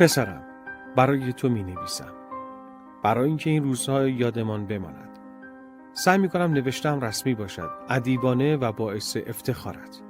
پسرم 0.00 0.42
برای 0.96 1.32
تو 1.32 1.48
می 1.48 1.62
نویسم 1.62 2.12
برای 3.02 3.28
اینکه 3.28 3.50
این 3.50 3.64
روزها 3.64 4.08
یادمان 4.08 4.66
بماند. 4.66 5.18
سعی 5.92 6.18
می 6.18 6.28
کنم 6.28 6.52
نوشتم 6.52 7.00
رسمی 7.00 7.34
باشد 7.34 7.70
ادیبانه 7.88 8.56
و 8.56 8.72
باعث 8.72 9.16
افتخارت. 9.26 10.00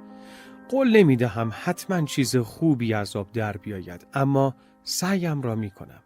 قول 0.69 0.97
نمی 0.97 1.15
دهم 1.15 1.51
حتما 1.63 2.05
چیز 2.05 2.37
خوبی 2.37 2.93
از 2.93 3.15
آب 3.15 3.31
در 3.31 3.57
بیاید 3.57 4.07
اما 4.13 4.55
سعیم 4.83 5.41
را 5.41 5.55
می 5.55 5.71
کنم 5.71 6.03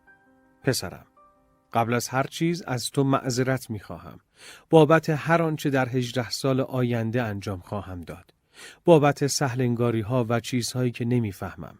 پسرم 0.63 1.05
قبل 1.73 1.93
از 1.93 2.07
هر 2.07 2.23
چیز 2.23 2.61
از 2.61 2.91
تو 2.91 3.03
معذرت 3.03 3.69
می 3.69 3.79
خواهم 3.79 4.19
بابت 4.69 5.09
هر 5.09 5.41
آنچه 5.41 5.69
در 5.69 5.89
هجده 5.89 6.29
سال 6.29 6.61
آینده 6.61 7.23
انجام 7.23 7.59
خواهم 7.59 8.01
داد. 8.01 8.33
بابت 8.85 9.27
سهلنگاری 9.27 10.01
ها 10.01 10.25
و 10.29 10.39
چیزهایی 10.39 10.91
که 10.91 11.05
نمی‌فهمم. 11.05 11.79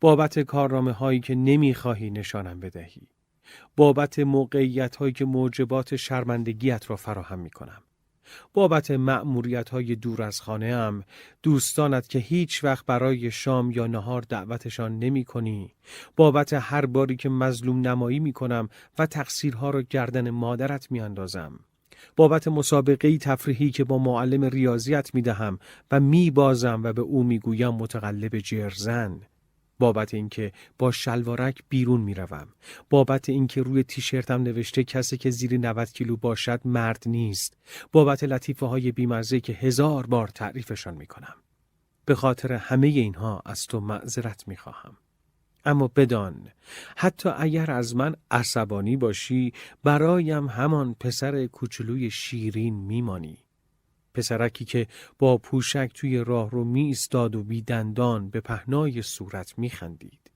بابت 0.00 0.38
کارنامه 0.38 0.92
هایی 0.92 1.20
که 1.20 1.34
نمی‌خواهی 1.34 2.10
نشانم 2.10 2.60
بدهی. 2.60 3.08
بابت 3.76 4.18
موقعیت 4.18 4.96
هایی 4.96 5.12
که 5.12 5.24
موجبات 5.24 5.96
شرمندگیت 5.96 6.90
را 6.90 6.96
فراهم 6.96 7.38
می 7.38 7.50
کنم 7.50 7.82
بابت 8.54 8.90
مأموریت 8.90 9.70
های 9.70 9.96
دور 9.96 10.22
از 10.22 10.40
خانه 10.40 10.66
ام 10.66 11.04
دوستانت 11.42 12.08
که 12.08 12.18
هیچ 12.18 12.64
وقت 12.64 12.86
برای 12.86 13.30
شام 13.30 13.70
یا 13.70 13.86
نهار 13.86 14.22
دعوتشان 14.22 14.98
نمی 14.98 15.24
کنی 15.24 15.74
بابت 16.16 16.52
هر 16.52 16.86
باری 16.86 17.16
که 17.16 17.28
مظلوم 17.28 17.80
نمایی 17.80 18.20
می 18.20 18.32
کنم 18.32 18.68
و 18.98 19.06
تقصیرها 19.06 19.70
را 19.70 19.82
گردن 19.82 20.30
مادرت 20.30 20.90
می 20.90 21.00
اندازم 21.00 21.60
بابت 22.16 22.48
مسابقه 22.48 23.18
تفریحی 23.18 23.70
که 23.70 23.84
با 23.84 23.98
معلم 23.98 24.44
ریاضیت 24.44 25.14
می 25.14 25.22
دهم 25.22 25.58
و 25.90 26.00
می 26.00 26.30
بازم 26.30 26.80
و 26.84 26.92
به 26.92 27.02
او 27.02 27.22
می 27.22 27.38
گویم 27.38 27.74
متقلب 27.74 28.38
جرزن. 28.38 29.20
بابت 29.80 30.14
اینکه 30.14 30.52
با 30.78 30.90
شلوارک 30.90 31.62
بیرون 31.68 32.00
می‌روم. 32.00 32.48
بابت 32.90 33.28
اینکه 33.28 33.62
روی 33.62 33.82
تیشرتم 33.82 34.42
نوشته 34.42 34.84
کسی 34.84 35.16
که 35.16 35.30
زیر 35.30 35.58
90 35.58 35.88
کیلو 35.92 36.16
باشد 36.16 36.60
مرد 36.64 37.02
نیست. 37.06 37.56
بابت 37.92 38.24
لطیفه 38.24 38.66
های 38.66 38.92
بیمزه 38.92 39.40
که 39.40 39.52
هزار 39.52 40.06
بار 40.06 40.28
تعریفشان 40.28 40.94
می‌کنم. 40.94 41.34
به 42.04 42.14
خاطر 42.14 42.52
همه 42.52 42.86
اینها 42.86 43.42
از 43.46 43.66
تو 43.66 43.80
معذرت 43.80 44.48
می‌خواهم. 44.48 44.96
اما 45.64 45.88
بدان 45.88 46.48
حتی 46.96 47.28
اگر 47.36 47.70
از 47.70 47.96
من 47.96 48.14
عصبانی 48.30 48.96
باشی 48.96 49.52
برایم 49.84 50.46
همان 50.46 50.94
پسر 51.00 51.46
کوچولوی 51.46 52.10
شیرین 52.10 52.74
میمانی. 52.74 53.38
پسرکی 54.14 54.64
که 54.64 54.86
با 55.18 55.38
پوشک 55.38 55.90
توی 55.94 56.18
راه 56.18 56.50
رو 56.50 56.64
می 56.64 56.82
ایستاد 56.82 57.36
و 57.36 57.42
بیدندان 57.42 58.30
به 58.30 58.40
پهنای 58.40 59.02
صورت 59.02 59.58
می 59.58 59.70
خندید. 59.70 60.30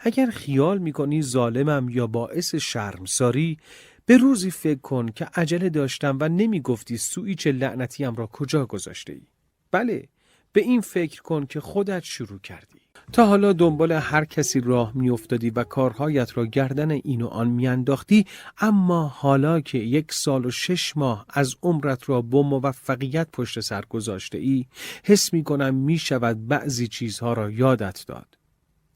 اگر 0.00 0.26
خیال 0.26 0.78
می 0.78 0.92
کنی 0.92 1.22
ظالمم 1.22 1.88
یا 1.88 2.06
باعث 2.06 2.54
شرمساری 2.54 3.58
به 4.06 4.16
روزی 4.16 4.50
فکر 4.50 4.80
کن 4.80 5.08
که 5.08 5.24
عجله 5.24 5.68
داشتم 5.68 6.18
و 6.20 6.28
نمی 6.28 6.60
گفتی 6.60 6.96
سویچ 6.96 7.46
لعنتیم 7.46 8.14
را 8.14 8.26
کجا 8.26 8.66
گذاشته 8.66 9.12
ای. 9.12 9.26
بله 9.70 10.08
به 10.52 10.60
این 10.60 10.80
فکر 10.80 11.22
کن 11.22 11.46
که 11.46 11.60
خودت 11.60 12.02
شروع 12.02 12.38
کردی. 12.38 12.83
تا 13.12 13.26
حالا 13.26 13.52
دنبال 13.52 13.92
هر 13.92 14.24
کسی 14.24 14.60
راه 14.60 14.92
میافتادی 14.94 15.50
و 15.50 15.64
کارهایت 15.64 16.36
را 16.38 16.46
گردن 16.46 16.90
این 16.90 17.22
و 17.22 17.26
آن 17.26 17.48
میانداختی 17.48 18.26
اما 18.58 19.06
حالا 19.08 19.60
که 19.60 19.78
یک 19.78 20.12
سال 20.12 20.46
و 20.46 20.50
شش 20.50 20.96
ماه 20.96 21.26
از 21.28 21.54
عمرت 21.62 22.08
را 22.08 22.22
با 22.22 22.42
موفقیت 22.42 23.28
پشت 23.32 23.60
سر 23.60 23.84
گذاشته 23.88 24.38
ای 24.38 24.66
حس 25.04 25.32
می 25.32 25.44
کنم 25.44 25.74
می 25.74 25.98
شود 25.98 26.48
بعضی 26.48 26.88
چیزها 26.88 27.32
را 27.32 27.50
یادت 27.50 28.04
داد. 28.06 28.38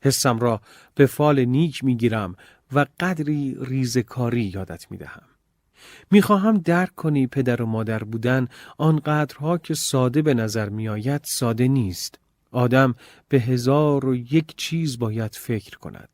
حسم 0.00 0.38
را 0.38 0.60
به 0.94 1.06
فال 1.06 1.44
نیک 1.44 1.84
می 1.84 1.96
گیرم 1.96 2.36
و 2.72 2.86
قدری 3.00 3.56
ریزکاری 3.60 4.44
یادت 4.54 4.90
می 4.90 4.96
دهم 4.96 5.22
می‌خواهم 6.10 6.58
درک 6.58 6.94
کنی 6.94 7.26
پدر 7.26 7.62
و 7.62 7.66
مادر 7.66 8.04
بودن 8.04 8.48
آنقدرها 8.78 9.58
که 9.58 9.74
ساده 9.74 10.22
به 10.22 10.34
نظر 10.34 10.68
میآید 10.68 11.20
ساده 11.24 11.68
نیست. 11.68 12.18
آدم 12.50 12.94
به 13.28 13.40
هزار 13.40 14.06
و 14.06 14.14
یک 14.14 14.56
چیز 14.56 14.98
باید 14.98 15.34
فکر 15.34 15.78
کند. 15.78 16.08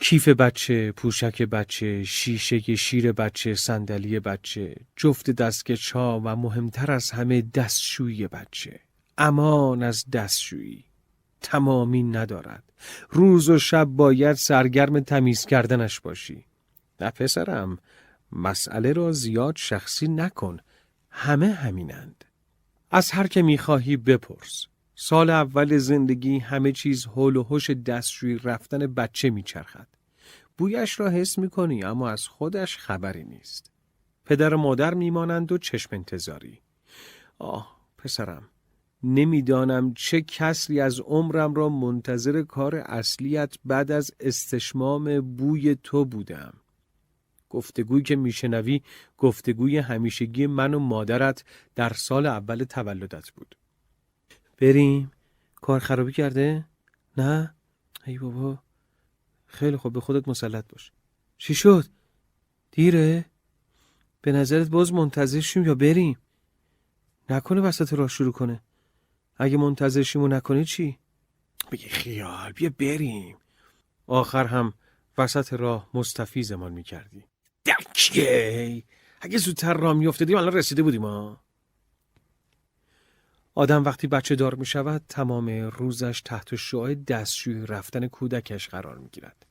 کیف 0.00 0.28
بچه، 0.28 0.92
پوشک 0.92 1.42
بچه، 1.42 2.04
شیشه 2.04 2.74
شیر 2.74 3.12
بچه، 3.12 3.54
صندلی 3.54 4.20
بچه، 4.20 4.76
جفت 4.96 5.30
دستکش 5.30 5.90
ها 5.90 6.22
و 6.24 6.36
مهمتر 6.36 6.92
از 6.92 7.10
همه 7.10 7.42
دستشویی 7.42 8.26
بچه. 8.26 8.80
امان 9.18 9.82
از 9.82 10.10
دستشویی. 10.10 10.84
تمامی 11.40 12.02
ندارد. 12.02 12.64
روز 13.10 13.48
و 13.48 13.58
شب 13.58 13.84
باید 13.84 14.36
سرگرم 14.36 15.00
تمیز 15.00 15.46
کردنش 15.46 16.00
باشی. 16.00 16.44
نه 17.00 17.10
پسرم، 17.10 17.78
مسئله 18.32 18.92
را 18.92 19.12
زیاد 19.12 19.56
شخصی 19.56 20.08
نکن. 20.08 20.58
همه 21.10 21.52
همینند. 21.52 22.24
از 22.90 23.10
هر 23.10 23.26
که 23.26 23.42
می‌خواهی 23.42 23.96
بپرس. 23.96 24.66
سال 24.94 25.30
اول 25.30 25.78
زندگی 25.78 26.38
همه 26.38 26.72
چیز 26.72 27.06
حول 27.06 27.36
و 27.36 27.44
حش 27.48 27.70
دستشویی 27.70 28.38
رفتن 28.38 28.78
بچه 28.78 29.30
میچرخد. 29.30 29.86
بویش 30.58 31.00
را 31.00 31.08
حس 31.08 31.38
می‌کنی 31.38 31.84
اما 31.84 32.10
از 32.10 32.26
خودش 32.26 32.78
خبری 32.78 33.24
نیست. 33.24 33.70
پدر 34.24 34.54
و 34.54 34.58
مادر 34.58 34.94
میمانند 34.94 35.52
و 35.52 35.58
چشم 35.58 35.88
انتظاری. 35.92 36.60
آه 37.38 37.78
پسرم 37.98 38.48
نمی‌دانم 39.02 39.94
چه 39.94 40.20
کسری 40.20 40.80
از 40.80 41.00
عمرم 41.00 41.54
را 41.54 41.68
منتظر 41.68 42.42
کار 42.42 42.76
اصلیت 42.76 43.54
بعد 43.64 43.90
از 43.90 44.10
استشمام 44.20 45.36
بوی 45.36 45.76
تو 45.82 46.04
بودم. 46.04 46.54
گفتگویی 47.50 48.02
که 48.02 48.16
میشنوی 48.16 48.82
گفتگوی 49.18 49.78
همیشگی 49.78 50.46
من 50.46 50.74
و 50.74 50.78
مادرت 50.78 51.44
در 51.74 51.92
سال 51.92 52.26
اول 52.26 52.64
تولدت 52.64 53.30
بود. 53.30 53.56
بریم 54.58 55.12
کار 55.54 55.80
خرابی 55.80 56.12
کرده؟ 56.12 56.64
نه؟ 57.16 57.54
ای 58.06 58.18
بابا 58.18 58.58
خیلی 59.46 59.76
خوب 59.76 59.92
به 59.92 60.00
خودت 60.00 60.28
مسلط 60.28 60.64
باش 60.68 60.92
چی 61.38 61.54
شد؟ 61.54 61.84
دیره؟ 62.70 63.24
به 64.20 64.32
نظرت 64.32 64.68
باز 64.68 64.92
منتظر 64.92 65.40
شیم 65.40 65.64
یا 65.64 65.74
بریم؟ 65.74 66.18
نکنه 67.30 67.60
وسط 67.60 67.92
راه 67.92 68.08
شروع 68.08 68.32
کنه 68.32 68.62
اگه 69.36 69.56
منتظر 69.56 70.02
شیم 70.02 70.22
و 70.22 70.28
نکنه 70.28 70.64
چی؟ 70.64 70.98
بگی 71.72 71.88
خیال 71.88 72.52
بیا 72.52 72.70
بریم 72.78 73.36
آخر 74.06 74.46
هم 74.46 74.72
وسط 75.18 75.52
راه 75.52 75.90
مستفیزمان 75.94 76.72
می‌کردی 76.72 77.24
دکیه 77.74 78.82
اگه 79.20 79.38
زودتر 79.38 79.74
راه 79.74 79.92
میافتادیم 79.92 80.36
الان 80.36 80.52
رسیده 80.52 80.82
بودیم 80.82 81.02
ها 81.02 81.40
آدم 83.54 83.84
وقتی 83.84 84.06
بچه 84.06 84.34
دار 84.36 84.54
می 84.54 84.66
شود 84.66 85.02
تمام 85.08 85.50
روزش 85.50 86.22
تحت 86.24 86.56
شعاع 86.56 86.94
دستشوی 86.94 87.66
رفتن 87.66 88.08
کودکش 88.08 88.68
قرار 88.68 88.98
می 88.98 89.08
گیرد. 89.08 89.46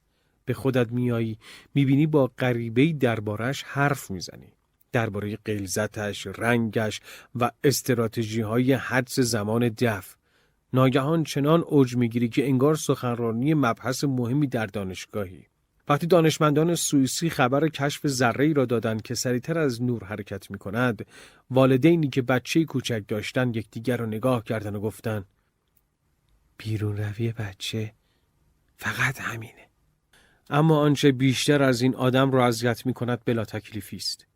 به 0.46 0.54
خودت 0.54 0.92
میایی 0.92 1.38
می‌بینی 1.74 2.08
با 2.08 2.28
غریبه 2.28 2.94
دربارش 2.94 3.64
حرف 3.64 4.12
می‌زنی. 4.12 4.54
درباره 4.92 5.38
قلزتش، 5.46 6.28
رنگش 6.28 7.02
و 7.36 7.52
استراتژی 7.64 8.42
های 8.42 8.74
حدس 8.74 9.20
زمان 9.20 9.70
دف. 9.70 10.16
ناگهان 10.74 11.24
چنان 11.24 11.62
اوج 11.62 11.96
می‌گیری 11.96 12.30
که 12.30 12.48
انگار 12.48 12.76
سخنرانی 12.76 13.54
مبحث 13.54 14.04
مهمی 14.04 14.48
در 14.48 14.66
دانشگاهی. 14.66 15.46
وقتی 15.90 16.08
دانشمندان 16.08 16.76
سوئیسی 16.76 17.30
خبر 17.30 17.68
کشف 17.68 18.08
ذره 18.08 18.54
را 18.54 18.66
دادند 18.66 19.02
که 19.02 19.16
سریعتر 19.16 19.60
از 19.60 19.84
نور 19.84 20.04
حرکت 20.04 20.52
می 20.52 20.58
کند 20.58 21.06
والدینی 21.50 22.10
که 22.10 22.22
بچه 22.22 22.66
کوچک 22.66 23.04
داشتن 23.08 23.50
یکدیگر 23.50 23.98
را 23.98 24.06
نگاه 24.06 24.44
کردن 24.44 24.76
و 24.76 24.80
گفتن 24.80 25.26
بیرون 26.58 26.98
روی 26.98 27.32
بچه 27.32 27.94
فقط 28.78 29.22
همینه 29.22 29.68
اما 30.50 30.80
آنچه 30.80 31.12
بیشتر 31.12 31.64
از 31.64 31.82
این 31.82 31.96
آدم 31.96 32.32
را 32.32 32.48
اذیت 32.48 32.86
می 32.86 32.94
کند 32.94 33.22
بلا 33.26 33.46
تکلیفی 33.46 33.96
است 33.96 34.28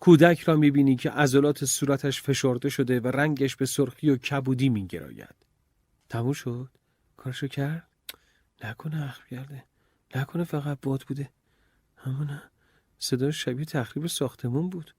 کودک 0.00 0.40
را 0.40 0.56
می 0.56 0.70
بینی 0.70 0.96
که 0.96 1.10
عضلات 1.10 1.64
صورتش 1.64 2.22
فشرده 2.22 2.68
شده 2.68 3.00
و 3.00 3.08
رنگش 3.08 3.56
به 3.56 3.66
سرخی 3.66 4.10
و 4.10 4.16
کبودی 4.16 4.68
می 4.68 4.86
گراید 4.86 5.34
تموم 6.08 6.32
شد؟ 6.32 6.68
کارشو 7.16 7.48
کرد؟ 7.48 7.88
نکنه 8.64 9.04
اخ 9.04 9.20
نکنه 10.14 10.44
فقط 10.44 10.78
باد 10.82 11.04
بوده. 11.08 11.30
اما 12.04 12.24
نه 12.24 12.42
صدا 12.98 13.30
شبیه 13.30 13.64
تخریب 13.64 14.06
ساختمون 14.06 14.70
بود. 14.70 14.94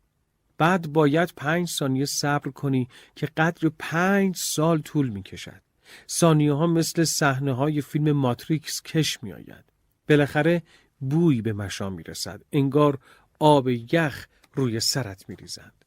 بعد 0.57 0.93
باید 0.93 1.33
پنج 1.37 1.67
ثانیه 1.67 2.05
صبر 2.05 2.51
کنی 2.51 2.87
که 3.15 3.25
قدر 3.25 3.71
پنج 3.79 4.35
سال 4.35 4.81
طول 4.81 5.09
می 5.09 5.23
کشد 5.23 5.61
ثانیه 6.09 6.53
ها 6.53 6.67
مثل 6.67 7.03
صحنه 7.03 7.53
های 7.53 7.81
فیلم 7.81 8.11
ماتریکس 8.11 8.81
کش 8.81 9.23
می 9.23 9.33
آید 9.33 9.65
بالاخره 10.09 10.63
بوی 10.99 11.41
به 11.41 11.53
مشام 11.53 11.93
می 11.93 12.03
رسد 12.03 12.41
انگار 12.51 12.97
آب 13.39 13.69
یخ 13.69 14.27
روی 14.53 14.79
سرت 14.79 15.29
می 15.29 15.35
ریزند 15.35 15.85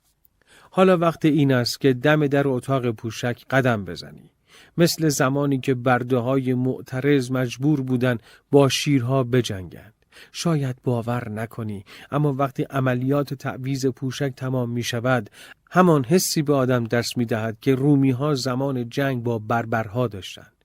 حالا 0.71 0.99
وقت 0.99 1.25
این 1.25 1.53
است 1.53 1.81
که 1.81 1.93
دم 1.93 2.27
در 2.27 2.49
اتاق 2.49 2.91
پوشک 2.91 3.45
قدم 3.51 3.85
بزنی. 3.85 4.31
مثل 4.77 5.09
زمانی 5.09 5.61
که 5.61 5.75
برده 5.75 6.17
های 6.17 6.55
معترض 6.55 7.31
مجبور 7.31 7.81
بودن 7.81 8.19
با 8.51 8.69
شیرها 8.69 9.25
بجنگند. 9.25 9.95
شاید 10.33 10.77
باور 10.85 11.29
نکنی 11.29 11.85
اما 12.11 12.33
وقتی 12.33 12.63
عملیات 12.63 13.35
تعویز 13.35 13.87
پوشک 13.87 14.33
تمام 14.37 14.71
می 14.71 14.83
شود 14.83 15.31
همان 15.71 16.05
حسی 16.05 16.43
به 16.43 16.55
آدم 16.55 16.85
دست 16.85 17.17
می 17.17 17.25
دهد 17.25 17.61
که 17.61 17.75
رومی 17.75 18.11
ها 18.11 18.35
زمان 18.35 18.89
جنگ 18.89 19.23
با 19.23 19.39
بربرها 19.39 20.07
داشتند. 20.07 20.65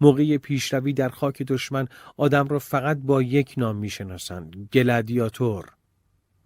موقع 0.00 0.36
پیشروی 0.36 0.92
در 0.92 1.08
خاک 1.08 1.42
دشمن 1.42 1.88
آدم 2.16 2.48
را 2.48 2.58
فقط 2.58 2.96
با 2.96 3.22
یک 3.22 3.54
نام 3.56 3.76
می 3.76 3.90
شناسند 3.90 4.68
گلادیاتور. 4.72 5.64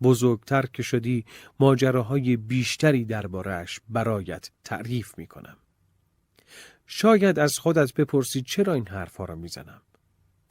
بزرگتر 0.02 0.64
که 0.72 0.82
شدی 0.82 1.24
ماجراهای 1.60 2.36
بیشتری 2.36 3.04
دربارهش 3.04 3.80
برایت 3.88 4.50
تعریف 4.64 5.18
می 5.18 5.26
کنم. 5.26 5.56
شاید 6.92 7.38
از 7.38 7.58
خودت 7.58 7.94
بپرسی 7.94 8.42
چرا 8.42 8.74
این 8.74 8.88
حرفها 8.88 9.24
را 9.24 9.34
می‌زنم. 9.34 9.82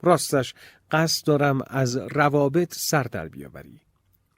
راستش 0.02 0.54
قصد 0.92 1.26
دارم 1.26 1.62
از 1.68 1.98
روابط 1.98 2.74
سر 2.74 3.04
در 3.04 3.28
بیاوری. 3.28 3.82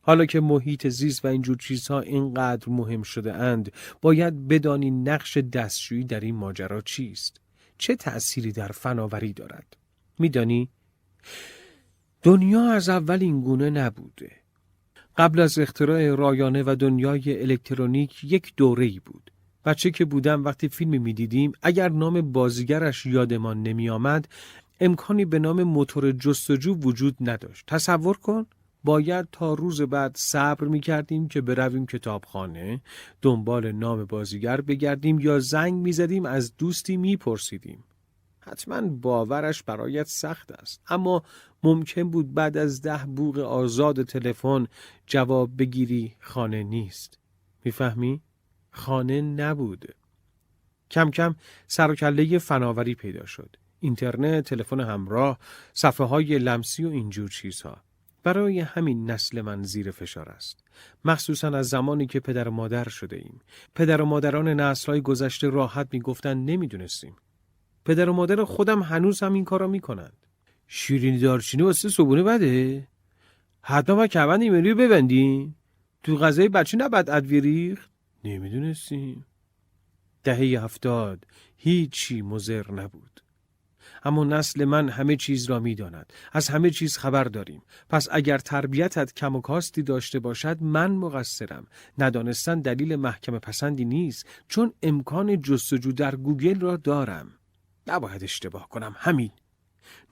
حالا 0.01 0.25
که 0.25 0.39
محیط 0.39 0.87
زیست 0.87 1.25
و 1.25 1.27
اینجور 1.27 1.57
چیزها 1.57 1.99
اینقدر 1.99 2.69
مهم 2.69 3.03
شده 3.03 3.33
اند 3.33 3.71
باید 4.01 4.47
بدانی 4.47 4.91
نقش 4.91 5.37
دستشویی 5.37 6.03
در 6.03 6.19
این 6.19 6.35
ماجرا 6.35 6.81
چیست. 6.81 7.41
چه 7.77 7.95
تأثیری 7.95 8.51
در 8.51 8.67
فناوری 8.67 9.33
دارد. 9.33 9.77
میدانی؟ 10.19 10.69
دنیا 12.23 12.71
از 12.71 12.89
اول 12.89 13.17
این 13.21 13.41
گونه 13.41 13.69
نبوده. 13.69 14.31
قبل 15.17 15.39
از 15.39 15.59
اختراع 15.59 16.15
رایانه 16.15 16.63
و 16.63 16.75
دنیای 16.79 17.41
الکترونیک 17.41 18.23
یک 18.23 18.53
دوره 18.57 18.85
ای 18.85 18.99
بود. 19.05 19.30
بچه 19.65 19.91
که 19.91 20.05
بودم 20.05 20.43
وقتی 20.43 20.69
فیلمی 20.69 20.99
می‌دیدیم 20.99 21.51
اگر 21.61 21.89
نام 21.89 22.31
بازیگرش 22.31 23.05
یادمان 23.05 23.63
نمی 23.63 23.89
آمد 23.89 24.27
امکانی 24.79 25.25
به 25.25 25.39
نام 25.39 25.63
موتور 25.63 26.11
جستجو 26.11 26.73
وجود 26.73 27.15
نداشت 27.21 27.65
تصور 27.67 28.17
کن 28.17 28.45
باید 28.83 29.27
تا 29.31 29.53
روز 29.53 29.81
بعد 29.81 30.15
صبر 30.15 30.67
می 30.67 30.79
کردیم 30.79 31.27
که 31.27 31.41
برویم 31.41 31.85
کتابخانه 31.85 32.81
دنبال 33.21 33.71
نام 33.71 34.05
بازیگر 34.05 34.61
بگردیم 34.61 35.19
یا 35.19 35.39
زنگ 35.39 35.73
می 35.73 35.91
زدیم 35.91 36.25
از 36.25 36.57
دوستی 36.57 36.97
می 36.97 37.17
پرسیدیم. 37.17 37.83
حتما 38.39 38.81
باورش 38.81 39.63
برایت 39.63 40.07
سخت 40.07 40.51
است 40.51 40.81
اما 40.87 41.23
ممکن 41.63 42.03
بود 42.03 42.33
بعد 42.33 42.57
از 42.57 42.81
ده 42.81 43.05
بوغ 43.05 43.37
آزاد 43.39 44.03
تلفن 44.03 44.67
جواب 45.07 45.57
بگیری 45.57 46.15
خانه 46.19 46.63
نیست 46.63 47.19
می‌فهمی؟ 47.63 48.21
خانه 48.71 49.21
نبود 49.21 49.95
کم 50.91 51.11
کم 51.11 51.35
سر 51.67 51.91
و 51.91 51.95
کله 51.95 52.37
فناوری 52.37 52.95
پیدا 52.95 53.25
شد 53.25 53.55
اینترنت، 53.79 54.49
تلفن 54.49 54.79
همراه، 54.79 55.39
صفحه 55.73 56.07
های 56.07 56.39
لمسی 56.39 56.85
و 56.85 56.89
اینجور 56.89 57.29
چیزها. 57.29 57.77
برای 58.23 58.59
همین 58.59 59.11
نسل 59.11 59.41
من 59.41 59.63
زیر 59.63 59.91
فشار 59.91 60.29
است. 60.29 60.63
مخصوصا 61.05 61.47
از 61.47 61.69
زمانی 61.69 62.05
که 62.05 62.19
پدر 62.19 62.47
و 62.47 62.51
مادر 62.51 62.89
شده 62.89 63.15
ایم. 63.15 63.41
پدر 63.75 64.01
و 64.01 64.05
مادران 64.05 64.47
نسل 64.47 64.91
های 64.91 65.01
گذشته 65.01 65.49
راحت 65.49 65.87
می‌گفتن 65.91 66.37
نمی‌دونستیم. 66.37 67.15
پدر 67.85 68.09
و 68.09 68.13
مادر 68.13 68.43
خودم 68.43 68.83
هنوز 68.83 69.23
هم 69.23 69.33
این 69.33 69.45
کارا 69.45 69.67
می‌کنند. 69.67 70.27
شیرینی 70.67 71.19
دارچینی 71.19 71.63
واسه 71.63 71.89
صبونه 71.89 72.23
بده؟ 72.23 72.87
حتما 73.61 73.95
با 73.95 74.07
کبند 74.07 74.41
ایمنی 74.41 74.73
ببندیم؟ 74.73 75.55
تو 76.03 76.17
غذای 76.17 76.49
بچه 76.49 76.77
نباید 76.77 77.09
ریخت؟ 77.09 77.90
نمی‌دونستیم. 78.23 79.25
دهه 80.23 80.63
هفتاد 80.63 81.25
هیچی 81.57 82.21
مزر 82.21 82.71
نبود. 82.71 83.21
اما 84.03 84.23
نسل 84.23 84.65
من 84.65 84.89
همه 84.89 85.15
چیز 85.15 85.49
را 85.49 85.59
می‌داند. 85.59 86.13
از 86.31 86.47
همه 86.47 86.69
چیز 86.69 86.97
خبر 86.97 87.23
داریم. 87.23 87.61
پس 87.89 88.07
اگر 88.11 88.37
تربیتت 88.37 89.13
کم 89.13 89.35
و 89.35 89.41
کاستی 89.41 89.83
داشته 89.83 90.19
باشد 90.19 90.63
من 90.63 90.91
مقصرم. 90.91 91.67
ندانستن 91.97 92.61
دلیل 92.61 92.95
محکم 92.95 93.39
پسندی 93.39 93.85
نیست. 93.85 94.25
چون 94.47 94.73
امکان 94.83 95.41
جستجو 95.41 95.91
در 95.91 96.15
گوگل 96.15 96.59
را 96.59 96.77
دارم. 96.77 97.31
نباید 97.87 98.23
اشتباه 98.23 98.69
کنم. 98.69 98.95
همین. 98.97 99.31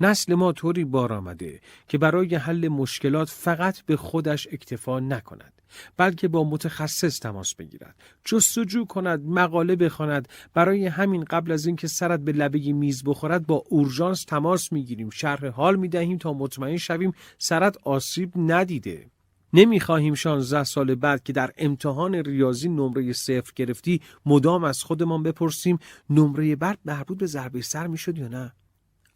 نسل 0.01 0.33
ما 0.35 0.51
طوری 0.51 0.85
بار 0.85 1.13
آمده 1.13 1.62
که 1.88 1.97
برای 1.97 2.35
حل 2.35 2.67
مشکلات 2.67 3.29
فقط 3.29 3.81
به 3.81 3.97
خودش 3.97 4.47
اکتفا 4.51 5.00
نکند. 5.00 5.58
بلکه 5.98 6.27
با 6.27 6.44
متخصص 6.44 7.19
تماس 7.19 7.56
بگیرد. 7.56 7.95
جستجو 8.25 8.86
کند 8.86 9.25
مقاله 9.25 9.75
بخواند. 9.75 10.27
برای 10.54 10.86
همین 10.86 11.24
قبل 11.24 11.51
از 11.51 11.66
اینکه 11.66 11.88
سرت 11.88 12.19
به 12.19 12.31
لبه 12.31 12.74
میز 12.74 13.04
بخورد 13.04 13.48
با 13.48 13.63
اورژانس 13.69 14.24
تماس 14.24 14.71
می‌گیریم. 14.71 15.10
شرح 15.10 15.48
حال 15.48 15.75
می‌دهیم 15.75 16.18
تا 16.18 16.33
مطمئن 16.33 16.77
شویم 16.77 17.13
سرت 17.38 17.77
آسیب 17.83 18.31
ندیده. 18.36 19.12
نمی‌خواهیم 19.54 20.13
16 20.13 20.63
سال 20.63 20.95
بعد 20.95 21.24
که 21.24 21.33
در 21.33 21.51
امتحان 21.57 22.15
ریاضی 22.15 22.69
نمره 22.69 23.13
صفر 23.13 23.51
گرفتی 23.56 24.01
مدام 24.25 24.63
از 24.63 24.83
خودمان 24.83 25.24
بپرسیم 25.24 25.80
نمره 26.10 26.56
بعد 26.56 26.80
مربوط 26.86 27.18
به 27.18 27.25
ضربه 27.25 27.62
سر 27.62 27.88
می‌شد 27.88 28.18
یا 28.18 28.27
نه. 28.27 28.54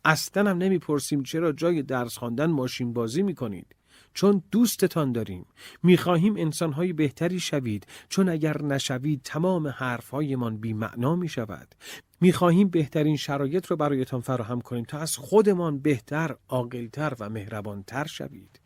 اصلا 0.06 0.50
هم 0.50 0.58
نمی‌پرسیم 0.58 1.24
چرا 1.24 1.52
جای 1.52 1.82
درس 1.82 2.18
خواندن 2.18 2.46
ماشین 2.46 2.94
بازی 2.94 3.24
می‌کنید. 3.24 3.76
چون 4.13 4.44
دوستتان 4.51 5.12
داریم. 5.12 5.45
می‌خواهیم 5.83 6.36
انسانهای 6.38 6.94
بهتری 6.94 7.39
شوید. 7.39 7.88
چون 8.10 8.30
اگر 8.30 8.62
نشوید 8.62 9.21
تمام 9.24 9.68
حرفهایمان 9.68 10.57
بی 10.57 10.74
معنا 10.74 11.15
می 11.15 11.30
شود 11.30 11.75
می‌خواهیم 12.21 12.69
بهترین 12.69 13.18
شرایط 13.18 13.65
رو 13.65 13.75
برایتان 13.75 14.21
فراهم 14.21 14.62
کنیم 14.62 14.83
تا 14.83 14.98
از 14.98 15.18
خودمان 15.18 15.80
بهتر، 15.80 16.36
عاقلتر 16.50 17.13
و 17.19 17.30
مهربانتر 17.30 18.06
شوید. 18.06 18.60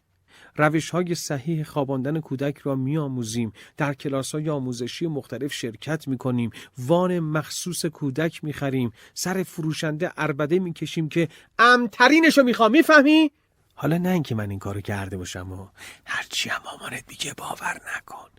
روش 0.55 0.89
های 0.89 1.15
صحیح 1.15 1.63
خواباندن 1.63 2.19
کودک 2.19 2.57
را 2.57 2.75
میآموزیم. 2.75 3.53
در 3.77 3.94
کلاس 3.94 4.35
های 4.35 4.49
آموزشی 4.49 5.07
مختلف 5.07 5.53
شرکت 5.53 6.07
می 6.07 6.17
کنیم 6.17 6.49
وان 6.77 7.19
مخصوص 7.19 7.85
کودک 7.85 8.44
می 8.44 8.53
خریم 8.53 8.91
سر 9.13 9.44
فروشنده 9.44 10.11
اربده 10.17 10.59
می 10.59 10.73
کشیم 10.73 11.09
که 11.09 11.27
امترینش 11.59 12.38
رو 12.38 12.44
می‌خوام. 12.44 12.71
می‌فهمی؟ 12.71 13.31
حالا 13.79 13.97
نه 13.97 14.09
اینکه 14.09 14.35
من 14.35 14.50
این 14.50 14.59
کارو 14.59 14.81
کرده 14.81 15.18
باشم 15.18 15.51
و 15.51 15.68
هرچی 16.06 16.50
هم 16.50 16.62
مامانت 16.65 17.03
میگه 17.07 17.33
باور 17.33 17.81
نکن. 17.97 18.29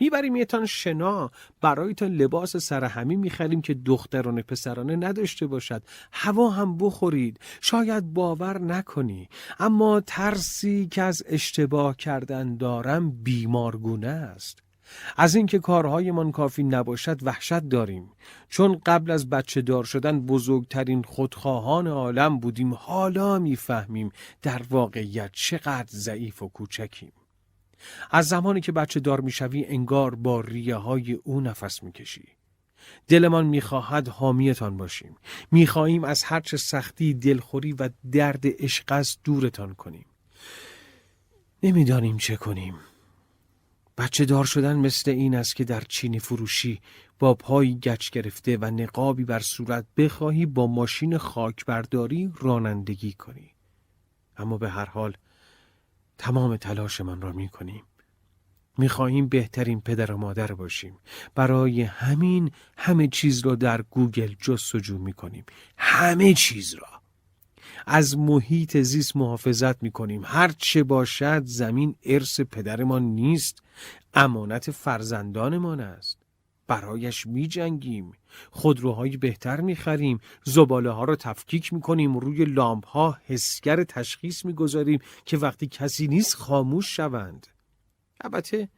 میبریمیتان 0.00 0.66
شنا. 0.66 1.30
برایتان 1.60 2.12
لباس 2.12 2.56
سرهمی 2.56 3.16
می‌خریم 3.16 3.62
که 3.62 3.74
دختران 3.74 4.42
پسرانه 4.42 4.96
نداشته 4.96 5.46
باشد. 5.46 5.82
هوا 6.12 6.50
هم 6.50 6.76
بخورید. 6.76 7.40
شاید 7.60 8.12
باور 8.12 8.60
نکنی. 8.60 9.28
اما 9.58 10.00
ترسی 10.00 10.88
که 10.90 11.02
از 11.02 11.22
اشتباه 11.26 11.96
کردن 11.96 12.56
دارم 12.56 13.10
بیمارگونه 13.10 14.08
است. 14.08 14.62
از 15.16 15.34
اینکه 15.34 15.58
کارهایمان 15.58 16.32
کافی 16.32 16.62
نباشد 16.62 17.26
وحشت 17.26 17.60
داریم. 17.60 18.10
چون 18.48 18.80
قبل 18.86 19.10
از 19.10 19.30
بچه 19.30 19.62
دار 19.62 19.84
شدن 19.84 20.20
بزرگترین 20.20 21.02
خودخواهان 21.02 21.86
عالم 21.86 22.38
بودیم 22.38 22.74
حالا 22.74 23.38
می‌فهمیم 23.38 24.10
در 24.42 24.62
واقعیت 24.70 25.30
چقدر 25.32 25.88
ضعیف 25.90 26.42
و 26.42 26.48
کوچکیم. 26.48 27.12
از 28.10 28.28
زمانی 28.28 28.60
که 28.60 28.72
بچه 28.72 29.00
دار 29.00 29.20
می‌شوی 29.20 29.64
انگار 29.64 30.14
با 30.14 30.40
ریه 30.40 30.76
های 30.76 31.12
او 31.12 31.40
نفس 31.40 31.82
می‌کشی. 31.82 32.28
دلمان 33.08 33.46
می‌خواهد 33.46 34.08
حامیتان 34.08 34.76
باشیم. 34.76 35.16
می‌خواهیم 35.50 36.04
از 36.04 36.24
هرچه 36.24 36.56
سختی 36.56 37.14
دلخوری 37.14 37.72
و 37.72 37.88
درد 38.12 38.44
عشق 38.44 39.04
دورتان 39.24 39.74
کنیم. 39.74 40.06
نمی‌دانیم 41.62 42.16
چه 42.16 42.36
کنیم. 42.36 42.74
بچه 43.98 44.24
دار 44.24 44.44
شدن 44.44 44.76
مثل 44.76 45.10
این 45.10 45.34
است 45.34 45.56
که 45.56 45.64
در 45.64 45.80
چینی 45.80 46.18
فروشی 46.18 46.80
با 47.18 47.34
پای 47.34 47.78
گچ 47.78 48.10
گرفته 48.10 48.56
و 48.56 48.64
نقابی 48.64 49.24
بر 49.24 49.40
صورت 49.40 49.86
بخواهی 49.96 50.46
با 50.46 50.66
ماشین 50.66 51.18
خاکبرداری 51.18 52.32
رانندگی 52.40 53.12
کنی. 53.12 53.50
اما 54.36 54.58
به 54.58 54.70
هر 54.70 54.84
حال 54.84 55.16
تمام 56.18 56.56
تلاشمان 56.56 57.20
را 57.20 57.32
می 57.32 57.48
کنیم 57.48 57.82
می 58.78 58.88
خواهیم 58.88 59.28
بهترین 59.28 59.80
پدر 59.80 60.12
و 60.12 60.16
مادر 60.16 60.54
باشیم. 60.54 60.98
برای 61.34 61.82
همین 61.82 62.50
همه 62.78 63.08
چیز 63.08 63.46
را 63.46 63.54
در 63.54 63.82
گوگل 63.82 64.34
جستجو 64.40 64.98
می 64.98 65.12
کنیم 65.12 65.44
همه 65.76 66.34
چیز 66.34 66.74
را. 66.74 66.88
از 67.86 68.18
محیط 68.18 68.76
زیست 68.76 69.16
محافظت 69.16 69.82
می 69.82 69.90
کنیم 69.90 70.22
هر 70.24 70.48
چه 70.58 70.82
باشد 70.82 71.42
زمین 71.44 71.96
ارث 72.04 72.40
پدرمان 72.40 73.02
نیست. 73.02 73.62
امانت 74.14 74.70
فرزندانمان 74.70 75.80
است. 75.80 76.18
برایش 76.66 77.26
می 77.26 77.48
جنگیم 77.48 78.12
خودروهای 78.50 79.16
بهتر 79.16 79.60
می 79.60 79.76
خریم 79.76 80.20
زباله 80.44 80.90
ها 80.90 81.04
را 81.04 81.16
تفکیک 81.16 81.72
می 81.72 81.80
کنیم 81.80 82.18
روی 82.18 82.44
لامپ 82.44 82.86
ها 82.86 83.18
حسگر 83.24 83.84
تشخیص 83.84 84.44
می 84.44 84.52
گذاریم 84.52 85.00
که 85.24 85.36
وقتی 85.36 85.66
کسی 85.66 86.08
نیست 86.08 86.34
خاموش 86.34 86.96
شوند. 86.96 87.46
البته 88.20 88.68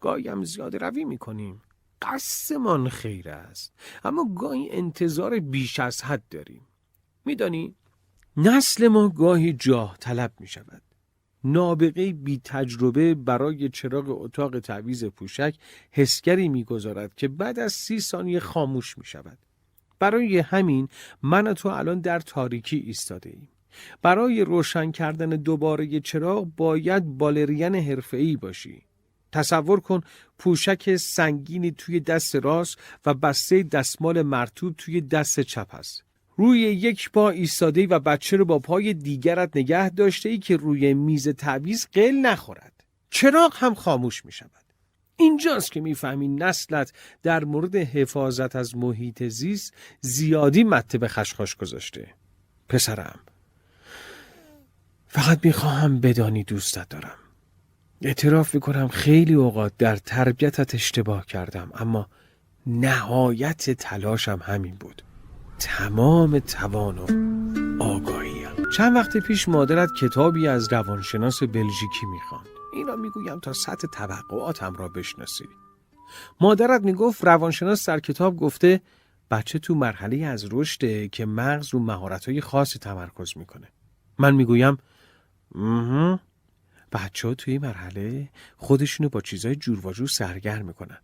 گاهی 0.00 0.44
زیاد 0.44 0.76
روی 0.76 1.04
می 1.04 1.18
کنیم 1.18 1.62
قصدمان 2.02 2.88
خیر 2.88 3.28
است. 3.28 3.72
اما 4.04 4.34
گاهی 4.34 4.70
انتظار 4.70 5.40
بیش 5.40 5.80
از 5.80 6.04
حد 6.04 6.22
داریم. 6.30 6.66
میدانی 7.24 7.74
نسل 8.36 8.88
ما 8.88 9.08
گاهی 9.08 9.52
جاه 9.52 9.96
طلب 10.00 10.32
می 10.40 10.46
شود 10.46 10.82
نابغه 11.44 12.12
بی 12.12 12.40
تجربه 12.44 13.14
برای 13.14 13.68
چراغ 13.68 14.22
اتاق 14.22 14.60
تعویز 14.60 15.04
پوشک 15.04 15.54
حسگری 15.90 16.48
می‌گذارد 16.48 17.14
که 17.14 17.28
بعد 17.28 17.58
از 17.58 17.72
سی 17.72 18.00
ثانیه 18.00 18.40
خاموش 18.40 18.98
می 18.98 19.04
شود. 19.04 19.38
برای 19.98 20.38
همین 20.38 20.88
من 21.22 21.54
تو 21.54 21.68
الان 21.68 22.00
در 22.00 22.20
تاریکی 22.20 22.76
ایستاده 22.76 23.30
ایم. 23.30 23.48
برای 24.02 24.44
روشن 24.44 24.90
کردن 24.90 25.28
دوباره 25.28 26.00
چراغ 26.00 26.48
باید 26.56 27.04
بالرین 27.04 27.74
حرفه‌ای 27.74 28.36
باشی. 28.36 28.82
تصور 29.32 29.80
کن 29.80 30.00
پوشک 30.38 30.96
سنگینی 30.96 31.70
توی 31.70 32.00
دست 32.00 32.36
راست 32.36 32.78
و 33.06 33.14
بسته 33.14 33.62
دستمال 33.62 34.22
مرتوب 34.22 34.74
توی 34.78 35.00
دست 35.00 35.40
چپ 35.40 35.74
است. 35.74 36.07
روی 36.38 36.60
یک 36.60 37.10
پا 37.10 37.30
ایستاده 37.30 37.86
و 37.86 37.98
بچه 37.98 38.36
رو 38.36 38.44
با 38.44 38.58
پای 38.58 38.94
دیگرت 38.94 39.56
نگه 39.56 39.88
داشته 39.90 40.28
ای 40.28 40.38
که 40.38 40.56
روی 40.56 40.94
میز 40.94 41.28
تعویز 41.28 41.88
قل 41.92 42.14
نخورد. 42.14 42.84
چراغ 43.10 43.54
هم 43.56 43.74
خاموش 43.74 44.24
می 44.24 44.32
شود. 44.32 44.50
اینجاست 45.16 45.72
که 45.72 45.80
می‌فهمی 45.80 46.28
نسلت 46.28 46.92
در 47.22 47.44
مورد 47.44 47.76
حفاظت 47.76 48.56
از 48.56 48.76
محیط 48.76 49.22
زیست 49.22 49.74
زیادی 50.00 50.64
مته 50.64 50.98
به 50.98 51.08
خشخاش 51.08 51.56
گذاشته. 51.56 52.08
پسرم 52.68 53.20
فقط 55.06 55.44
می‌خواهم 55.44 56.00
بدانی 56.00 56.44
دوستت 56.44 56.88
دارم. 56.88 57.18
اعتراف 58.02 58.54
می‌کنم 58.54 58.88
خیلی 58.88 59.34
اوقات 59.34 59.72
در 59.78 59.96
تربیتت 59.96 60.74
اشتباه 60.74 61.26
کردم 61.26 61.70
اما 61.74 62.08
نهایت 62.66 63.70
تلاشم 63.70 64.40
همین 64.42 64.74
بود. 64.74 65.02
تمام 65.58 66.38
توان 66.38 66.98
و 66.98 67.82
آگاهیم 67.82 68.70
چند 68.76 68.96
وقت 68.96 69.16
پیش 69.16 69.48
مادرت 69.48 69.88
کتابی 70.00 70.48
از 70.48 70.72
روانشناس 70.72 71.42
بلژیکی 71.42 72.06
می‌خواند. 72.12 72.46
اینا 72.74 72.96
می‌گویم 72.96 73.40
تا 73.40 73.52
سطح 73.52 73.86
توقعاتم 73.86 74.74
را 74.74 74.88
بشناسی 74.88 75.44
مادرت 76.40 76.82
می‌گفت 76.82 77.24
روانشناس 77.24 77.88
در 77.88 78.00
کتاب 78.00 78.36
گفته 78.36 78.80
بچه 79.30 79.58
تو 79.58 79.74
مرحله 79.74 80.26
از 80.26 80.46
رشده 80.52 81.08
که 81.08 81.26
مغز 81.26 81.68
رو 81.74 81.80
مهارت‌های 81.80 82.40
خاصی 82.40 82.78
تمرکز 82.78 83.32
می‌کنه. 83.36 83.68
من 84.18 84.34
می‌گویم 84.34 84.76
بچه 86.92 87.28
ها 87.28 87.34
توی 87.34 87.58
مرحله 87.58 88.28
خودشونو 88.56 89.08
با 89.08 89.20
چیزای 89.20 89.56
جور 89.56 89.86
و 89.86 89.92
جور 89.92 90.08
سرگرم 90.08 90.66
می‌کنن. 90.66 90.98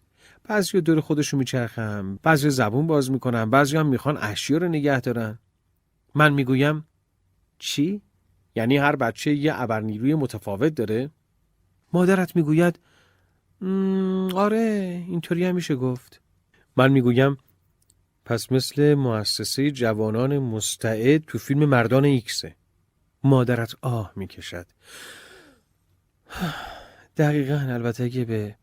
بعضی 0.48 0.80
دور 0.80 1.00
خودشون 1.00 1.38
میچرخن 1.38 2.18
بعضی 2.22 2.50
زبون 2.50 2.86
باز 2.86 3.10
می‌کنن 3.10 3.50
بعضی 3.50 3.76
هم 3.76 3.86
می‌خوان 3.86 4.18
اشیا 4.20 4.58
رو 4.58 4.68
نگه 4.68 5.00
دارن 5.00 5.38
من 6.14 6.32
می‌گویم 6.32 6.86
چی؟ 7.58 8.02
یعنی 8.54 8.76
هر 8.76 8.96
بچه 8.96 9.34
یه 9.34 9.60
ابرنیروی 9.60 10.14
متفاوت 10.14 10.74
داره؟ 10.74 11.10
مادرت 11.92 12.36
می‌گوید 12.36 12.78
آره 14.34 15.04
اینطوری 15.08 15.44
هم 15.44 15.54
میشه 15.54 15.74
گفت 15.74 16.20
من 16.76 16.92
می‌گویم 16.92 17.36
پس 18.24 18.52
مثل 18.52 18.94
مؤسسه 18.94 19.70
جوانان 19.70 20.38
مستعد 20.38 21.24
تو 21.24 21.38
فیلم 21.38 21.64
مردان 21.64 22.04
ایکسه 22.04 22.56
مادرت 23.22 23.74
آه 23.82 24.12
می‌کشد 24.16 24.66
دقیقا 27.16 27.58
البته 27.58 28.10
که 28.10 28.24
به 28.24 28.56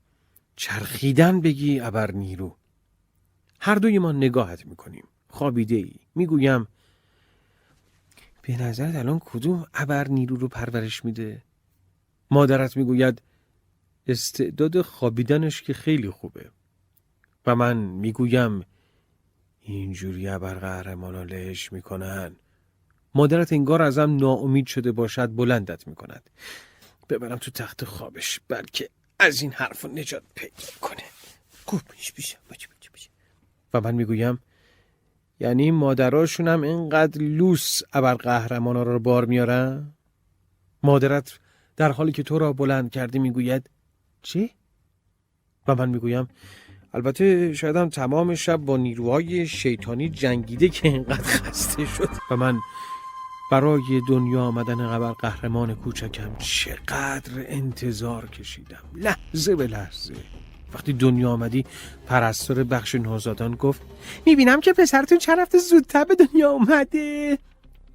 چرخیدن 0.61 1.41
بگی 1.41 1.79
ابر 1.79 2.11
نیرو. 2.11 2.57
هر 3.59 3.75
دوی 3.75 3.99
ما 3.99 4.11
نگاهت 4.11 4.65
می‌کنیم. 4.65 5.07
خوابیده 5.29 5.75
ای 5.75 5.95
می‌گویم 6.15 6.67
به 8.41 8.61
نظرت 8.61 8.95
الان 8.95 9.19
کدوم 9.19 9.65
ابر 9.73 10.07
نیرو 10.07 10.35
رو 10.35 10.47
پرورش 10.47 11.05
میده؟ 11.05 11.43
مادرت 12.31 12.77
می‌گوید 12.77 13.21
استعداد 14.07 14.81
خوابیدنش 14.81 15.61
که 15.61 15.73
خیلی 15.73 16.09
خوبه. 16.09 16.49
و 17.45 17.55
من 17.55 17.77
می‌گویم 17.77 18.61
اینجوری 19.61 20.27
ابر 20.27 20.53
قهرمانا 20.53 21.23
لهش 21.23 21.71
می‌کنن. 21.71 22.35
مادرت 23.15 23.53
انگار 23.53 23.81
ازم 23.81 24.15
ناامید 24.15 24.67
شده 24.67 24.91
باشد 24.91 25.35
بلندت 25.35 25.87
می‌کند. 25.87 26.29
ببرم 27.09 27.37
تو 27.37 27.51
تخت 27.51 27.85
خوابش 27.85 28.39
بلکه 28.47 28.89
از 29.21 29.41
این 29.41 29.51
حرف 29.51 29.85
نجات 29.85 30.23
پیدا 30.35 30.53
کنه. 30.81 31.03
خوب 31.65 31.81
بیشه 32.15 32.37
و 33.73 33.81
من 33.81 33.95
می‌گویم 33.95 34.39
یعنی 35.39 35.71
مادراشون 35.71 36.47
هم 36.47 36.61
اینقدر 36.61 37.21
لوس 37.21 37.81
ابر 37.93 38.13
قهرمانا 38.13 38.83
رو 38.83 38.99
بار 38.99 39.25
میارن؟ 39.25 39.93
مادرت 40.83 41.39
در 41.75 41.91
حالی 41.91 42.11
که 42.11 42.23
تو 42.23 42.39
را 42.39 42.53
بلند 42.53 42.91
کرده 42.91 43.19
می‌گوید 43.19 43.69
چی؟ 44.21 44.51
و 45.67 45.75
من 45.75 45.89
می‌گویم 45.89 46.27
البته 46.93 47.53
شاید 47.53 47.75
هم 47.75 47.89
تمام 47.89 48.35
شب 48.35 48.57
با 48.57 48.77
نیروهای 48.77 49.47
شیطانی 49.47 50.09
جنگیده 50.09 50.69
که 50.69 50.87
اینقدر 50.87 51.23
خسته 51.23 51.85
شد. 51.85 52.09
و 52.31 52.35
من 52.35 52.59
برای 53.51 54.01
دنیا 54.09 54.41
آمدن 54.41 54.87
قبر 54.87 55.11
قهرمان 55.11 55.75
کوچکم 55.75 56.35
چقدر 56.37 57.31
انتظار 57.47 58.27
کشیدم. 58.27 58.83
لحظه 58.95 59.55
به 59.55 59.67
لحظه. 59.67 60.13
وقتی 60.73 60.93
دنیا 60.93 61.31
آمدی 61.31 61.65
پرستار 62.07 62.63
بخش 62.63 62.95
نوزادان 62.95 63.55
گفت 63.55 63.81
می‌بینم 64.25 64.59
که 64.59 64.73
پسرتون 64.73 65.17
چند 65.17 65.39
هفته 65.39 65.57
زودتر 65.57 66.03
به 66.03 66.15
دنیا 66.15 66.49
اومده. 66.49 67.37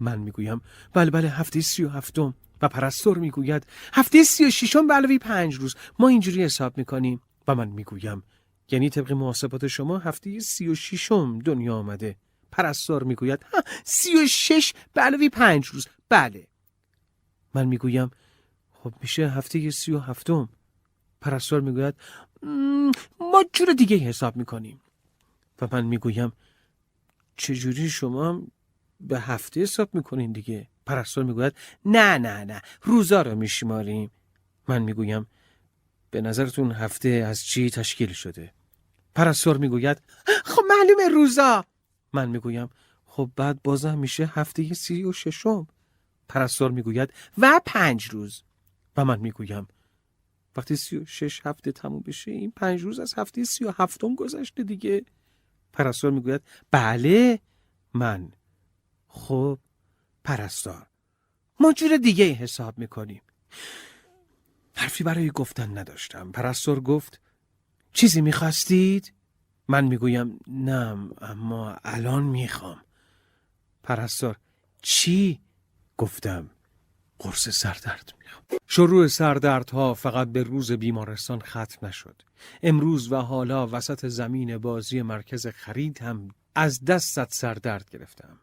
من 0.01 0.19
می‌گویم 0.19 0.61
بله 0.95 1.11
بله 1.11 1.29
هفته 1.29 1.61
سی 1.61 1.85
و 1.85 1.89
هفتم. 1.89 2.35
و 2.63 2.69
پرستار 2.69 3.19
می‌گوید 3.19 3.67
هفته 3.93 4.23
سی 4.23 4.45
و 4.45 4.51
شیشم 4.51 4.87
به 4.87 4.95
علاوه 4.95 5.19
پنج 5.19 5.55
روز. 5.55 5.75
ما 5.99 6.09
اینجوری 6.09 6.45
حساب 6.45 6.79
می‌کنیم. 6.79 7.21
و 7.49 7.55
من 7.55 7.69
می‌گویم 7.69 8.23
یعنی 8.71 8.91
طبق 8.91 9.13
محاسبات 9.13 9.67
شما 9.67 9.99
هفته 9.99 10.41
سی 10.41 10.69
و 10.69 10.75
شیشم 10.75 11.39
دنیا 11.39 11.75
آمده. 11.75 12.17
پرستار 12.57 13.03
می‌گوید 13.03 13.47
سی 13.85 14.15
و 14.15 14.27
شش 14.27 14.73
به 14.93 15.01
علاوه 15.01 15.29
پنج 15.29 15.67
روز. 15.67 15.87
بله. 16.09 16.47
من 17.55 17.65
می‌گویم 17.65 18.11
خب 18.73 18.95
میشه 19.01 19.29
هفته 19.29 19.71
سی 19.71 19.93
و 19.93 19.99
هفتم. 19.99 20.49
پرستار 21.21 21.61
می‌گوید 21.61 21.95
ما 23.21 23.45
جور 23.53 23.73
دیگه 23.73 23.97
حساب 23.97 24.37
می‌کنیم. 24.37 24.81
و 25.61 25.69
من 25.73 25.85
می‌گویم 25.85 26.33
چجوری 27.37 27.89
شما 27.91 28.47
به 29.01 29.21
هفته 29.21 29.63
حساب 29.63 29.95
می‌کنین 29.95 30.33
دیگه؟ 30.33 30.69
پرستار 30.87 31.25
می‌گوید 31.25 31.53
نه 31.85 32.19
نه 32.19 32.45
نه 32.45 32.63
روزا 32.83 33.23
رو 33.23 33.35
میشماریم. 33.35 34.11
من 34.69 34.83
می‌گویم 34.83 35.27
به 36.11 36.21
نظرتون 36.21 36.73
هفته 36.73 37.09
از 37.09 37.45
چی 37.45 37.71
تشکیل 37.71 38.13
شده؟ 38.13 38.53
پرستار 39.15 39.57
می‌گوید 39.57 39.99
خب 40.45 40.63
معلومه 40.69 41.09
روزا. 41.09 41.65
من 42.17 42.29
می‌گویم 42.29 42.69
خب 43.05 43.31
بعد 43.37 43.63
بازم 43.63 43.99
میشه 43.99 44.27
هفته 44.35 44.75
سی 44.75 45.05
و 45.05 45.13
ششم. 45.13 45.67
پرستار 46.29 46.71
می‌گوید 46.71 47.13
و 47.39 47.61
پنج 47.67 48.05
روز. 48.05 48.43
و 48.97 49.05
من 49.05 49.21
می‌گویم 49.21 49.69
وقتی 50.57 50.77
سی 50.77 50.97
و 50.97 51.05
شش 51.05 51.47
هفته 51.47 51.73
تموم 51.73 52.01
بشه 52.01 52.31
این 52.31 52.51
پنج 52.51 52.83
روز 52.83 52.99
از 52.99 53.15
هفته 53.15 53.45
سی 53.45 53.65
و 53.65 53.73
هفتم 53.79 54.15
گذشته 54.15 54.63
دیگه. 54.63 55.05
پرستار 55.73 56.11
می‌گوید 56.11 56.43
بله 56.71 57.41
من. 57.95 58.33
خب 59.09 59.59
پرستار 60.25 60.87
ما 61.61 61.73
جور 61.73 61.97
دیگه 61.97 62.25
حساب 62.25 62.79
می‌کنیم. 62.79 63.23
حرفی 64.75 65.05
برای 65.05 65.31
گفتن 65.31 65.79
نداشتم. 65.79 66.33
پرستار 66.33 66.81
گفت 66.81 67.21
چیزی 67.93 68.21
می‌خواستید؟ 68.21 69.13
من 69.69 69.85
می‌گویم 69.85 70.39
نه 70.47 71.11
اما 71.21 71.77
الان 71.85 72.23
می‌خوام. 72.23 72.81
پرستار 73.83 74.37
چی؟ 74.83 75.41
گفتم 75.97 76.51
قرص 77.19 77.49
سردرد 77.49 78.15
می‌خوام. 78.19 78.45
شروع 78.67 79.07
سردردها 79.07 79.95
فقط 79.95 80.29
به 80.29 80.43
روز 80.43 80.73
بیمارستان 80.73 81.41
ختم 81.41 81.87
نشد. 81.87 82.23
امروز 82.63 83.13
و 83.13 83.17
حالا 83.17 83.67
وسط 83.67 84.07
زمین 84.07 84.59
بازی 84.59 85.03
مرکز 85.03 85.47
خرید 85.47 86.03
هم 86.03 86.29
از 86.55 86.85
دستت 86.85 87.35
سردرد 87.35 87.91
گرفتم. 87.91 88.41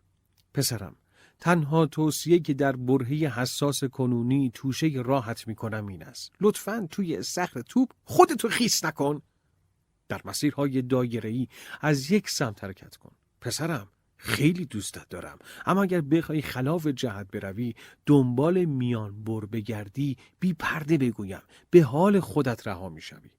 پسرم 0.53 0.95
تنها 1.39 1.85
توصیه 1.85 2.39
که 2.39 2.53
در 2.53 2.75
برهی 2.75 3.25
حساس 3.25 3.83
کنونی 3.83 4.51
توشه 4.53 4.91
راحت 5.05 5.47
می‌کنم 5.47 5.87
این 5.87 6.03
است. 6.03 6.31
لطفا 6.41 6.87
توی 6.91 7.23
سخر 7.23 7.61
توپ 7.61 7.91
خودتو 8.05 8.49
خیس 8.49 8.85
نکن. 8.85 9.21
در 10.13 10.21
مسیرهای 10.25 10.81
دایره‌ای 10.81 11.47
از 11.81 12.11
یک 12.11 12.29
سمت 12.29 12.63
حرکت 12.63 12.95
کن. 12.95 13.11
پسرم 13.41 13.87
خیلی 14.17 14.65
دوستت 14.65 15.09
دارم. 15.09 15.39
اما 15.65 15.83
اگر 15.83 16.01
بخوای 16.01 16.41
خلاف 16.41 16.87
جهت 16.87 17.27
بروی 17.31 17.73
دنبال 18.05 18.65
میان 18.65 19.23
بر 19.23 19.45
بگردی 19.45 20.17
بی 20.39 20.53
پرده 20.53 20.97
بگویم. 20.97 21.41
به 21.69 21.83
حال 21.83 22.19
خودت 22.19 22.67
رها 22.67 22.89
می‌شوی. 22.89 23.29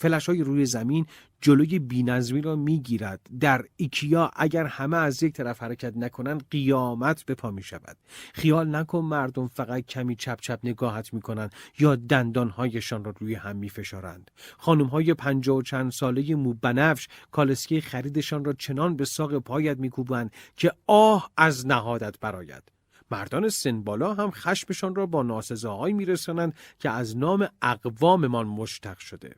فلش 0.00 0.28
های 0.28 0.42
روی 0.42 0.66
زمین 0.66 1.06
جلوی 1.40 1.78
بینظمی 1.78 2.40
را 2.40 2.56
می‌گیرد. 2.56 3.20
در 3.40 3.64
ایکیا 3.76 4.30
اگر 4.36 4.66
همه 4.66 4.96
از 4.96 5.22
یک 5.22 5.32
طرف 5.32 5.62
حرکت 5.62 5.96
نکنند 5.96 6.44
قیامت 6.50 7.24
به 7.24 7.34
پا 7.34 7.50
می 7.50 7.62
شود 7.62 7.96
خیال 8.34 8.76
نکن 8.76 8.98
مردم 8.98 9.46
فقط 9.46 9.86
کمی 9.86 10.16
چپ 10.16 10.40
چپ 10.40 10.58
نگاهت 10.64 11.14
می‌کنند 11.14 11.52
یا 11.78 11.96
دندانهایشان 11.96 13.04
را 13.04 13.14
روی 13.18 13.34
هم 13.34 13.56
میفشارند. 13.56 14.30
خانم 14.58 14.86
های 14.86 15.14
پنجاه 15.14 15.56
و 15.56 15.62
چند 15.62 15.92
ساله 15.92 16.34
مو 16.34 16.54
بنفش 16.54 17.08
کالسکی 17.30 17.80
خریدشان 17.80 18.44
را 18.44 18.52
چنان 18.52 18.96
به 18.96 19.04
ساق 19.04 19.38
پایت 19.38 19.78
میکوبند 19.78 20.32
که 20.56 20.72
آه 20.86 21.30
از 21.36 21.66
نهادت 21.66 22.20
براید 22.20 22.72
مردان 23.10 23.48
سن 23.48 23.82
بالا 23.82 24.14
هم 24.14 24.30
خشمشان 24.30 24.94
را 24.94 25.06
با 25.06 25.22
ناسزاهایی 25.22 25.94
میرسانند 25.94 26.54
که 26.78 26.90
از 26.90 27.16
نام 27.16 27.48
اقواممان 27.62 28.46
مشتق 28.46 28.98
شده. 28.98 29.34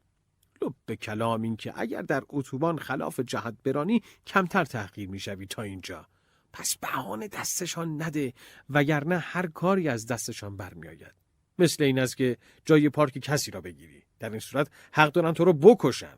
لب 0.63 0.75
به 0.87 0.97
کلام 0.97 1.43
این 1.43 1.57
که 1.57 1.73
اگر 1.77 2.03
در 2.03 2.23
اتوبان 2.29 2.79
خلاف 2.79 3.21
جهت 3.21 3.55
برانی 3.65 4.03
کمتر 4.27 4.65
تحقیر 4.65 5.09
می‌شوی 5.09 5.47
تا 5.47 5.63
اینجا. 5.63 6.07
پس 6.53 6.77
بهانه 6.77 7.29
دستشان 7.29 8.03
نده 8.03 8.33
وگرنه 8.71 9.19
هر 9.19 9.47
کاری 9.47 9.89
از 9.89 10.07
دستشان 10.07 10.57
برمیآید. 10.57 11.15
مثل 11.59 11.85
این 11.85 11.99
است 11.99 12.17
که 12.17 12.37
جای 12.65 12.89
پارک 12.89 13.19
کسی 13.19 13.51
را 13.51 13.61
بگیری. 13.61 14.03
در 14.19 14.31
این 14.31 14.41
صورت 14.41 14.69
حق 14.93 15.13
دارن 15.13 15.33
تو 15.33 15.45
را 15.45 15.53
بکشن. 15.53 16.17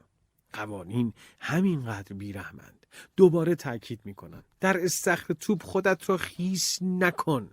قوانین 0.53 1.13
همینقدر 1.41 2.17
بیرحمند. 2.17 2.87
دوباره 3.17 3.55
تاکید 3.55 4.01
می‌کنم. 4.05 4.45
در 4.61 4.85
استخر 4.85 5.35
توپ 5.35 5.63
خودت 5.63 6.11
را 6.11 6.17
خیس 6.17 6.79
نکن. 6.83 7.51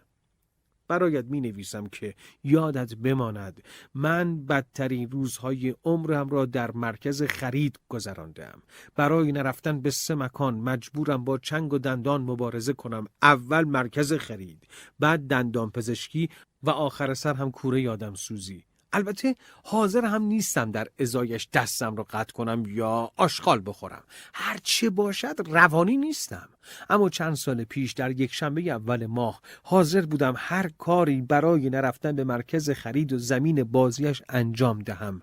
برایت 0.92 1.26
می 1.26 1.42
نویسم 1.42 1.86
که 1.88 2.16
یادت 2.44 2.96
بماند. 2.96 3.64
من 3.94 4.46
بدترین 4.46 5.12
روزهای 5.12 5.76
عمرم 5.84 6.30
را 6.30 6.46
در 6.46 6.72
مرکز 6.72 7.24
خرید 7.24 7.80
گذراندم. 7.90 8.62
برای 8.96 9.32
نرفتن 9.32 9.82
به 9.82 9.92
سه 9.92 10.16
مکان 10.16 10.56
مجبورم 10.56 11.24
با 11.24 11.38
چنگ 11.38 11.74
و 11.74 11.78
دندان 11.78 12.22
مبارزه 12.22 12.74
کنم. 12.74 13.06
اول 13.22 13.64
مرکز 13.64 14.14
خرید 14.14 14.68
بعد 15.00 15.28
دندان 15.28 15.72
پزشکی 15.72 16.30
و 16.64 16.70
آخر 16.70 17.14
سر 17.14 17.34
هم 17.34 17.52
کوره 17.52 17.82
یادم 17.82 18.14
سوزی. 18.14 18.66
البته 18.94 19.36
حاضر 19.64 20.06
هم 20.06 20.24
نیستم 20.24 20.72
در 20.72 20.88
ازایش 21.00 21.48
دستم 21.54 21.96
رو 21.96 22.06
قطع 22.10 22.34
کنم 22.34 22.64
یا 22.68 23.12
آشغال 23.18 23.62
بخورم. 23.66 24.04
هرچه 24.34 24.90
باشد 24.90 25.36
روانی 25.46 25.98
نیستم. 25.98 26.50
اما 26.90 27.10
چند 27.10 27.36
سال 27.36 27.64
پیش 27.64 27.94
در 27.94 28.12
یک 28.12 28.34
شنبه 28.34 28.62
اول 28.62 29.06
ماه 29.06 29.42
حاضر 29.64 30.06
بودم 30.06 30.34
هر 30.38 30.70
کاری 30.78 31.22
برای 31.22 31.70
نرفتن 31.70 32.16
به 32.16 32.24
مرکز 32.24 32.70
خرید 32.70 33.14
و 33.14 33.18
زمین 33.18 33.64
بازیش 33.64 34.22
انجام 34.30 34.80
دهم. 34.80 35.22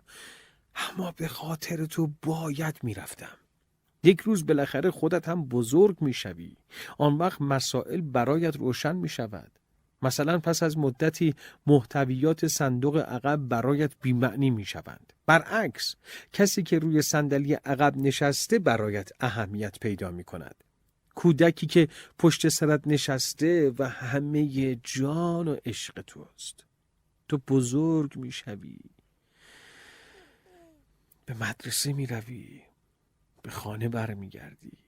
اما 0.74 1.12
به 1.16 1.28
خاطر 1.28 1.86
تو 1.86 2.10
باید 2.22 2.78
می‌رفتم. 2.82 3.36
یک 4.02 4.20
روز 4.20 4.46
بالاخره 4.46 4.90
خودت 4.90 5.28
هم 5.28 5.44
بزرگ 5.44 5.96
می‌شوی. 6.00 6.56
آن 6.98 7.18
وقت 7.18 7.42
مسائل 7.42 8.00
برایت 8.00 8.56
روشن 8.56 8.96
می 8.96 9.08
شود 9.08 9.58
مثلا 10.02 10.38
پس 10.38 10.62
از 10.62 10.78
مدتی 10.78 11.34
محتویات 11.66 12.46
صندوق 12.46 12.96
عقب 12.96 13.36
برایت 13.36 13.92
بیمعنی 14.02 14.50
می 14.50 14.64
شوند. 14.64 15.12
برعکس 15.26 15.96
کسی 16.32 16.62
که 16.62 16.78
روی 16.78 17.02
صندلی 17.02 17.54
عقب 17.54 17.96
نشسته 17.96 18.58
برایت 18.58 19.10
اهمیت 19.20 19.80
پیدا 19.80 20.10
می 20.10 20.24
کند. 20.24 20.54
کودکی 21.14 21.66
که 21.66 21.88
پشت 22.18 22.48
سرت 22.48 22.86
نشسته 22.86 23.72
و 23.78 23.88
همه 23.88 24.74
جان 24.74 25.48
و 25.48 25.56
عشق 25.66 26.00
توست. 26.06 26.64
تو 27.28 27.38
بزرگ 27.48 28.16
می 28.16 28.32
شوی. 28.32 28.78
به 31.26 31.34
مدرسه 31.34 31.92
می 31.92 32.06
روی. 32.06 32.62
به 33.42 33.50
خانه 33.50 33.88
برمیگردی. 33.88 34.87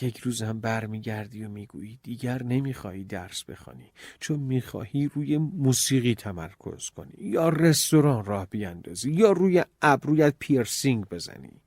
یک 0.00 0.18
روز 0.18 0.42
هم 0.42 0.60
برمیگردی 0.60 1.44
و 1.44 1.48
می‌گویی 1.48 1.98
دیگر 2.02 2.42
نمی‌خواهی 2.42 3.04
درس 3.04 3.44
بخوانی 3.44 3.92
چون 4.20 4.38
می‌خواهی 4.38 5.08
روی 5.14 5.38
موسیقی 5.38 6.14
تمرکز 6.14 6.90
کنی 6.90 7.12
یا 7.18 7.48
رستوران 7.48 8.24
راه 8.24 8.46
بیاندازی 8.46 9.12
یا 9.12 9.32
روی 9.32 9.64
ابرویت 9.82 10.34
پیرسینگ 10.38 11.04
بزنی. 11.04 11.60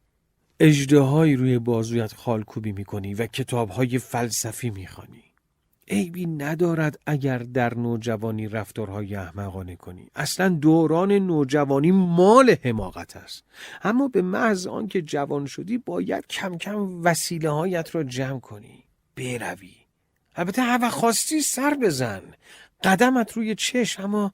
اجدهایی 0.60 1.36
روی 1.36 1.60
بازویت 1.60 2.14
خالکوبی 2.14 2.72
می‌کنی 2.72 3.14
و 3.14 3.28
کتابهای 3.28 4.00
فلسفی 4.00 4.70
می‌خوانی. 4.70 5.33
عیبی 5.88 6.26
ندارد 6.26 7.00
اگر 7.06 7.38
در 7.38 7.74
نوجوانی 7.74 8.48
رفتارهای 8.48 9.15
احمقانه 9.15 9.76
کنی. 9.76 10.08
اصلا 10.15 10.50
دوران 10.50 11.12
نوجوانی 11.12 11.91
مال 11.91 12.56
حماقت 12.63 13.17
است. 13.17 13.43
اما 13.84 14.08
به 14.08 14.22
محض 14.22 14.67
آنکه 14.67 15.02
جوان 15.02 15.46
شدی 15.46 15.78
باید 15.78 16.28
کم 16.28 16.58
کم 16.58 17.04
وسیله 17.04 17.50
هایت 17.50 17.96
را 17.96 18.04
جمع 18.04 18.39
کنی. 18.39 18.84
بروی. 19.15 19.76
البته 20.36 20.62
هوا 20.62 20.89
خواستی 20.89 21.41
سر 21.41 21.78
بزن. 21.82 22.22
قدمت 22.84 23.32
روی 23.32 23.56
چشم 23.56 24.04
اما 24.04 24.34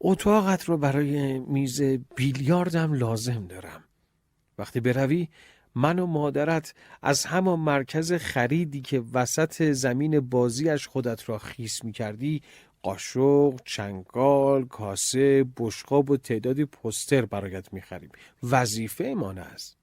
اتاقت 0.00 0.64
رو 0.64 0.76
برای 0.76 1.38
میز 1.38 1.82
بیلیاردم 2.16 2.92
لازم 2.92 3.46
دارم. 3.46 3.84
وقتی 4.58 4.80
بروی 4.80 5.28
من 5.74 5.98
و 5.98 6.06
مادرت 6.06 6.74
از 7.02 7.26
همان 7.26 7.60
مرکز 7.60 8.12
خریدی 8.12 8.80
که 8.80 9.02
وسط 9.12 9.62
زمین 9.62 10.20
بازیش 10.20 10.86
خودت 10.86 11.28
را 11.28 11.38
خیس 11.38 11.84
می 11.84 11.92
کردی 11.92 12.42
قاشق، 12.82 13.60
چنگال، 13.64 14.64
کاسه، 14.64 15.44
بشقاب 15.56 16.10
و 16.10 16.16
تعدادی 16.16 16.64
پستر 16.64 17.24
برایت 17.24 17.72
می 17.72 17.80
خریم. 17.80 18.10
وظیفه 18.42 19.14
من 19.14 19.38
است. 19.38 19.76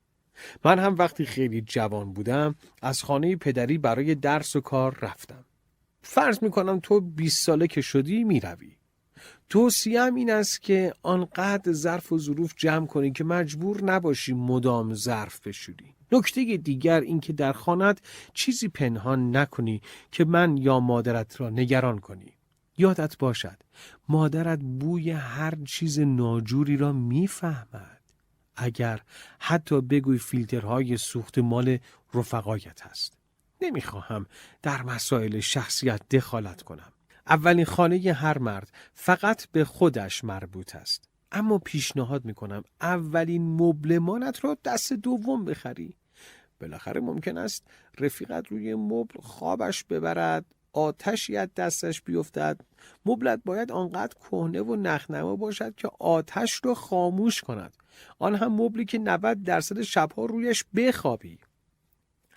من 0.66 0.80
هم 0.80 0.96
وقتی 0.96 1.26
خیلی 1.26 1.62
جوان 1.62 2.14
بودم 2.14 2.56
از 2.82 3.04
خانه 3.04 3.36
پدری 3.36 3.78
برای 3.78 4.16
درس 4.16 4.56
و 4.56 4.62
کار 4.62 4.98
رفتم. 5.02 5.46
فرض 6.02 6.44
می 6.44 6.52
کنم 6.52 6.80
تو 6.80 7.02
20 7.02 7.46
ساله 7.46 7.68
که 7.68 7.82
شدی 7.82 8.24
می 8.24 8.40
روی. 8.40 8.76
توصیم 9.52 10.16
این 10.16 10.32
است 10.32 10.62
که 10.62 10.94
آنقدر 11.04 11.74
ظرف 11.74 12.12
و 12.12 12.18
ظروف 12.18 12.54
جمع 12.58 12.88
کنی 12.88 13.12
که 13.12 13.24
مجبور 13.24 13.84
نباشی 13.84 14.34
مدام 14.34 14.94
ظرف 14.94 15.48
بشوری. 15.48 15.96
نکته 16.12 16.58
دیگر 16.58 17.02
اینکه 17.02 17.34
در 17.34 17.54
خانت 17.54 18.00
چیزی 18.34 18.68
پنهان 18.68 19.38
نکنی 19.38 19.82
که 20.12 20.26
من 20.26 20.58
یا 20.58 20.80
مادرت 20.80 21.42
را 21.42 21.50
نگران 21.50 22.00
کنی. 22.00 22.32
یادت 22.78 23.18
باشد 23.18 23.58
مادرت 24.10 24.60
بوی 24.60 25.12
هر 25.12 25.54
چیز 25.66 26.00
ناجوری 26.00 26.78
را 26.78 26.94
می‌فهمد. 26.94 28.02
اگر 28.56 29.02
حتی 29.40 29.82
بگوی 29.82 30.18
فیلترهای 30.18 30.98
سوخت 30.98 31.38
مال 31.38 31.78
رفقایت 32.14 32.82
هست. 32.82 33.18
نمی‌خواهم 33.62 34.26
در 34.62 34.84
مسائل 34.84 35.40
شخصیت 35.40 36.02
دخالت 36.10 36.62
کنم. 36.62 36.94
اولین 37.28 37.66
خانه 37.66 38.14
هر 38.14 38.38
مرد 38.38 38.72
فقط 38.94 39.48
به 39.52 39.66
خودش 39.66 40.24
مربوط 40.24 40.76
است. 40.76 41.10
اما 41.32 41.58
پیشنهاد 41.58 42.26
می‌کنم 42.26 42.64
اولین 42.82 43.44
مبلمانت 43.44 44.46
را 44.46 44.58
دست 44.66 44.94
دوم 44.94 45.46
بخری. 45.46 45.96
بالاخره 46.60 47.02
ممکن 47.02 47.38
است 47.38 47.68
رفیقت 48.00 48.48
روی 48.48 48.76
مبل 48.76 49.20
خوابش 49.22 49.84
ببرد 49.84 50.46
آتشی 50.74 51.38
از 51.38 51.54
دستش 51.56 52.02
بیفتد. 52.02 52.62
مبلت 53.06 53.42
باید 53.46 53.72
آنقدر 53.72 54.14
کهنه 54.14 54.62
و 54.62 54.76
نخنما 54.76 55.36
باشد 55.36 55.76
که 55.76 55.90
آتش 56.00 56.62
را 56.64 56.74
خاموش 56.74 57.42
کند. 57.42 57.74
آن 58.20 58.36
هم 58.36 58.62
مبلی 58.62 58.86
که 58.86 58.98
90 58.98 59.44
درصد 59.44 59.82
شبها 59.82 60.26
رویش 60.26 60.66
بخوابی. 60.76 61.40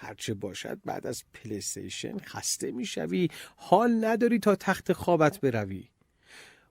هرچه 0.05 0.35
باشد 0.35 0.79
بعد 0.85 1.07
از 1.07 1.25
پلیستیشن 1.35 2.19
خسته 2.19 2.73
می‌شوی. 2.73 3.29
حال 3.57 4.05
نداری 4.05 4.39
تا 4.39 4.57
تخت 4.57 4.93
خوابت 4.93 5.41
بروی. 5.41 5.85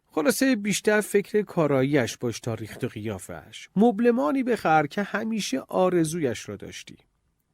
خلاصه 0.06 0.56
بیشتر 0.56 1.02
فکر 1.02 1.42
کاراییش 1.42 2.18
باش 2.18 2.40
تا 2.40 2.54
ریخت 2.54 2.84
و 2.84 2.88
قیافش 2.88 3.70
مبلمانی 3.76 4.44
بخر 4.44 4.88
که 4.88 5.04
همیشه 5.04 5.60
آرزویش 5.60 6.50
را 6.50 6.56
داشتی. 6.56 6.98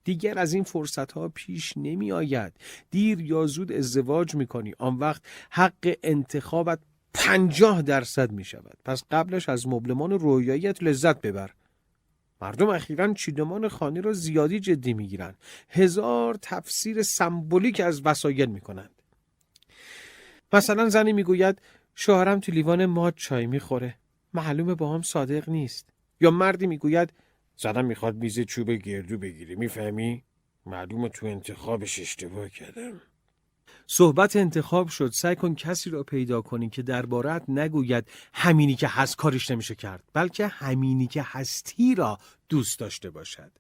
دیگر 0.04 0.40
از 0.40 0.54
این 0.54 0.64
فرصت 0.64 1.12
ها 1.12 1.30
پیش 1.30 1.74
نمی 1.78 2.12
آید 2.12 2.54
دیر 2.92 3.22
یا 3.22 3.46
زود 3.46 3.72
ازدواج 3.72 4.36
می 4.36 4.48
کنی 4.48 4.74
آن 4.80 4.96
وقت 4.96 5.22
حق 5.50 5.96
انتخابت 6.04 6.80
پنجاه 7.14 7.82
درصد 7.82 8.32
می 8.32 8.44
شود 8.44 8.78
پس 8.86 9.04
قبلش 9.12 9.50
از 9.50 9.68
مبلمان 9.68 10.12
رویاییت 10.12 10.84
لذت 10.84 11.22
ببر. 11.22 11.52
مردم 12.42 12.70
اخیرا 12.70 13.14
چیدمان 13.14 13.68
خانه 13.68 14.02
را 14.02 14.14
زیادی 14.14 14.60
جدی 14.60 14.94
می‌گیرند. 14.94 15.38
هزار 15.70 16.38
تفسیر 16.42 17.04
سمبولیک 17.04 17.80
از 17.80 18.02
وسایل 18.06 18.50
می‌کنند. 18.50 19.02
مثلا 20.54 20.90
زنی 20.90 21.14
می‌گوید 21.14 21.62
شوهرم 21.96 22.40
تو 22.40 22.52
لیوان 22.52 22.86
ماد 22.86 23.14
چای 23.16 23.48
می‌خوره. 23.48 23.96
معلومه 24.34 24.76
با 24.76 24.94
هم 24.94 25.02
صادق 25.02 25.50
نیست. 25.50 25.90
یا 26.22 26.32
مردی 26.32 26.68
می‌گوید 26.68 27.14
زنم 27.58 27.86
می‌خواد 27.86 28.16
میز 28.16 28.40
چوب 28.40 28.72
گردو 28.72 29.18
بگیره 29.18 29.56
می‌فهمی؟ 29.56 30.24
معلومه 30.66 31.10
تو 31.10 31.26
انتخابش 31.26 32.00
اشتباه 32.00 32.50
کردم. 32.50 33.02
صحبت 33.88 34.36
انتخاب 34.36 34.88
شد. 34.88 35.12
سعی 35.12 35.36
کن 35.36 35.56
کسی 35.56 35.90
را 35.90 36.04
پیدا 36.04 36.42
کنی 36.42 36.70
که 36.70 36.82
دربارت 36.82 37.44
نگوید 37.48 38.08
همینی 38.34 38.76
که 38.76 38.88
هست 38.88 39.16
کارش 39.16 39.52
نمیشه 39.52 39.76
کرد. 39.76 40.04
بلکه 40.14 40.48
همینی 40.48 41.08
که 41.08 41.26
هستی 41.26 41.96
را 41.96 42.18
دوست 42.50 42.80
داشته 42.80 43.10
باشد. 43.10 43.52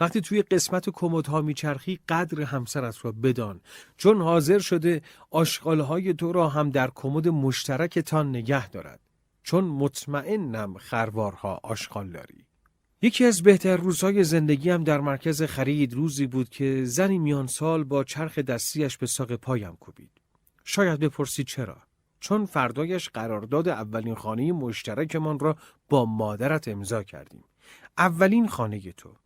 وقتی 0.00 0.20
توی 0.20 0.42
قسمت 0.42 0.90
کمدها 0.90 1.40
میچرخی 1.40 1.98
قدر 2.08 2.42
همسرت 2.42 3.04
را 3.04 3.12
بدان. 3.12 3.60
چون 3.96 4.22
حاضر 4.22 4.58
شده 4.58 5.02
آشغالهای 5.30 6.14
تو 6.14 6.32
را 6.32 6.48
هم 6.48 6.70
در 6.70 6.90
کمد 6.94 7.28
مشترکتان 7.28 8.28
نگه 8.28 8.68
دارد. 8.68 9.00
چون 9.42 9.64
مطمئنم 9.64 10.78
خروارها 10.78 11.60
آشغال 11.62 12.08
داری. 12.08 12.46
یکی 13.04 13.24
از 13.24 13.42
بهتر 13.42 13.76
روزهای 13.76 14.24
زندگیم 14.24 14.84
در 14.84 15.00
مرکز 15.00 15.42
خرید 15.42 15.94
روزی 15.94 16.26
بود 16.26 16.48
که 16.48 16.84
زنی 16.84 17.18
میان 17.18 17.46
سال 17.46 17.84
با 17.84 18.04
چرخ 18.04 18.38
دستیش 18.38 18.98
به 18.98 19.06
ساق 19.06 19.32
پایم 19.36 19.76
کوبید. 19.76 20.10
شاید 20.64 21.00
بپرسید 21.00 21.46
چرا؟ 21.46 21.76
چون 22.20 22.46
فردایش 22.46 23.08
قرارداد 23.08 23.68
اولین 23.68 24.14
خانه 24.14 24.52
مشترکمان 24.52 25.38
را 25.38 25.56
با 25.88 26.04
مادرت 26.04 26.68
امضا 26.68 27.02
کردیم. 27.02 27.44
اولین 27.98 28.48
خانه 28.48 28.92
تو. 28.92 29.16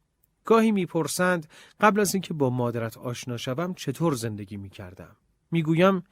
گاهی 0.45 0.73
می‌پرسند 0.73 1.49
قبل 1.81 2.01
از 2.01 2.15
اینکه 2.15 2.35
با 2.35 2.51
مادرت 2.51 2.97
آشنا 2.97 3.37
شوم 3.37 3.75
چطور 3.75 4.15
زندگی 4.15 4.57
می‌کردم. 4.57 5.17
می‌گویم 5.51 6.05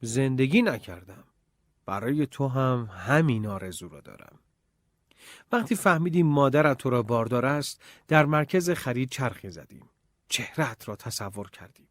زندگی 0.00 0.62
نکردم. 0.62 1.24
برای 1.86 2.26
تو 2.26 2.48
هم 2.48 2.88
همین 2.92 3.46
آرزو 3.46 3.88
را 3.88 4.00
دارم. 4.00 4.38
وقتی 5.52 5.74
فهمیدیم 5.74 6.26
مادرت 6.26 6.78
تو 6.78 6.90
را 6.90 7.02
باردار 7.02 7.46
است 7.46 7.82
در 8.08 8.26
مرکز 8.26 8.70
خرید 8.70 9.10
چرخی 9.10 9.50
زدیم. 9.50 9.88
چهرت 10.28 10.88
را 10.88 10.96
تصور 10.96 11.50
کردیم. 11.50 11.88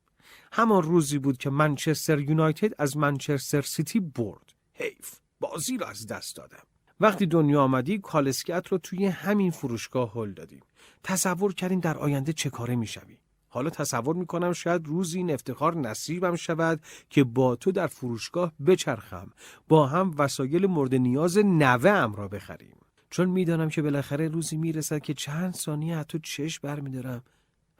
همان 0.52 0.84
روزی 0.84 1.20
بود 1.20 1.38
که 1.38 1.50
منچستر 1.50 2.20
یونایتد 2.20 2.74
از 2.78 2.98
منچستر 2.98 3.62
سیتی 3.62 4.00
برد. 4.00 4.54
حیف 4.74 5.16
بازی 5.40 5.78
را 5.78 5.88
از 5.88 6.08
دست 6.08 6.36
دادم. 6.36 6.64
وقتی 7.00 7.26
دنیا 7.26 7.62
آمدی 7.62 8.00
کالسکت 8.00 8.68
رو 8.68 8.78
توی 8.78 9.06
همین 9.06 9.52
فروشگاه 9.52 10.12
هل 10.14 10.32
دادیم. 10.34 10.62
تصور 11.04 11.54
کردیم 11.54 11.80
در 11.80 11.98
آینده 11.98 12.34
چه 12.34 12.50
کاره 12.50 12.76
می‌شوی؟ 12.76 13.18
حالا 13.48 13.70
تصور 13.70 14.16
می‌کنم 14.16 14.54
شاید 14.54 14.88
روزی 14.88 15.18
این 15.18 15.32
افتخار 15.32 15.76
نصیبم 15.76 16.36
شود 16.36 16.82
که 17.10 17.24
با 17.24 17.56
تو 17.56 17.72
در 17.72 17.88
فروشگاه 17.88 18.54
بچرخم 18.66 19.32
با 19.68 19.88
هم 19.88 20.16
وسایل 20.18 20.66
مورد 20.66 20.96
نیاز 20.96 21.38
نوه 21.38 21.90
ام 21.90 22.16
را 22.16 22.28
بخریم. 22.28 22.78
چون 23.14 23.30
می‌دانم 23.30 23.70
که 23.70 23.82
بالاخره 23.82 24.28
روزی 24.28 24.58
می‌رسد 24.58 25.02
که 25.02 25.14
چند 25.14 25.54
ثانیه 25.54 26.04
تو 26.04 26.18
چشم 26.18 26.60
برمیدارم. 26.64 27.24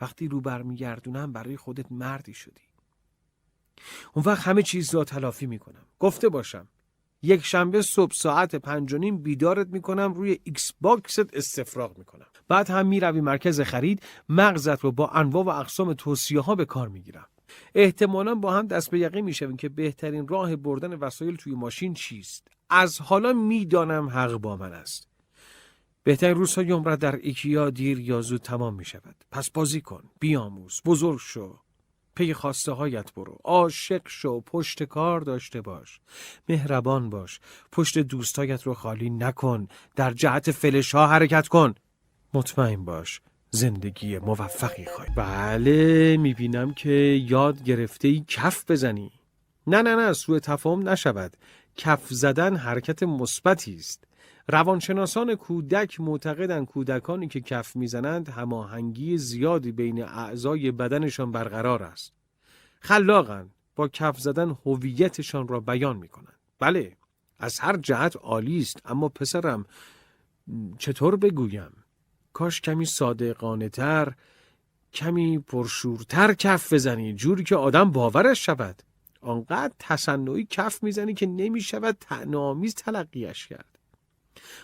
وقتی 0.02 0.28
رو 0.28 0.42
برمیگردونم 0.42 1.34
برای 1.34 1.58
خودت 1.58 1.92
مردی 1.92 2.34
شدی. 2.34 2.62
اون 4.14 4.26
وقت 4.26 4.48
همه 4.48 4.62
چیز 4.62 4.96
را 4.96 5.04
تلافی 5.04 5.46
می‌کنم. 5.46 5.86
گفته 6.00 6.30
باشم 6.30 6.68
یک 7.22 7.46
شنبه 7.46 7.82
صبح 7.82 8.14
ساعت 8.14 8.56
پنج 8.56 8.94
و 8.94 8.98
نیم 8.98 9.18
بیدارت 9.18 9.68
می‌کنم 9.68 10.14
روی 10.14 10.40
Xbox 10.44 10.74
ت 10.82 11.34
استفراغ 11.34 11.98
می‌کنم. 11.98 12.28
بعد 12.48 12.70
هم 12.70 12.88
می‌روی 12.88 13.22
مرکز 13.22 13.62
خرید 13.62 14.04
مغزت 14.30 14.80
رو 14.80 14.92
با 14.92 15.08
انواع 15.08 15.44
و 15.44 15.50
اقسام 15.50 15.94
توصیه 15.94 16.40
ها 16.40 16.56
به 16.56 16.66
کار 16.66 16.88
می‌گیرم. 16.88 17.28
احتمالا 17.76 18.36
با 18.36 18.54
هم 18.54 18.68
دست 18.68 18.92
به 18.92 19.00
یقه 19.00 19.26
می‌شویم 19.26 19.58
که 19.58 19.70
بهترین 19.70 20.28
راه 20.28 20.56
بردن 20.56 20.94
وسایل 20.94 21.36
توی 21.36 21.54
ماشین 21.54 21.94
چیست. 21.94 22.48
از 22.70 23.02
حالا 23.02 23.34
می‌دانم 23.34 24.10
حق 24.10 24.34
با 24.34 24.58
من 24.58 24.74
است. 24.74 25.13
بهترین 26.04 26.36
روزهای 26.36 26.72
عمرت 26.72 27.00
در 27.00 27.16
ایکیا 27.16 27.70
دیر 27.70 28.00
یا 28.00 28.22
زود 28.22 28.42
تمام 28.42 28.76
می 28.76 28.86
شود. 28.86 29.16
پس 29.32 29.50
بازی 29.50 29.82
کن، 29.82 30.04
بیاموز، 30.20 30.82
بزرگ 30.86 31.20
شو. 31.20 31.60
پی 32.16 32.34
خواسته 32.34 32.72
هایت 32.72 33.14
برو. 33.14 33.38
عاشق 33.44 34.02
شو، 34.08 34.42
پشت 34.42 34.84
کار 34.84 35.22
داشته 35.22 35.62
باش. 35.62 36.00
مهربان 36.50 37.10
باش. 37.10 37.40
پشت 37.72 37.98
دوستایت 38.00 38.64
رو 38.64 38.74
خالی 38.74 39.10
نکن. 39.10 39.68
در 39.96 40.12
جهت 40.12 40.52
فلش 40.52 40.96
ها 40.96 41.08
حرکت 41.08 41.48
کن. 41.48 41.74
مطمئن 42.34 42.86
باش. 42.86 43.22
زندگی 43.50 44.18
موفقی 44.18 44.86
خواهی. 44.86 45.12
بله 45.16 46.18
می‌بینم 46.18 46.74
که 46.74 46.90
یاد 47.28 47.64
گرفته 47.64 48.08
ای 48.08 48.26
کف 48.28 48.72
بزنی. 48.72 49.12
نه 49.68 49.82
نه 49.82 49.96
نه 49.96 50.14
سوء 50.14 50.40
تفاهم 50.40 50.90
نشود. 50.90 51.38
کف 51.78 52.08
زدن 52.10 52.56
حرکت 52.56 53.04
مثبتی 53.04 53.76
است. 53.76 54.04
روانشناسان 54.48 55.36
کودک 55.36 56.00
معتقدند 56.00 56.66
کودکانی 56.66 57.28
که 57.28 57.42
کف 57.42 57.76
می‌زنند 57.76 58.30
هماهنگی 58.30 59.18
زیادی 59.18 59.72
بین 59.72 60.04
اعضای 60.04 60.72
بدنشان 60.72 61.32
برقرار 61.32 61.84
است. 61.84 62.14
خلاقند 62.80 63.52
با 63.76 63.88
کف 63.88 64.20
زدن 64.20 64.58
هویتشان 64.66 65.48
را 65.48 65.60
بیان 65.60 65.98
می 65.98 66.08
کنند. 66.08 66.40
بله 66.60 66.98
از 67.40 67.60
هر 67.60 67.78
جهت 67.78 68.16
عالی 68.16 68.60
است 68.60 68.82
اما 68.86 69.10
پسرم 69.10 69.66
چطور 70.78 71.16
بگویم 71.16 71.72
کاش 72.34 72.62
کمی 72.62 72.86
صادقانه 72.86 73.70
تر 73.70 74.14
کمی 74.94 75.40
پرشورتر 75.40 76.34
کف 76.34 76.74
بزنی 76.74 77.14
جوری 77.14 77.44
که 77.44 77.56
آدم 77.56 77.92
باورش 77.92 78.46
شود 78.46 78.84
آنقدر 79.22 79.74
تصنعی 79.80 80.48
کف 80.50 80.84
می‌زنی 80.84 81.14
که 81.14 81.26
نمی 81.26 81.62
شود 81.62 81.98
تنامیز 82.00 82.76
تلقیش 82.76 83.48
کرد 83.48 83.73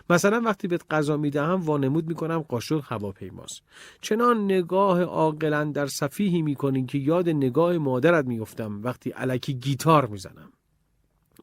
مثلا 0.09 0.41
وقتی 0.41 0.67
بهت 0.67 0.85
غذا 0.91 1.17
می‌دهم 1.17 1.61
وانمود 1.61 2.07
می‌کنم 2.07 2.39
قاشق 2.39 2.81
هواپیماست. 2.83 3.61
چنان 4.01 4.45
نگاه 4.45 5.01
عاقلا 5.03 5.63
در 5.63 5.87
صفیحی 5.87 6.41
می‌کنی 6.41 6.85
که 6.85 6.97
یاد 6.97 7.29
نگاه 7.29 7.77
مادرت 7.77 8.25
میفتم 8.25 8.83
وقتی 8.83 9.09
علکی 9.09 9.53
گیتار 9.53 10.05
می‌زنم. 10.05 10.51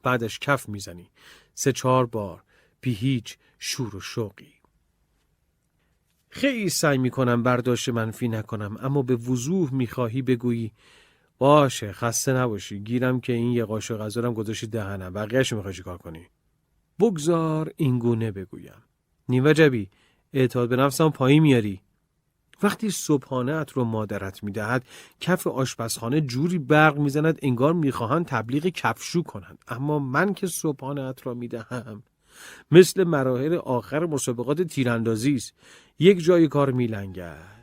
بعدش 0.02 0.38
کف 0.38 0.68
می‌زنی. 0.68 1.10
سه 1.54 1.72
چهار 1.72 2.06
بار. 2.06 2.42
بی 2.80 2.92
هیچ 2.92 3.38
شور 3.58 3.96
و 3.96 4.00
شوقی. 4.00 4.52
خیلی 6.28 6.68
سعی 6.68 6.98
می‌کنم 6.98 7.42
برداشت 7.42 7.88
منفی 7.88 8.28
نکنم 8.28 8.76
اما 8.80 9.02
به 9.02 9.16
وضوح 9.16 9.74
می‌خواهی 9.74 10.22
بگویی 10.22 10.72
باشه 11.38 11.92
خسته 11.92 12.32
نباشی. 12.32 12.80
گیرم 12.80 13.20
که 13.20 13.32
این 13.32 13.52
یه 13.52 13.64
قاشق 13.64 13.98
غذا 13.98 14.20
رو 14.20 14.32
گذاشتی 14.32 14.66
دهنم. 14.66 15.12
بقیه‌اش 15.12 15.52
می‌خوای 15.52 15.74
چیکار 15.74 15.98
کنی؟ 15.98 16.26
بگذار 17.00 17.72
اینگونه 17.76 18.30
بگویم. 18.30 18.82
نیوجبی 19.28 19.90
اعتاد 20.32 20.68
به 20.68 20.76
نفسم 20.76 21.11
پایین 21.11 21.42
میاری. 21.42 21.80
وقتی 22.62 22.90
صبحانه 22.90 23.52
ات 23.52 23.72
رو 23.72 23.85
مادرت 23.85 24.44
می‌دهد 24.44 24.85
کف 25.20 25.46
آشپزخانه 25.46 26.20
جوری 26.20 26.59
برق 26.59 26.98
می‌زند 26.98 27.38
انگار 27.42 27.72
می‌خواهند 27.72 28.26
تبلیغ 28.26 28.66
کفشو 28.66 29.22
کنند. 29.22 29.59
اما 29.68 29.98
من 29.98 30.35
که 30.35 30.46
صبحانه 30.46 31.02
ات 31.02 31.26
را 31.26 31.35
می‌دهم 31.35 32.02
مثل 32.70 33.04
مراحل 33.04 33.54
آخر 33.54 34.06
مسابقات 34.06 34.62
تیراندازی 34.62 35.35
است. 35.35 35.54
یک 35.98 36.24
جای 36.24 36.48
کار 36.48 36.72
میلنگد. 36.72 37.56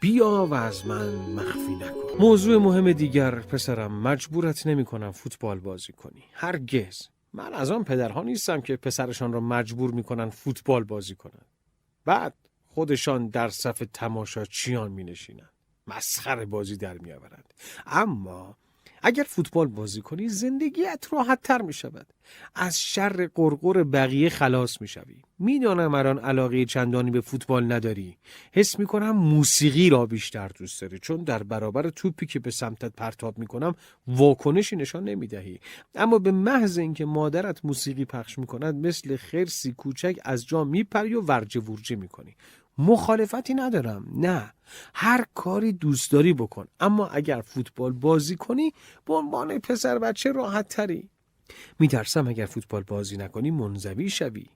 بیا 0.00 0.46
و 0.50 0.54
از 0.54 0.86
من 0.86 1.14
مخفی 1.14 1.74
نکن. 1.74 2.18
موضوع 2.18 2.56
مهم 2.56 2.92
دیگر 2.92 3.40
پسرم 3.40 4.02
مجبورت 4.02 4.66
نمی 4.66 4.84
کنم 4.84 5.12
فوتبال 5.12 5.60
بازی 5.60 5.92
کنی. 5.92 6.22
هرگز. 6.32 7.08
من 7.32 7.54
از 7.54 7.70
آن 7.70 7.84
پدرها 7.84 8.22
نیستم 8.22 8.60
که 8.60 8.76
پسرشان 8.76 9.32
را 9.32 9.40
مجبور 9.40 9.90
می‌کنن 9.90 10.30
فوتبال 10.30 10.84
بازی 10.84 11.14
کنند. 11.14 11.46
بعد 12.04 12.34
خودشان 12.66 13.28
در 13.28 13.48
صف 13.48 13.82
تماشاچیان 13.92 14.92
می 14.92 15.04
نشینند. 15.04 15.50
مسخره 15.86 16.46
بازی 16.46 16.76
در 16.76 16.98
می 16.98 17.12
آورند. 17.12 17.54
اما 17.86 18.56
اگر 19.02 19.22
فوتبال 19.28 19.66
بازی 19.66 20.00
کنی 20.00 20.28
زندگیت 20.28 21.06
راحت 21.12 21.42
تر 21.42 21.62
می 21.62 21.72
شود. 21.72 22.06
از 22.54 22.80
شر 22.80 23.30
قرقر 23.34 23.84
بقیه 23.84 24.28
خلاص 24.28 24.80
می 24.80 24.88
شوی. 24.88 25.16
می‌دانم 25.38 25.94
الان 25.94 26.18
علاقه 26.18 26.64
چندانی 26.64 27.10
به 27.10 27.20
فوتبال 27.20 27.72
نداری. 27.72 28.16
حس 28.52 28.78
می 28.78 28.86
کنم 28.86 29.10
موسیقی 29.10 29.90
را 29.90 30.06
بیشتر 30.06 30.48
دوست 30.48 30.80
داری 30.80 30.98
چون 30.98 31.24
در 31.24 31.42
برابر 31.42 31.90
توپی 31.90 32.26
که 32.26 32.38
به 32.38 32.50
سمتت 32.50 32.92
پرتاب 32.96 33.38
می 33.38 33.46
کنم 33.46 33.74
واکنشی 34.06 34.76
نشان 34.76 35.04
نمی 35.04 35.26
دهی. 35.26 35.60
اما 35.94 36.18
به 36.18 36.32
محض 36.32 36.78
اینکه 36.78 37.04
مادرت 37.04 37.64
موسیقی 37.64 38.04
پخش 38.04 38.38
می 38.38 38.46
کند 38.46 38.86
مثل 38.86 39.16
خرسی 39.16 39.72
کوچک 39.72 40.18
از 40.24 40.46
جا 40.46 40.64
می 40.64 40.84
پری 40.84 41.14
و 41.14 41.20
ورجه 41.20 41.60
ورجه 41.60 41.96
می 41.96 42.08
کنی. 42.08 42.36
مخالفتی 42.80 43.54
ندارم. 43.54 44.06
نه. 44.14 44.52
هر 44.94 45.24
کاری 45.34 45.72
دوست 45.72 46.12
داری 46.12 46.32
بکن. 46.32 46.66
اما 46.80 47.06
اگر 47.06 47.40
فوتبال 47.40 47.92
بازی 47.92 48.36
کنی 48.36 48.72
به 49.06 49.14
عنوان 49.14 49.58
پسر 49.58 49.98
بچه 49.98 50.32
راحت 50.32 50.68
تری 50.68 51.08
میترسم 51.78 52.28
اگر 52.28 52.46
فوتبال 52.46 52.82
بازی 52.82 53.16
نکنی 53.16 53.50
منزوی 53.50 54.10
شوی. 54.10 54.46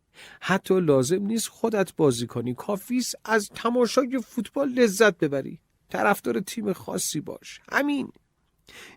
حتی 0.41 0.81
لازم 0.81 1.23
نیست 1.27 1.49
خودت 1.49 1.97
بازی 1.97 2.27
کنی. 2.27 2.55
کافیس 2.55 3.15
از 3.25 3.51
تماشای 3.55 4.19
فوتبال 4.19 4.69
لذت 4.69 5.19
ببری. 5.19 5.59
طرفدار 5.91 6.41
تیم 6.41 6.73
خاصی 6.73 7.21
باش. 7.21 7.61
همین. 7.73 8.13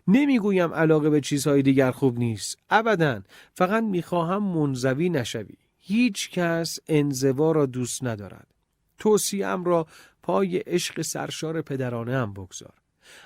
نمی‌گویم 0.08 0.74
علاقه 0.74 1.10
به 1.10 1.20
چیزهای 1.20 1.62
دیگر 1.62 1.90
خوب 1.90 2.18
نیست. 2.18 2.58
ابدا. 2.70 3.22
فقط 3.54 3.82
می‌خواهم 3.82 4.42
منزوی 4.42 5.08
نشوی. 5.08 5.56
هیچ 5.78 6.30
کس 6.30 6.78
انزوا 6.88 7.52
را 7.52 7.66
دوست 7.66 8.04
ندارد. 8.04 8.57
توصیم 8.98 9.64
را 9.64 9.86
پای 10.22 10.58
عشق 10.58 11.02
سرشار 11.02 11.62
پدرانه 11.62 12.16
هم 12.16 12.32
بگذار. 12.32 12.74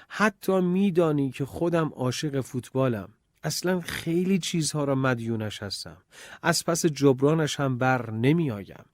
حتی 0.09 0.61
میدانی 0.61 1.31
که 1.31 1.45
خودم 1.45 1.89
عاشق 1.89 2.41
فوتبالم. 2.41 3.09
اصلا 3.45 3.81
خیلی 3.81 4.39
چیزها 4.39 4.85
را 4.85 4.95
مدیونش 4.95 5.63
هستم. 5.63 5.97
از 6.43 6.65
پس 6.65 6.87
جبرانش 6.87 7.61
هم 7.61 7.79
بر 7.79 8.11
نمی 8.11 8.51
آیم 8.51 8.85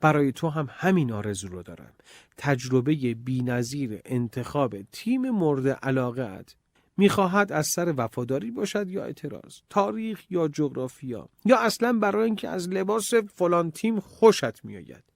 برای 0.00 0.32
تو 0.32 0.48
هم 0.48 0.68
همین 0.70 1.12
آرزو 1.12 1.48
رو 1.48 1.62
دارم. 1.62 1.92
تجربه 2.36 3.14
بینظیر 3.14 4.00
انتخاب 4.04 4.82
تیم 4.82 5.30
مورد 5.30 5.68
علاقه 5.68 6.22
ات. 6.22 6.56
می‌خواهد 6.96 7.52
از 7.52 7.66
سر 7.66 7.94
وفاداری 7.96 8.50
باشد 8.50 8.88
یا 8.88 9.04
اعتراض 9.04 9.58
تاریخ 9.70 10.30
یا 10.30 10.48
جغرافیا 10.48 11.28
یا 11.44 11.58
اصلا 11.58 11.92
برای 11.92 12.24
اینکه 12.24 12.48
از 12.48 12.68
لباس 12.68 13.14
فلان 13.14 13.70
تیم 13.70 14.00
خوشت 14.00 14.64
میآید. 14.64 15.11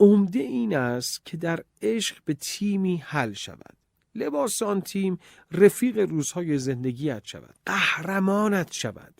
عمده 0.00 0.38
این 0.38 0.76
است 0.76 1.26
که 1.26 1.36
در 1.36 1.64
عشق 1.82 2.16
به 2.24 2.34
تیمی 2.34 2.96
حل 2.96 3.32
شود. 3.32 3.76
لباس 4.14 4.62
آن 4.62 4.80
تیم 4.80 5.18
رفیق 5.52 5.98
روزهای 5.98 6.58
زندگیت 6.58 7.24
شود. 7.24 7.54
قهرمانت 7.66 8.72
شود. 8.72 9.14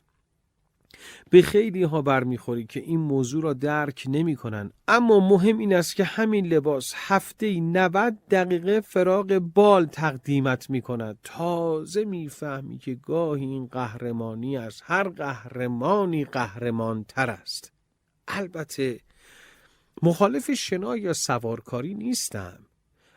به 1.31 1.43
خیلی 1.43 1.83
ها 1.83 2.03
برمیخوری 2.03 2.66
که 2.66 2.81
این 2.81 3.01
موضوع 3.01 3.43
را 3.43 3.53
درک 3.53 4.05
نمی 4.09 4.37
کنن. 4.37 4.71
اما 4.88 5.29
مهم 5.29 5.59
این 5.59 5.75
است 5.75 5.97
که 5.97 6.05
همین 6.05 6.47
لباس 6.47 6.93
هفته 6.97 7.61
90 7.61 8.19
دقیقه 8.31 8.81
فراغ 8.81 9.38
بال 9.38 9.87
تقدیمت 9.87 10.71
می 10.71 10.83
کند 10.83 11.19
تازه 11.25 12.05
می‌فهمی 12.05 12.79
که 12.79 12.95
گاهی 12.95 13.45
این 13.45 13.66
قهرمانی 13.66 14.57
از 14.57 14.81
هر 14.81 15.09
قهرمانی 15.09 16.25
قهرمان 16.25 17.05
تر 17.05 17.31
است. 17.31 17.73
البته 18.29 19.01
مخالف 20.02 20.50
شنا 20.50 20.96
یا 20.96 21.12
سوارکاری 21.12 21.94
نیستم. 21.94 22.66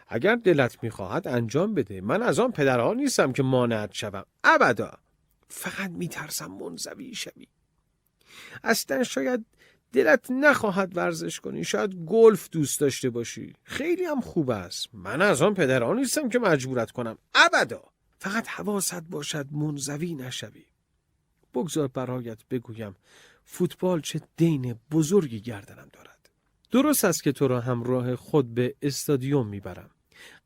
اگر 0.07 0.35
دلت 0.35 0.83
می‌خواهد 0.83 1.27
انجام 1.27 1.73
بده. 1.73 2.01
من 2.01 2.21
از 2.21 2.39
آن 2.39 2.51
پدرها 2.51 2.93
نیستم 2.93 3.31
که 3.33 3.43
مانعت 3.43 3.93
شوم. 3.93 4.25
ابدا. 4.43 4.91
فقط 5.47 5.89
میترسم 5.89 6.51
منزوی 6.51 7.15
شوی. 7.15 7.47
اصلا 8.63 9.03
شاید 9.03 9.45
دلت 9.93 10.31
نخواهد 10.31 10.97
ورزش 10.97 11.39
کنی. 11.39 11.63
شاید 11.63 11.95
گلف 11.95 12.49
دوست 12.49 12.79
داشته 12.79 13.09
باشی. 13.09 13.53
خیلی 13.63 14.03
هم 14.03 14.21
خوب 14.21 14.49
است. 14.49 14.87
من 14.93 15.21
از 15.21 15.41
آن 15.41 15.53
پدرها 15.53 15.93
نیستم 15.93 16.29
که 16.29 16.39
مجبورت 16.39 16.91
کنم. 16.91 17.17
ابدا. 17.35 17.83
فقط 18.19 18.47
حواست 18.47 19.01
باشد 19.01 19.45
منزوی 19.51 20.15
نشوی. 20.15 20.65
بگذار 21.53 21.87
برایت 21.87 22.37
بگویم 22.49 22.95
فوتبال 23.45 24.01
چه 24.01 24.21
دین 24.37 24.79
بزرگی 24.91 25.41
گردنم 25.41 25.89
دارد. 25.93 26.12
درست 26.73 27.05
است 27.05 27.23
که 27.23 27.31
تو 27.31 27.47
را 27.47 27.62
همراه 27.62 28.15
خود 28.15 28.53
به 28.53 28.75
استادیوم 28.81 29.47
می‌برم. 29.47 29.89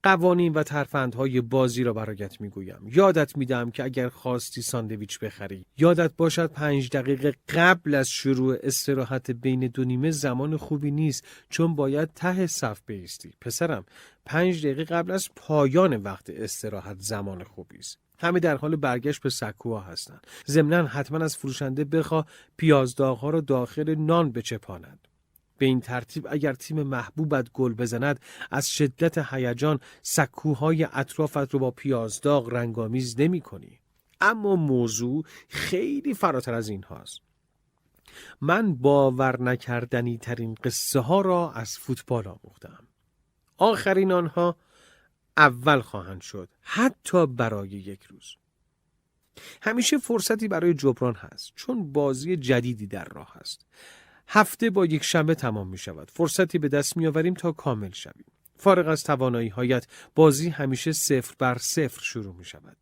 قوانین 0.03 0.53
و 0.53 0.63
ترفندهای 0.63 1.41
بازی 1.41 1.83
را 1.83 1.93
برایت 1.93 2.41
می‌گویم. 2.41 2.79
یادت 2.93 3.37
میدم 3.37 3.71
که 3.71 3.83
اگر 3.83 4.09
خواستی 4.09 4.61
ساندویچ 4.61 5.19
بخری 5.19 5.65
یادت 5.77 6.11
باشد 6.17 6.51
پنج 6.51 6.89
دقیقه 6.89 7.33
قبل 7.49 7.95
از 7.95 8.09
شروع 8.09 8.57
استراحت 8.63 9.31
بین 9.31 9.67
دو 9.67 9.83
نیمه 9.83 10.11
زمان 10.11 10.57
خوبی 10.57 10.91
نیست 10.91 11.25
چون 11.49 11.75
باید 11.75 12.09
ته 12.15 12.47
صف 12.47 12.81
بیستی. 12.85 13.31
پسرم 13.41 13.85
پنج 14.25 14.65
دقیقه 14.65 14.83
قبل 14.83 15.11
از 15.11 15.29
پایان 15.35 15.95
وقت 15.95 16.29
استراحت 16.29 16.99
زمان 16.99 17.43
خوبی 17.43 17.77
است. 17.77 17.99
همه 18.19 18.39
در 18.39 18.57
حال 18.57 18.75
برگشت 18.75 19.21
به 19.21 19.29
سکوها 19.29 19.79
هستند. 19.79 20.27
ضمنا 20.47 20.87
حتما 20.87 21.17
از 21.25 21.37
فروشنده 21.37 21.83
بخوا 21.83 22.25
پیازداغها 22.57 23.29
را 23.29 23.41
داخل 23.41 23.95
نان 23.95 24.31
بچپاند. 24.31 25.06
به 25.57 25.65
این 25.65 25.81
ترتیب 25.81 26.27
اگر 26.29 26.53
تیم 26.53 26.83
محبوبت 26.83 27.51
گل 27.53 27.73
بزند 27.73 28.19
از 28.51 28.69
شدت 28.69 29.33
هیجان 29.33 29.79
سکوهای 30.01 30.87
اطرافت 30.93 31.53
رو 31.53 31.59
با 31.59 31.71
پیازداغ 31.71 32.49
رنگامیز 32.53 33.19
نمی 33.19 33.41
کنی. 33.41 33.79
اما 34.21 34.55
موضوع 34.55 35.23
خیلی 35.49 36.13
فراتر 36.13 36.53
از 36.53 36.69
این 36.69 36.83
هاست. 36.83 37.21
من 38.41 38.75
باور 38.75 39.41
نکردنی 39.41 40.17
ترین 40.17 40.55
قصه 40.63 40.99
ها 40.99 41.21
را 41.21 41.51
از 41.51 41.77
فوتبال 41.77 42.27
آموختم. 42.27 42.87
آخرین 43.57 44.11
آنها 44.11 44.57
اول 45.37 45.81
خواهند 45.81 46.21
شد 46.21 46.49
حتی 46.61 47.25
برای 47.25 47.69
یک 47.69 48.03
روز. 48.03 48.35
همیشه 49.61 49.97
فرصتی 49.97 50.47
برای 50.47 50.73
جبران 50.73 51.15
هست 51.15 51.51
چون 51.55 51.91
بازی 51.91 52.37
جدیدی 52.37 52.87
در 52.87 53.05
راه 53.05 53.37
است. 53.37 53.65
هفته 54.27 54.69
با 54.69 54.85
یک 54.85 55.03
شنبه 55.03 55.35
تمام 55.35 55.67
می 55.67 55.77
شود. 55.77 56.11
فرصتی 56.11 56.57
به 56.57 56.69
دست 56.69 56.97
می 56.97 57.07
آوریم 57.07 57.33
تا 57.33 57.51
کامل 57.51 57.91
شویم. 57.91 58.25
فارغ 58.57 58.87
از 58.87 59.03
توانایی 59.03 59.49
هایت 59.49 59.87
بازی 60.15 60.49
همیشه 60.49 60.91
صفر 60.91 61.35
بر 61.39 61.57
صفر 61.57 62.01
شروع 62.01 62.35
می 62.35 62.45
شود. 62.45 62.77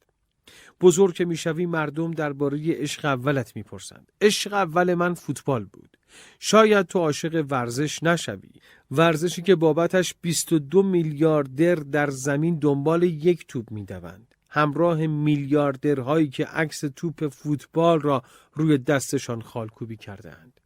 بزرگ 0.82 1.14
که 1.14 1.26
می‌شوی 1.26 1.66
مردم 1.66 2.12
درباره 2.12 2.74
عشق 2.74 3.06
اولت 3.06 3.56
می‌پرسند 3.56 4.12
عشق 4.22 4.54
اول 4.54 4.94
من 4.94 5.14
فوتبال 5.14 5.66
بود 5.66 5.98
شاید 6.40 6.86
تو 6.86 7.00
عاشق 7.00 7.46
ورزش 7.50 8.04
نشوی 8.04 8.52
ورزشی 8.92 9.42
که 9.42 9.56
بابتش 9.56 10.16
22 10.22 10.84
میلیاردر 10.84 11.76
در 11.76 12.10
زمین 12.10 12.60
دنبال 12.60 13.04
یک 13.04 13.48
توپ 13.48 13.72
می‌دوند 13.72 14.36
همراه 14.50 15.08
میلیاردرهایی 15.08 16.30
که 16.30 16.46
عکس 16.46 16.84
توپ 16.96 17.28
فوتبال 17.28 18.02
را 18.02 18.24
روی 18.54 18.78
دستشان 18.78 19.42
خالکوبی 19.42 19.98
کردهاند 19.98 20.62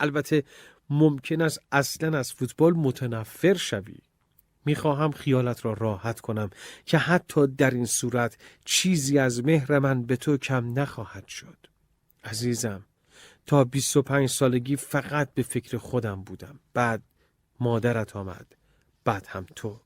البته 0.00 0.44
ممکن 0.90 1.42
است 1.42 1.60
اصلا 1.72 2.18
از 2.18 2.32
فوتبال 2.32 2.72
متنفر 2.72 3.54
شوی. 3.54 3.98
می‌خواهم 4.64 5.10
خیالت 5.10 5.64
را 5.64 5.72
راحت 5.72 6.20
کنم 6.20 6.50
که 6.86 6.98
حتی 6.98 7.46
در 7.46 7.70
این 7.70 7.86
صورت 7.86 8.38
چیزی 8.64 9.18
از 9.18 9.44
مهر 9.44 9.78
من 9.78 10.02
به 10.02 10.16
تو 10.16 10.36
کم 10.36 10.78
نخواهد 10.78 11.28
شد. 11.28 11.56
عزیزم 12.24 12.86
تا 13.46 13.64
25 13.64 14.28
سالگی 14.28 14.76
فقط 14.76 15.34
به 15.34 15.42
فکر 15.42 15.78
خودم 15.78 16.22
بودم. 16.22 16.60
بعد 16.74 17.02
مادرت 17.60 18.16
آمد 18.16 18.56
بعد 19.04 19.26
هم 19.28 19.46
تو. 19.56 19.80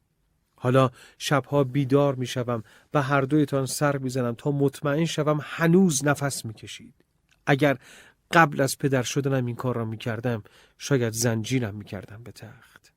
حالا 0.56 0.90
شبها 1.18 1.64
بیدار 1.64 2.14
می‌شوم 2.14 2.62
و 2.94 3.02
هر 3.02 3.20
دویتان 3.20 3.66
سر 3.66 3.96
می‌زنم 3.96 4.34
تا 4.34 4.50
مطمئن 4.50 5.04
شوم 5.04 5.40
هنوز 5.42 6.04
نفس 6.04 6.44
می‌کشید. 6.44 6.94
اگر 7.46 7.78
قبل 8.30 8.60
از 8.60 8.78
پدر 8.78 9.02
شدنم 9.02 9.46
این 9.46 9.56
کار 9.56 9.76
را 9.76 9.84
می 9.84 9.98
کردم 9.98 10.42
شاید 10.78 11.12
زنجیرم 11.12 11.74
می 11.74 11.84
کردم 11.84 12.22
به 12.22 12.32
تخت. 12.32 12.92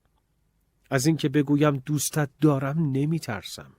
از 0.90 1.06
اینکه 1.06 1.30
بگویم 1.30 1.78
دوستت 1.86 2.30
دارم 2.42 2.92
نمی 2.92 3.20
ترسم 3.20 3.72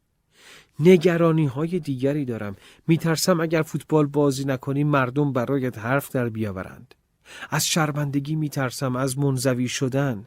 نگرانی 0.80 1.46
های 1.46 1.78
دیگری 1.78 2.24
دارم. 2.24 2.56
می 2.86 2.98
ترسم 2.98 3.40
اگر 3.40 3.62
فوتبال 3.62 4.06
بازی 4.06 4.44
نکنی 4.44 4.84
مردم 4.84 5.32
برایت 5.32 5.78
حرف 5.78 6.10
در 6.10 6.28
بیاورند. 6.28 6.94
از 7.50 7.66
شرمندگی 7.66 8.36
می 8.36 8.48
ترسم 8.48 8.96
از 8.96 9.18
منزوی 9.18 9.68
شدن. 9.68 10.26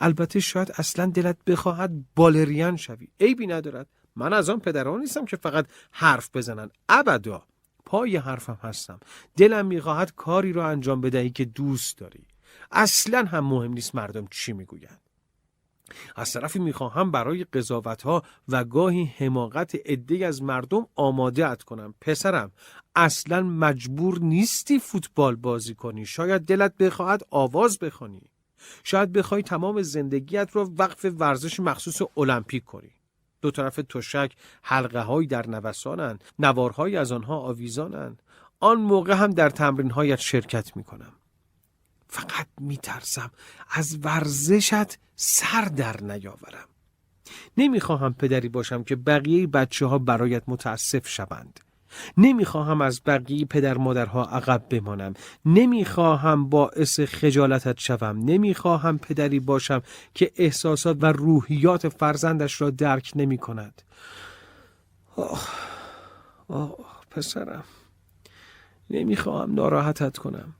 البته 0.00 0.40
شاید 0.40 0.72
اصلا 0.78 1.06
دلت 1.06 1.36
بخواهد 1.46 1.90
بالریان 2.16 2.76
شوی. 2.76 3.08
عیبی 3.20 3.46
ندارد. 3.46 3.86
من 4.16 4.32
از 4.32 4.50
آن 4.50 4.60
پدران 4.60 5.00
نیستم 5.00 5.24
که 5.24 5.36
فقط 5.36 5.66
حرف 5.90 6.30
بزنن 6.34 6.70
ابدا. 6.88 7.46
پای 7.88 8.16
حرفم 8.16 8.58
هستم. 8.62 9.00
دلم 9.36 9.66
می‌خواهد 9.66 10.14
کاری 10.14 10.52
را 10.52 10.68
انجام 10.68 11.00
بدهی 11.00 11.30
که 11.30 11.44
دوست 11.44 11.98
داری. 11.98 12.26
اصلا 12.72 13.24
هم 13.24 13.44
مهم 13.44 13.72
نیست 13.72 13.94
مردم 13.94 14.26
چی 14.30 14.52
می‌گویند. 14.52 15.00
از 16.16 16.32
طرفی 16.32 16.58
می‌خواهم 16.58 17.10
برای 17.10 17.44
قضاوت 17.44 18.02
ها 18.02 18.22
و 18.48 18.64
گاهی 18.64 19.04
حماقت 19.04 19.74
عده 19.86 20.26
از 20.26 20.42
مردم 20.42 20.86
آماده 20.96 21.46
ات 21.46 21.62
کنم. 21.62 21.94
پسرم 22.00 22.52
اصلا 22.94 23.42
مجبور 23.42 24.18
نیستی 24.18 24.78
فوتبال 24.78 25.36
بازی 25.36 25.74
کنی. 25.74 26.06
شاید 26.06 26.42
دلت 26.42 26.76
بخواهد 26.76 27.22
آواز 27.30 27.78
بخوانی. 27.78 28.30
شاید 28.84 29.12
بخوای 29.12 29.42
تمام 29.42 29.82
زندگیت 29.82 30.50
رو 30.52 30.72
وقف 30.78 31.06
ورزش 31.18 31.60
مخصوص 31.60 32.02
المپیک 32.16 32.64
کنی. 32.64 32.97
دو 33.40 33.50
طرف 33.50 33.80
تشک 33.88 34.32
حلقه 34.62 35.00
هایی 35.00 35.28
در 35.28 35.46
نوسانند 35.46 36.24
نوارهایی 36.38 36.96
از 36.96 37.12
آنها 37.12 37.36
آویزانند. 37.38 38.22
آن 38.60 38.80
موقع 38.80 39.14
هم 39.14 39.30
در 39.30 39.50
تمرین 39.50 39.90
هایت 39.90 40.18
شرکت 40.18 40.76
می 40.76 40.84
کنم 40.84 41.12
فقط 42.08 42.46
می 42.60 42.76
ترسم 42.76 43.30
از 43.70 43.98
ورزشت 44.02 44.98
سر 45.16 45.64
در 45.64 46.02
نیاورم. 46.02 46.68
نمی‌خواهم 47.56 48.14
پدری 48.14 48.48
باشم 48.48 48.84
که 48.84 48.96
بقیه 48.96 49.46
بچه 49.46 49.86
ها 49.86 49.98
برایت 49.98 50.42
متاسف 50.46 51.08
شوند. 51.08 51.60
نمی‌خواهم 52.16 52.80
از 52.80 53.00
بقیه 53.06 53.44
پدر 53.44 53.76
مادرها 53.78 54.24
عقب 54.24 54.64
بمانم. 54.70 55.14
نمی‌خواهم 55.44 56.48
باعث 56.48 57.00
خجالتت 57.00 57.80
شوم. 57.80 58.18
نمی‌خواهم 58.18 58.98
پدری 58.98 59.40
باشم 59.40 59.82
که 60.14 60.32
احساسات 60.36 60.96
و 61.00 61.06
روحیات 61.06 61.88
فرزندش 61.88 62.60
را 62.60 62.70
درک 62.70 63.12
نمی 63.16 63.38
کند 63.38 63.82
آه, 65.16 65.48
آه 66.48 66.76
پسرم 67.10 67.64
نمی‌خواهم 68.90 69.54
ناراحتت 69.54 70.18
کنم. 70.18 70.54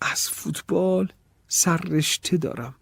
از 0.00 0.28
فوتبال 0.28 1.08
سررشته 1.48 2.36
دارم. 2.36 2.74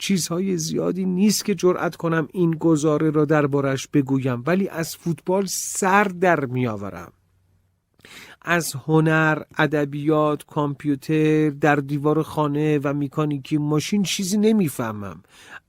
چیزهای 0.00 0.56
زیادی 0.56 1.04
نیست 1.04 1.44
که 1.44 1.54
جرأت 1.54 1.96
کنم 1.96 2.28
این 2.32 2.50
گزاره 2.50 3.10
را 3.10 3.24
دربارش 3.24 3.88
بگویم 3.88 4.42
ولی 4.46 4.68
از 4.68 4.96
فوتبال 4.96 5.46
سر 5.46 6.04
در 6.04 6.44
میآورم 6.44 7.12
از 8.42 8.72
هنر، 8.72 9.42
ادبیات، 9.58 10.44
کامپیوتر، 10.44 11.50
در 11.50 11.76
دیوار 11.76 12.22
خانه 12.22 12.78
و 12.78 12.94
میکانیکی 12.94 13.58
ماشین 13.58 14.02
چیزی 14.02 14.38
نمی‌فهمم. 14.38 15.22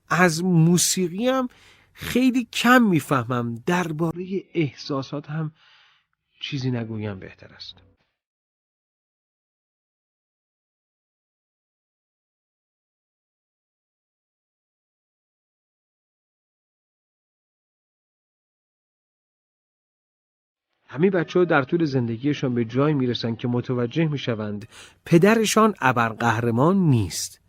از 0.08 0.44
موسیقی 0.44 1.28
هم 1.28 1.48
خیلی 1.92 2.44
کم 2.52 2.82
می‌فهمم. 2.82 3.54
درباره 3.66 4.44
احساسات 4.54 5.30
هم 5.30 5.52
چیزی 6.40 6.70
نگویم 6.70 7.18
بهتر 7.18 7.54
است. 7.54 7.91
همه 20.92 21.10
بچه 21.10 21.38
ها 21.38 21.44
در 21.44 21.62
طول 21.62 21.84
زندگیشان 21.84 22.54
به 22.54 22.64
جای 22.64 22.94
می‌رسن 22.94 23.34
که 23.34 23.48
متوجه 23.48 24.06
می‌شوند 24.06 24.68
پدرشان 25.04 25.74
ابرقهرمان 25.80 26.76
نیست. 26.76 27.40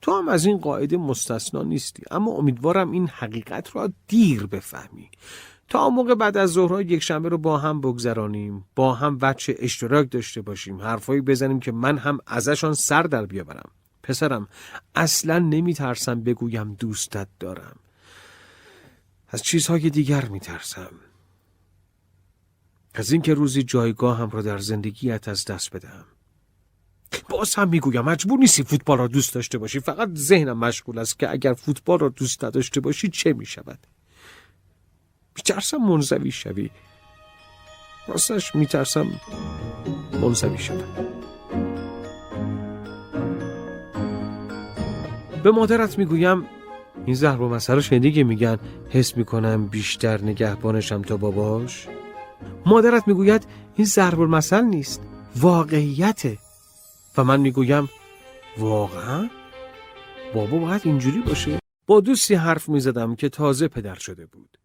تو 0.00 0.18
هم 0.18 0.28
از 0.28 0.46
این 0.46 0.58
قاعده 0.58 0.96
مستثنا 0.96 1.62
نیستی 1.62 2.02
اما 2.10 2.30
امیدوارم 2.32 2.90
این 2.90 3.08
حقیقت 3.08 3.76
را 3.76 3.92
دیر 4.08 4.46
بفهمی. 4.46 5.10
تا 5.68 5.90
موقع 5.90 6.14
بعد 6.14 6.36
از 6.36 6.50
ظهرها 6.50 6.82
یک 6.82 7.02
شنبه 7.02 7.28
رو 7.28 7.38
با 7.38 7.58
هم 7.58 7.80
بگذرانیم 7.80 8.64
با 8.76 8.94
هم 8.94 9.18
وچه 9.22 9.56
اشتراک 9.58 10.10
داشته 10.10 10.40
باشیم 10.42 10.80
حرفایی 10.80 11.20
بزنیم 11.20 11.60
که 11.60 11.72
من 11.72 11.98
هم 11.98 12.18
ازشان 12.26 12.74
سر 12.74 13.02
در 13.02 13.26
بیاورم. 13.26 13.70
پسرم 14.02 14.48
اصلا 14.94 15.38
نمیترسم 15.38 16.20
بگویم 16.20 16.74
دوستت 16.74 17.28
دارم. 17.40 17.76
از 19.28 19.42
چیزهای 19.42 19.90
دیگر 19.90 20.28
میترسم. 20.28 20.90
از 22.94 23.12
اینکه 23.12 23.34
روزی 23.34 23.62
جایگاه 23.62 24.18
هم 24.18 24.30
را 24.30 24.42
در 24.42 24.58
زندگیت 24.58 25.28
از 25.28 25.44
دست 25.44 25.76
بدهم. 25.76 26.04
باز 27.28 27.54
هم 27.54 27.68
می‌گویم 27.68 28.04
مجبور 28.04 28.38
نیستی 28.38 28.62
فوتبال 28.62 28.98
را 28.98 29.08
دوست 29.08 29.34
داشته 29.34 29.58
باشی. 29.58 29.80
فقط 29.80 30.08
ذهنم 30.14 30.58
مشغول 30.58 30.98
است 30.98 31.18
که 31.18 31.30
اگر 31.30 31.52
فوتبال 31.52 31.98
را 31.98 32.08
دوست 32.08 32.44
نداشته 32.44 32.80
باشی 32.80 33.08
چه 33.08 33.32
می‌شود؟ 33.32 33.78
میترسم 35.36 35.76
منزوی 35.76 36.30
شوی. 36.30 36.70
راستش 38.08 38.54
میترسم 38.54 39.20
منزوی 40.12 40.58
شوم. 40.58 41.12
به 45.42 45.50
مادرت 45.50 45.98
می‌گویم 45.98 46.46
این 47.06 47.14
زهر 47.14 47.40
و 47.40 47.48
مسئله 47.48 47.80
شنیدی 47.80 48.24
میگن 48.24 48.58
حس 48.90 49.16
می‌کنم 49.16 49.66
بیشتر 49.66 50.22
نگهبانشم 50.22 51.02
تا 51.02 51.16
باباش. 51.16 51.88
مادرت 52.66 53.08
می‌گوید 53.08 53.46
این 53.76 53.86
ضرب 53.86 54.20
المثل 54.20 54.64
نیست 54.64 55.02
واقعیته. 55.36 56.38
و 57.16 57.24
من 57.24 57.40
می‌گویم 57.40 57.88
واقعا؟ 58.58 59.30
بابا 60.34 60.58
باید 60.58 60.82
اینجوری 60.84 61.20
باشه. 61.20 61.58
با 61.86 62.00
دوستی 62.00 62.34
حرف 62.34 62.68
می‌زدم 62.68 63.14
که 63.14 63.28
تازه 63.28 63.68
پدر 63.68 63.94
شده 63.94 64.26
بود. 64.26 64.58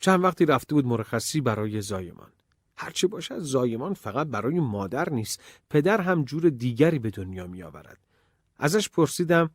چند 0.00 0.24
وقتی 0.24 0.46
رفته 0.46 0.74
بود 0.74 0.86
مرخصی 0.86 1.40
برای 1.40 1.80
زایمان. 1.80 2.30
هرچه 2.76 3.06
باشد 3.06 3.38
زایمان 3.38 3.94
فقط 3.94 4.26
برای 4.26 4.60
مادر 4.60 5.10
نیست. 5.10 5.40
پدر 5.70 6.00
هم 6.00 6.24
جور 6.24 6.50
دیگری 6.50 6.98
به 6.98 7.10
دنیا 7.10 7.46
می 7.46 7.62
آورد 7.62 7.98
ازش 8.58 8.88
پرسیدم 8.88 9.50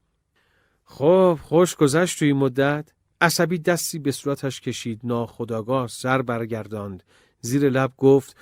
خب 0.86 1.39
خوش 1.41 1.76
گذشت 1.76 2.19
توی 2.19 2.34
مدت؟ 2.34 2.93
عصبی 3.21 3.58
دستی 3.58 4.00
به 4.00 4.12
صورتش 4.12 4.62
کشید 4.62 5.02
ناخداگاه 5.04 5.88
سر 5.88 6.21
برگرداند. 6.21 7.04
زیر 7.41 7.69
لب 7.69 7.93
گفت 7.97 8.38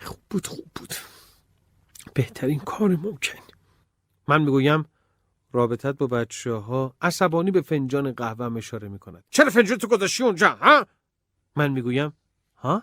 خوب 0.00 0.18
بود 0.30 0.46
خوب 0.46 0.70
بود. 0.74 0.94
بهترین 2.14 2.58
کار 2.58 2.88
ممکن. 2.88 3.38
من 4.28 4.42
می‌گویم 4.42 4.84
رابطت 5.52 5.98
با 5.98 6.06
بچه 6.06 6.52
ها 6.52 6.96
عصبانی 7.00 7.50
به 7.50 7.60
فنجان 7.60 8.12
قهوه 8.12 8.56
اشاره 8.56 8.88
می‌کند. 8.88 9.24
چرا 9.30 9.50
فنجان 9.50 9.78
تو 9.78 9.86
گذاشتی 9.86 10.22
اونجا 10.22 10.50
ها؟ 10.50 10.86
من 11.56 11.70
می‌گویم 11.70 12.12
ها؟ 12.56 12.82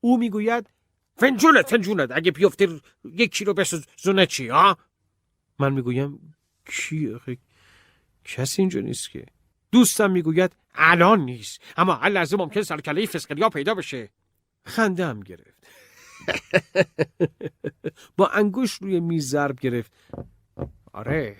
او 0.00 0.18
می‌گوید 0.18 0.70
فنجونت 1.16 1.70
فنجونت 1.70 2.10
اگه 2.12 2.30
بیفته 2.30 2.80
یک 3.04 3.32
کیلو 3.32 3.64
زونه 3.98 4.26
چی 4.26 4.48
ها؟ 4.48 4.78
من 5.58 5.72
می‌گویم 5.72 6.34
کی 6.66 7.18
کسی 8.24 8.62
اینجا 8.62 8.80
نیست 8.80 9.10
که. 9.10 9.26
دوستم 9.72 10.10
می‌گوید 10.10 10.56
الان 10.74 11.20
نیست. 11.20 11.60
اما 11.76 11.94
هر 11.94 12.08
لحظه 12.08 12.36
ممکن 12.36 12.62
سرکله 12.62 13.06
فسقلیا 13.06 13.48
پیدا 13.48 13.74
بشه. 13.74 14.10
خنده 14.66 15.06
هم 15.06 15.20
گرفت. 15.20 15.66
با 18.16 18.28
انگوش 18.28 18.72
روی 18.72 19.00
میز 19.00 19.28
ضرب 19.28 19.60
گرفت. 19.60 19.92
آره 20.92 21.36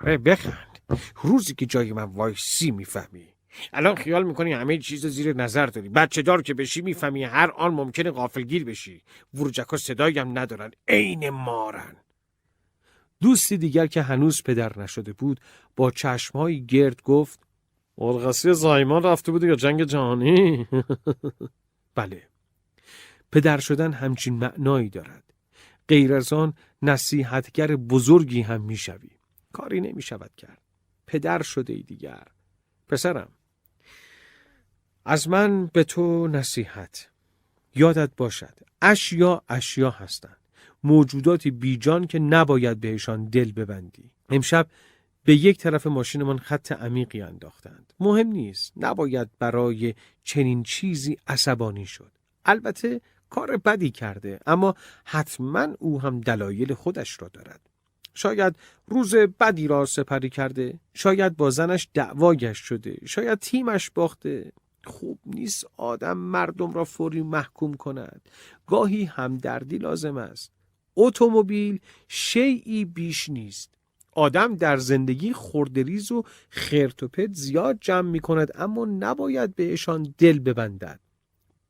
آره 0.00 0.18
بخند. 0.18 0.78
روزی 1.22 1.54
که 1.54 1.66
جای 1.66 1.92
من 1.92 2.02
وایسی 2.02 2.70
می‌فهمی. 2.70 3.28
الان 3.72 3.94
خیال 3.94 4.24
می‌کنی 4.24 4.52
همه 4.52 4.78
چیز 4.78 5.06
زیر 5.06 5.36
نظر 5.36 5.66
داری. 5.66 5.88
بچه 5.88 6.22
دار 6.22 6.42
که 6.42 6.54
بشی 6.54 6.82
می‌فهمی 6.82 7.24
هر 7.24 7.50
آن 7.50 7.74
ممکنه 7.74 8.10
غافلگیر 8.10 8.64
بشی. 8.64 9.02
ورجکا 9.34 9.76
صدایی 9.76 10.18
هم 10.18 10.38
ندارن. 10.38 10.70
عین 10.88 11.30
مارن. 11.30 11.96
دوستی 13.20 13.56
دیگر 13.56 13.86
که 13.86 14.02
هنوز 14.02 14.42
پدر 14.42 14.78
نشده 14.78 15.12
بود 15.12 15.40
با 15.76 15.90
چشمهایی 15.90 16.66
گرد 16.66 17.02
گفت 17.02 17.45
مرغسی 17.98 18.52
زایمان 18.52 19.02
رفته 19.02 19.32
بود 19.32 19.42
یا 19.42 19.54
جنگ 19.54 19.84
جهانی. 19.84 20.66
بله. 21.94 22.22
پدر 23.32 23.58
شدن 23.58 23.92
همچین 23.92 24.34
معنایی 24.34 24.88
دارد. 24.88 25.24
غیر 25.88 26.14
از 26.14 26.32
آن 26.32 26.54
نصیحتگر 26.82 27.76
بزرگی 27.76 28.42
هم 28.42 28.60
می‌شوی. 28.60 29.10
کاری 29.52 29.80
نمی 29.80 30.02
شود 30.02 30.30
کرد. 30.36 30.62
پدر 31.06 31.42
شده 31.42 31.72
ای 31.72 31.82
دیگر. 31.82 32.22
پسرم 32.88 33.28
از 35.04 35.28
من 35.28 35.66
به 35.66 35.84
تو 35.84 36.28
نصیحت. 36.28 37.08
یادت 37.74 38.10
باشد 38.16 38.58
اشیا 38.82 39.42
اشیا 39.48 39.90
هستند. 39.90 40.36
موجوداتی 40.84 41.50
بیجان 41.50 42.06
که 42.06 42.18
نباید 42.18 42.80
بهشان 42.80 43.24
دل 43.24 43.52
ببندی. 43.52 44.10
امشب 44.28 44.66
به 45.26 45.34
یک 45.34 45.58
طرف 45.58 45.86
ماشینمان 45.86 46.38
خط 46.38 46.72
عمیقی 46.72 47.22
انداختند. 47.22 47.92
مهم 48.00 48.26
نیست 48.26 48.72
نباید 48.76 49.28
برای 49.38 49.94
چنین 50.24 50.62
چیزی 50.62 51.16
عصبانی 51.26 51.86
شد. 51.86 52.12
البته 52.44 53.00
کار 53.30 53.56
بدی 53.56 53.90
کرده 53.90 54.40
اما 54.46 54.74
حتما 55.04 55.68
او 55.78 56.00
هم 56.00 56.20
دلایل 56.20 56.74
خودش 56.74 57.22
را 57.22 57.28
دارد. 57.28 57.60
شاید 58.14 58.56
روز 58.86 59.14
بدی 59.14 59.68
را 59.68 59.84
سپری 59.86 60.30
کرده 60.30 60.78
شاید 60.94 61.36
با 61.36 61.50
زنش 61.50 61.88
دعواگش 61.94 62.58
شده 62.58 62.96
شاید 63.06 63.38
تیمش 63.38 63.90
باخته. 63.90 64.52
خوب 64.84 65.18
نیست 65.24 65.66
آدم 65.76 66.18
مردم 66.18 66.72
را 66.72 66.84
فوری 66.84 67.22
محکوم 67.22 67.74
کند. 67.74 68.28
گاهی 68.66 69.04
همدردی 69.04 69.78
لازم 69.78 70.16
است. 70.16 70.52
اتومبیل 70.96 71.80
شیعی 72.08 72.84
بیش 72.84 73.28
نیست. 73.28 73.75
آدم 74.16 74.56
در 74.56 74.76
زندگی 74.76 75.32
خوردریز 75.32 76.12
و 76.12 76.24
خرت 76.50 77.02
زیاد 77.32 77.78
جمع 77.80 78.10
می 78.10 78.20
کند 78.20 78.48
اما 78.54 78.84
نباید 78.84 79.54
بهشان 79.54 80.14
دل 80.18 80.38
ببندد. 80.38 81.00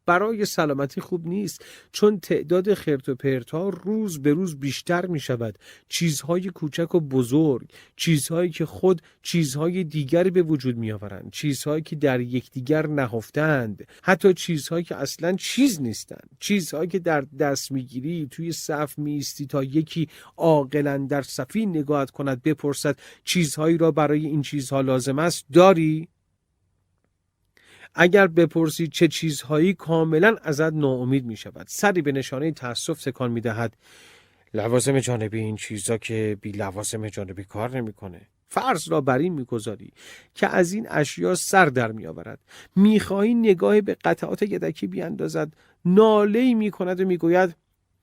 برای 0.06 0.44
سلامتی 0.44 1.00
خوب 1.00 1.26
نیست. 1.26 1.64
چون 1.92 2.20
تعداد 2.20 2.74
خرت 2.74 3.08
و 3.08 3.14
پرت 3.14 3.50
ها 3.50 3.68
روز 3.68 4.22
به 4.22 4.32
روز 4.32 4.60
بیشتر 4.60 5.06
می 5.06 5.20
شود 5.20 5.58
چیزهای 5.88 6.50
کوچک 6.50 6.94
و 6.94 7.00
بزرگ 7.00 7.70
چیزهایی 7.96 8.50
که 8.50 8.66
خود 8.66 9.02
چیزهای 9.22 9.84
دیگری 9.84 10.30
به 10.30 10.42
وجود 10.42 10.76
می 10.76 10.92
آورند 10.92 11.30
چیزهایی 11.30 11.82
که 11.82 11.96
در 11.96 12.20
یکدیگر 12.20 12.86
نهفتند 12.86 13.86
حتی 14.02 14.34
چیزهایی 14.34 14.84
که 14.84 14.96
اصلا 14.96 15.32
چیز 15.32 15.82
نیستند. 15.82 16.30
چیزهایی 16.40 16.88
که 16.88 16.98
در 16.98 17.20
دست 17.20 17.72
می‌گیری 17.72 18.28
توی 18.30 18.52
صف 18.52 18.98
میستی 18.98 19.46
تا 19.46 19.64
یکی 19.64 20.08
عاقلا 20.36 21.06
در 21.10 21.22
صفی 21.22 21.66
نگاهت 21.66 22.10
کند 22.10 22.42
بپرسد 22.42 22.98
چیزهایی 23.24 23.78
را 23.78 23.90
برای 23.90 24.26
این 24.26 24.42
چیزها 24.42 24.80
لازم 24.80 25.18
است. 25.18 25.46
داری؟ 25.52 26.08
اگر 27.98 28.26
بپرسی 28.26 28.86
چه 28.86 29.08
چیزهایی 29.08 29.74
کاملا 29.74 30.36
ازت 30.42 30.72
ناامید 30.72 31.26
می 31.26 31.36
شود 31.36 31.66
سری 31.68 32.02
به 32.02 32.12
نشانه 32.12 32.52
تاسف 32.52 33.02
تکان 33.02 33.30
می 33.30 33.40
دهد 33.40 33.76
لوازم 34.54 35.00
جانبی 35.00 35.38
این 35.38 35.56
چیزا 35.56 35.98
که 35.98 36.38
بی 36.40 36.52
لوازم 36.52 37.08
جانبی 37.08 37.44
کار 37.44 37.76
نمی‌کنه. 37.76 38.20
فرض 38.48 38.88
را 38.88 39.00
بر 39.00 39.18
این 39.18 39.32
می‌گذاری 39.32 39.92
که 40.34 40.46
از 40.46 40.72
این 40.72 40.86
اشیا 40.90 41.34
سر 41.34 41.66
در 41.66 41.92
میآورد. 41.92 42.38
می‌خواهی 42.76 43.34
نگاه 43.34 43.80
به 43.80 43.96
قطعات 44.04 44.42
یدکی 44.42 44.86
بیاندازد. 44.86 45.52
ناله 45.84 46.54
می 46.54 46.70
کند 46.70 47.00
و 47.00 47.04
می‌گوید 47.04 47.56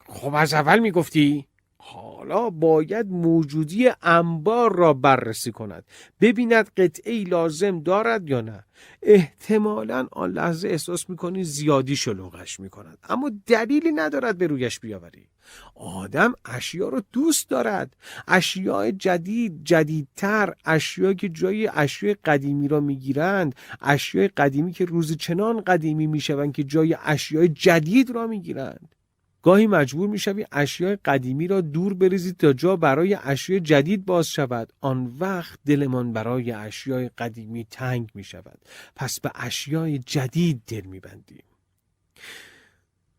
خب 0.08 0.34
از 0.34 0.54
اول 0.54 0.80
می‌گفتی؟ 0.80 1.48
حالا 1.86 2.50
باید 2.50 3.12
موجودی 3.12 3.90
انبار 4.02 4.76
را 4.76 4.94
بررسی 4.94 5.52
کند 5.52 5.86
ببیند 6.22 6.70
قطعه 6.78 7.24
لازم 7.24 7.80
دارد 7.80 8.30
یا 8.30 8.42
نه. 8.42 8.64
احتمالا 9.02 10.08
آن 10.12 10.32
لحظه 10.32 10.68
احساس 10.68 11.10
می‌کنی 11.10 11.44
زیادی 11.44 11.96
شلوغش 11.96 12.60
می‌کند 12.60 12.98
اما 13.10 13.32
دلیلی 13.46 13.92
ندارد 13.92 14.38
به 14.38 14.48
رویش 14.48 14.80
بیاوری. 14.80 15.28
آدم 15.76 16.34
اشیا 16.46 16.90
رو 16.90 17.02
دوست 17.14 17.50
دارد. 17.50 17.96
اشیاء 18.28 18.92
جدید 18.92 19.62
جدیدتر 19.64 20.54
اشیایی 20.66 21.16
که 21.16 21.30
جای 21.30 21.70
اشیاء 21.74 22.16
قدیمی 22.26 22.68
را 22.68 22.80
می‌گیرند 22.80 23.56
اشیاء 23.82 24.28
قدیمی 24.38 24.72
که 24.72 24.86
روز 24.86 25.18
چنان 25.18 25.62
قدیمی 25.62 26.08
می‌شوند 26.08 26.54
که 26.54 26.64
جای 26.64 26.98
اشیاء 27.04 27.48
جدید 27.48 28.12
را 28.12 28.28
می‌گیرند. 28.28 28.96
گاهی 29.44 29.68
مجبور 29.68 30.10
می‌شوی 30.10 30.46
اشیاء 30.52 30.96
قدیمی 31.06 31.48
را 31.48 31.62
دور 31.62 31.94
بریزید 31.94 32.38
تا 32.38 32.54
جا 32.54 32.76
برای 32.76 33.18
اشیاء 33.24 33.60
جدید 33.60 34.06
باز 34.06 34.28
شود. 34.28 34.74
آن 34.82 35.16
وقت 35.20 35.60
دلمان 35.66 36.14
برای 36.14 36.52
اشیاء 36.52 37.10
قدیمی 37.18 37.66
تنگ 37.66 38.10
می 38.16 38.24
شود 38.24 38.60
پس 38.96 39.20
به 39.20 39.32
اشیاء 39.36 39.98
جدید 39.98 40.62
دل 40.68 40.82
میبندیم 40.82 41.44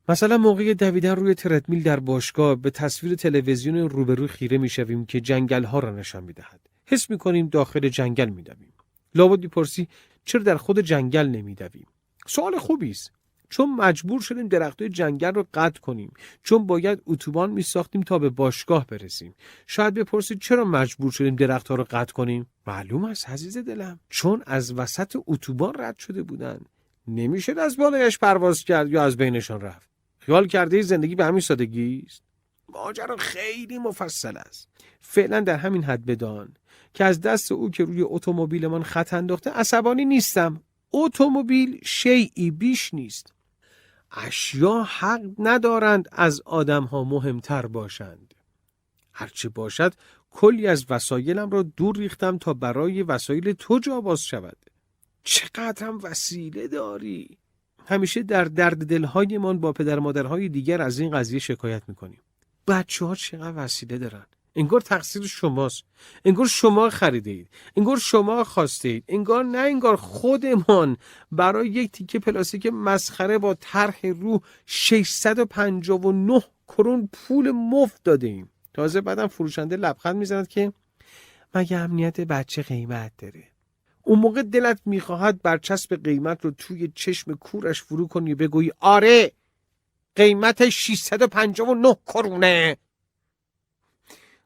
مثلا 0.09 0.39
موقع 0.39 0.75
دویدن 0.75 1.17
روی 1.17 1.35
تردمیل 1.35 1.83
در 1.83 2.01
باشگاه 2.01 2.55
به 2.55 2.71
تصویر 2.71 3.15
تلویزیون 3.15 3.77
روبرو 3.77 4.27
خیره 4.27 4.59
می‌شویم 4.59 5.07
که 5.07 5.21
جنگل 5.21 5.65
ها 5.65 5.79
را 5.79 5.97
نشان 5.97 6.25
می‌دهد. 6.25 6.61
حس 6.87 7.11
می‌کنیم 7.11 7.49
داخل 7.49 7.89
جنگل 7.89 8.29
میدویم. 8.29 8.73
لابد 9.15 9.43
می‌پرسی 9.43 9.89
چرا 10.25 10.43
در 10.43 10.57
خود 10.57 10.81
جنگل 10.81 11.27
نمیدویم؟ 11.29 11.87
سوال 12.27 12.59
خوبی 12.59 12.91
است. 12.91 13.13
چون 13.55 13.75
مجبور 13.75 14.21
شدیم 14.21 14.49
درختای 14.49 14.89
جنگل 14.89 15.35
رو 15.35 15.47
قطع 15.55 15.81
کنیم. 15.81 16.13
چون 16.43 16.67
باید 16.67 17.03
اتوبان 17.07 17.51
می 17.51 17.63
ساختیم 17.63 18.03
تا 18.03 18.19
به 18.19 18.31
باشگاه 18.31 18.87
برسیم. 18.87 19.35
شاید 19.67 19.95
بپرسید 19.95 20.41
چرا 20.41 20.65
مجبور 20.65 21.13
شدیم 21.13 21.37
درختها 21.37 21.75
رو 21.75 21.87
قطع 21.91 22.13
کنیم؟ 22.13 22.47
معلوم 22.67 23.05
است 23.05 23.31
عزیز 23.31 23.59
دلم. 23.59 24.01
چون 24.09 24.43
از 24.47 24.73
وسط 24.73 25.17
اتوبان 25.27 25.75
رد 25.79 25.99
شده 25.99 26.23
بودن. 26.23 26.61
نمی‌شد 27.09 27.59
از 27.59 27.77
بالایش 27.77 28.19
پرواز 28.19 28.65
کرد 28.65 28.91
یا 28.91 29.03
از 29.05 29.17
بینشان 29.17 29.61
رفت. 29.61 29.89
خیال 30.19 30.47
کرده 30.47 30.83
زندگی 30.83 31.15
به 31.15 31.25
همین 31.25 31.41
سادگی 31.41 32.05
است؟ 32.07 32.23
ماجرا 32.69 33.17
خیلی 33.17 33.79
مفصل 33.79 34.37
است. 34.37 34.69
فعلا 35.01 35.41
در 35.41 35.57
همین 35.57 35.85
حد 35.85 36.07
بدان 36.07 36.57
که 36.95 37.05
از 37.05 37.21
دست 37.21 37.53
او 37.53 37.71
که 37.71 37.85
روی 37.85 38.03
اتومبیلمان 38.03 38.83
خط 38.83 39.15
انداخته 39.15 39.51
عصبانی 39.51 40.05
نیستم. 40.05 40.61
اتومبیل 40.93 41.81
شیعی 41.85 42.51
بیش 42.51 42.95
نیست. 42.95 43.34
اشیا 44.17 44.83
حق 44.83 45.21
ندارند 45.39 46.09
از 46.13 46.41
آدم 46.41 46.85
ها 46.85 47.05
مهمتر 47.05 47.67
باشند. 47.67 48.35
هرچه 49.13 49.49
باشد 49.49 49.95
کلی 50.31 50.67
از 50.67 50.87
وسایلم 50.91 51.51
را 51.51 51.63
دور 51.63 51.97
ریختم 51.97 52.39
تا 52.39 52.55
برای 52.55 53.03
وسایل 53.03 53.53
تو 53.53 53.79
جا 53.79 54.01
باز 54.01 54.23
شود. 54.23 54.57
چقدر 55.25 55.87
هم 55.87 55.99
وسیله 56.03 56.69
داری! 56.69 57.39
همیشه 57.87 58.23
در 58.23 58.45
درد 58.45 58.87
دلهایمان 58.87 59.61
با 59.61 59.73
پدر 59.73 59.99
مادرهای 59.99 60.49
دیگر 60.49 60.83
از 60.83 60.99
این 60.99 61.11
قضیه 61.11 61.39
شکایت 61.39 61.83
می‌کنیم. 61.89 62.21
بچه 62.69 63.05
ها 63.05 63.15
چقدر 63.15 63.65
وسیله 63.65 63.99
دارن؟ 63.99 64.27
انگار 64.57 64.81
تقصیر 64.81 65.27
شماست. 65.27 65.85
انگار 66.25 66.47
شما 66.47 66.91
خریده 66.91 67.31
اید 67.31 67.49
انگار 67.77 67.99
شما 67.99 68.45
خواسته 68.45 68.89
اید. 68.89 69.05
انگار 69.09 69.45
نه 69.45 69.59
انگار 69.59 69.97
خودمان 69.97 70.97
برای 71.33 71.69
یک 71.69 71.93
تیکه 71.93 72.19
پلاستیک 72.19 72.67
مسخره 72.67 73.39
با 73.39 73.55
طرح 73.55 74.07
رو 74.07 74.41
659 74.67 76.43
کرون 76.69 77.09
پول 77.13 77.51
مفت 77.51 78.05
داده 78.05 78.27
ایم 78.27 78.51
تازه 78.75 79.01
بعدم 79.01 79.27
فروشنده 79.27 79.77
لبخند 79.77 80.17
می‌زند 80.17 80.49
که 80.49 80.73
مگه 81.55 81.77
امنیت 81.77 82.21
بچه 82.21 82.63
قیمت 82.63 83.13
داره؟ 83.19 83.45
اون 84.03 84.19
موقع 84.19 84.43
دلت 84.43 84.81
می‌خواهد 84.85 85.43
برچسب 85.43 86.05
قیمت 86.05 86.45
رو 86.45 86.51
توی 86.51 86.93
چشم 86.95 87.35
کورش 87.35 87.83
فرو 87.83 88.09
کنی 88.09 88.33
و 88.33 88.37
بگویی 88.37 88.73
آره 88.81 89.33
قیمت 90.17 90.69
659 90.69 91.97
کرونه. 92.07 92.77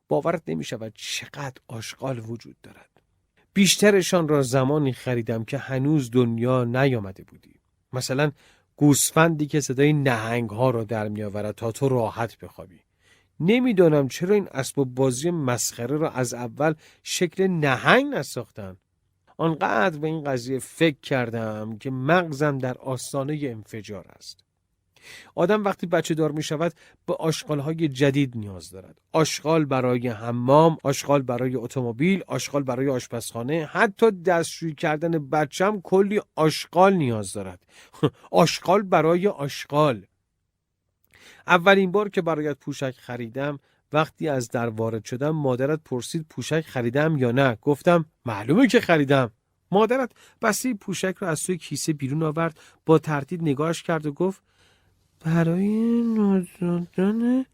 باورت 0.09 0.43
نمی 0.47 0.65
شود 0.65 0.93
چقدر 0.97 1.61
آشغال 1.69 2.19
وجود 2.19 2.57
دارد. 2.63 2.91
بیشترشان 3.55 4.29
را 4.29 4.43
زمانی 4.43 4.93
خریدم 4.93 5.45
که 5.45 5.59
هنوز 5.59 6.11
دنیا 6.11 6.65
نیامده 6.65 7.25
بودی. 7.25 7.55
مثلا 7.93 8.33
گوسفندی 8.77 9.47
که 9.47 9.61
صدای 9.61 9.93
نهنگ 9.93 10.51
ها 10.51 10.71
را 10.71 10.85
در 10.85 11.09
می 11.09 11.23
آورد 11.23 11.55
تا 11.55 11.73
تو 11.73 11.89
راحت 11.89 12.39
بخوابی. 12.39 12.81
نمی‌دانم 13.41 14.09
چرا 14.09 14.35
این 14.35 14.49
اسباب 14.53 14.95
بازی 14.95 15.31
مسخره 15.31 15.97
را 15.97 16.11
از 16.11 16.35
اول 16.35 16.75
شکل 17.03 17.47
نهنگ 17.47 18.15
نساختن. 18.15 18.77
آنقدر 19.37 19.99
به 19.99 20.07
این 20.07 20.25
قضیه 20.25 20.59
فکر 20.59 21.01
کردم 21.01 21.79
که 21.79 21.91
مغزم 21.91 22.59
در 22.59 22.79
آستانه 22.79 23.39
انفجار 23.43 24.07
است. 24.09 24.48
آدم 25.35 25.65
وقتی 25.65 25.87
بچه 25.87 26.15
دار 26.15 26.33
می 26.33 26.43
شود 26.43 26.73
به 27.07 27.15
آشغال 27.15 27.59
های 27.59 27.89
جدید 27.89 28.37
نیاز 28.37 28.71
دارد. 28.71 29.01
آشغال 29.13 29.65
برای 29.65 30.09
حمام 30.09 30.79
آشغال 30.83 31.23
برای 31.23 31.57
اتومبیل 31.57 32.23
آشغال 32.27 32.63
برای 32.63 32.89
آشپزخانه 32.89 33.69
حتی 33.73 34.11
دستشویی 34.11 34.75
کردن 34.75 35.29
بچم 35.29 35.81
کلی 35.81 36.21
آشغال 36.37 36.95
نیاز 36.95 37.33
دارد. 37.33 37.63
آشغال 38.31 38.83
برای 38.83 39.29
آشغال. 39.29 40.07
اولین 41.47 41.93
بار 41.93 42.09
که 42.09 42.23
برایت 42.23 42.57
پوشک 42.59 42.95
خریدم 42.99 43.59
وقتی 43.93 44.29
از 44.29 44.49
در 44.49 44.69
وارد 44.69 45.05
شدم 45.05 45.31
مادرت 45.31 45.81
پرسید 45.85 46.27
پوشک 46.31 46.61
خریدم 46.61 47.19
یا 47.19 47.31
نه. 47.31 47.59
گفتم 47.63 48.05
معلومه 48.27 48.67
که 48.67 48.81
خریدم. 48.81 49.31
مادرت 49.73 50.11
بسته 50.43 50.75
پوشک 50.75 51.15
رو 51.19 51.29
از 51.29 51.43
توی 51.43 51.57
کیسه 51.57 51.93
بیرون 51.93 52.23
آورد 52.23 52.61
با 52.87 52.99
تردید 52.99 53.43
نگاهش 53.43 53.83
کرد 53.83 54.07
و 54.07 54.13
گفت 54.13 54.43
برای 55.21 56.03
نوزادان 56.03 57.47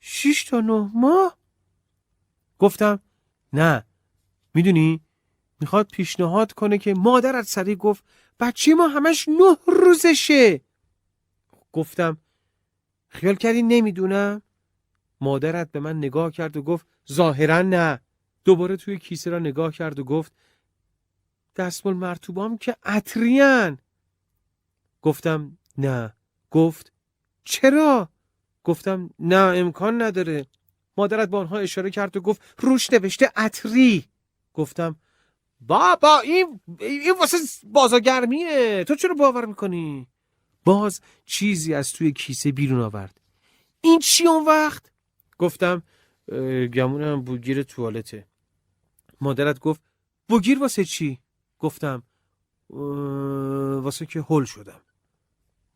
شیش 0.00 0.44
تا 0.44 0.60
نه 0.60 0.90
ماه؟ 0.94 1.38
گفتم 2.58 3.00
نه. 3.52 3.84
می‌دونی 4.54 5.00
می‌خواد 5.60 5.90
پیشنهاد 5.92 6.52
کنه 6.52 6.78
که 6.78 6.94
مادرت 6.94 7.44
سریع 7.44 7.74
گفت 7.74 8.04
بچه 8.40 8.74
ما 8.74 8.88
همش 8.88 9.28
نه 9.28 9.56
روزشه. 9.66 10.60
گفتم 11.72 12.16
خیال 13.08 13.34
کردی 13.34 13.62
نمی‌دونم؟ 13.62 14.42
مادرت 15.20 15.72
به 15.72 15.80
من 15.80 15.98
نگاه 15.98 16.30
کرد 16.30 16.56
و 16.56 16.62
گفت 16.62 16.86
ظاهرا 17.12 17.62
نه. 17.62 18.00
دوباره 18.44 18.76
توی 18.76 18.98
کیسه 18.98 19.30
را 19.30 19.38
نگاه 19.38 19.72
کرد 19.72 19.98
و 19.98 20.04
گفت 20.04 20.32
دستمال 21.56 21.94
مرتوبام 21.94 22.58
که 22.58 22.76
عطریان 22.84 23.78
گفتم 25.02 25.58
نه. 25.78 26.14
گفت 26.50 26.92
چرا؟ 27.44 28.08
گفتم 28.64 29.10
نه 29.18 29.36
امکان 29.36 30.02
نداره 30.02 30.46
مادرت 30.96 31.28
با 31.28 31.38
آنها 31.40 31.58
اشاره 31.58 31.90
کرد 31.90 32.16
و 32.16 32.20
گفت 32.20 32.42
روش 32.58 32.92
نوشته 32.92 33.32
عطری 33.36 34.04
گفتم 34.54 34.96
بابا 35.60 36.20
این 36.20 36.60
این 36.80 37.14
واسه 37.20 37.36
بازاگرمیه 37.64 38.84
تو 38.84 38.94
چرا 38.94 39.14
باور 39.14 39.46
می‌کنی؟ 39.46 40.06
باز 40.64 41.00
چیزی 41.26 41.74
از 41.74 41.92
توی 41.92 42.12
کیسه 42.12 42.52
بیرون 42.52 42.80
آورد 42.80 43.20
این 43.80 43.98
چی 43.98 44.26
اون 44.26 44.44
وقت؟ 44.44 44.92
گفتم 45.38 45.82
گمونم 46.74 47.22
بوگیر 47.22 47.62
توالته 47.62 48.26
مادرت 49.20 49.58
گفت 49.58 49.80
بوگیر 50.28 50.58
واسه 50.58 50.84
چی؟ 50.84 51.18
گفتم 51.58 52.02
واسه 53.82 54.06
که 54.06 54.24
هل 54.28 54.44
شدم 54.44 54.80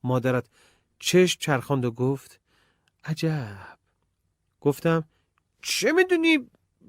مادرت 0.04 0.44
چشم 0.98 1.38
چرخاند 1.40 1.84
و 1.84 1.90
گفت 1.90 2.40
عجب. 3.04 3.78
گفتم 4.60 5.04
چه 5.62 5.92
می‌دونی 5.92 6.38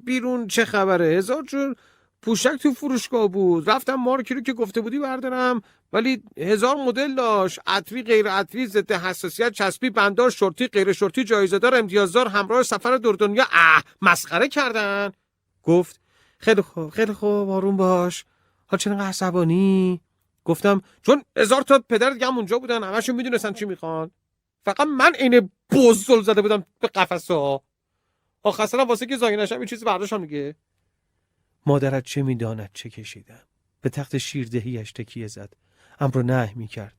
بیرون 0.03 0.47
چه 0.47 0.65
خبره؟ 0.65 1.05
هزار 1.05 1.43
جور 1.43 1.75
پوشک 2.21 2.55
تو 2.55 2.73
فروشگاه 2.73 3.27
بود. 3.27 3.69
رفتم 3.69 3.95
مارکی 3.95 4.33
رو 4.33 4.41
که 4.41 4.53
گفته 4.53 4.81
بودی 4.81 4.99
بردارم 4.99 5.61
ولی 5.93 6.23
هزار 6.37 6.75
مدل 6.75 7.15
داشت. 7.15 7.59
عطری 7.67 8.03
غیر 8.03 8.29
عطری 8.29 8.67
ضد 8.67 8.91
حساسیت 8.91 9.51
چسبی 9.51 9.89
بندار 9.89 10.29
شورتی 10.29 10.67
غیر 10.67 10.93
شورتی 10.93 11.23
جایزه 11.23 11.59
دار 11.59 11.75
امتیازدار 11.75 12.27
همراه 12.27 12.63
سفر 12.63 12.97
دور 12.97 13.15
دنیا. 13.15 13.45
اه 13.51 13.83
مسخره 14.01 14.47
کردن. 14.47 15.11
گفت 15.63 16.01
خیلی 16.39 16.61
خوب 16.61 16.89
خیلی 16.89 17.13
خوب 17.13 17.49
آروم 17.49 17.77
باش. 17.77 18.25
حال 18.67 18.79
چرا 18.79 19.05
عصبانی؟ 19.05 20.01
گفتم 20.45 20.81
چون 21.01 21.23
هزار 21.37 21.61
تا 21.61 21.83
پدر 21.89 22.09
دیگه 22.09 22.27
هم 22.27 22.37
اونجا 22.37 22.59
بودن 22.59 22.83
همشون 22.83 23.15
می‌دونستن 23.15 23.53
چی 23.53 23.65
می‌خوان. 23.65 24.11
فقط 24.65 24.87
من 24.87 25.13
عین 25.13 25.49
بزل 25.71 26.21
زده 26.21 26.41
بودم 26.41 26.65
به 26.79 26.87
قفسه 26.87 27.33
ها 27.33 27.63
آخه 28.43 28.77
واسه 28.77 29.05
که 29.05 29.17
زاگی 29.17 29.37
نشم 29.37 29.57
این 29.57 29.65
چیزی 29.65 29.85
برداشتم 29.85 30.21
میگه 30.21 30.55
مادرت 31.65 32.03
چه 32.05 32.23
می‌داند 32.23 32.69
چه 32.73 32.89
کشیدم؟ 32.89 33.41
به 33.81 33.89
تخت 33.89 34.17
شیردهیش 34.17 34.91
تکیه 34.91 35.27
زد. 35.27 35.53
امر 35.99 36.21
نه 36.21 36.53
می‌کرد. 36.55 36.95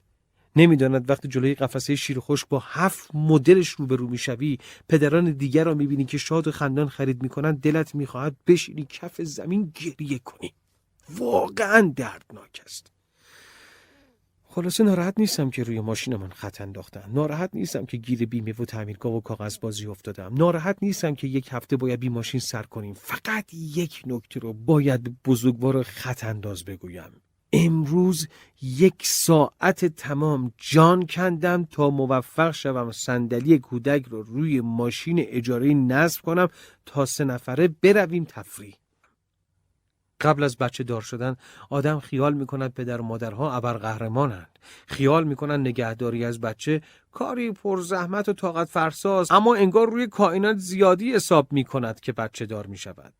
نمی‌داند 0.56 1.10
وقتی 1.10 1.28
جلوی 1.28 1.54
قفسه 1.54 1.96
شیر 1.96 2.20
خشک 2.20 2.48
با 2.48 2.58
هفت 2.58 3.14
مدلش 3.14 3.68
روبرو 3.68 4.08
می‌شوی 4.08 4.58
پدران 4.88 5.32
دیگر 5.32 5.64
را 5.64 5.74
می‌بینی 5.74 6.04
که 6.04 6.18
شاد 6.18 6.48
و 6.48 6.52
خندان 6.52 6.88
خرید 6.88 7.22
می‌کنند 7.22 7.60
دلت 7.60 7.94
می‌خواهد 7.94 8.36
بشینی 8.46 8.86
کف 8.88 9.22
زمین 9.22 9.72
گریه 9.74 10.18
کنی. 10.18 10.54
واقعا 11.10 11.92
دردناک 11.96 12.62
است. 12.64 12.93
خلاصه 14.54 14.84
ناراحت 14.84 15.14
نیستم 15.18 15.50
که 15.50 15.62
روی 15.62 15.80
ماشینمان 15.80 16.30
خط 16.30 16.60
انداختم. 16.60 17.10
ناراحت 17.12 17.50
نیستم 17.54 17.86
که 17.86 17.96
گیر 17.96 18.26
بیمه 18.26 18.54
و 18.58 18.64
تعمیرگاه 18.64 19.12
و 19.12 19.20
کاغذ 19.20 19.58
بازی 19.58 19.86
افتادم. 19.86 20.34
ناراحت 20.34 20.76
نیستم 20.82 21.14
که 21.14 21.26
یک 21.26 21.48
هفته 21.52 21.76
باید 21.76 22.00
بی 22.00 22.08
ماشین 22.08 22.40
سر 22.40 22.62
کنیم. 22.62 22.94
فقط 22.94 23.54
یک 23.54 24.02
نکته 24.06 24.40
رو 24.40 24.52
باید 24.52 25.16
بزرگوار 25.24 25.82
خط 25.82 26.24
انداز 26.24 26.64
بگویم. 26.64 27.22
امروز 27.52 28.28
یک 28.62 28.94
ساعت 29.02 29.84
تمام 29.84 30.52
جان 30.58 31.06
کندم 31.06 31.64
تا 31.64 31.90
موفق 31.90 32.50
شوم 32.50 32.92
صندلی 32.92 33.58
کودک 33.58 34.06
رو 34.06 34.22
روی 34.22 34.60
ماشین 34.60 35.16
اجاره 35.18 35.74
نصب 35.74 36.22
کنم 36.22 36.48
تا 36.86 37.06
سه 37.06 37.24
نفره 37.24 37.68
برویم 37.68 38.24
تفریح. 38.24 38.74
قبل 40.20 40.42
از 40.42 40.56
بچه 40.56 40.84
دار 40.84 41.00
شدن 41.00 41.36
آدم 41.70 42.00
خیال 42.00 42.34
می 42.34 42.46
کند 42.46 42.74
پدر 42.74 43.00
و 43.00 43.04
مادرها 43.04 43.60
قهرمانند 43.60 44.58
خیال 44.86 45.24
می 45.24 45.36
کند 45.36 45.60
نگهداری 45.60 46.24
از 46.24 46.40
بچه 46.40 46.80
کاری 47.12 47.52
پر 47.52 47.80
زحمت 47.80 48.28
و 48.28 48.32
طاقت 48.32 48.68
فرساست 48.68 49.32
اما 49.32 49.54
انگار 49.54 49.90
روی 49.90 50.06
کائنات 50.06 50.56
زیادی 50.56 51.14
حساب 51.14 51.52
می 51.52 51.64
کند 51.64 52.00
که 52.00 52.12
بچه 52.12 52.46
دار 52.46 52.66
می 52.66 52.76
شود 52.76 53.14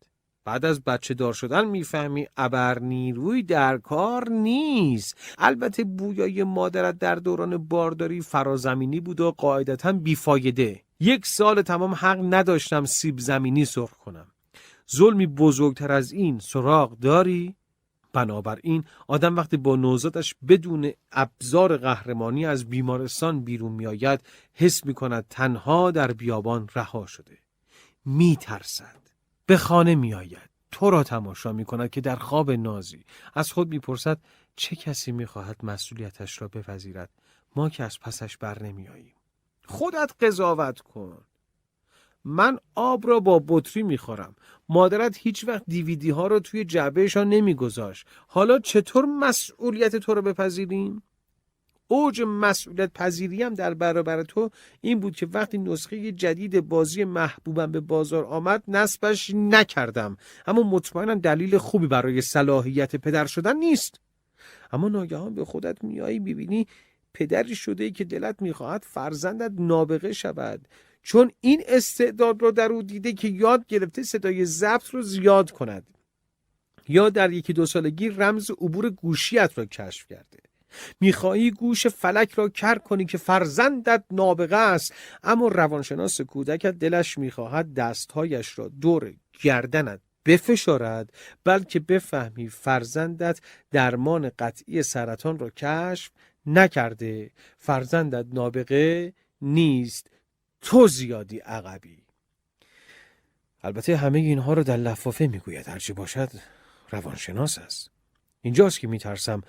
بعد 0.45 0.65
از 0.65 0.83
بچه 0.83 1.13
دار 1.13 1.33
شدن 1.33 1.65
می‌فهمی 1.65 2.27
ابر 2.37 2.79
نیروی 2.79 3.43
در 3.43 3.77
کار 3.77 4.29
نیست. 4.29 5.17
البته 5.37 5.83
بویای 5.83 6.43
مادرت 6.43 6.97
در 6.97 7.15
دوران 7.15 7.57
بارداری 7.57 8.21
فرازمینی 8.21 8.99
بود 8.99 9.21
و 9.21 9.31
قاعدتا 9.31 9.91
بیفایده. 9.91 10.81
یک 10.99 11.25
سال 11.25 11.61
تمام 11.61 11.93
حق 11.93 12.19
نداشتم 12.33 12.85
سیب 12.85 13.19
زمینی 13.19 13.65
سرخ 13.65 13.91
کنم. 13.91 14.27
ظلمی 14.91 15.27
بزرگتر 15.27 15.91
از 15.91 16.11
این 16.11 16.39
سراغ 16.39 16.99
داری؟ 16.99 17.55
بنابراین 18.13 18.83
آدم 19.07 19.35
وقتی 19.35 19.57
با 19.57 19.75
نوزادش 19.75 20.35
بدون 20.47 20.91
ابزار 21.11 21.77
قهرمانی 21.77 22.45
از 22.45 22.69
بیمارستان 22.69 23.43
بیرون 23.43 23.71
میآید 23.71 24.21
حس 24.53 24.85
می 24.85 24.93
کند 24.93 25.25
تنها 25.29 25.91
در 25.91 26.11
بیابان 26.11 26.69
رها 26.75 27.05
شده. 27.05 27.37
می 28.05 28.37
ترسد 28.41 29.01
به 29.45 29.57
خانه 29.57 29.95
می 29.95 30.13
آید 30.13 30.49
تو 30.71 30.89
را 30.89 31.03
تماشا 31.03 31.53
می 31.53 31.65
کند 31.65 31.89
که 31.89 32.01
در 32.01 32.15
خواب 32.15 32.51
نازی. 32.51 33.05
از 33.33 33.51
خود 33.51 33.69
می‌پرسد 33.69 34.19
چه 34.55 34.75
کسی 34.75 35.11
می‌خواهد 35.11 35.65
مسئولیتش 35.65 36.41
را 36.41 36.47
بپذیرد؟ 36.47 37.09
ما 37.55 37.69
که 37.69 37.83
از 37.83 37.99
پسش 37.99 38.37
بر 38.37 38.63
نمی 38.63 38.87
آییم. 38.87 39.15
خودت 39.65 40.11
قضاوت 40.21 40.79
کن. 40.79 41.17
من 42.25 42.57
آب 42.75 43.07
را 43.07 43.19
با 43.19 43.43
بطری 43.47 43.83
می‌خورم. 43.83 44.35
مادرت 44.69 45.17
هیچ 45.17 45.47
وقت 45.47 45.63
دیویدی 45.67 46.09
ها 46.09 46.27
رو 46.27 46.39
توی 46.39 46.65
جعبهشان 46.65 47.29
نمیگذاشت. 47.29 48.07
حالا 48.27 48.59
چطور 48.59 49.05
مسئولیت 49.05 49.95
تو 49.95 50.13
رو 50.13 50.21
بپذیریم؟ 50.21 51.03
اوج 51.87 52.21
مسئولیت 52.21 52.93
پذیریم 52.93 53.53
در 53.53 53.73
برابر 53.73 54.23
تو 54.23 54.49
این 54.81 54.99
بود 54.99 55.15
که 55.15 55.27
وقتی 55.33 55.57
نسخه 55.57 56.11
جدید 56.11 56.59
بازی 56.59 57.03
محبوبم 57.03 57.71
به 57.71 57.79
بازار 57.79 58.25
آمد 58.25 58.63
نصبش 58.67 59.31
نکردم. 59.33 60.17
اما 60.47 60.63
مطمئنم 60.63 61.19
دلیل 61.19 61.57
خوبی 61.57 61.87
برای 61.87 62.21
صلاحیت 62.21 62.95
پدر 62.95 63.25
شدن 63.25 63.57
نیست. 63.57 63.99
اما 64.71 64.89
ناگهان 64.89 65.35
به 65.35 65.45
خودت 65.45 65.83
میایی 65.83 66.19
ببینی 66.19 66.67
پدری 67.13 67.55
شده 67.55 67.83
ای 67.83 67.91
که 67.91 68.03
دلت 68.03 68.41
می‌خواهد 68.41 68.85
فرزندت 68.87 69.51
نابغه 69.59 70.13
شود. 70.13 70.67
چون 71.05 71.31
این 71.41 71.63
استعداد 71.67 72.41
رو 72.41 72.51
در 72.51 72.71
او 72.71 72.83
دیده 72.83 73.13
که 73.13 73.27
یاد 73.27 73.65
گرفته 73.67 74.03
صدای 74.03 74.45
ضبط 74.45 74.89
رو 74.89 75.01
زیاد 75.01 75.51
کند. 75.51 75.97
یا 76.87 77.09
در 77.09 77.31
یکی 77.31 77.53
دو 77.53 77.65
سالگی 77.65 78.09
رمز 78.09 78.51
عبور 78.51 78.89
گوشیت 78.89 79.51
را 79.55 79.65
کشف 79.65 80.07
کرده. 80.07 80.39
می‌خواهی 80.99 81.51
گوش 81.51 81.87
فلک 81.87 82.31
را 82.31 82.49
کر 82.49 82.77
کنی 82.77 83.05
که 83.05 83.17
فرزندت 83.17 84.03
نابغه 84.11 84.55
است 84.55 84.93
اما 85.23 85.47
روانشناس 85.47 86.21
کودکت 86.21 86.71
دلش 86.71 87.17
می‌خواهد 87.17 87.73
دستهایش 87.73 88.59
را 88.59 88.67
دور 88.67 89.13
گردنت 89.41 89.99
بفشارد 90.25 91.13
بلکه 91.43 91.79
بفهمی 91.79 92.49
فرزندت 92.49 93.39
درمان 93.71 94.31
قطعی 94.39 94.83
سرطان 94.83 95.39
را 95.39 95.49
کشف 95.49 96.11
نکرده. 96.45 97.31
فرزندت 97.57 98.25
نابغه 98.33 99.13
نیست. 99.41 100.14
تو 100.61 100.87
زیادی 100.87 101.37
عقبی. 101.37 102.03
البته 103.63 103.97
همه 103.97 104.19
اینها 104.19 104.53
رو 104.53 104.63
در 104.63 104.77
لفافه 104.77 105.27
می‌گوید. 105.27 105.67
هرچی 105.67 105.93
باشد 105.93 106.29
روانشناس 106.91 107.57
است. 107.57 107.91
اینجاست 108.41 108.79
که 108.79 108.87
میترسم 108.87 109.41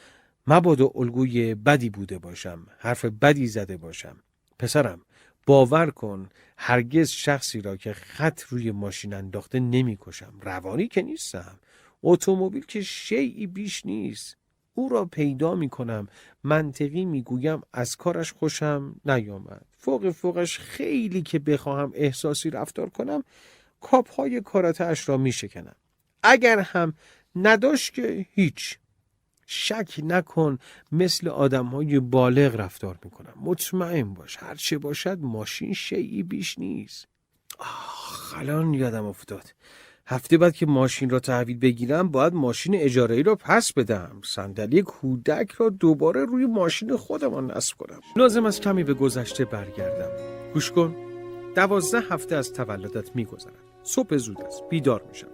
مبادا 0.47 0.91
الگوی 0.95 1.55
بدی 1.55 1.91
بوده 1.91 2.19
باشم 2.19 2.67
حرف 2.79 3.05
بدی 3.05 3.47
زده 3.47 3.77
باشم. 3.77 4.17
پسرم 4.59 5.01
باور 5.47 5.91
کن 5.91 6.29
هرگز 6.59 7.11
شخصی 7.11 7.61
را 7.61 7.77
که 7.77 7.93
خط 7.93 8.41
روی 8.41 8.71
ماشین 8.71 9.15
انداخته 9.15 9.61
نمی‌کشم. 9.61 10.35
روانی 10.43 10.89
که 10.89 11.03
نیستم. 11.03 11.59
اتومبیل 12.03 12.65
که 12.65 12.83
شیعی 12.83 13.47
بیش 13.47 13.87
نیست. 13.87 14.37
او 14.75 14.89
را 14.89 15.05
پیدا 15.05 15.55
می 15.55 15.69
کنم 15.69 16.09
منطقی 16.45 17.05
می 17.05 17.23
گویم 17.23 17.61
از 17.73 17.97
کارش 17.97 18.33
خوشم 18.33 19.01
نیامد. 19.05 19.67
فوق 19.87 20.11
فوقش 20.11 20.59
خیلی 20.59 21.23
که 21.23 21.39
بخواهم 21.39 21.93
احساسی 21.95 22.51
رفتار 22.51 22.91
کنم 22.91 23.25
کاپ 23.81 24.15
های 24.15 24.41
کاراتش 24.41 25.09
را 25.09 25.17
می 25.17 25.33
شکنم 25.33 25.77
اگر 26.23 26.59
هم 26.59 26.95
نداشت 27.37 27.95
که 27.95 28.27
هیچ. 28.31 28.79
شک 29.47 30.01
نکن 30.03 30.59
مثل 30.93 31.29
آدم 31.29 31.67
های 31.67 32.01
بالغ 32.01 32.55
رفتار 32.55 32.99
می 33.05 33.11
کنم 33.11 33.33
مطمئن 33.37 34.15
باش 34.15 34.37
هرچه 34.37 34.79
باشد 34.79 35.19
ماشین 35.21 35.75
شیعی 35.75 36.23
بیش 36.23 36.59
نیست. 36.59 37.09
آخ 37.59 38.35
الان 38.39 38.75
یادم 38.75 39.05
افتاد. 39.05 39.55
هفته 40.09 40.39
بعد 40.39 40.55
که 40.55 40.67
ماشین 40.67 41.11
را 41.11 41.21
تحویل 41.21 41.59
بگیرم 41.59 42.09
باید 42.09 42.35
ماشین 42.35 42.75
اجاره 42.75 43.15
ای 43.15 43.23
را 43.23 43.35
پس 43.35 43.73
بدم. 43.73 44.21
صندلی 44.25 44.83
کودک 44.83 45.53
را 45.53 45.69
دوباره 45.69 46.25
روی 46.25 46.47
ماشین 46.47 46.97
خودمان 46.97 47.51
نصب 47.51 47.77
کنم. 47.77 48.01
لازم 48.17 48.47
است 48.47 48.61
کمی 48.61 48.85
به 48.85 48.95
گذشته 48.95 49.45
برگردم. 49.45 50.11
گوش 50.55 50.73
کن. 50.73 50.97
دوازده 51.57 52.01
هفته 52.01 52.37
از 52.37 52.53
تولدت 52.53 53.17
میگذرد. 53.17 53.55
صبح 53.83 54.17
زود 54.17 54.41
است. 54.43 54.63
بیدار 54.71 55.03
می‌شوم. 55.09 55.31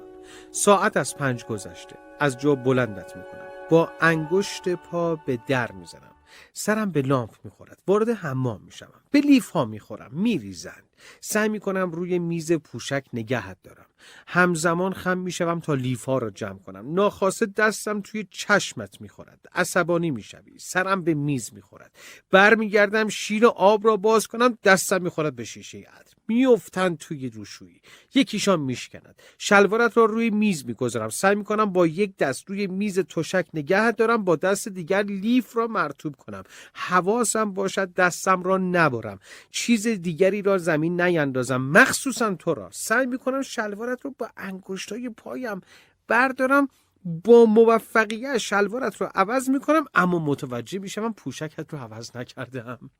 ساعت 0.50 0.96
از 0.96 1.16
پنج 1.16 1.44
گذشته. 1.44 1.96
از 2.20 2.38
جا 2.38 2.54
بلندت 2.54 3.16
می‌کنم. 3.16 3.48
با 3.70 3.90
انگشت 4.00 4.68
پا 4.68 5.16
به 5.16 5.38
در 5.46 5.72
می‌زنم. 5.72 6.12
سرم 6.52 6.90
به 6.90 7.02
لامپ 7.02 7.30
می‌خورد. 7.44 7.78
وارد 7.86 8.08
حمام 8.08 8.60
می‌شوم. 8.64 9.00
به 9.10 9.20
لیف 9.20 9.50
ها 9.50 9.64
می‌خورم. 9.64 10.10
میریزند. 10.12 10.84
سعی 11.20 11.48
می‌کنم 11.48 11.90
روی 11.90 12.18
میز 12.18 12.52
پوشک 12.52 13.04
نگهت 13.12 13.56
دارم. 13.62 13.86
همزمان 14.26 14.92
خم 14.92 15.18
می‌شوم 15.18 15.60
تا 15.60 15.74
لیف 15.74 16.04
ها 16.04 16.18
را 16.18 16.30
جمع 16.30 16.58
کنم. 16.58 16.94
ناخواسته 16.94 17.46
دستم 17.46 18.00
توی 18.00 18.26
چشمت 18.30 19.00
می‌خورد. 19.00 19.40
عصبانی 19.54 20.10
می‌شوی. 20.10 20.58
سرم 20.58 21.04
به 21.04 21.14
میز 21.14 21.54
می‌خورد. 21.54 21.96
برمیگردم 22.30 23.08
شیر 23.08 23.46
آب 23.46 23.86
را 23.86 23.96
باز 23.96 24.26
کنم 24.26 24.58
دستم 24.64 25.02
می‌خورد 25.02 25.36
به 25.36 25.44
شیشه 25.44 25.78
عطر. 25.78 26.14
میافتند 26.28 26.98
توی 26.98 27.30
روشویی 27.30 27.80
یکیشان 28.14 28.60
میشکند. 28.60 29.22
شلوارت 29.38 29.96
را 29.96 30.04
روی 30.04 30.30
میز 30.30 30.66
می‌گذارم. 30.66 31.08
سعی 31.08 31.34
می‌کنم 31.34 31.64
با 31.64 31.86
یک 31.86 32.16
دست 32.16 32.50
روی 32.50 32.66
میز 32.66 32.98
تشک 32.98 33.46
نگه 33.54 33.92
دارم 33.92 34.24
با 34.24 34.36
دست 34.36 34.68
دیگر 34.68 35.02
لیف 35.02 35.56
را 35.56 35.66
مرتوب 35.66 36.16
کنم. 36.16 36.42
حواسم 36.74 37.52
باشد 37.52 37.94
دستم 37.94 38.42
را 38.42 38.58
نبرم. 38.58 39.18
چیز 39.50 39.86
دیگری 39.86 40.42
را 40.42 40.58
زمین 40.58 41.00
نیندازم. 41.00 41.60
مخصوصا 41.60 42.34
تو 42.34 42.54
را. 42.54 42.68
سعی 42.72 43.06
می‌کنم 43.06 43.42
شلوارت 43.42 43.91
رو 44.00 44.14
با 44.18 44.30
انگشتای 44.36 45.08
پایم 45.08 45.60
بردارم 46.08 46.68
با 47.04 47.44
موفقیت 47.44 48.38
شلوارت 48.38 48.96
رو 48.96 49.10
عوض 49.14 49.50
می‌کنم 49.50 49.84
اما 49.94 50.18
متوجه 50.18 50.78
میشم 50.78 51.12
پوشکت 51.12 51.72
رو 51.72 51.78
عوض 51.78 52.16
نکردم. 52.16 52.90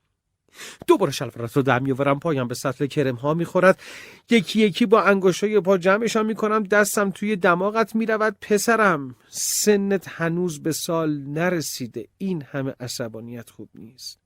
دوباره 0.86 1.12
شلوارت 1.12 1.56
رو 1.56 1.62
در 1.62 1.78
میآورم 1.78 2.20
پایم 2.20 2.48
به 2.48 2.54
سطل 2.54 2.86
کرم 2.86 3.14
ها 3.14 3.34
می‌خورد. 3.34 3.80
یکی 4.30 4.60
یکی 4.60 4.86
با 4.86 5.02
انگشتای 5.02 5.60
پا 5.60 5.78
جمعشان 5.78 6.26
می‌کنم 6.26 6.62
دستم 6.62 7.10
توی 7.10 7.36
دماغت 7.36 7.94
می‌رود. 7.94 8.36
پسرم 8.40 9.16
سنت 9.30 10.08
هنوز 10.08 10.62
به 10.62 10.72
سال 10.72 11.18
نرسیده. 11.18 12.08
این 12.18 12.42
همه 12.42 12.74
عصبانیت 12.80 13.50
خوب 13.50 13.68
نیست. 13.74 14.21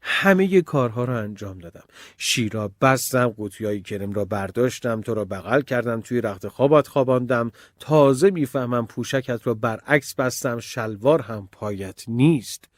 همه 0.00 0.62
کارها 0.62 1.04
را 1.04 1.18
انجام 1.18 1.58
دادم. 1.58 1.84
شیرا 2.16 2.72
بستم 2.80 3.34
های 3.60 3.82
کرم 3.82 4.12
را 4.12 4.24
برداشتم 4.24 5.00
تو 5.00 5.14
را 5.14 5.24
بغل 5.24 5.60
کردم 5.60 6.00
توی 6.00 6.20
رخت 6.20 6.48
خوابات 6.48 6.88
خواباندم. 6.88 7.50
تازه 7.80 8.30
می‌فهمم 8.30 8.86
پوشکت 8.86 9.46
را 9.46 9.54
برعکس 9.54 10.14
بستم 10.14 10.58
شلوار 10.58 11.22
هم 11.22 11.48
پایت 11.52 12.04
نیست. 12.08 12.68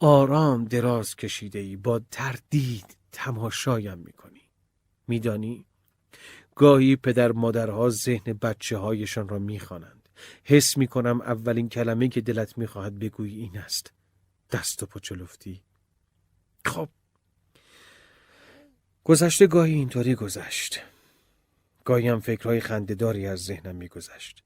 آرام 0.00 0.64
دراز 0.64 1.16
کشیده 1.16 1.58
ای 1.58 1.76
با 1.76 2.00
تردید 2.10 2.96
تماشایم 3.12 3.98
می‌کنی. 3.98 4.40
میدانی؟ 5.08 5.64
گاهی 6.54 6.96
پدر 6.96 7.32
مادرها 7.32 7.90
ذهن 7.90 8.32
بچه 8.32 8.76
هایشان 8.76 9.28
را 9.28 9.38
می‌خوانند. 9.38 10.08
حس 10.44 10.76
می‌کنم 10.76 11.20
اولین 11.20 11.68
کلمه 11.68 12.08
که 12.08 12.20
دلت 12.20 12.58
می‌خواهد 12.58 12.98
بگویی 12.98 13.40
این 13.40 13.58
است. 13.58 13.92
دست 14.52 14.82
و 14.82 14.86
پاچلفتی 14.86 15.62
خب. 16.68 16.88
گذشته 19.04 19.46
گاهی 19.46 19.74
اینطوری 19.74 20.14
گذشت. 20.14 20.80
گاهی 21.84 22.08
هم 22.08 22.20
فکرهای 22.20 22.60
خندهداری 22.60 23.26
از 23.26 23.38
ذهنم 23.38 23.76
میگذشت. 23.76 24.42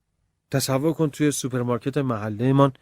تصور 0.51 0.93
کن 0.93 1.11
توی 1.11 1.31
سوپرمارکت 1.31 1.99
محلهمان 1.99 2.73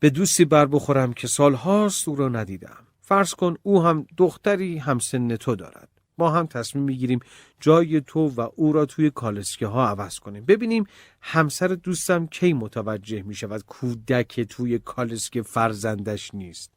به 0.00 0.10
دوستی 0.10 0.44
بر 0.44 0.66
بخورم 0.66 1.12
که 1.12 1.26
سالهاست 1.26 2.08
او 2.08 2.16
را 2.16 2.28
ندیدم. 2.28 2.86
فرض 3.00 3.34
کن 3.34 3.56
او 3.62 3.82
هم 3.82 4.06
دختری 4.16 4.78
همسن 4.78 5.36
تو 5.36 5.56
دارد. 5.56 5.88
ما 6.18 6.30
هم 6.30 6.46
تصمیم 6.46 6.84
می‌گیریم 6.84 7.20
جای 7.60 8.00
تو 8.00 8.28
و 8.28 8.48
او 8.56 8.72
را 8.72 8.86
توی 8.86 9.10
کالسکه 9.10 9.66
ها 9.66 9.88
عوض 9.88 10.18
کنیم. 10.18 10.44
ببینیم 10.44 10.84
همسر 11.20 11.68
دوستم 11.68 12.26
کی 12.26 12.52
متوجه 12.52 13.22
می 13.22 13.34
شود 13.34 13.64
کودک 13.66 14.40
توی 14.40 14.78
کالسکه 14.78 15.42
فرزندش 15.42 16.34
نیست. 16.34 16.70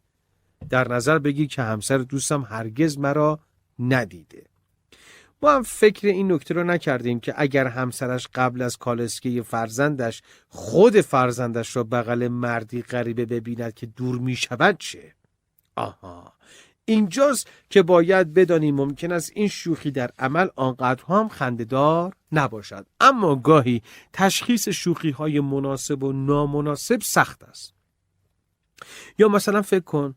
در 0.69 0.87
نظر 0.87 1.19
بگیر 1.19 1.47
که 1.47 1.61
همسر 1.61 1.97
دوستم 1.97 2.41
هرگز 2.41 2.97
مرا 2.97 3.39
ندیده. 3.79 4.43
ما 5.41 5.51
هم 5.51 5.63
فکر 5.63 6.07
این 6.07 6.31
نکته 6.31 6.53
رو 6.53 6.63
نکردیم 6.63 7.19
که 7.19 7.33
اگر 7.37 7.67
همسرش 7.67 8.27
قبل 8.33 8.61
از 8.61 8.77
کالسکه 8.77 9.41
فرزندش 9.41 10.21
خود 10.47 11.01
فرزندش 11.01 11.75
را 11.75 11.83
بغل 11.83 12.27
مردی 12.27 12.81
غریبه 12.81 13.25
ببیند 13.25 13.73
که 13.73 13.85
دور 13.85 14.19
می 14.19 14.35
شود 14.35 14.77
چه؟ 14.79 15.13
آها. 15.75 16.33
اینجاست 16.85 17.47
که 17.69 17.83
باید 17.83 18.33
بدانیم 18.33 18.75
ممکن 18.75 19.11
است 19.11 19.31
این 19.35 19.47
شوخی 19.47 19.91
در 19.91 20.11
عمل 20.19 20.47
آنقدر 20.55 21.03
هم 21.07 21.27
خندهدار 21.29 22.13
نباشد. 22.31 22.85
اما 22.99 23.35
گاهی 23.35 23.81
تشخیص 24.13 24.69
شوخی 24.69 25.11
های 25.11 25.39
مناسب 25.39 26.03
و 26.03 26.13
نامناسب 26.13 27.01
سخت 27.01 27.43
است. 27.43 27.73
یا 29.17 29.27
مثلا 29.27 29.61
فکر 29.61 29.83
کن 29.83 30.15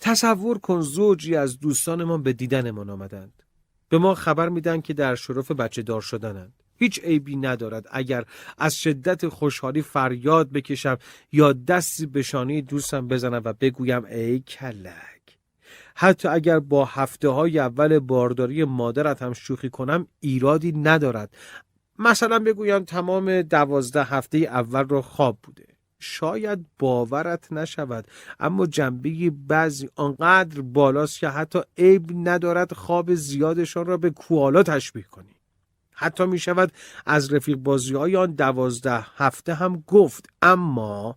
تصور 0.00 0.58
کن 0.58 0.80
زوجی 0.80 1.36
از 1.36 1.58
دوستانمان 1.58 2.22
به 2.22 2.32
دیدنمان 2.32 2.90
آمدند. 2.90 3.42
به 3.88 3.98
ما 3.98 4.14
خبر 4.14 4.48
میدن 4.48 4.80
که 4.80 4.94
در 4.94 5.14
شرف 5.14 5.50
بچه 5.50 5.82
دار 5.82 6.00
شدنند. 6.00 6.52
هیچ 6.76 7.00
عیبی 7.04 7.36
ندارد 7.36 7.86
اگر 7.90 8.24
از 8.58 8.74
شدت 8.74 9.28
خوشحالی 9.28 9.82
فریاد 9.82 10.52
بکشم 10.52 10.98
یا 11.32 11.52
دستی 11.52 12.06
به 12.06 12.22
شانه 12.22 12.60
دوستم 12.60 13.08
بزنم 13.08 13.42
و 13.44 13.52
بگویم 13.52 14.04
ای 14.04 14.40
کلک. 14.40 15.38
حتی 15.94 16.28
اگر 16.28 16.58
با 16.58 16.84
هفته 16.84 17.28
های 17.28 17.58
اول 17.58 17.98
بارداری 17.98 18.64
مادرت 18.64 19.22
هم 19.22 19.32
شوخی 19.32 19.70
کنم 19.70 20.06
ایرادی 20.20 20.72
ندارد. 20.72 21.36
مثلا 21.98 22.38
بگویم 22.38 22.84
تمام 22.84 23.42
دوازده 23.42 24.04
هفته 24.04 24.38
اول 24.38 24.88
را 24.88 25.02
خواب 25.02 25.38
بوده. 25.42 25.69
شاید 26.00 26.66
باورت 26.78 27.52
نشود 27.52 28.08
اما 28.40 28.66
جنبه 28.66 29.30
بعضی 29.30 29.88
آنقدر 29.96 30.60
بالاست 30.60 31.18
که 31.18 31.28
حتی 31.28 31.60
عیب 31.78 32.10
ندارد 32.14 32.72
خواب 32.72 33.14
زیادشان 33.14 33.86
را 33.86 33.96
به 33.96 34.10
کوالا 34.10 34.62
تشبیه 34.62 35.04
کنی. 35.04 35.34
حتی 35.92 36.26
می 36.26 36.38
شود 36.38 36.72
از 37.06 37.32
رفیق 37.32 37.56
بازی 37.56 37.94
های 37.94 38.16
آن 38.16 38.32
دوازده 38.32 39.06
هفته 39.16 39.54
هم 39.54 39.84
گفت 39.86 40.26
اما 40.42 41.16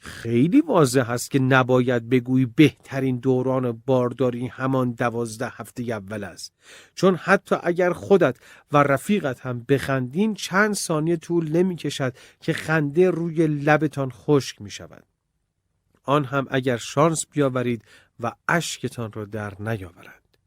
خیلی 0.00 0.60
واضح 0.60 1.10
است 1.10 1.30
که 1.30 1.38
نباید 1.38 2.08
بگویی 2.08 2.46
بهترین 2.46 3.18
دوران 3.18 3.82
بارداری 3.86 4.46
همان 4.46 4.92
دوازده 4.92 5.48
هفته 5.48 5.82
اول 5.82 6.24
است. 6.24 6.52
چون 6.94 7.14
حتی 7.14 7.56
اگر 7.62 7.92
خودت 7.92 8.36
و 8.72 8.76
رفیقت 8.76 9.40
هم 9.40 9.64
بخندین 9.68 10.34
چند 10.34 10.74
ثانیه 10.74 11.16
طول 11.16 11.56
نمی 11.56 11.76
کشد 11.76 12.14
که 12.40 12.52
خنده 12.52 13.10
روی 13.10 13.46
لبتان 13.46 14.10
خشک 14.10 14.62
می 14.62 14.70
شود 14.70 15.04
آن 16.04 16.24
هم 16.24 16.46
اگر 16.50 16.76
شانس 16.76 17.26
بیاورید 17.26 17.84
و 18.20 18.32
اشکتان 18.48 19.12
را 19.12 19.24
در 19.24 19.52
نیاورد. 19.60 20.38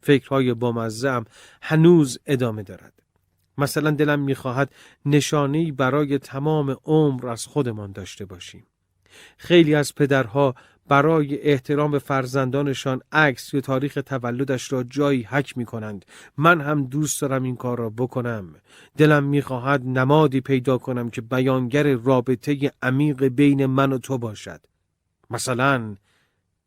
فکرهای 0.00 0.54
بامزه 0.54 1.10
هم 1.10 1.24
هنوز 1.62 2.18
ادامه 2.26 2.62
دارد. 2.62 2.92
مثلا 3.58 3.90
دلم 3.90 4.20
می‌خواهد 4.20 4.74
نشانهای 5.06 5.72
برای 5.72 6.18
تمام 6.18 6.76
عمر 6.84 7.28
از 7.28 7.46
خودمان 7.46 7.92
داشته 7.92 8.24
باشیم. 8.24 8.66
خیلی 9.36 9.74
از 9.74 9.94
پدرها 9.94 10.54
برای 10.88 11.40
احترام 11.40 11.90
به 11.90 11.98
فرزندانشان 11.98 13.00
عکس 13.12 13.54
یا 13.54 13.60
تاریخ 13.60 13.98
تولدش 14.06 14.72
را 14.72 14.82
جایی 14.82 15.22
حک 15.22 15.58
می 15.58 15.64
کنند. 15.64 16.04
من 16.36 16.60
هم 16.60 16.84
دوست 16.84 17.20
دارم 17.20 17.42
این 17.42 17.56
کار 17.56 17.78
را 17.78 17.90
بکنم. 17.90 18.54
دلم 18.96 19.24
می‌خواهد 19.24 19.82
نمادی 19.84 20.40
پیدا 20.40 20.78
کنم 20.78 21.10
که 21.10 21.20
بیانگر 21.20 21.94
رابطه 21.94 22.72
عمیق 22.82 23.24
بین 23.24 23.66
من 23.66 23.92
و 23.92 23.98
تو 23.98 24.18
باشد. 24.18 24.60
مثلا 25.30 25.96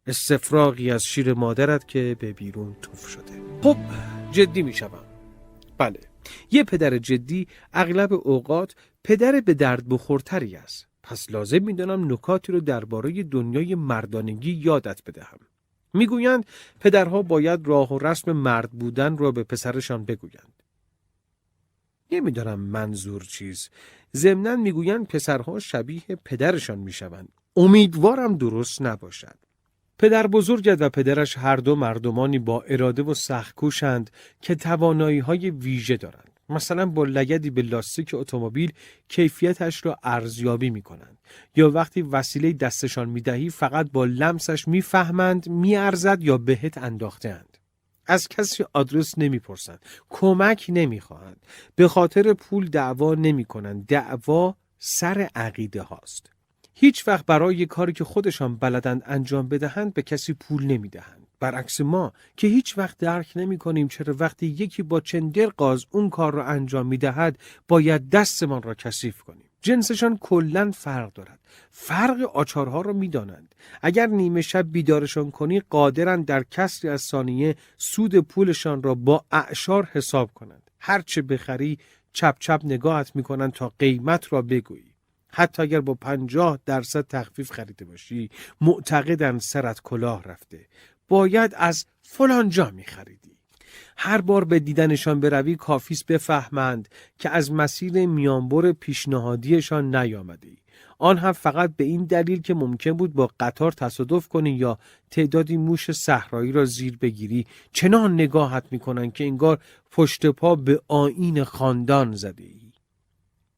استفراغی 0.08 0.92
از 0.92 1.06
شیر 1.06 1.34
مادرت 1.34 1.88
که 1.88 2.16
به 2.20 2.34
بیرون 2.34 2.76
توف 2.82 3.08
شده. 3.08 3.42
خب 3.64 3.78
جدی 4.32 4.62
می 4.62 4.74
شدم. 4.74 5.04
بله. 5.78 6.00
یه 6.52 6.64
پدر 6.64 6.98
جدی 6.98 7.48
اغلب 7.74 8.14
اوقات 8.14 8.76
پدر 9.04 9.42
به 9.46 9.54
درد 9.54 9.90
بخورتری 9.90 10.56
است. 10.56 10.88
پس 11.12 11.32
لازم 11.32 11.64
می‌دانم 11.64 12.14
نکاتی 12.14 12.52
رو 12.52 12.60
درباره 12.60 13.24
دنیای 13.24 13.76
مردانگی 13.76 14.52
یادت 14.52 15.02
بدهم. 15.06 15.40
می‌گویند 15.94 16.46
پدرها 16.80 17.22
باید 17.22 17.68
راه 17.68 17.94
و 17.94 18.00
رسم 18.00 18.32
مرد 18.32 18.72
بودن 18.72 19.18
را 19.18 19.32
به 19.32 19.44
پسرشان 19.44 20.06
بگویند. 20.06 20.64
نمی‌دانم 22.12 22.60
منظور 22.60 23.24
چیز. 23.24 23.70
ضمنا 24.16 24.56
می‌گویند 24.56 25.08
پسرها 25.08 25.60
شبیه 25.60 26.02
پدرشان 26.26 26.80
می‌شوند. 26.80 27.30
امیدوارم 27.56 28.38
درست 28.38 28.82
نباشد. 28.82 29.38
پدر 30.00 30.28
بزرگت 30.28 30.82
و 30.82 30.90
پدرش 30.90 31.38
هر 31.38 31.56
دو 31.56 31.76
مردمانی 31.76 32.40
با 32.40 32.62
اراده 32.62 33.04
و 33.04 33.14
سخکوشند 33.14 34.10
که 34.42 34.56
توانایی 34.56 35.20
های 35.20 35.50
ویژه 35.50 35.98
دارند. 35.98 36.31
مثلا 36.52 36.86
با 36.86 37.04
لگدی 37.04 37.50
به 37.50 37.62
لاستیک 37.62 38.14
اتومبیل 38.14 38.74
کیفیتش 39.08 39.86
را 39.86 39.98
ارزیابی 40.04 40.70
می 40.70 40.82
کنند 40.82 41.18
یا 41.56 41.72
وقتی 41.72 42.02
وسیله 42.02 42.54
دستشان 42.54 43.10
می 43.10 43.22
دهی 43.22 43.50
فقط 43.50 43.92
با 43.92 44.06
لمسش 44.06 44.68
می‌فهمند 44.68 45.50
میارزد 45.50 46.24
یا 46.24 46.38
بهت 46.38 46.78
انداختهاند. 46.78 47.58
از 48.06 48.28
کسی 48.28 48.64
آدرس 48.74 49.18
نمی‌پرسند 49.18 49.86
کمک 50.10 50.66
نمی‌خواهند. 50.70 51.46
به 51.76 51.88
خاطر 51.88 52.34
پول 52.34 52.70
دعوا 52.70 53.16
نمی 53.16 53.46
کنند 53.46 53.86
دعوا 53.86 54.56
سر 54.80 55.30
عقیده 55.36 55.82
هاست. 55.82 56.30
هیچ 56.74 57.08
وقت 57.08 57.26
برای 57.26 57.66
کاری 57.66 57.94
که 57.94 58.04
خودشان 58.04 58.56
بلدند 58.56 59.04
انجام 59.06 59.48
بدهند 59.48 59.94
به 59.94 60.02
کسی 60.02 60.34
پول 60.34 60.66
نمی‌دهند. 60.66 61.28
برعکس 61.42 61.82
ما 61.82 62.14
که 62.38 62.48
هیچ 62.48 62.78
وقت 62.78 62.98
درک 62.98 63.32
نمی 63.36 63.58
کنیم 63.58 63.88
چرا 63.88 64.16
وقتی 64.20 64.46
یکی 64.46 64.84
با 64.84 65.00
چندر 65.00 65.46
قاز 65.46 65.86
اون 65.92 66.10
کار 66.10 66.34
را 66.34 66.46
انجام 66.46 66.88
می 66.88 66.98
دهد 66.98 67.38
باید 67.68 68.10
دستمان 68.10 68.62
را 68.62 68.74
کثیف 68.74 69.22
کنیم. 69.22 69.46
جنسشان 69.62 70.18
کلا 70.18 70.72
فرق 70.72 71.14
دارد. 71.14 71.40
فرق 71.70 72.22
آچارها 72.34 72.82
را 72.82 72.94
می 72.94 73.08
دانند. 73.08 73.56
اگر 73.82 74.08
نیمه 74.08 74.42
شب 74.42 74.72
بیدارشان 74.72 75.32
کنی 75.32 75.60
قادرند 75.60 76.26
در 76.26 76.44
کسری 76.52 76.90
از 76.90 77.02
ثانیه 77.02 77.56
سود 77.78 78.16
پولشان 78.20 78.84
را 78.84 78.96
با 78.96 79.26
اعشار 79.32 79.90
حساب 79.92 80.32
کنند. 80.34 80.72
هرچه 80.80 81.22
بخری 81.22 81.78
چپ 82.14 82.36
چپ 82.40 82.62
نگاهت 82.64 83.16
می 83.16 83.24
کنند 83.24 83.52
تا 83.52 83.74
قیمت 83.80 84.34
را 84.34 84.42
بگویی. 84.42 84.92
حتی 85.34 85.62
اگر 85.62 85.82
با 85.82 85.94
پنجاه 85.94 86.60
درصد 86.66 87.08
تخفیف 87.08 87.52
خریده 87.52 87.86
باشی 87.86 88.30
معتقدن 88.62 89.40
سرت 89.40 89.80
کلاه 89.80 90.24
رفته 90.24 90.68
باید 91.12 91.54
از 91.58 91.86
فلان 92.02 92.50
جا 92.50 92.72
می 92.72 92.84
خریدی. 92.84 93.38
هر 93.98 94.22
بار 94.22 94.46
به 94.46 94.60
دیدنشان 94.60 95.20
بروی 95.20 95.56
کافیس 95.56 96.04
بفهمند 96.04 96.90
که 97.20 97.30
از 97.30 97.52
مسیر 97.52 98.06
میانبر 98.06 98.72
پیشنهادیشان 98.72 99.96
نیامده 99.96 100.48
آن 101.00 101.18
هم 101.18 101.32
فقط 101.32 101.74
به 101.78 101.84
این 101.84 102.06
دلیل 102.06 102.42
که 102.42 102.54
ممکن 102.54 102.92
بود 102.92 103.14
با 103.14 103.30
قطار 103.40 103.72
تصادف 103.72 104.28
کنی 104.28 104.52
یا 104.52 104.80
تعدادی 105.12 105.58
موش 105.58 105.92
صحرایی 105.92 106.52
را 106.52 106.66
زیر 106.66 106.98
بگیری 106.98 107.46
چنان 107.74 108.14
نگاهت 108.14 108.64
می‌کنند 108.72 109.14
که 109.14 109.24
انگار 109.24 109.60
پشت 109.92 110.26
پا 110.26 110.56
به 110.56 110.82
آین 110.88 111.44
خاندان 111.44 112.16
زده 112.16 112.44
ای. 112.44 112.71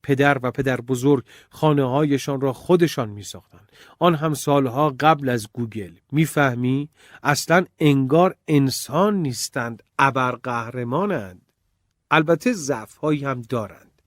پدر 0.03 0.37
و 0.43 0.51
پدر 0.51 0.81
بزرگ 0.81 1.25
خانه 1.49 1.83
هایشان 1.83 2.41
را 2.41 2.53
خودشان 2.53 3.09
می 3.09 3.23
ساختن. 3.23 3.59
آن 3.99 4.15
هم 4.15 4.33
سالها 4.33 4.95
قبل 4.99 5.29
از 5.29 5.47
گوگل. 5.53 5.91
می‌فهمی؟ 6.11 6.89
اصلا 7.23 7.65
انگار 7.79 8.35
انسان 8.47 9.15
نیستند 9.21 9.83
ابرقهرمانند. 9.99 11.41
البته 12.11 12.53
ضعف 12.53 12.95
هایی 12.95 13.25
هم 13.25 13.41
دارند. 13.41 14.01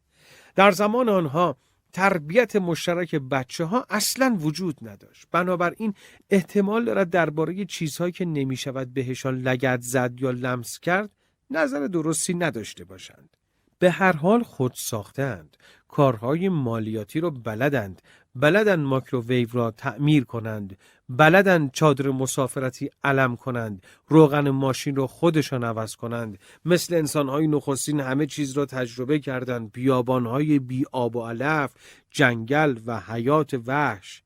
در 0.54 0.70
زمان 0.70 1.08
آنها 1.08 1.56
تربیت 1.92 2.56
مشترک 2.56 3.14
بچه 3.14 3.64
ها 3.64 3.86
اصلا 3.90 4.36
وجود 4.40 4.76
نداشت. 4.82 5.26
بنابراین 5.32 5.94
احتمال 6.30 6.84
دارد 6.84 7.10
درباره 7.10 7.64
چیزهایی 7.64 8.12
که 8.12 8.24
نمی 8.24 8.56
شود 8.56 8.94
بهشان 8.94 9.38
لگت 9.38 9.80
زد 9.80 10.20
یا 10.20 10.30
لمس 10.30 10.78
کرد 10.80 11.10
نظر 11.50 11.86
درستی 11.86 12.34
نداشته 12.34 12.84
باشند. 12.84 13.35
به 13.78 13.90
هر 13.90 14.12
حال 14.12 14.42
خود 14.42 14.72
ساختند 14.76 15.56
کارهای 15.88 16.48
مالیاتی 16.48 17.20
را 17.20 17.30
بلدند. 17.30 18.02
بلدن 18.34 18.80
ماکروویو 18.80 19.48
را 19.52 19.70
تعمیر 19.70 20.24
کنند. 20.24 20.78
بلدن 21.08 21.68
چادر 21.72 22.08
مسافرتی 22.08 22.90
علم 23.04 23.36
کنند. 23.36 23.86
روغن 24.08 24.50
ماشین 24.50 24.96
را 24.96 25.06
خودشان 25.06 25.64
عوض 25.64 25.96
کنند. 25.96 26.38
مثل 26.64 26.94
انسانهای 26.94 27.46
نخستین 27.46 28.00
همه 28.00 28.26
چیز 28.26 28.52
را 28.52 28.66
تجربه 28.66 29.18
کردند. 29.18 29.72
بیابانهای 29.72 30.58
بی 30.58 30.84
آب 30.92 31.16
و 31.16 31.26
علف 31.26 31.72
جنگل 32.10 32.78
و 32.86 33.00
حیات 33.00 33.54
وحش. 33.66 34.22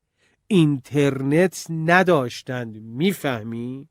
اینترنت 0.47 1.65
نداشتند. 1.69 2.77
می‌فهمی؟ 2.77 3.87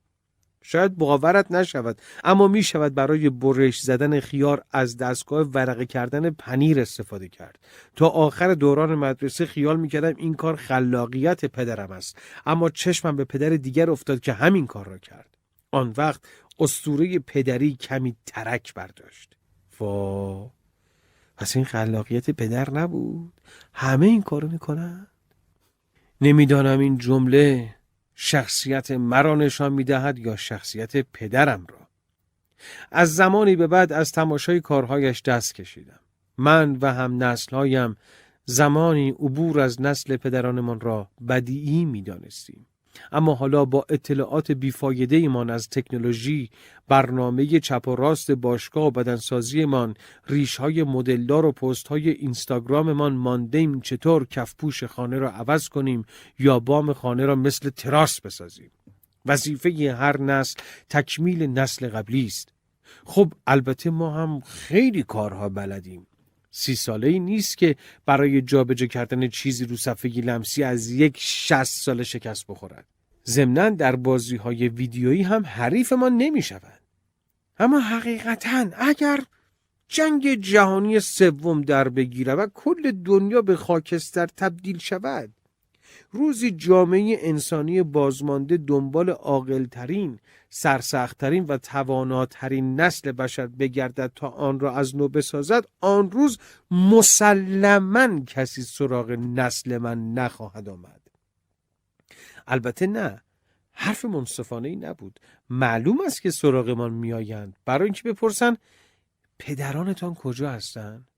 شاید 0.63 0.97
باورت 0.97 1.53
نشود 1.53 2.01
اما 2.25 2.49
می 2.49 2.63
شود 2.63 2.95
برای 2.95 3.31
برش 3.31 3.81
زدن 3.81 4.21
خیار 4.21 4.65
از 4.71 4.97
دستگاه 4.97 5.47
ورقه 5.47 5.87
کردن 5.87 6.31
پنیر 6.31 6.81
استفاده 6.81 7.29
کرد. 7.29 7.59
تا 7.97 8.09
آخر 8.09 8.55
دوران 8.55 8.95
مدرسه 8.95 9.47
خیال 9.47 9.81
می 9.81 9.89
کردم 9.89 10.15
این 10.17 10.35
کار 10.35 10.57
خلاقیت 10.57 11.45
پدرم 11.45 11.91
است. 11.91 12.19
اما 12.47 12.71
چشمم 12.71 13.17
به 13.17 13.25
پدر 13.25 13.51
دیگر 13.51 13.91
افتاد 13.91 14.21
که 14.21 14.33
همین 14.33 14.67
کار 14.67 14.87
را 14.87 14.99
کرد. 14.99 15.37
آن 15.71 15.95
وقت 15.97 16.21
استوره 16.59 17.19
پدری 17.19 17.75
کمی 17.75 18.17
ترک 18.27 18.75
برداشت. 18.75 19.37
وا 19.81 20.51
پس 21.37 21.57
این 21.57 21.65
خلاقیت 21.65 22.31
پدر 22.31 22.71
نبود؟ 22.71 23.33
همه 23.73 24.07
این 24.07 24.23
کارو 24.23 24.49
می‌کنن؟ 24.49 25.07
نمی‌دانم 26.21 26.79
این 26.79 26.99
جمله 26.99 27.75
شخصیت 28.23 28.91
مرا 28.91 29.35
نشان 29.35 29.73
می 29.73 29.85
دهد 29.85 30.18
یا 30.18 30.37
شخصیت 30.37 30.97
پدرم 30.97 31.66
را 31.68 31.79
از 32.91 33.14
زمانی 33.14 33.57
به 33.57 33.66
بعد 33.66 33.93
از 33.93 34.12
تماشای 34.12 34.61
کارهایش 34.61 35.23
دست 35.23 35.55
کشیدم 35.55 36.01
من 36.39 36.79
و 36.81 36.93
هم 36.95 37.23
نسلهایم 37.23 37.97
زمانی 38.45 39.11
عبور 39.11 39.61
از 39.61 39.81
نسل 39.81 40.16
پدرانمان 40.16 40.81
را 40.81 41.11
بدیعی 41.29 41.85
می 41.85 42.03
دانستیم. 42.03 42.66
اما 43.12 43.34
حالا 43.34 43.64
با 43.64 43.86
اطلاعات 43.88 44.53
بیفایده 44.53 45.16
ایمان 45.16 45.51
از 45.51 45.68
تکنولوژی، 45.68 46.51
برنامه 46.88 47.61
چپ 47.61 47.88
و 47.88 47.97
راست 47.97 48.30
باشگاه 48.30 48.86
و 48.86 48.91
بدنسازیمان، 48.91 49.95
ریش 50.26 50.57
های 50.57 50.82
مدلدار 50.82 51.45
و 51.45 51.53
پست 51.53 51.88
های 51.88 52.11
اینستاگراممان 52.11 53.12
ماندیم 53.12 53.80
چطور 53.80 54.26
کفپوش 54.26 54.84
خانه 54.84 55.18
را 55.18 55.30
عوض 55.30 55.68
کنیم 55.68 56.05
یا 56.38 56.59
بام 56.59 56.93
خانه 56.93 57.26
را 57.26 57.34
مثل 57.34 57.70
تراس 57.70 58.20
بسازیم. 58.20 58.70
وظیفه 59.26 59.97
هر 59.99 60.20
نسل 60.20 60.61
تکمیل 60.88 61.47
نسل 61.47 61.88
قبلی 61.88 62.26
است. 62.26 62.53
خب 63.05 63.32
البته 63.47 63.91
ما 63.91 64.14
هم 64.14 64.41
خیلی 64.41 65.03
کارها 65.03 65.49
بلدیم. 65.49 66.07
سی 66.51 66.74
ساله 66.74 67.09
ای 67.09 67.18
نیست 67.18 67.59
که 67.59 67.76
برای 68.07 68.42
جابجا 68.42 68.86
کردن 68.86 69.28
چیزی 69.28 69.64
رو 69.64 69.76
صفحه 69.76 70.11
لمسی 70.11 70.62
از 70.62 70.90
یک 70.90 71.16
شست 71.20 71.82
ساله 71.82 72.03
شکست 72.03 72.46
بخورد. 72.48 72.86
ضمنا 73.26 73.70
در 73.70 73.96
بازی 73.96 74.36
های 74.36 74.68
ویدیویی 74.68 75.22
هم 75.22 75.46
حریف 75.46 75.92
ما 75.92 76.09
نمی 76.09 76.42
شود. 76.42 76.80
اما 77.59 77.80
حقیقتا 77.80 78.70
اگر 78.76 79.20
جنگ 79.88 80.34
جهانی 80.34 81.01
سوم 81.01 81.61
در 81.61 81.88
بگیره 81.88 82.34
و 82.34 82.46
کل 82.55 82.90
دنیا 82.90 83.42
به 83.42 83.57
خاکستر 83.57 84.26
تبدیل 84.26 84.78
شود 84.78 85.32
روزی 86.11 86.51
جامعه 86.51 87.18
انسانی 87.20 87.82
بازمانده 87.82 88.57
دنبال 88.57 89.11
عاقلترین، 89.11 90.18
سرسختترین 90.51 91.46
و 91.46 91.59
تواناترین 91.59 92.80
نسل 92.80 93.12
بشر 93.12 93.46
بگردد 93.46 94.12
تا 94.14 94.28
آن 94.28 94.61
را 94.61 94.76
از 94.76 94.96
نو 94.96 95.09
بسازد 95.09 95.64
آن 95.80 96.11
روز 96.11 96.38
مسلما 96.70 98.20
کسی 98.20 98.62
سراغ 98.62 99.11
نسل 99.11 99.78
من 99.78 100.14
نخواهد 100.14 100.68
آمد. 100.68 101.01
البته 102.46 102.86
نه 102.86 103.22
حرف 103.72 104.05
منصفانه 104.05 104.68
ای 104.68 104.76
نبود. 104.76 105.20
معلوم 105.51 106.01
است 106.07 106.22
که 106.22 106.30
سراغمان 106.30 106.92
میآیند. 106.92 107.57
برای 107.64 107.84
اینکه 107.84 108.12
بپرسند 108.12 108.59
پدرانتان 109.38 110.14
کجا 110.14 110.51
هستند؟ 110.51 111.10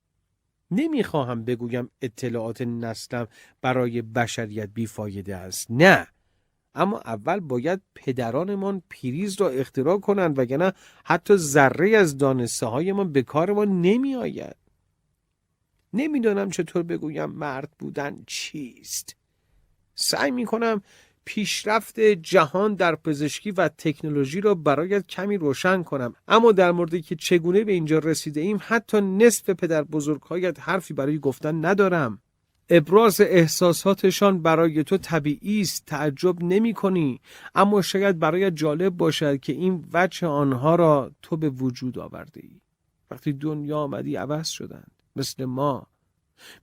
نمی‌خواهم 0.73 1.45
بگویم 1.45 1.91
اطلاعات 2.03 2.63
نسلم 2.63 3.29
برای 3.61 4.03
بشریت 4.03 4.69
بیفایده 4.75 5.37
است. 5.37 5.67
نه. 5.71 6.07
اما 6.75 6.99
اول 6.99 7.41
باید 7.41 7.81
پدرانمان 7.95 8.83
پریز 8.91 9.41
را 9.41 9.49
اختراع 9.49 9.99
کنند 10.01 10.39
وگرنه 10.39 10.73
حتی 11.05 11.37
ذره 11.37 11.97
از 11.97 12.17
دانسته 12.17 12.67
هایمان 12.67 13.13
به 13.13 13.23
کارمان 13.23 13.81
نمی 13.81 14.15
آید 14.15 14.57
نمی‌دانم 15.93 16.51
چطور 16.51 16.83
بگویم 16.83 17.31
مرد 17.31 17.71
بودن 17.79 18.25
چیست. 18.27 19.17
سعی 19.95 20.31
می 20.31 20.45
کنم 20.45 20.83
پیشرفت 21.25 22.01
جهان 22.01 22.75
در 22.75 22.95
پزشکی 22.95 23.51
و 23.51 23.69
تکنولوژی 23.69 24.41
را 24.41 24.55
برایت 24.55 25.07
کمی 25.07 25.37
روشن 25.37 25.83
کنم. 25.83 26.15
اما 26.29 26.53
در 26.53 26.73
موردی 26.73 27.03
که 27.03 27.17
چگونه 27.17 27.65
به 27.65 27.73
اینجا 27.73 27.99
رسیده 27.99 28.41
ایم 28.41 28.59
حتی 28.61 29.01
نصف 29.01 29.51
پدر 29.51 29.83
بزرگهایت 29.83 30.61
حرفی 30.61 30.95
برای 30.95 31.19
گفتن 31.19 31.65
ندارم. 31.65 32.19
ابراز 32.69 33.21
احساساتشان 33.21 34.43
برای 34.43 34.85
تو 34.85 34.99
طبیعی 34.99 35.61
است 35.61 35.87
تعجب 35.87 36.43
نمی 36.43 36.75
کنی 36.75 37.21
اما 37.55 37.83
شاید 37.83 38.19
برایت 38.19 38.57
جالب 38.57 38.97
باشد 38.97 39.41
که 39.41 39.53
این 39.53 39.85
وجه 39.93 40.27
آنها 40.27 40.75
را 40.75 41.11
تو 41.23 41.37
به 41.37 41.49
وجود 41.49 41.99
آورده 41.99 42.41
ای 42.43 42.61
وقتی 43.11 43.33
دنیا 43.33 43.79
آمدی 43.79 44.17
عوض 44.17 44.49
شدند. 44.49 44.91
مثل 45.17 45.45
ما. 45.45 45.87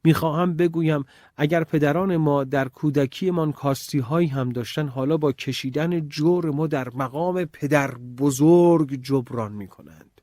می‌خواهم 0.03 0.53
بگویم 0.53 1.05
اگر 1.37 1.63
پدران 1.63 2.17
ما 2.17 2.43
در 2.43 2.67
کودکیمان 2.67 3.51
کاستی 3.51 3.99
هایی 3.99 4.27
هم 4.27 4.49
داشتن 4.49 4.87
حالا 4.87 5.17
با 5.17 5.31
کشیدن 5.31 6.07
جور 6.09 6.51
ما 6.51 6.67
در 6.67 6.89
مقام 6.89 7.45
پدر 7.45 7.91
بزرگ 7.97 9.01
جبران 9.03 9.51
می‌کنند. 9.51 10.21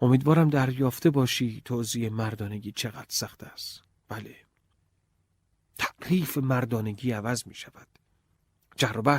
امیدوارم 0.00 0.50
دریافته 0.50 1.10
باشی 1.10 1.62
توضیح 1.64 2.08
مردانگی 2.08 2.72
چقدر 2.72 3.06
سخت 3.08 3.42
است. 3.44 3.82
بله. 4.08 4.36
تعریف 5.78 6.38
مردانگی 6.38 7.10
عوض 7.10 7.46
می 7.46 7.54
شود 7.54 7.86
جر 8.76 9.18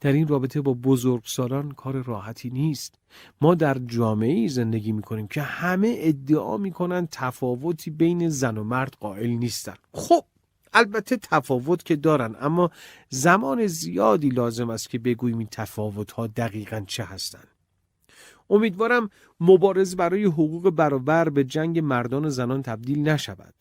در 0.00 0.12
این 0.12 0.28
رابطه 0.28 0.60
با 0.60 0.74
بزرگسالان 0.74 1.70
کار 1.70 2.02
راحتی 2.02 2.50
نیست. 2.50 2.94
ما 3.40 3.54
در 3.54 3.78
جامعه 3.78 4.48
زندگی 4.48 4.92
می 4.92 5.02
کنیم 5.02 5.26
که 5.26 5.42
همه 5.42 5.96
ادعا 5.98 6.56
می 6.56 6.70
کنند 6.70 7.08
تفاوتی 7.12 7.90
بین 7.90 8.28
زن 8.28 8.58
و 8.58 8.64
مرد 8.64 8.96
قائل 9.00 9.30
نیستند 9.30 9.78
خب 9.92 10.24
البته 10.72 11.16
تفاوت 11.16 11.84
که 11.84 11.96
دارن 11.96 12.36
اما 12.40 12.70
زمان 13.08 13.66
زیادی 13.66 14.28
لازم 14.28 14.70
است 14.70 14.90
که 14.90 14.98
بگوییم 14.98 15.38
این 15.38 15.48
تفاوت 15.50 16.12
ها 16.12 16.26
دقیقا 16.26 16.84
چه 16.86 17.04
هستند. 17.04 17.48
امیدوارم 18.50 19.10
مبارز 19.40 19.96
برای 19.96 20.24
حقوق 20.24 20.70
برابر 20.70 21.28
به 21.28 21.44
جنگ 21.44 21.78
مردان 21.78 22.24
و 22.24 22.30
زنان 22.30 22.62
تبدیل 22.62 23.08
نشود. 23.08 23.54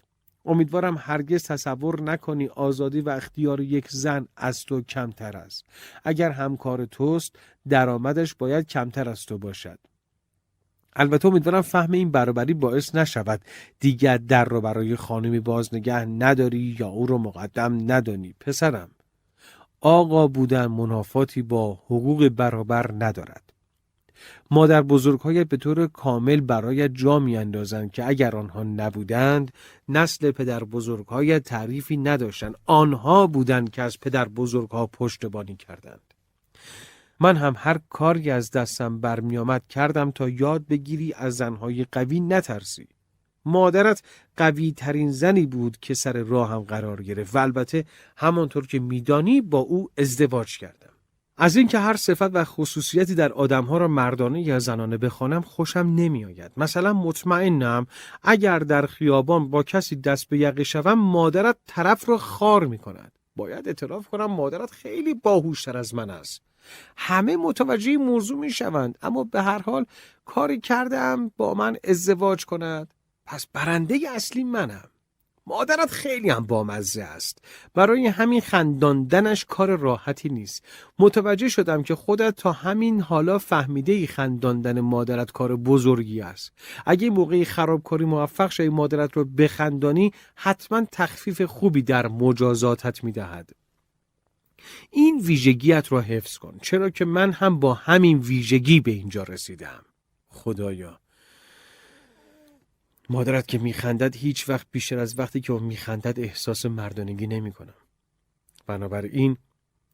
امیدوارم 0.47 0.95
هرگز 0.99 1.43
تصور 1.43 2.01
نکنی 2.01 2.47
آزادی 2.47 3.01
و 3.01 3.09
اختیار 3.09 3.61
یک 3.61 3.87
زن 3.89 4.27
از 4.37 4.65
تو 4.65 4.81
کمتر 4.81 5.37
است. 5.37 5.65
اگر 6.03 6.31
همکار 6.31 6.85
توست 6.85 7.35
درآمدش 7.69 8.35
باید 8.35 8.67
کمتر 8.67 9.09
از 9.09 9.25
تو 9.25 9.37
باشد. 9.37 9.79
البته 10.95 11.27
امیدوارم 11.27 11.61
فهم 11.61 11.91
این 11.91 12.11
برابری 12.11 12.53
باعث 12.53 12.95
نشود 12.95 13.41
دیگر 13.79 14.17
در 14.17 14.45
را 14.45 14.61
برای 14.61 14.95
خانمی 14.95 15.39
باز 15.39 15.73
نگه 15.73 16.05
نداری 16.05 16.75
یا 16.79 16.87
او 16.87 17.05
را 17.05 17.17
مقدم 17.17 17.91
ندانی 17.91 18.35
پسرم. 18.39 18.89
آقا 19.81 20.27
بودن 20.27 20.65
منافاتی 20.65 21.41
با 21.41 21.73
حقوق 21.73 22.29
برابر 22.29 22.91
ندارد. 22.91 23.46
مادر 24.51 24.82
بزرگهایت 24.82 25.47
به 25.47 25.57
طور 25.57 25.88
کامل 25.88 26.41
برایت 26.41 26.91
جا 26.93 27.20
می 27.20 27.38
اندازند 27.38 27.91
که 27.91 28.07
اگر 28.07 28.36
آنها 28.36 28.63
نبودند 28.63 29.51
نسل 29.89 30.32
پدر 30.32 30.63
بزرگهایت 30.63 31.43
تعریفی 31.43 31.97
نداشتند. 31.97 32.55
آنها 32.65 33.28
بودند 33.28 33.70
که 33.70 33.82
از 33.82 33.99
پدر 33.99 34.28
بزرگها 34.28 34.88
پشتبانی 34.88 35.55
کردند. 35.55 36.13
من 37.20 37.36
هم 37.36 37.55
هر 37.57 37.80
کاری 37.89 38.32
از 38.32 38.51
دستم 38.51 38.99
برمیآمد 38.99 39.68
کردم 39.70 40.11
تا 40.11 40.30
یاد 40.30 40.68
بگیری 40.68 41.13
از 41.13 41.36
زنهای 41.36 41.86
قوی 41.91 42.20
نترسی. 42.20 42.88
مادرت 43.45 44.01
قوی 44.38 44.72
ترین 44.72 45.11
زنی 45.11 45.45
بود 45.45 45.78
که 45.82 45.93
سر 45.93 46.13
راه 46.13 46.49
هم 46.51 46.59
قرار 46.59 47.03
گرفت 47.03 47.36
و 47.36 47.38
البته 47.38 47.86
همانطور 48.18 48.68
که 48.68 48.80
میدانی 48.80 49.41
با 49.41 49.59
او 49.59 49.89
ازدواج 49.97 50.57
کردم 50.57 50.86
از 51.39 51.55
اینکه 51.55 51.79
هر 51.79 51.95
صفت 51.95 52.35
و 52.35 52.43
خصوصیتی 52.43 53.15
در 53.15 53.33
آدمها 53.33 53.77
را 53.77 53.88
مردانه 53.88 54.41
یا 54.41 54.59
زنانه 54.59 54.97
بخوانم 54.97 55.41
خوشم 55.41 55.79
نمیآید. 55.79 56.51
مثلا 56.57 56.93
مطمئنم 56.93 57.88
اگر 58.23 58.59
در 58.59 58.85
خیابان 58.85 59.49
با 59.49 59.63
کسی 59.63 59.95
دست 59.95 60.29
به 60.29 60.38
یقه 60.38 60.63
شوم 60.63 60.93
مادرت 60.93 61.57
طرف 61.67 62.09
را 62.09 62.17
خار 62.17 62.65
می 62.65 62.77
کند 62.77 63.11
باید 63.35 63.67
اعتراف 63.67 64.07
کنم 64.07 64.25
مادرت 64.25 64.71
خیلی 64.71 65.13
باهوشتر 65.13 65.77
از 65.77 65.95
من 65.95 66.09
است. 66.09 66.41
همه 66.97 67.38
متوجه 67.38 67.97
موضوع 67.97 68.39
می 68.39 68.49
شوند 68.49 68.97
اما 69.01 69.23
به 69.23 69.41
هر 69.41 69.59
حال 69.59 69.85
کاری 70.25 70.59
کردم 70.59 71.31
با 71.38 71.53
من 71.53 71.77
ازدواج 71.83 72.45
کند. 72.45 72.93
پس 73.25 73.47
برنده 73.53 73.99
اصلی 74.15 74.43
منم. 74.43 74.89
مادرت 75.47 75.91
خیلی 75.91 76.29
هم 76.29 76.45
بامزه 76.45 77.03
است. 77.03 77.45
برای 77.73 78.07
همین 78.07 78.41
خنداندنش 78.41 79.45
کار 79.45 79.75
راحتی 79.75 80.29
نیست. 80.29 80.65
متوجه 80.99 81.49
شدم 81.49 81.83
که 81.83 81.95
خودت 81.95 82.35
تا 82.35 82.51
همین 82.51 83.01
حالا 83.01 83.39
فهمیده 83.39 83.91
ای 83.91 84.07
خنداندن 84.07 84.81
مادرت 84.81 85.31
کار 85.31 85.55
بزرگی 85.55 86.21
است. 86.21 86.51
اگه 86.85 87.09
موقعی 87.09 87.45
خرابکاری 87.45 88.05
موفق 88.05 88.49
شدی 88.49 88.69
مادرت 88.69 89.13
رو 89.13 89.25
بخندانی 89.25 90.11
حتما 90.35 90.85
تخفیف 90.91 91.41
خوبی 91.41 91.81
در 91.81 92.07
مجازاتت 92.07 93.03
می‌دهد. 93.03 93.49
این 94.91 95.19
ویژگیت 95.19 95.91
را 95.91 96.01
حفظ 96.01 96.37
کن 96.37 96.57
چرا 96.61 96.89
که 96.89 97.05
من 97.05 97.31
هم 97.31 97.59
با 97.59 97.73
همین 97.73 98.19
ویژگی 98.19 98.79
به 98.79 98.91
اینجا 98.91 99.23
رسیدم. 99.23 99.85
خدایا. 100.29 100.99
مادرت 103.10 103.47
که 103.47 103.58
میخندد 103.58 104.16
هیچ 104.16 104.49
وقت 104.49 104.68
بیشتر 104.72 104.99
از 104.99 105.20
وقتی 105.20 105.41
که 105.41 105.53
او 105.53 105.60
میخندد 105.60 106.20
احساس 106.20 106.66
مردانگی 106.66 107.28
نمی 107.28 107.51
کنم. 107.51 107.74
بنابراین 108.68 109.38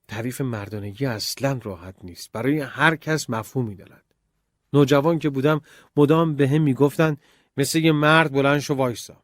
تعریف 0.07 0.41
مردانگی 0.41 1.05
اصلا 1.05 1.59
راحت 1.63 1.95
نیست. 2.03 2.31
برای 2.31 2.59
هر 2.59 2.95
کس 2.95 3.29
مفهومی 3.29 3.75
دارد. 3.75 4.03
نوجوان 4.73 5.19
که 5.19 5.29
بودم 5.29 5.61
مدام 5.95 6.35
به 6.35 6.49
هم 6.49 6.61
می‌گفتند 6.61 7.21
مثل 7.57 7.79
یه 7.79 7.91
مرد 7.91 8.31
بلند 8.31 8.59
شو 8.59 8.73
وایسا. 8.73 9.23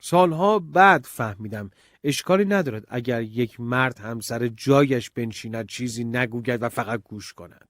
سالها 0.00 0.58
بعد 0.58 1.04
فهمیدم 1.04 1.70
اشکالی 2.04 2.44
ندارد 2.44 2.84
اگر 2.88 3.22
یک 3.22 3.60
مرد 3.60 3.98
همسر 3.98 4.48
جایش 4.48 5.10
بنشیند 5.10 5.68
چیزی 5.68 6.04
نگوید 6.04 6.62
و 6.62 6.68
فقط 6.68 7.02
گوش 7.02 7.32
کند. 7.32 7.68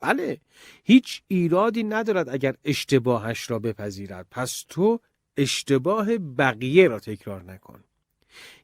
بله. 0.00 0.40
هیچ 0.84 1.22
ایرادی 1.28 1.82
ندارد 1.82 2.28
اگر 2.28 2.54
اشتباهش 2.64 3.50
را 3.50 3.58
بپذیرد. 3.58 4.26
پس 4.30 4.64
تو 4.68 5.00
اشتباه 5.36 6.18
بقیه 6.18 6.88
را 6.88 7.00
تکرار 7.00 7.42
نکن. 7.42 7.84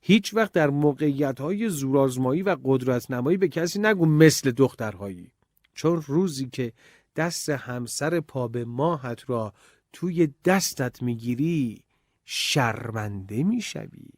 هیچ 0.01 0.35
وقت 0.35 0.53
در 0.53 0.71
موقعیت 0.71 1.41
های 1.41 1.69
زورآزمایی 1.69 2.43
و 2.43 2.57
قدرت 2.65 3.11
نمایی 3.11 3.37
به 3.37 3.49
کسی 3.49 3.79
نگو 3.79 4.07
مثل 4.07 4.51
دخترهایی. 4.51 5.31
چون 5.75 6.03
روزی 6.07 6.49
که 6.53 6.73
دست 7.17 7.49
همسر 7.49 8.21
پا 8.21 8.49
به 8.49 8.65
ماهت 8.65 9.31
را 9.31 9.55
توی 9.93 10.29
دستت 10.45 11.03
می‌گیری 11.03 11.83
شرمنده 12.25 13.43
می‌شوی. 13.43 14.09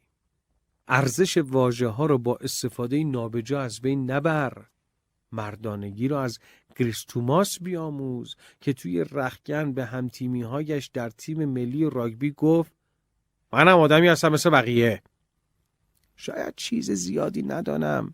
ارزش 0.87 1.37
واژه 1.37 1.87
ها 1.87 2.05
را 2.05 2.17
با 2.17 2.35
استفاده 2.35 3.03
نابجا 3.03 3.61
از 3.61 3.81
بین 3.81 4.11
نبر. 4.11 4.65
مردانگی 5.31 6.07
را 6.07 6.23
از 6.23 6.39
کریستوماس 6.75 7.59
بیاموز 7.59 8.35
که 8.61 8.73
توی 8.73 9.05
رخگن 9.11 9.73
به 9.73 9.85
همتیمی 9.85 10.41
هایش 10.41 10.87
در 10.87 11.09
تیم 11.09 11.45
ملی 11.45 11.89
راگبی 11.89 12.31
گفت 12.31 12.71
منم 13.53 13.77
آدمی 13.79 14.07
هستم 14.07 14.29
مثل 14.29 14.49
بقیه. 14.49 15.01
شاید 16.15 16.53
چیز 16.55 16.91
زیادی 16.91 17.43
ندانم 17.43 18.13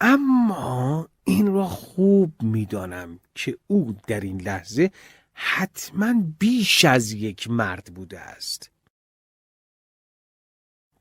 اما 0.00 1.08
این 1.24 1.46
را 1.46 1.64
خوب 1.64 2.42
می‌دانم 2.42 3.20
که 3.34 3.58
او 3.66 3.96
در 4.06 4.20
این 4.20 4.40
لحظه 4.40 4.90
حتما 5.32 6.14
بیش 6.38 6.84
از 6.84 7.12
یک 7.12 7.50
مرد 7.50 7.94
بوده 7.94 8.20
است. 8.20 8.70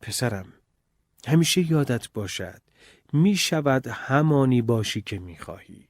پسرم 0.01 0.53
همیشه 1.27 1.71
یادت 1.71 2.11
باشد 2.11 2.61
می 3.13 3.35
شود 3.35 3.87
همانی 3.87 4.61
باشی 4.61 5.01
که 5.01 5.19
می 5.19 5.37
خواهی. 5.37 5.87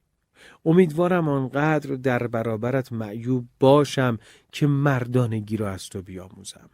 امیدوارم 0.64 1.28
آنقدر 1.28 1.94
در 1.94 2.26
برابرت 2.26 2.92
معیوب 2.92 3.48
باشم 3.60 4.18
که 4.52 4.66
مردانگی 4.66 5.56
را 5.56 5.70
از 5.70 5.88
تو 5.88 6.02
بیاموزم. 6.02 6.70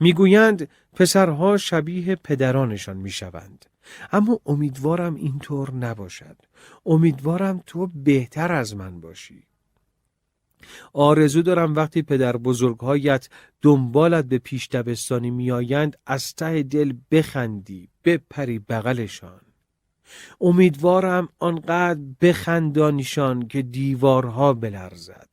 می‌گویند 0.00 0.68
پسرها 0.92 1.56
شبیه 1.56 2.16
پدرانشان 2.16 2.96
می‌شوند 2.96 3.66
اما 4.12 4.40
امیدوارم 4.46 5.14
اینطور 5.14 5.74
نباشد 5.74 6.36
امیدوارم 6.86 7.62
تو 7.66 7.86
بهتر 7.86 8.52
از 8.52 8.76
من 8.76 9.00
باشی 9.00 9.46
آرزو 10.92 11.42
دارم 11.42 11.74
وقتی 11.74 12.02
پدر 12.02 12.36
بزرگهایت 12.36 13.28
دنبالت 13.62 14.24
به 14.24 14.38
پیش 14.38 14.68
دبستانی 14.68 15.30
میآیند 15.30 15.96
از 16.06 16.34
ته 16.34 16.62
دل 16.62 16.92
بخندی 17.10 17.88
بپری 18.04 18.58
بغلشان 18.58 19.40
امیدوارم 20.40 21.28
آنقدر 21.38 22.00
بخندانیشان 22.20 23.48
که 23.48 23.62
دیوارها 23.62 24.52
بلرزد. 24.52 25.28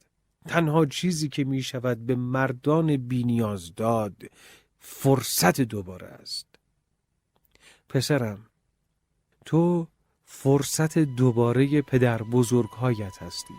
تنها 0.47 0.85
چیزی 0.85 1.29
که 1.29 1.43
می 1.43 1.61
شود 1.61 2.05
به 2.05 2.15
مردان 2.15 2.97
بینیاز 2.97 3.75
داد 3.75 4.15
فرصت 4.79 5.61
دوباره 5.61 6.07
است. 6.07 6.47
پسرم 7.89 8.45
تو 9.45 9.87
فرصت 10.25 10.97
دوباره 10.99 11.81
پدر 11.81 12.23
بزرگهایت 12.23 13.21
هستی. 13.21 13.53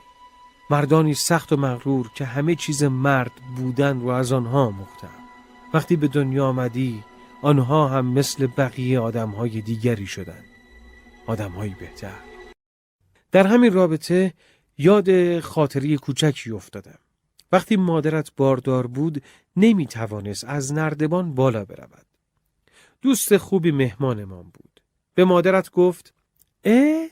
مردانی 0.71 1.15
سخت 1.15 1.53
و 1.53 1.57
مغرور 1.57 2.11
که 2.15 2.25
همه 2.25 2.55
چیز 2.55 2.83
مرد 2.83 3.33
بودن 3.57 4.01
رو 4.01 4.09
از 4.09 4.33
آنها 4.33 4.71
مختم 4.71 5.09
وقتی 5.75 5.97
به 5.97 6.09
دنیا 6.09 6.47
آمدی 6.47 7.05
آنها 7.43 7.89
هم 7.89 8.07
مثل 8.07 8.47
بقیه 8.47 9.01
آدمهای 9.01 9.61
دیگری 9.61 10.07
شدند. 10.07 10.50
آدمهایی 11.31 11.76
بهتر. 11.81 12.18
در 13.33 13.47
همین 13.47 13.72
رابطه 13.72 14.35
یاد 14.78 15.41
خاطری 15.41 15.97
کوچکی 15.97 16.51
افتادم. 16.51 16.99
وقتی 17.53 17.76
مادرت 17.76 18.31
باردار 18.37 18.87
بود 18.87 19.22
نمی 19.57 19.87
توانست 19.87 20.45
از 20.45 20.72
نردبان 20.72 21.35
بالا 21.35 21.64
برود. 21.64 22.07
دوست 23.03 23.37
خوبی 23.37 23.70
مهمانمان 23.70 24.43
بود. 24.43 24.81
به 25.14 25.24
مادرت 25.24 25.70
گفت 25.70 26.14
اه 26.64 27.09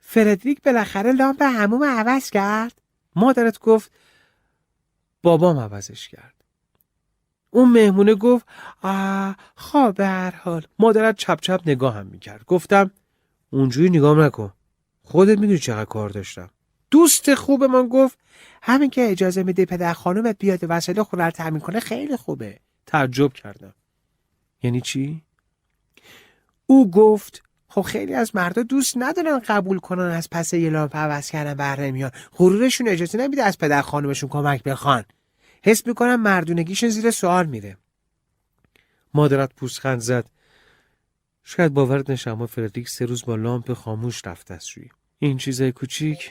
فردریک 0.00 0.62
بالاخره 0.62 1.12
لامپ 1.12 1.42
هموم 1.42 1.84
عوض 1.84 2.30
کرد. 2.30 2.80
مادرت 3.16 3.58
گفت 3.58 3.92
بابام 5.22 5.58
عوضش 5.58 6.08
کرد. 6.08 6.34
اون 7.50 7.72
مهمونه 7.72 8.14
گفت 8.14 8.46
آه 8.82 9.36
خواه 9.56 9.92
به 9.92 10.06
هر 10.06 10.30
حال. 10.30 10.66
مادرت 10.78 11.16
چپ 11.16 11.40
چپ 11.40 11.60
نگاه 11.66 11.94
هم 11.94 12.06
می‌کرد. 12.06 12.44
گفتم 12.44 12.90
اونجوری 13.54 13.90
نگاه 13.90 14.18
نکن. 14.18 14.52
خودت 15.02 15.38
می‌دونی 15.38 15.58
چقدر 15.58 15.84
کار 15.84 16.10
داشتم. 16.10 16.50
دوست 16.90 17.34
خوب 17.34 17.64
من 17.64 17.88
گفت 17.88 18.18
همین 18.62 18.90
که 18.90 19.10
اجازه 19.10 19.42
میده 19.42 19.64
پدر 19.64 19.92
خانومت 19.92 20.36
بیاد 20.38 20.58
وسایل 20.62 21.02
خونه 21.02 21.24
رو 21.24 21.30
تامین 21.30 21.60
کنه 21.60 21.80
خیلی 21.80 22.16
خوبه. 22.16 22.58
تعجب 22.86 23.32
کردم. 23.32 23.74
یعنی 24.62 24.80
چی؟ 24.80 25.22
او 26.66 26.90
گفت 26.90 27.42
خب 27.68 27.82
خیلی 27.82 28.14
از 28.14 28.36
مردا 28.36 28.62
دوست 28.62 28.94
ندارن 28.96 29.38
قبول 29.38 29.78
کنن 29.78 30.10
از 30.10 30.30
پس 30.30 30.52
یه 30.52 30.70
لامپ 30.70 30.96
عوض 30.96 31.30
کردن 31.30 31.54
بر 31.54 31.80
نمیان. 31.80 32.10
غرورشون 32.36 32.88
اجازه 32.88 33.18
نمیده 33.18 33.42
از 33.42 33.58
پدر 33.58 33.82
خانومشون 33.82 34.28
کمک 34.28 34.62
بخوان. 34.62 35.04
حس 35.64 35.86
می‌کنم 35.86 36.20
مردونگیشون 36.20 36.88
زیر 36.88 37.10
سوال 37.10 37.46
میره. 37.46 37.76
مادرت 39.14 39.54
پوسخند 39.54 40.00
زد. 40.00 40.30
شاید 41.44 41.74
باورت 41.74 42.10
نشه 42.10 42.30
اما 42.30 42.46
فردریک 42.46 42.88
سه 42.88 43.06
روز 43.06 43.24
با 43.24 43.36
لامپ 43.36 43.72
خاموش 43.72 44.26
رفت 44.26 44.52
دستشویی. 44.52 44.88
این 45.18 45.38
چیزای 45.38 45.72
کوچیک 45.72 46.30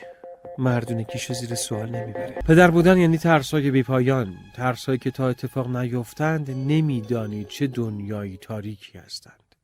مردونگیشو 0.58 1.34
زیر 1.34 1.54
سوال 1.54 1.90
نمی‌بره. 1.90 2.34
پدر 2.46 2.70
بودن 2.70 2.98
یعنی 2.98 3.18
ترسای 3.18 3.70
بیپایان. 3.70 4.36
ترسایی 4.54 4.98
که 4.98 5.10
تا 5.10 5.28
اتفاق 5.28 5.76
نیفتند 5.76 6.50
نمیدانی 6.50 7.44
چه 7.44 7.66
دنیایی 7.66 8.36
تاریکی 8.36 8.98
هستند. 8.98 9.54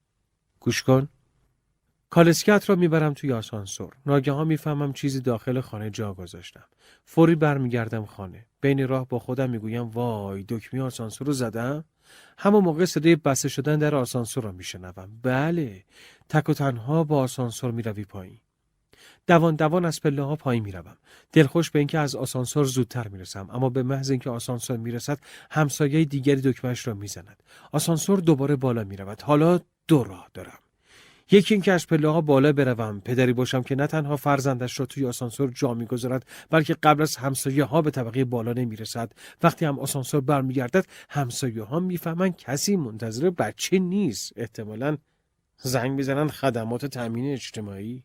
گوش 0.61 0.83
کن. 0.83 1.09
کالسکت 2.11 2.65
را 2.71 2.77
می‌برم 2.77 3.15
توی 3.15 3.33
آسانسور. 3.33 3.93
ناگهان 4.07 4.47
می‌فهمم 4.47 4.93
چیزی 4.93 5.21
داخل 5.21 5.61
خانه 5.61 5.91
جا 5.91 6.15
گذاشتم. 6.15 6.65
فوری 7.05 7.35
برمیگردم 7.35 8.05
خانه. 8.05 8.47
بین 8.61 8.89
راه 8.89 9.09
با 9.09 9.19
خودم 9.19 9.51
می‌گویم 9.51 9.89
وای 9.89 10.45
دکمه 10.49 10.83
آسانسور 10.83 11.27
رو 11.27 11.33
زدم؟ 11.33 11.85
همون 12.39 12.65
موقع 12.65 12.85
صدای 12.85 13.17
بسته 13.17 13.49
شدن 13.49 13.79
در 13.79 13.95
آسانسور 13.95 14.45
را 14.45 14.53
میشنوم. 14.53 15.09
بله 15.23 15.85
تک 16.29 16.49
و 16.49 16.55
تنها 16.55 17.05
با 17.05 17.19
آسانسور 17.19 17.71
می‌روی 17.71 18.05
پایین. 18.05 18.41
دوان 19.27 19.57
دوان 19.57 19.85
از 19.85 20.01
پله 20.01 20.23
ها 20.23 20.37
پایین 20.37 20.65
می‌روم. 20.65 20.97
دلخوش 21.33 21.71
به 21.71 21.79
اینکه 21.79 21.99
از 21.99 22.15
آسانسور 22.15 22.65
زودتر 22.65 23.09
می‌رسم. 23.09 23.49
اما 23.53 23.69
به 23.69 23.83
محض 23.83 24.11
اینکه 24.11 24.31
آسانسور 24.31 24.77
می‌رسد 24.77 25.19
همسایه 25.51 26.05
دیگری 26.05 26.41
دکمهش 26.41 26.89
را 26.89 26.95
می‌زند. 26.95 27.43
آسانسور 27.73 28.21
دوباره 28.21 28.57
بالا 28.57 28.85
می‌رود. 28.85 29.23
حالا 29.23 29.61
دو 29.89 30.05
راه 30.05 30.29
دارم. 30.35 30.59
یکی 31.33 31.55
اینکه 31.55 31.73
از 31.73 31.87
پله 31.87 32.09
ها 32.09 32.21
بالا 32.21 32.53
بروم. 32.53 33.01
پدری 33.01 33.33
باشم 33.33 33.63
که 33.63 33.75
نه 33.75 33.87
تنها 33.87 34.17
فرزندش 34.17 34.81
را 34.81 34.87
توی 34.87 35.07
آسانسور 35.07 35.51
جا 35.55 35.75
می‌گذارد 35.75 36.27
بلکه 36.51 36.77
قبل 36.83 37.03
از 37.03 37.17
همسایه 37.17 37.65
ها 37.65 37.83
به 37.83 37.91
طبقه 37.91 38.25
بالا 38.25 38.53
نمی‌رسد. 38.53 39.13
وقتی 39.43 39.65
هم 39.65 39.79
آسانسور 39.79 40.21
برمیگردد 40.21 40.87
همسایه 41.11 41.63
ها 41.63 41.81
می‌فهمند 41.81 42.37
کسی 42.37 42.77
منتظر 42.77 43.31
بچه 43.31 43.79
نیست. 43.79 44.33
احتمالا 44.37 44.97
زنگ 45.57 45.91
می‌زنند 45.91 46.31
خدمات 46.31 46.87
تامین 46.87 47.33
اجتماعی. 47.33 48.05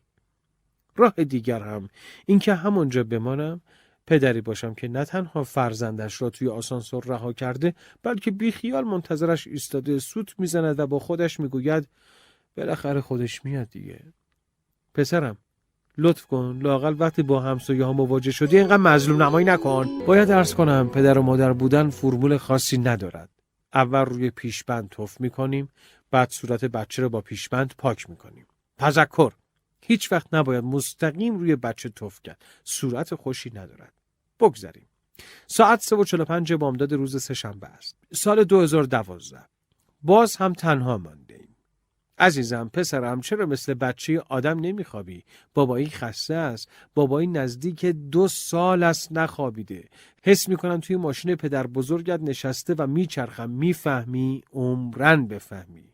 راه 0.96 1.12
دیگر 1.12 1.60
هم 1.60 1.88
اینکه 2.26 2.54
همونجا 2.54 3.04
بمانم 3.04 3.60
پدری 4.06 4.40
باشم 4.40 4.74
که 4.74 4.88
نه 4.88 5.04
تنها 5.04 5.44
فرزندش 5.44 6.22
را 6.22 6.30
توی 6.30 6.48
آسانسور 6.48 7.04
رها 7.04 7.32
کرده 7.32 7.74
بلکه 8.02 8.30
بیخیال 8.30 8.84
منتظرش 8.84 9.46
ایستاده 9.46 9.98
سوت 9.98 10.34
می‌زند 10.38 10.80
و 10.80 10.86
با 10.86 10.98
خودش 10.98 11.40
می‌گوید 11.40 11.88
بالاخره 12.56 13.00
خودش 13.00 13.44
میاد 13.44 13.70
دیگه. 13.70 14.00
پسرم 14.94 15.36
لطف 15.98 16.26
کن 16.26 16.58
لاقل 16.62 16.96
وقتی 16.98 17.22
با 17.22 17.40
همسایه 17.40 17.84
ها 17.84 17.92
مواجه 17.92 18.30
شدی 18.30 18.58
اینقدر 18.58 18.76
مظلوم 18.76 19.22
نمایی 19.22 19.46
نکن. 19.46 20.06
باید 20.06 20.30
ارز 20.30 20.54
کنم 20.54 20.88
پدر 20.88 21.18
و 21.18 21.22
مادر 21.22 21.52
بودن 21.52 21.90
فرمول 21.90 22.36
خاصی 22.36 22.78
ندارد. 22.78 23.28
اول 23.74 24.04
روی 24.04 24.30
پیشبند 24.30 24.88
توف 24.88 25.20
می‌کنیم 25.20 25.68
بعد 26.10 26.30
صورت 26.30 26.64
بچه 26.64 27.02
رو 27.02 27.08
با 27.08 27.20
پیشبند 27.20 27.74
پاک 27.78 28.10
می‌کنیم. 28.10 28.46
تذکر. 28.78 29.32
هیچ 29.82 30.12
وقت 30.12 30.34
نباید 30.34 30.64
مستقیم 30.64 31.38
روی 31.38 31.56
بچه 31.56 31.88
توف 31.88 32.20
کرد. 32.24 32.44
صورت 32.64 33.14
خوشی 33.14 33.50
ندارد. 33.50 33.92
بگذریم 34.40 34.86
ساعت 35.46 35.80
3 35.80 35.96
و 35.96 36.04
45 36.04 36.52
بامداد 36.52 36.92
روز 36.92 37.22
سهشنبه 37.22 37.66
است. 37.66 37.96
سال 38.12 38.44
2012 38.44 39.38
باز 40.02 40.36
هم 40.36 40.52
تنها 40.52 40.98
مانده 40.98 41.20
ایم 41.20 41.25
عزیزم 42.18 42.70
پسرم 42.72 43.20
چرا 43.20 43.46
مثل 43.46 43.74
بچه 43.74 44.22
آدم 44.28 44.60
نمیخوابی؟ 44.60 45.24
بابایی 45.54 45.86
خسته 45.86 46.34
است. 46.34 46.70
بابایی 46.94 47.26
نزدیک 47.26 47.86
دو 47.86 48.28
سال 48.28 48.82
است 48.82 49.12
نخوابیده. 49.12 49.84
حس 50.22 50.48
می‌کنم 50.48 50.80
توی 50.80 50.96
ماشین 50.96 51.34
پدر 51.34 51.66
بزرگت 51.66 52.20
نشسته 52.20 52.74
و 52.78 52.86
میچرخم 52.86 53.50
می‌فهمی؟ 53.50 54.42
عمرن 54.52 55.26
بفهمی. 55.26 55.92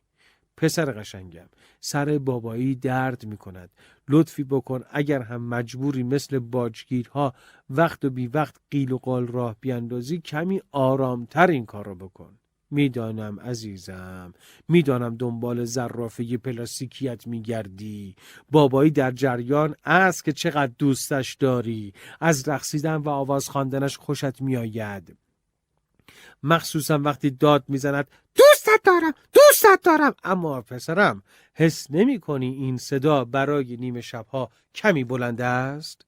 پسر 0.57 0.85
قشنگم 0.85 1.47
سر 1.81 2.19
بابایی 2.19 2.75
درد 2.75 3.27
می 3.27 3.37
کند 3.37 3.71
لطفی 4.09 4.45
بکن 4.45 4.85
اگر 4.91 5.23
هم 5.23 5.49
مجبوری 5.49 6.03
مثل 6.03 6.39
باجگیرها 6.39 7.35
وقت 7.71 8.05
و 8.05 8.11
بی 8.11 8.27
وقت 8.27 8.57
قیل 8.71 8.93
و 8.93 8.99
قال 8.99 9.27
راه 9.27 9.57
بیاندازی 9.61 10.19
کمی 10.19 10.61
آرامتر 10.73 11.47
این 11.47 11.67
کار 11.67 11.85
رو 11.87 11.95
بکن. 11.95 12.39
می‌دانم 12.73 13.41
عزیزم 13.41 14.33
می‌دانم 14.69 15.17
دنبال 15.17 15.65
زرافه 15.65 16.37
پلاستیکیت 16.37 17.27
میگردی. 17.27 18.17
بابایی 18.51 18.91
در 18.91 19.11
جریان 19.11 19.77
است 19.85 20.25
که 20.25 20.33
چقدر 20.33 20.73
دوستش 20.79 21.35
داری. 21.35 21.95
از 22.21 22.49
رقصیدن 22.49 22.97
و 22.97 23.09
آواز 23.09 23.49
خواندنش 23.49 23.97
خوشت 23.97 24.43
میآید. 24.43 25.17
مخصوصا 26.43 26.99
وقتی 26.99 27.31
داد 27.31 27.65
می‌زند 27.69 28.09
دوستت 28.35 28.81
دارم 28.85 29.13
دوستت 29.33 29.81
دارم. 29.85 30.15
اما 30.25 30.63
پسرم 30.63 31.23
حس 31.55 31.91
نمی 31.91 32.21
کنی 32.21 32.55
این 32.55 32.77
صدا 32.77 33.25
برای 33.25 33.77
نیمه 33.77 34.01
شبها 34.01 34.51
کمی 34.75 35.05
بلند 35.05 35.41
است؟ 35.41 36.07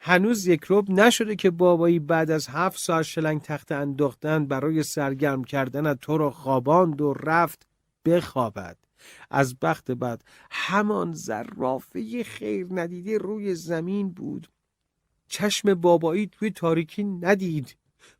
هنوز 0.00 0.46
یک 0.46 0.64
روب 0.64 0.90
نشده 0.90 1.36
که 1.36 1.50
بابایی 1.50 1.98
بعد 1.98 2.30
از 2.30 2.48
هفت 2.48 2.78
ساعت 2.78 3.02
شلنگ 3.02 3.40
تخت 3.40 3.72
انداختن 3.72 4.46
برای 4.46 4.82
سرگرم 4.82 5.44
کردن 5.44 5.94
تو 5.94 6.18
را 6.18 6.30
خواباند 6.30 7.00
و 7.00 7.12
رفت 7.12 7.66
بخوابد. 8.04 8.76
از 9.30 9.58
بخت 9.58 9.90
بعد 9.90 10.24
همان 10.50 11.12
زرافه 11.12 12.24
خیر 12.24 12.66
ندیده 12.70 13.18
روی 13.18 13.54
زمین 13.54 14.10
بود. 14.10 14.48
چشم 15.28 15.74
بابایی 15.74 16.26
توی 16.26 16.50
تاریکی 16.50 17.04
ندید. 17.04 17.76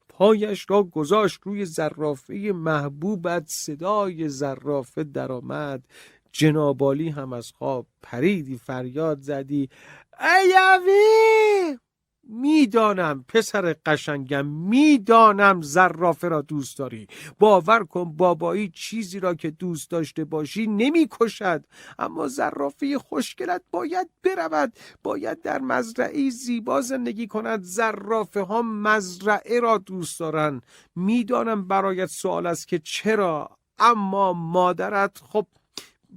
پایش 0.09 0.67
را 0.69 0.83
گذاشت 0.83 1.41
روی 1.43 1.65
زرافه 1.65 2.35
محبوبت 2.55 3.45
صدای 3.47 4.29
زرافه 4.29 5.05
درآمد. 5.05 5.85
جنابالی 6.33 7.09
هم 7.09 7.33
از 7.33 7.53
خواب 7.53 7.87
پریدی 8.03 8.57
فریاد 8.57 9.21
زدی. 9.21 9.69
ایوی 10.21 11.79
می‌دانم 12.29 13.25
پسر 13.29 13.77
قشنگم 13.87 14.47
می‌دانم 14.47 15.63
زرافه 15.63 16.29
را 16.29 16.43
دوست 16.43 16.79
داری. 16.79 17.07
باور 17.39 17.85
کن 17.85 18.17
بابایی 18.17 18.69
چیزی 18.75 19.21
را 19.21 19.35
که 19.35 19.51
دوست 19.51 19.91
داشته 19.91 20.25
باشی 20.25 20.67
نمی‌کشد. 20.67 21.65
اما 21.99 22.29
زرافه 22.29 22.99
خوشگلت 22.99 23.63
باید 23.71 24.11
برود. 24.23 24.73
باید 25.03 25.43
در 25.43 25.59
مزرعه 25.59 26.31
زیبا 26.31 26.81
زندگی 26.81 27.27
کند. 27.27 27.63
زرافه 27.63 28.41
ها 28.41 28.63
مزرعه 28.63 29.61
را 29.61 29.79
دوست 29.79 30.21
دارن. 30.21 30.61
می‌دانم 30.97 31.69
برایت 31.69 32.07
سوال 32.07 32.47
است 32.47 32.69
که 32.69 32.79
چرا. 32.79 33.59
اما 33.79 34.33
مادرت 34.33 35.19
خب 35.19 35.47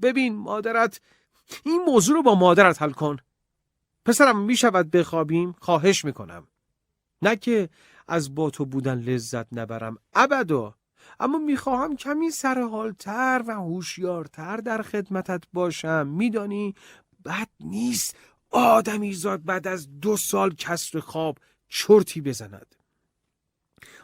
ببین 0.02 0.36
مادرت 0.36 1.02
این 1.66 1.82
موضوع 1.88 2.16
رو 2.16 2.24
با 2.24 2.36
مادرت 2.36 2.82
حل 2.82 2.92
کن. 2.92 3.18
پسرم 4.06 4.40
می 4.42 4.56
شود 4.56 4.92
بخوابیم 4.92 5.56
خواهش 5.60 6.06
می‌کنم. 6.06 6.48
نه 7.22 7.36
که 7.36 7.70
از 8.08 8.36
با 8.36 8.50
تو 8.50 8.66
بودن 8.66 9.00
لذت 9.00 9.48
نبرم 9.52 9.98
ابدا. 10.14 10.76
اما 11.20 11.38
می‌خواهم 11.38 11.96
کمی 11.96 12.32
سرحالتر 12.32 13.44
و 13.48 13.52
هوشیارتر 13.52 14.58
در 14.58 14.82
خدمتت 14.82 15.44
باشم. 15.54 16.08
میدانی 16.08 16.76
بد 17.26 17.50
نیست 17.60 18.16
آدمی 18.50 19.14
زاد 19.14 19.44
بعد 19.44 19.68
از 19.68 20.00
دو 20.00 20.18
سال 20.18 20.56
کسر 20.56 21.00
خواب 21.00 21.38
چرتی 21.68 22.22
بزند. 22.22 22.76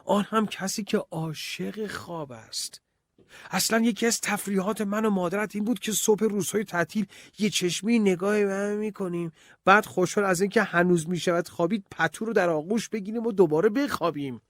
آن 0.06 0.24
هم 0.24 0.48
کسی 0.48 0.84
که 0.84 0.98
عاشق 0.98 1.88
خواب 1.88 2.32
است. 2.32 2.82
اصلا 3.52 3.80
یکی 3.80 4.06
از 4.06 4.22
تفریحات 4.22 4.82
من 4.82 5.06
و 5.06 5.10
مادرت 5.10 5.56
این 5.56 5.66
بود 5.66 5.80
که 5.80 5.92
صبح 5.92 6.26
روزهای 6.26 6.64
تعطیل 6.64 7.06
یه 7.40 7.50
چشمی 7.50 8.00
نگاه 8.00 8.46
به 8.46 8.54
هم 8.54 8.78
می‌کنیم. 8.78 9.32
بعد 9.66 9.86
خوشحال 9.86 10.26
از 10.26 10.42
اینکه 10.42 10.64
هنوز 10.64 11.10
می‌شود 11.10 11.48
خوابید 11.48 11.86
پتو 11.92 12.26
رو 12.26 12.34
در 12.34 12.50
آغوش 12.50 12.90
بگیریم 12.90 13.26
و 13.26 13.32
دوباره 13.32 13.70
بخوابیم. 13.70 14.42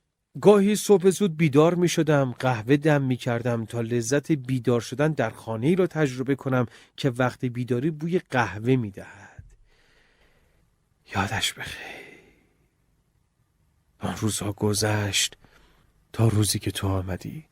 گاهی 0.41 0.75
صبح 0.75 1.09
زود 1.09 1.37
بیدار 1.37 1.75
می 1.75 1.89
شدم 1.89 2.31
قهوه 2.39 2.77
دم 2.77 3.01
می 3.01 3.17
کردم 3.17 3.65
تا 3.65 3.81
لذت 3.81 4.31
بیدار 4.31 4.81
شدن 4.81 5.11
در 5.11 5.29
خانه 5.29 5.67
ای 5.67 5.75
را 5.75 5.87
تجربه 5.87 6.35
کنم 6.35 6.65
که 6.97 7.09
وقتی 7.09 7.49
بیداری 7.49 7.91
بوی 7.91 8.19
قهوه 8.19 8.75
می 8.75 8.91
دهد 8.91 9.43
یادش 11.15 11.53
بخیر. 11.53 12.05
آن 13.99 14.15
روزها 14.15 14.51
گذشت 14.51 15.37
تا 16.13 16.27
روزی 16.27 16.59
که 16.59 16.71
تو 16.71 16.87
آمدی. 16.87 17.45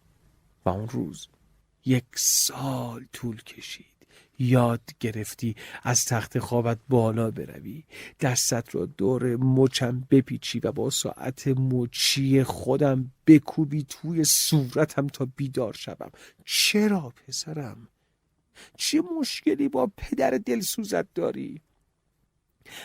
و 0.65 0.69
اون 0.69 0.89
روز 0.89 1.27
یک 1.85 2.05
سال 2.15 3.05
طول 3.13 3.41
کشید. 3.41 3.85
یاد 4.39 4.81
گرفتی 4.99 5.55
از 5.83 6.05
تخت 6.05 6.39
خوابت 6.39 6.79
بالا 6.89 7.31
بروی. 7.31 7.83
دستت 8.19 8.75
را 8.75 8.85
دور 8.85 9.35
مچم 9.35 10.07
بپیچی 10.09 10.59
و 10.59 10.71
با 10.71 10.89
ساعت 10.89 11.47
مچی 11.47 12.43
خودم 12.43 13.11
بکوبی 13.27 13.85
توی 13.89 14.23
صورتم 14.23 15.07
تا 15.07 15.27
بیدار 15.35 15.73
شوم. 15.73 16.11
چرا 16.45 17.09
پسرم؟ 17.09 17.87
چه 18.77 19.01
مشکلی 19.19 19.69
با 19.69 19.91
پدر 19.97 20.31
دلسوزت 20.45 21.13
داری؟ 21.13 21.61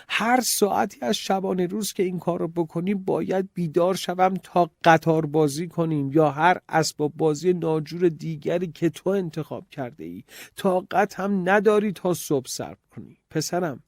هر 0.08 0.40
ساعتی 0.40 0.98
از 1.00 1.16
شبانه 1.16 1.66
روز 1.66 1.92
که 1.92 2.02
این 2.02 2.18
کار 2.18 2.38
رو 2.38 2.48
بکنیم 2.48 3.04
باید 3.04 3.48
بیدار 3.54 3.94
شوم 3.94 4.34
تا 4.34 4.70
قطار 4.84 5.26
بازی 5.26 5.68
کنیم 5.68 6.12
یا 6.12 6.30
هر 6.30 6.60
اسباب 6.68 7.12
بازی 7.16 7.52
ناجور 7.52 8.08
دیگری 8.08 8.66
که 8.66 8.90
تو 8.90 9.10
انتخاب 9.10 9.70
کرده 9.70 10.04
ای. 10.04 10.24
طاقت 10.56 11.20
هم 11.20 11.48
نداری 11.48 11.92
تا 11.92 12.14
صبح 12.14 12.46
صرف 12.48 12.78
کنی. 12.90 13.18
پسرم 13.30 13.82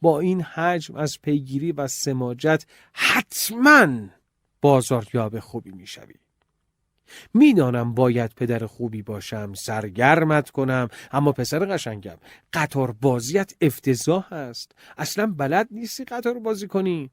با 0.00 0.20
این 0.20 0.42
حجم 0.42 0.96
از 0.96 1.20
پیگیری 1.22 1.72
و 1.72 1.88
سماجت 1.88 2.66
حتما 2.92 3.88
بازاریاب 4.60 5.38
خوبی 5.38 5.70
می‌شوی. 5.70 6.14
می‌دانم 7.34 7.94
باید 7.94 8.32
پدر 8.36 8.66
خوبی 8.66 9.02
باشم 9.02 9.52
سرگرمت 9.54 10.50
کنم 10.50 10.88
اما 11.12 11.32
پسر 11.32 11.58
قشنگم 11.58 12.16
قطار 12.52 12.92
بازیت 13.00 13.52
افتضاح 13.60 14.32
است. 14.32 14.72
اصلا 14.98 15.26
بلد 15.26 15.68
نیستی 15.70 16.04
قطار 16.04 16.38
بازی 16.38 16.66
کنی. 16.66 17.10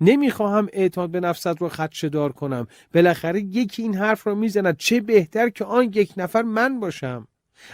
نمی‌خواهم 0.00 0.68
اعتماد 0.72 1.10
به 1.10 1.20
نفست 1.20 1.46
رو 1.46 1.68
خدشه 1.68 2.08
دار 2.08 2.32
کنم. 2.32 2.66
بالاخره 2.94 3.40
یکی 3.40 3.82
این 3.82 3.94
حرف 3.94 4.26
رو 4.26 4.34
می‌زند 4.34 4.76
چه 4.76 5.00
بهتر 5.00 5.48
که 5.48 5.64
آن 5.64 5.84
یک 5.84 6.12
نفر 6.16 6.42
من 6.42 6.80
باشم. 6.80 7.28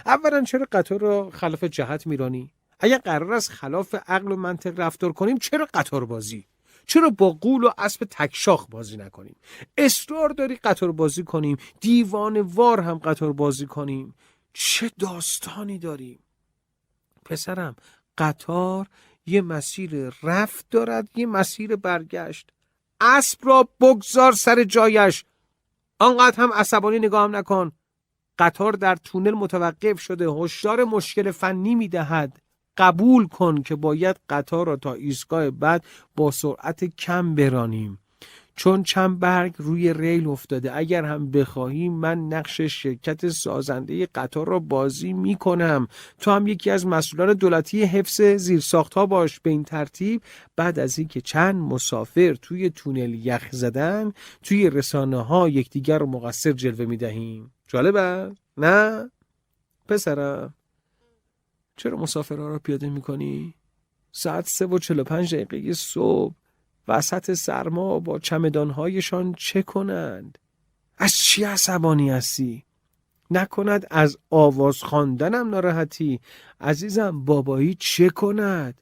اولا 0.05 0.43
چرا 0.43 0.67
قطار 0.71 0.99
رو 0.99 1.29
خلاف 1.29 1.63
جهت 1.63 2.07
میرانی؟ 2.07 2.53
اگر 2.79 2.97
قرار 2.97 3.33
است 3.33 3.51
خلاف 3.51 3.95
عقل 4.07 4.31
و 4.31 4.35
منطق 4.35 4.79
رفتار 4.79 5.13
کنیم 5.13 5.37
چرا 5.37 5.67
قطار 5.73 6.05
بازی؟ 6.05 6.45
چرا 6.85 7.09
با 7.09 7.29
قول 7.29 7.63
و 7.63 7.71
اسب 7.77 8.07
تکشاخ 8.11 8.67
بازی 8.69 8.97
نکنیم؟ 8.97 9.35
اصرار 9.77 10.29
داری 10.29 10.55
قطار 10.55 10.91
بازی 10.91 11.23
کنیم 11.23 11.57
دیوان 11.79 12.41
وار 12.41 12.79
هم 12.79 12.97
قطار 12.97 13.33
بازی 13.33 13.65
کنیم. 13.65 14.15
چه 14.53 14.91
داستانی 14.99 15.79
داریم؟ 15.79 16.19
پسرم 17.25 17.75
قطار 18.17 18.87
یه 19.25 19.41
مسیر 19.41 20.13
رفت 20.23 20.65
دارد 20.69 21.09
یه 21.15 21.25
مسیر 21.25 21.75
برگشت. 21.75 22.49
اسب 23.01 23.39
را 23.43 23.69
بگذار 23.81 24.31
سر 24.31 24.63
جایش. 24.63 25.25
آنقدر 25.99 26.43
هم 26.43 26.53
عصبانی 26.53 26.99
نگاه 26.99 27.27
نکن. 27.27 27.71
قطار 28.39 28.73
در 28.73 28.95
تونل 28.95 29.31
متوقف 29.31 29.99
شده 29.99 30.29
هشدار 30.29 30.83
مشکل 30.83 31.31
فنی 31.31 31.75
می‌دهد. 31.75 32.41
قبول 32.77 33.27
کن 33.27 33.61
که 33.61 33.75
باید 33.75 34.15
قطار 34.29 34.67
را 34.67 34.75
تا 34.75 34.93
ایستگاه 34.93 35.49
بعد 35.49 35.85
با 36.15 36.31
سرعت 36.31 36.83
کم 36.83 37.35
برانیم. 37.35 37.99
چون 38.55 38.83
چند 38.83 39.19
برگ 39.19 39.55
روی 39.57 39.93
ریل 39.93 40.27
افتاده 40.27 40.77
اگر 40.77 41.05
هم 41.05 41.31
بخواهی 41.31 41.89
من 41.89 42.19
نقش 42.19 42.61
شرکت 42.61 43.29
سازنده 43.29 44.05
قطار 44.05 44.47
را 44.47 44.59
بازی 44.59 45.13
می 45.13 45.35
کنم 45.35 45.87
تو 46.19 46.31
هم 46.31 46.47
یکی 46.47 46.71
از 46.71 46.87
مسئولان 46.87 47.33
دولتی 47.33 47.83
حفظ 47.83 48.21
زیرساخت 48.21 48.93
ها 48.93 49.05
باش. 49.05 49.39
به 49.39 49.49
این 49.49 49.63
ترتیب 49.63 50.21
بعد 50.55 50.79
از 50.79 50.99
اینکه 50.99 51.21
چند 51.21 51.55
مسافر 51.55 52.33
توی 52.41 52.69
تونل 52.69 53.13
یخ 53.13 53.47
زدن 53.51 54.11
توی 54.43 54.69
رسانه 54.69 55.23
ها 55.23 55.49
یکدیگر 55.49 56.03
مقصر 56.03 56.51
جلوه 56.51 56.85
می 56.85 56.97
دهیم 56.97 57.51
جالبه؟ 57.67 58.31
نه؟ 58.57 59.09
پسرم؟ 59.87 60.53
چرا 61.75 61.97
مسافرها 61.97 62.47
را 62.47 62.59
پیاده 62.59 62.89
می 62.89 63.01
کنی؟ 63.01 63.55
ساعت 64.11 64.47
سه 64.47 64.65
و 64.65 64.79
چلو 64.79 65.03
پنج 65.03 65.35
دقیقه 65.35 65.73
صبح 65.73 66.35
وسط 66.87 67.33
سرما 67.33 67.99
با 67.99 68.19
چمدانهایشان 68.19 69.33
چه 69.37 69.61
کنند؟ 69.61 70.37
از 70.97 71.15
چی 71.15 71.43
عصبانی 71.43 72.09
هستی؟ 72.09 72.65
نکند 73.31 73.87
از 73.91 74.17
آواز 74.29 74.83
خواندنم 74.83 75.49
ناراحتی 75.49 76.19
عزیزم 76.61 77.25
بابایی 77.25 77.75
چه 77.79 78.09
کند؟ 78.09 78.81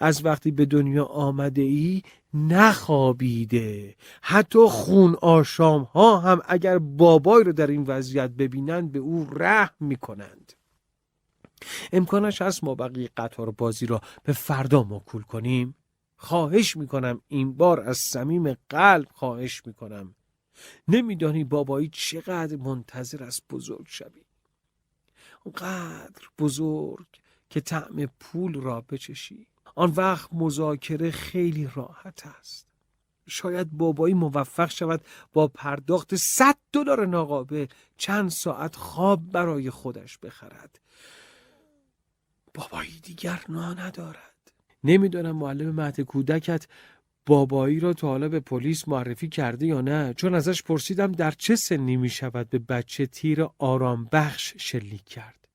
از 0.00 0.24
وقتی 0.24 0.50
به 0.50 0.66
دنیا 0.66 1.04
آمده 1.04 1.62
ای 1.62 2.02
نخوابیده 2.34 3.96
حتی 4.22 4.66
خون 4.68 5.16
آشام 5.22 5.82
ها 5.82 6.18
هم 6.18 6.40
اگر 6.48 6.78
بابایی 6.78 7.44
رو 7.44 7.52
در 7.52 7.66
این 7.66 7.82
وضعیت 7.82 8.30
ببینند 8.30 8.92
به 8.92 8.98
او 8.98 9.26
رحم 9.32 9.74
می‌کنند 9.80 10.52
امکانش 11.92 12.42
هست 12.42 12.64
ما 12.64 12.74
بقیه 12.74 13.10
قطار 13.16 13.50
بازی 13.50 13.86
را 13.86 14.00
به 14.22 14.32
فردا 14.32 14.82
موکول 14.82 15.22
کنیم؟ 15.22 15.74
خواهش 16.16 16.76
می‌کنم 16.76 17.20
این 17.28 17.54
بار 17.54 17.80
از 17.80 17.98
صمیم 17.98 18.56
قلب 18.68 19.08
خواهش 19.14 19.62
می‌کنم. 19.66 20.14
نمیدانی 20.88 21.44
بابایی 21.44 21.88
چقدر 21.92 22.56
منتظر 22.56 23.22
است 23.22 23.42
بزرگ 23.50 23.86
شوی. 23.88 24.22
اونقدر 25.44 26.26
بزرگ 26.38 27.06
که 27.50 27.60
طعم 27.60 28.06
پول 28.20 28.54
را 28.60 28.80
بچشی. 28.80 29.46
آن 29.74 29.92
وقت 29.96 30.28
مذاکره 30.32 31.10
خیلی 31.10 31.70
راحت 31.74 32.26
است. 32.26 32.66
شاید 33.26 33.70
بابایی 33.70 34.14
موفق 34.14 34.70
شود 34.70 35.00
با 35.32 35.48
پرداخت 35.48 36.16
100 36.16 36.56
دلار 36.72 37.06
ناقابل 37.06 37.66
چند 37.96 38.30
ساعت 38.30 38.76
خواب 38.76 39.32
برای 39.32 39.70
خودش 39.70 40.18
بخرد. 40.18 40.80
بابایی 42.58 43.00
دیگر 43.02 43.40
نا 43.48 43.74
ندارد. 43.74 44.52
نمی‌دونم 44.84 45.36
معلم 45.36 45.74
مهد 45.74 46.00
کودکت 46.00 46.66
بابایی 47.26 47.80
را 47.80 47.92
تا 47.92 48.08
حالا 48.08 48.28
به 48.28 48.40
پلیس 48.40 48.88
معرفی 48.88 49.28
کرده 49.28 49.66
یا 49.66 49.80
نه. 49.80 50.14
چون 50.14 50.34
ازش 50.34 50.62
پرسیدم 50.62 51.12
در 51.12 51.30
چه 51.30 51.56
سنی 51.56 51.96
می 51.96 52.08
شود 52.08 52.50
به 52.50 52.58
بچه 52.58 53.06
تیر 53.06 53.46
آرام 53.58 54.08
بخش 54.12 54.54
شلیک 54.56 55.04
کرد. 55.04 55.48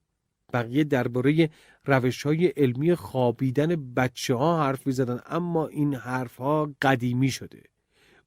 بقیه 0.54 0.84
درباره 0.84 1.50
روش 1.86 2.24
های 2.24 2.48
علمی 2.48 2.96
خوابیدن 2.96 3.94
بچه 3.94 4.36
ها 4.36 4.64
حرف 4.64 4.88
می 4.88 4.94
زدن 4.94 5.20
اما 5.26 5.68
این 5.68 5.96
حرف 5.96 6.36
ها 6.36 6.76
قدیمی 6.82 7.30
شده. 7.32 7.64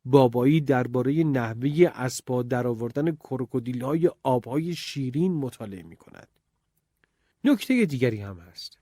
بابایی 0.04 0.60
درباره 0.60 1.24
نحوه 1.24 1.90
اسبا 1.94 2.42
در 2.42 2.66
آوردن 2.66 3.14
کروکودیل 3.14 3.82
های 3.82 4.10
آبهای 4.22 4.74
شیرین 4.74 5.34
مطالعه 5.34 5.82
می 5.82 5.96
کند 5.96 6.35
نکته 7.46 7.86
دیگری 7.86 8.20
هم 8.20 8.38
هست. 8.38 8.78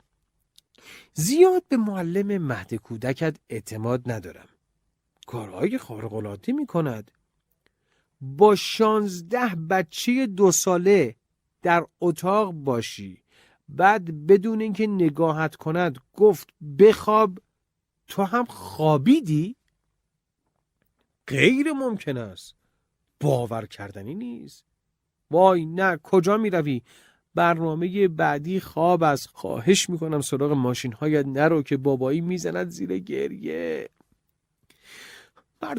زیاد 1.12 1.62
به 1.68 1.76
معلم 1.76 2.42
مهد 2.42 2.74
کودکت 2.74 3.36
اعتماد 3.48 4.10
ندارم. 4.10 4.48
کارهای 5.26 5.78
خارق‌العاده 5.78 6.52
می 6.52 6.66
کند 6.66 7.10
با 8.20 8.54
شانزده 8.54 9.54
بچه 9.54 10.26
دو 10.26 10.52
ساله 10.52 11.16
در 11.62 11.86
اتاق 12.00 12.52
باشی. 12.52 13.22
بعد 13.68 14.26
بدون 14.26 14.60
اینکه 14.60 14.86
نگاهت 14.86 15.56
کند 15.56 15.98
گفت 16.12 16.48
بخواب 16.78 17.38
تو 18.08 18.22
هم 18.22 18.44
خوابیدی؟ 18.44 19.56
غیر 21.26 21.72
ممکن 21.72 22.16
است. 22.16 22.54
باور 23.20 23.66
کردنی 23.66 24.14
نیست. 24.14 24.64
وای 25.30 25.66
نه 25.66 25.96
کجا 26.02 26.36
می 26.36 26.50
روی 26.50 26.82
برنامه 27.34 28.08
بعدی 28.08 28.60
خواب 28.60 29.02
از 29.02 29.26
خواهش 29.26 29.90
می‌کنم 29.90 30.20
سراغ 30.20 30.52
ماشین 30.52 30.92
هایت 30.92 31.26
نرو 31.26 31.62
که 31.62 31.76
بابایی 31.76 32.20
می‌زند 32.20 32.68
زیر 32.68 32.98
گریه. 32.98 33.88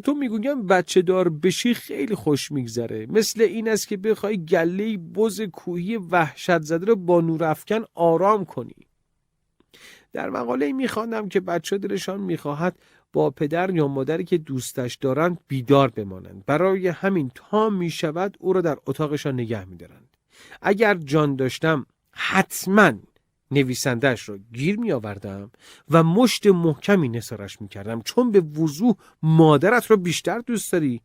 تو 0.04 0.14
می‌گویم 0.14 0.68
بچه 0.68 1.02
دار 1.02 1.30
بشی 1.30 1.74
خیلی 1.74 2.16
خوش 2.16 2.52
میگذره. 2.52 3.06
مثل 3.10 3.42
این 3.42 3.70
است 3.70 3.88
که 3.88 3.98
بخوای 3.98 4.46
گله 4.46 4.98
بز 4.98 5.42
کوهی 5.42 5.98
وحشت 5.98 6.62
زده 6.62 6.86
رو 6.86 6.96
با 6.96 7.22
نور 7.22 7.44
افکن 7.44 7.84
آرام 7.94 8.46
کنی. 8.46 8.76
در 10.14 10.30
مقاله 10.30 10.74
میخواندم 10.74 11.30
که 11.30 11.40
بچه 11.40 11.78
دلشان 11.78 12.22
می‌خواهد 12.22 12.80
با 13.14 13.30
پدر 13.30 13.76
یا 13.76 13.88
مادری 13.88 14.24
که 14.24 14.38
دوستش 14.38 14.96
دارند 14.96 15.38
بیدار 15.48 15.90
بمانند. 15.90 16.44
برای 16.46 16.88
همین 16.88 17.32
تا 17.36 17.70
می‌شود 17.70 18.38
او 18.40 18.54
را 18.54 18.62
در 18.62 18.78
اتاقشان 18.86 19.34
نگه 19.34 19.66
میدارند. 19.66 20.15
اگر 20.62 20.96
جان 20.96 21.36
داشتم 21.36 21.86
حتما 22.12 22.92
نویسندهش 23.52 24.22
رو 24.22 24.38
گیر 24.54 24.80
می 24.80 24.92
آوردم 24.92 25.52
و 25.90 26.04
مشت 26.04 26.48
محکمی 26.48 27.10
نسارش 27.10 27.62
می 27.62 27.68
کردم 27.68 28.02
چون 28.02 28.32
به 28.32 28.40
وضوح 28.40 28.96
مادرت 29.24 29.86
رو 29.86 29.98
بیشتر 29.98 30.40
دوست 30.40 30.72
داری 30.72 31.02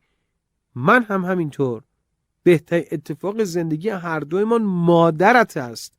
من 0.75 1.03
هم 1.03 1.25
همینطور. 1.25 1.83
بهترین 2.43 2.85
اتفاق 2.91 3.43
زندگی 3.43 3.89
هر 3.89 4.19
دویمان 4.19 4.63
مادرت 4.63 5.57
است. 5.57 5.93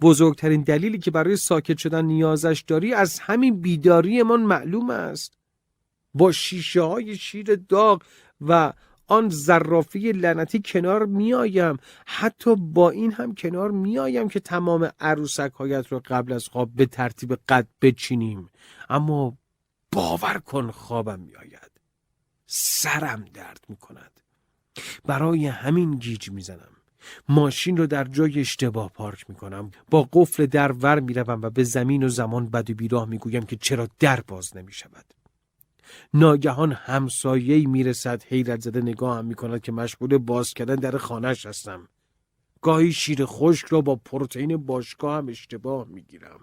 بزرگترین 0.00 0.62
دلیلی 0.62 0.98
که 0.98 1.10
برای 1.10 1.36
ساکت 1.36 1.78
شدن 1.78 2.04
نیازش 2.04 2.64
داری 2.66 2.94
از 2.94 3.18
همین 3.18 3.60
بیداریمان 3.60 4.42
معلوم 4.42 4.90
است. 4.90 5.32
با 6.14 6.32
شیشه 6.32 6.82
های 6.82 7.16
شیر 7.16 7.54
داغ 7.54 8.02
و 8.40 8.72
آن 9.08 9.28
زرافی 9.28 10.12
لعنتی 10.12 10.62
کنار 10.64 11.06
میایم 11.06 11.76
حتی 12.06 12.56
با 12.56 12.90
این 12.90 13.12
هم 13.12 13.34
کنار 13.34 13.70
میایم 13.70 14.28
که 14.28 14.40
تمام 14.40 14.90
عروسک 15.00 15.52
هایت 15.52 15.92
را 15.92 16.02
قبل 16.04 16.32
از 16.32 16.48
خواب 16.48 16.70
به 16.74 16.86
ترتیب 16.86 17.34
قد 17.48 17.66
بچینیم. 17.82 18.50
اما 18.88 19.38
باور 19.92 20.38
کن 20.38 20.70
خوابم 20.70 21.20
میآید. 21.20 21.70
سرم 22.46 23.24
درد 23.34 23.64
می‌کند. 23.68 24.20
برای 25.04 25.46
همین 25.46 25.90
گیج 25.90 26.30
می‌زنم. 26.30 26.70
ماشین 27.28 27.76
رو 27.76 27.86
در 27.86 28.04
جای 28.04 28.40
اشتباه 28.40 28.92
پارک 28.92 29.24
می‌کنم. 29.30 29.70
با 29.90 30.08
قفل 30.12 30.46
در 30.46 30.72
ور 30.72 31.00
می‌روم 31.00 31.42
و 31.42 31.50
به 31.50 31.64
زمین 31.64 32.02
و 32.02 32.08
زمان 32.08 32.46
بد 32.46 32.70
و 32.70 32.74
بیراه 32.74 33.08
می‌گویم 33.08 33.42
که 33.42 33.56
چرا 33.56 33.88
در 33.98 34.20
باز 34.20 34.56
نمی‌شود. 34.56 35.04
ناگهان 36.14 36.72
همسایه‌ای 36.72 37.66
می‌رسد. 37.66 38.22
حیرت 38.22 38.60
زده 38.60 38.80
نگاه 38.80 39.18
هم 39.18 39.24
می‌کند 39.24 39.60
که 39.60 39.72
مشغول 39.72 40.18
باز 40.18 40.54
کردن 40.54 40.74
در 40.74 40.96
خانهش 40.96 41.46
هستم. 41.46 41.88
گاهی 42.62 42.92
شیر 42.92 43.24
خشک 43.24 43.66
را 43.66 43.80
با 43.80 43.96
پروتئین 43.96 44.56
باشگاه 44.56 45.16
هم 45.16 45.28
اشتباه 45.28 45.86
می‌گیرم. 45.88 46.40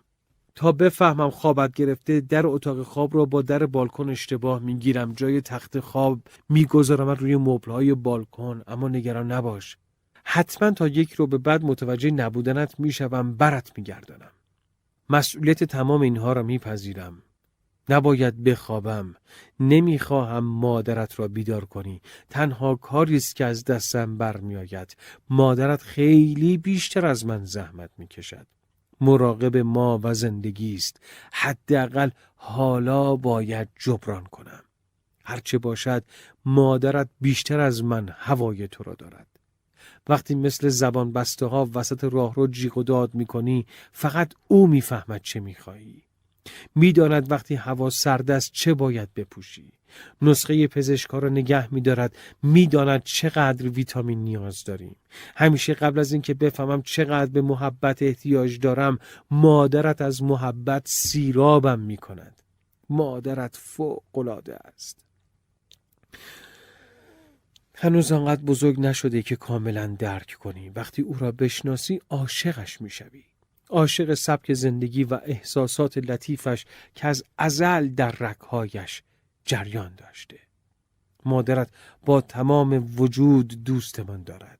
تا 0.56 0.72
بفهمم 0.72 1.30
خوابت 1.30 1.74
گرفته 1.74 2.22
در 2.22 2.48
اتاق 2.48 2.84
خواب 2.84 3.15
را 3.15 3.26
با 3.26 3.41
در 3.41 3.65
بالکن 3.65 4.10
اشتباه 4.10 4.60
می‌گیرم. 4.60 5.14
جای 5.14 5.41
تخت 5.41 5.80
خواب 5.80 6.19
می‌گذارم 6.49 7.10
روی 7.10 7.36
مبلهای 7.36 7.94
بالکن 7.94 8.61
اما 8.68 8.88
نگران 8.88 9.32
نباش. 9.32 9.78
حتما 10.24 10.72
تا 10.72 10.88
یک 10.88 11.14
رو 11.14 11.28
به 11.28 11.38
بعد 11.38 11.65
متوجه 11.65 12.11
نبودنت 12.11 12.80
می‌شوم 12.80 13.34
برت 13.34 13.72
میگردانم. 13.78 14.32
مسئولیت 15.10 15.64
تمام 15.64 16.02
اینها 16.02 16.34
را 16.34 16.44
میپذیرم. 16.44 17.22
نباید 17.90 18.44
بخوابم. 18.44 19.16
نمی‌خواهم 19.60 20.44
مادرت 20.44 21.20
را 21.20 21.28
بیدار 21.28 21.66
کنی. 21.66 22.02
تنها 22.30 22.76
کاری 22.76 23.16
است 23.16 23.36
که 23.36 23.45
از 23.45 23.64
دستم 23.66 24.18
برمیآید. 24.18 24.98
مادرت 25.30 25.82
خیلی 25.82 26.57
بیشتر 26.57 27.06
از 27.06 27.26
من 27.26 27.45
زحمت 27.45 27.90
می‌کشد. 27.98 28.48
مراقب 29.02 29.57
ما 29.57 29.99
و 30.03 30.14
زندگی 30.14 30.76
است. 30.76 30.99
حداقل 31.32 32.10
حالا 32.36 33.16
باید 33.16 33.68
جبران 33.80 34.24
کنم. 34.24 34.64
هرچه 35.26 35.57
باشد 35.57 36.03
مادرت 36.45 37.10
بیشتر 37.22 37.60
از 37.60 37.84
من 37.84 38.10
هوای 38.18 38.68
تو 38.68 38.84
را 38.84 38.94
دارد. 38.94 39.28
وقتی 40.10 40.36
مثل 40.36 40.70
زبان 40.70 41.14
بسته 41.14 41.45
ها 41.45 41.70
وسط 41.74 42.03
راه 42.03 42.34
رو 42.34 42.48
جیغ 42.48 42.78
و 42.78 42.84
داد 42.84 43.16
می‌کنی 43.16 43.66
فقط 43.91 44.34
او 44.48 44.68
می‌فهمد 44.68 45.22
چه 45.22 45.40
می‌خواهی 45.40 46.03
می‌داند 46.76 47.31
وقتی 47.31 47.55
هوا 47.55 47.89
سرد 47.89 48.31
است 48.31 48.51
چه 48.51 48.73
باید 48.73 49.13
بپوشی. 49.13 49.72
نسخه 50.22 50.67
پزشکا 50.67 51.19
را 51.19 51.30
نگه 51.30 51.73
میدارد 51.73 52.15
می‌داند 52.43 53.03
چقدر 53.03 53.69
ویتامین 53.69 54.23
نیاز 54.23 54.63
داریم. 54.63 54.95
همیشه 55.35 55.73
قبل 55.73 55.99
از 55.99 56.13
اینکه 56.13 56.34
بفهمم 56.34 56.81
چقدر 56.81 57.31
به 57.31 57.41
محبت 57.41 58.01
احتیاج 58.01 58.59
دارم 58.59 58.99
مادرت 59.31 60.01
از 60.01 60.23
محبت 60.23 60.88
سیرابم 60.88 61.80
می‌کند. 61.80 62.41
مادرت 62.89 63.57
فوق 63.57 64.17
العاده 64.17 64.55
است. 64.55 65.05
هنوز 67.77 68.11
آنقدر 68.11 68.41
بزرگ 68.41 68.80
نشده 68.80 69.22
که 69.22 69.35
کاملا 69.35 69.95
درک 69.99 70.34
کنی. 70.39 70.69
وقتی 70.69 71.01
او 71.01 71.15
را 71.19 71.31
بشناسی 71.31 72.01
عاشقش 72.09 72.81
می‌شوی. 72.81 73.23
عاشق 73.70 74.14
سبک 74.14 74.54
زندگی 74.54 75.04
و 75.04 75.20
احساسات 75.26 75.98
لطیفش 75.98 76.66
که 76.96 77.08
از 77.08 77.24
ازل 77.38 77.88
در 77.88 78.12
رکهایش 78.12 79.04
جریان 79.46 79.96
داشته. 79.98 80.38
مادرت 81.26 81.70
با 82.06 82.22
تمام 82.22 82.94
وجود 82.98 83.64
دوستمان 83.64 84.24
دارد. 84.24 84.60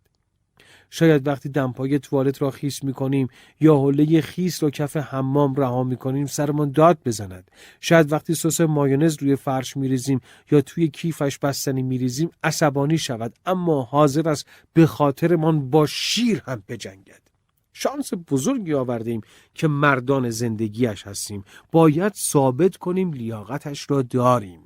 شاید 0.90 1.28
وقتی 1.28 1.50
دمپای 1.50 2.00
توالت 2.00 2.42
را 2.42 2.52
خیس 2.52 2.84
می 2.84 2.94
کنیم 2.94 3.28
یا 3.60 3.76
حوله 3.76 4.22
خیس 4.22 4.64
را 4.64 4.70
کف 4.70 4.98
حمام 4.98 5.56
رها 5.56 5.84
می 5.84 5.98
کنیم 5.98 6.26
سرمان 6.26 6.72
داد 6.72 6.98
بزند. 7.06 7.52
شاید 7.82 8.12
وقتی 8.12 8.36
سس 8.36 8.62
مایونز 8.62 9.18
روی 9.20 9.36
فرش 9.36 9.78
می 9.78 9.88
ریزیم 9.88 10.22
یا 10.52 10.62
توی 10.62 10.88
کیفش 10.88 11.38
بستنی 11.40 11.82
می 11.82 11.98
ریزیم 11.98 12.32
عصبانی 12.44 12.98
شود 12.98 13.34
اما 13.46 13.82
حاضر 13.82 14.30
است 14.30 14.48
به 14.74 14.86
خاطرمان 14.86 15.70
با 15.70 15.86
شیر 15.86 16.44
هم 16.46 16.64
بجنگد. 16.68 17.35
شانس 17.78 18.14
بزرگی 18.30 18.74
آوردیم 18.74 19.22
که 19.54 19.68
مردان 19.68 20.30
زندگیش 20.30 21.08
هستیم. 21.08 21.46
باید 21.72 22.14
ثابت 22.14 22.78
کنیم 22.78 23.14
لیاقتش 23.14 23.92
را 23.92 24.02
داریم. 24.02 24.62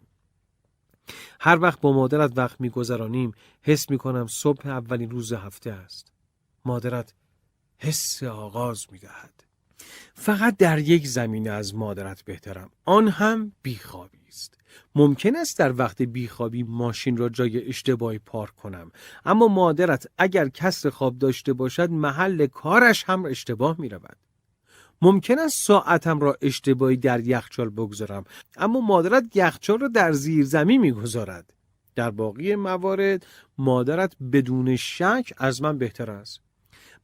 هر 1.40 1.60
وقت 1.62 1.82
با 1.82 1.94
مادرت 1.94 2.38
وقت 2.38 2.62
میگذرانیم 2.62 3.32
حس 3.62 3.90
می‌کنم 3.90 4.28
صبح 4.28 4.68
اولین 4.68 5.10
روز 5.10 5.34
هفته 5.34 5.72
است. 5.72 6.12
مادرت 6.66 7.14
حس 7.78 8.24
آغاز 8.24 8.86
می‌دهد. 8.92 9.44
فقط 10.14 10.58
در 10.58 10.80
یک 10.80 11.08
زمینه 11.08 11.50
از 11.50 11.76
مادرت 11.76 12.22
بهترم. 12.22 12.70
آن 12.86 13.08
هم 13.08 13.52
بیخوابی. 13.62 14.19
ممکن 14.96 15.36
است 15.36 15.60
در 15.60 15.74
وقت 15.78 16.02
بیخوابی 16.02 16.64
ماشین 16.64 17.18
را 17.18 17.30
جای 17.30 17.68
اشتباهی 17.68 18.20
پارک 18.20 18.56
کنم. 18.56 18.92
اما 19.26 19.48
مادرت 19.48 20.08
اگر 20.18 20.50
کسر 20.50 20.90
خواب 20.90 21.18
داشته 21.18 21.54
باشد 21.54 21.90
محل 21.90 22.48
کارش 22.48 23.04
هم 23.04 23.26
اشتباه 23.26 23.76
می 23.80 23.90
رود 23.90 24.18
ممکن 25.02 25.40
است 25.40 25.66
ساعتم 25.66 26.20
را 26.20 26.38
اشتباهی 26.42 26.98
در 26.98 27.28
یخچال 27.28 27.70
بگذارم 27.70 28.24
اما 28.58 28.80
مادرت 28.80 29.24
یخچال 29.36 29.80
را 29.80 29.88
در 29.88 30.12
زیر 30.12 30.46
زمین 30.46 30.82
می‌گذارد. 30.82 31.54
در 31.96 32.12
باقی 32.12 32.56
موارد 32.56 33.26
مادرت 33.58 34.16
بدون 34.32 34.76
شک 34.76 35.34
از 35.38 35.62
من 35.62 35.78
بهتر 35.78 36.12
است. 36.12 36.49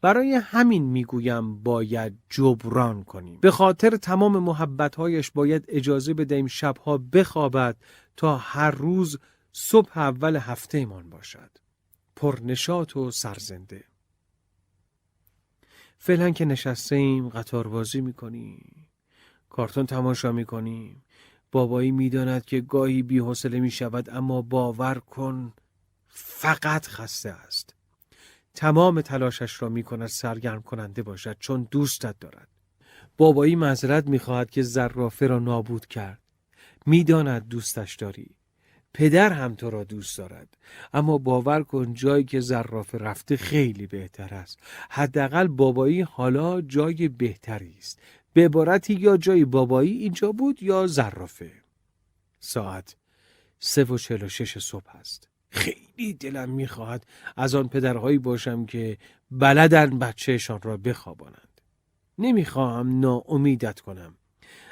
برای 0.02 0.34
همین 0.34 0.84
می‌گویم 0.84 1.64
باید 1.64 2.18
جبران 2.30 3.04
کنیم. 3.04 3.40
به 3.40 3.52
خاطر 3.52 3.98
تمام 3.98 4.40
محبتهایش 4.40 5.32
باید 5.32 5.66
اجازه 5.68 6.14
بدهیم 6.14 6.48
شبها 6.48 6.98
بخوابد 6.98 7.78
تا 8.18 8.38
هر 8.38 8.72
روز 8.72 9.20
صبح 9.54 9.98
اول 9.98 10.36
هفته 10.36 10.78
ایمان 10.78 11.10
باشد. 11.10 11.52
پرنشات 12.16 12.98
و 12.98 13.12
سرزنده. 13.12 13.84
فعلا 15.98 16.32
که 16.32 16.46
نشسته 16.46 16.96
ایم 16.96 17.30
قطار 17.30 17.68
بازی 17.68 18.02
می‌کنیم. 18.02 18.88
کارتون 19.50 19.86
تماشا 19.86 20.32
می‌کنیم. 20.32 21.04
بابایی 21.52 21.92
می‌داند 21.92 22.46
که 22.46 22.62
گاهی 22.62 23.04
بیحوصله 23.04 23.60
می 23.60 23.72
شود 23.72 24.10
اما 24.10 24.42
باور 24.42 25.00
کن 25.00 25.54
فقط 26.08 26.88
خسته 26.88 27.30
است. 27.30 27.75
تمام 28.56 29.02
تلاشش 29.02 29.62
را 29.62 29.70
می 29.70 29.84
کند 29.84 30.08
سرگرم 30.08 30.62
کننده 30.62 31.04
باشد 31.04 31.38
چون 31.40 31.68
دوستت 31.72 32.16
دارد. 32.20 32.48
بابایی 33.18 33.56
معذرت 33.56 34.08
می 34.08 34.20
خواهد 34.20 34.50
که 34.50 34.62
زرافه 34.62 35.28
را 35.28 35.40
نابود 35.40 35.86
کرد. 35.86 36.20
می‌داند 36.86 37.48
دوستش 37.48 37.96
داری. 37.96 38.36
پدر 38.94 39.34
هم 39.34 39.56
تو 39.56 39.70
را 39.70 39.84
دوست 39.84 40.18
دارد. 40.18 40.58
اما 40.94 41.18
باور 41.18 41.64
کن 41.64 41.94
جایی 41.94 42.24
که 42.24 42.40
زرافه 42.40 42.98
رفته 42.98 43.38
خیلی 43.38 43.88
بهتر 43.88 44.34
است. 44.34 44.60
حداقل 44.90 45.48
بابایی 45.48 46.02
حالا 46.02 46.62
جای 46.62 47.08
بهتری 47.08 47.76
است. 47.78 48.00
به 48.34 48.46
عبارتی 48.46 48.94
یا 48.94 49.18
جای 49.18 49.46
بابایی 49.46 49.92
اینجا 49.92 50.32
بود 50.32 50.64
یا 50.64 50.88
زرافه. 50.88 51.52
ساعت 52.40 52.96
سه 53.60 53.84
و 53.84 53.98
چل 53.98 54.24
و 54.24 54.30
شش 54.30 54.58
صبح 54.58 54.96
است. 54.96 55.30
خیلی 55.56 56.14
دلم 56.14 56.50
می‌خواهد 56.50 57.06
از 57.38 57.56
آن 57.56 57.68
پدرهایی 57.68 58.18
باشم 58.18 58.66
که 58.66 58.98
بلدن 59.32 60.00
بچهشان 60.00 60.62
را 60.62 60.78
بخوابانند. 60.78 61.62
نمی‌خواهم 62.18 63.00
ناامیدت 63.00 63.80
کنم. 63.80 64.16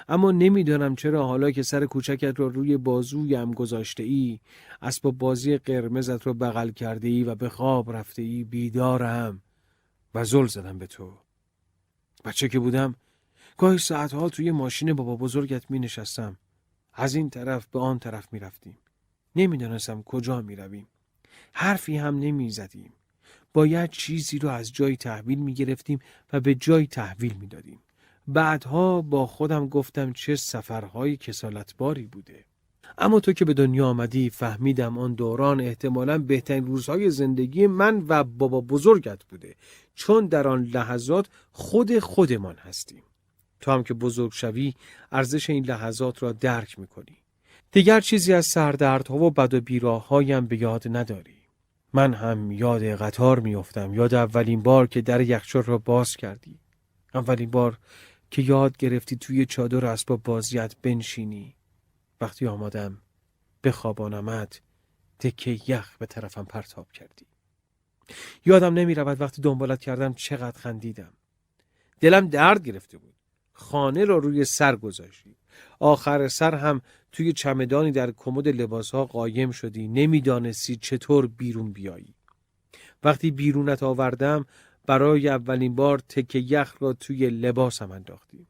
اما 0.09 0.31
نمی‌دانم 0.31 0.95
چرا 0.95 1.27
حالا 1.27 1.51
که 1.51 1.63
سر 1.63 1.85
کوچکت 1.85 2.39
را 2.39 2.47
روی 2.47 2.77
بازویم 2.77 3.51
گذاشته 3.51 4.03
ای 4.03 4.39
اسباب 4.81 5.17
بازی 5.17 5.57
قرمزت 5.57 6.27
را 6.27 6.33
بغل 6.33 6.71
کرده 6.71 7.07
ای 7.07 7.23
و 7.23 7.35
به 7.35 7.49
خواب 7.49 7.91
رفته 7.91 8.21
ای 8.21 8.43
بیدارم 8.43 9.41
و 10.15 10.23
زل 10.23 10.45
زدم 10.45 10.77
به 10.77 10.87
تو. 10.87 11.13
بچه 12.25 12.49
که 12.49 12.59
بودم 12.59 12.95
گاهی 13.57 13.77
ساعتها 13.77 14.29
توی 14.29 14.51
ماشین 14.51 14.93
بابا 14.93 15.15
بزرگت 15.15 15.71
می 15.71 15.79
نشستم 15.79 16.37
از 16.93 17.15
این 17.15 17.29
طرف 17.29 17.65
به 17.65 17.79
آن 17.79 17.99
طرف 17.99 18.33
می 18.33 18.39
رفتیم 18.39 18.77
نمی‌دانستم 19.35 20.03
کجا 20.03 20.41
می 20.41 20.55
رویم 20.55 20.87
حرفی 21.53 21.97
هم 21.97 22.19
نمی 22.19 22.49
زدیم 22.49 22.93
باید 23.53 23.89
چیزی 23.89 24.39
رو 24.39 24.49
از 24.49 24.73
جای 24.73 24.97
تحویل 24.97 25.39
می 25.39 25.53
گرفتیم 25.53 25.99
و 26.33 26.39
به 26.39 26.55
جای 26.55 26.87
تحویل 26.87 27.33
می 27.33 27.47
دادیم 27.47 27.79
بعدها 28.27 29.01
با 29.01 29.27
خودم 29.27 29.67
گفتم 29.67 30.13
چه 30.13 30.35
سفرهای 30.35 31.17
کسالتباری 31.17 32.05
بوده. 32.05 32.45
اما 32.97 33.19
تو 33.19 33.33
که 33.33 33.45
به 33.45 33.53
دنیا 33.53 33.87
آمدی 33.87 34.29
فهمیدم 34.29 34.97
آن 34.97 35.13
دوران 35.13 35.61
احتمالا 35.61 36.17
بهترین 36.17 36.65
روزهای 36.65 37.09
زندگی 37.09 37.67
من 37.67 38.05
و 38.07 38.23
بابا 38.23 38.61
بزرگت 38.61 39.23
بوده. 39.23 39.55
چون 39.95 40.27
در 40.27 40.47
آن 40.47 40.63
لحظات 40.63 41.29
خود 41.51 41.99
خودمان 41.99 42.55
هستیم. 42.55 43.03
تو 43.61 43.71
هم 43.71 43.83
که 43.83 43.93
بزرگ 43.93 44.31
شوی 44.31 44.73
ارزش 45.11 45.49
این 45.49 45.65
لحظات 45.65 46.23
را 46.23 46.31
درک 46.31 46.79
می‌کنی. 46.79 47.22
دیگر 47.73 48.01
چیزی 48.01 48.33
از 48.33 48.45
سردردها 48.45 49.15
و 49.15 49.31
بد 49.31 49.53
و 49.53 49.61
بیراهایم 49.61 50.47
به 50.47 50.61
یاد 50.61 50.97
نداری 50.97 51.37
من 51.93 52.13
هم 52.13 52.51
یاد 52.51 52.83
قطار 52.83 53.39
میافتم 53.39 53.93
یاد 53.93 54.13
اولین 54.13 54.63
بار 54.63 54.87
که 54.87 55.01
در 55.01 55.21
یخچال 55.21 55.63
را 55.63 55.77
باز 55.77 56.15
کردی. 56.15 56.59
اولین 57.13 57.51
بار 57.51 57.77
که 58.31 58.41
یاد 58.41 58.77
گرفتی 58.77 59.15
توی 59.15 59.45
چادر 59.45 59.85
اسباب 59.85 60.23
بازیت 60.23 60.75
بنشینی. 60.81 61.55
وقتی 62.21 62.47
آمادم 62.47 63.01
بخوابانمت 63.63 64.61
تکه 65.19 65.59
یخ 65.67 65.97
به 65.97 66.05
طرفم 66.05 66.45
پرتاب 66.45 66.91
کردی. 66.91 67.25
یادم 68.45 68.73
نمی 68.73 68.95
رود 68.95 69.21
وقتی 69.21 69.41
دنبالت 69.41 69.79
کردم 69.79 70.13
چقدر 70.13 70.59
خندیدم. 70.59 71.13
دلم 71.99 72.27
درد 72.27 72.63
گرفته 72.63 72.97
بود. 72.97 73.15
خانه 73.53 74.05
را 74.05 74.17
روی 74.17 74.45
سر 74.45 74.75
گذاشتی. 74.75 75.35
آخر 75.83 76.27
سر 76.27 76.55
هم 76.55 76.81
توی 77.11 77.33
چمدانی 77.33 77.91
در 77.91 78.11
کمد 78.11 78.47
لباسها 78.47 79.05
قایم 79.05 79.51
شدی. 79.51 79.87
نمی‌دانستی 79.87 80.75
چطور 80.75 81.27
بیرون 81.27 81.73
بیایی. 81.73 82.15
وقتی 83.03 83.31
بیرونت 83.31 83.83
آوردم 83.83 84.45
برای 84.85 85.29
اولین 85.29 85.75
بار 85.75 85.99
تکه 85.99 86.39
یخ 86.39 86.75
را 86.79 86.93
توی 86.93 87.29
لباسم 87.29 87.91
انداختی. 87.91 88.47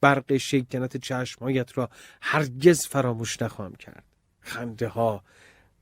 برق 0.00 0.36
شیکنت 0.36 0.96
چشمهایت 0.96 1.78
را 1.78 1.90
هرگز 2.22 2.86
فراموش 2.86 3.42
نخواهم 3.42 3.74
کرد. 3.74 4.04
خنده 4.40 4.88
ها 4.88 5.24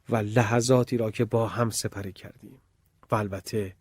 و 0.09 0.17
لحظاتی 0.17 0.97
را 0.97 1.11
که 1.11 1.25
با 1.25 1.49
هم 1.49 1.71
سپری 1.71 2.13
کردیم. 2.13 2.59
و 3.11 3.15
البته 3.15 3.75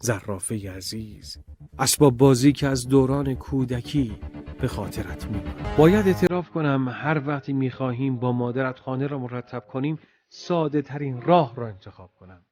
زرافه 0.00 0.72
عزیز. 0.72 1.38
اسباب 1.78 2.16
بازی 2.16 2.52
که 2.52 2.66
از 2.66 2.88
دوران 2.88 3.34
کودکی 3.34 4.16
به 4.60 4.68
خاطرت 4.68 5.26
می 5.26 5.40
باید 5.78 6.06
اعتراف 6.06 6.50
کنم 6.50 6.88
هر 6.88 7.22
وقتی 7.26 7.52
می 7.52 7.70
خواهیم 7.70 8.16
با 8.16 8.32
مادرت 8.32 8.78
خانه 8.78 9.06
را 9.06 9.18
مرتب 9.18 9.66
کنیم 9.66 9.98
ساده 10.28 10.82
ترین 10.82 11.22
راه 11.22 11.56
را 11.56 11.68
انتخاب 11.68 12.10
کنم. 12.20 12.42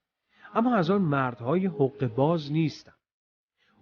اما 0.54 0.76
از 0.76 0.90
آن 0.90 1.02
مردهای 1.02 1.66
حق 1.66 2.06
باز 2.16 2.52
نیستم. 2.52 2.92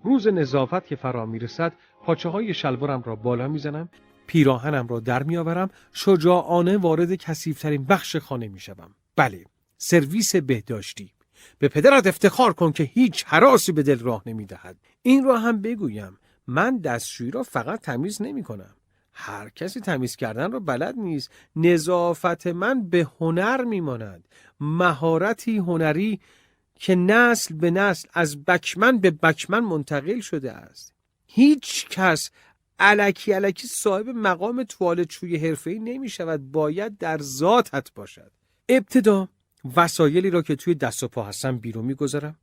روز 0.04 0.28
نظافت 0.28 0.86
که 0.86 0.96
فرا 0.96 1.26
می‌رسد 1.26 1.72
پاچه 2.04 2.28
های 2.28 2.54
شلوارم 2.54 3.02
را 3.02 3.16
بالا 3.16 3.48
می‌زنم 3.48 3.88
پیراهنم 4.26 4.86
را 4.86 5.00
در 5.00 5.22
میآورم 5.22 5.70
شجاعانه 5.92 6.76
وارد 6.76 7.14
کسیفترین 7.14 7.84
بخش 7.84 8.16
خانه 8.16 8.48
می‌شوم. 8.48 8.94
بله 9.16 9.44
سرویس 9.78 10.36
بهداشتی. 10.36 11.12
به 11.58 11.68
پدرت 11.68 12.06
افتخار 12.06 12.52
کن 12.52 12.72
که 12.72 12.82
هیچ 12.82 13.24
حراسی 13.26 13.72
به 13.72 13.82
دل 13.82 13.98
راه 13.98 14.22
نمی‌دهد. 14.26 14.76
این 15.02 15.24
را 15.24 15.38
هم 15.38 15.62
بگویم. 15.62 16.18
من 16.46 16.78
دستشویی 16.78 17.30
را 17.30 17.42
فقط 17.42 17.80
تمیز 17.80 18.22
نمی 18.22 18.42
کنم 18.42 18.74
هر 19.12 19.48
کسی 19.48 19.80
تمیز 19.80 20.16
کردن 20.16 20.52
را 20.52 20.60
بلد 20.60 20.94
نیست. 20.98 21.30
نظافت 21.56 22.46
من 22.46 22.88
به 22.88 23.06
هنر 23.20 23.64
میماند. 23.64 24.28
مهارتی 24.60 25.58
هنری 25.58 26.20
که 26.74 26.94
نسل 26.94 27.54
به 27.54 27.70
نسل 27.70 28.08
از 28.12 28.44
بکمن 28.44 28.98
به 28.98 29.10
بکمن 29.10 29.60
منتقل 29.60 30.20
شده 30.20 30.52
است. 30.52 30.92
هیچ 31.26 31.88
کس 31.88 32.30
علکی 32.78 33.32
علکی 33.32 33.66
صاحب 33.66 34.08
مقام 34.08 34.62
توالت 34.62 35.08
چوی 35.08 35.36
حرفه‌ای 35.36 35.78
نمی 35.78 36.08
شود 36.08 36.52
باید 36.52 36.98
در 36.98 37.18
ذاتت 37.18 37.92
باشد. 37.94 38.32
ابتدا 38.68 39.28
وسایلی 39.76 40.30
را 40.30 40.42
که 40.42 40.56
توی 40.56 40.74
دست 40.74 41.02
و 41.02 41.08
پا 41.08 41.22
هستم 41.22 41.58
بیرون 41.58 41.84
می‌گذارم. 41.84 42.36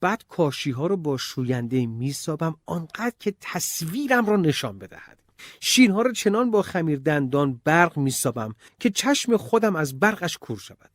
بعد 0.00 0.24
کاشی 0.28 0.70
ها 0.70 0.86
رو 0.86 0.96
با 0.96 1.16
شوینده 1.16 1.86
میسابم 1.86 2.56
آنقدر 2.66 3.12
که 3.20 3.34
تصویرم 3.40 4.26
را 4.26 4.36
نشان 4.36 4.78
بدهد. 4.78 5.18
شیرها 5.60 6.02
را 6.02 6.12
چنان 6.12 6.50
با 6.50 6.62
خمیر 6.62 6.98
دندان 6.98 7.60
برق 7.64 7.98
میسابم 7.98 8.54
که 8.80 8.90
چشم 8.90 9.36
خودم 9.36 9.76
از 9.76 10.00
برقش 10.00 10.38
کور 10.38 10.58
شود. 10.58 10.90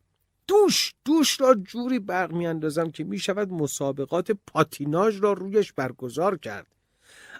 دوش 0.47 0.93
دوش 1.05 1.41
را 1.41 1.55
جوری 1.55 1.99
برق 1.99 2.31
میاندازم 2.31 2.91
که 2.91 3.03
می‌شود 3.03 3.53
مسابقات 3.53 4.31
پاتیناژ 4.31 5.19
را 5.19 5.33
رویش 5.33 5.73
برگزار 5.73 6.37
کرد. 6.37 6.67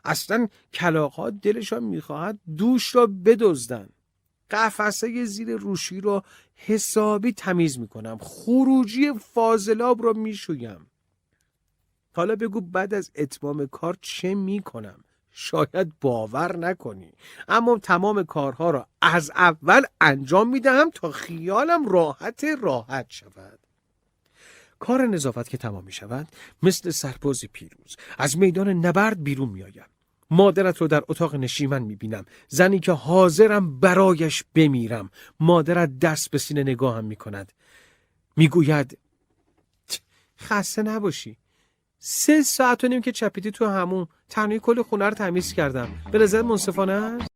اصلا 0.06 0.48
کلاقها 0.74 1.30
دلشان 1.30 1.84
می‌خواهد 1.84 2.40
دوش 2.58 2.96
را 2.96 3.08
بدزدن. 3.08 3.90
قفسه 4.52 5.26
زیر 5.26 5.56
روشی 5.56 6.02
را 6.02 6.24
حسابی 6.56 7.32
تمیز 7.32 7.80
می‌کنم. 7.80 8.18
خروجی 8.22 9.14
فاضلاب 9.14 10.04
را 10.04 10.14
می‌شویم. 10.14 10.88
حالا 12.14 12.36
بگو 12.36 12.62
بعد 12.62 12.94
از 12.94 13.12
اتمام 13.16 13.68
کار 13.68 13.98
چه 14.02 14.36
می‌کنم؟ 14.36 15.04
شاید 15.32 16.00
باور 16.02 16.58
نکنی. 16.58 17.12
اما 17.48 17.78
تمام 17.78 18.24
کارها 18.24 18.72
را 18.72 18.88
از 19.02 19.32
اول 19.36 19.82
انجام 20.02 20.50
می‌دهم 20.50 20.90
تا 20.90 21.12
خیالم 21.12 21.88
راحت 21.88 22.46
راحت 22.62 23.06
شود. 23.10 23.60
کار 24.80 25.08
نظافت 25.08 25.50
که 25.50 25.58
تمام 25.58 25.84
می 25.84 25.92
شود 25.92 26.28
مثل 26.64 26.90
سرباز 26.90 27.46
پیروز. 27.54 27.96
از 28.18 28.38
میدان 28.38 28.70
نبرد 28.70 29.24
بیرون 29.24 29.50
می 29.50 29.64
آیم. 29.64 29.86
مادرت 30.30 30.78
رو 30.78 30.88
در 30.88 31.04
اتاق 31.08 31.36
نشیمن 31.36 31.82
می 31.82 31.96
بینم 31.96 32.26
زنی 32.48 32.80
که 32.80 32.92
حاضرم 32.92 33.80
برایش 33.80 34.44
بمیرم. 34.56 35.10
مادرت 35.40 36.00
دست 36.00 36.32
به 36.32 36.38
سینه 36.38 36.64
نگاهم 36.64 37.06
می 37.06 37.16
کند 37.16 37.54
می 38.38 38.48
گوید 38.48 38.98
خسته 40.40 40.84
نباشی. 40.84 41.38
سه 42.00 42.42
ساعت 42.42 42.84
و 42.84 42.88
نیم 42.88 43.02
که 43.02 43.12
چپیدی 43.12 43.52
تو 43.52 43.66
همون 43.66 44.08
تنهی 44.30 44.60
کل 44.60 44.82
خونه 44.82 45.06
رو 45.06 45.14
تمیز 45.14 45.54
کردم. 45.54 45.90
به 46.12 46.20
نظر 46.20 46.42
منصفانه 46.42 46.94
است؟ 46.94 47.28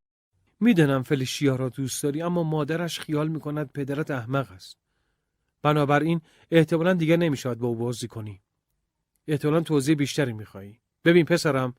می‌دانم 0.60 1.04
فلیشیا 1.04 1.56
را 1.56 1.70
دوست 1.70 2.04
داری 2.04 2.22
اما 2.22 2.44
مادرش 2.44 3.00
خیال 3.00 3.28
می‌کند 3.28 3.72
پدرت 3.72 4.12
احمق 4.12 4.52
است. 4.52 4.78
بنابراین 5.62 6.22
احتمالا 6.52 6.94
دیگر 6.94 7.16
نمی‌شود 7.16 7.60
با 7.60 7.68
او 7.68 7.76
بازی 7.76 8.08
کنی. 8.08 8.42
احتمالا 9.28 9.62
توضیح 9.62 9.96
بیشتری 9.96 10.34
میخوایی 10.34 10.80
ببین 11.06 11.26
پسرم 11.26 11.76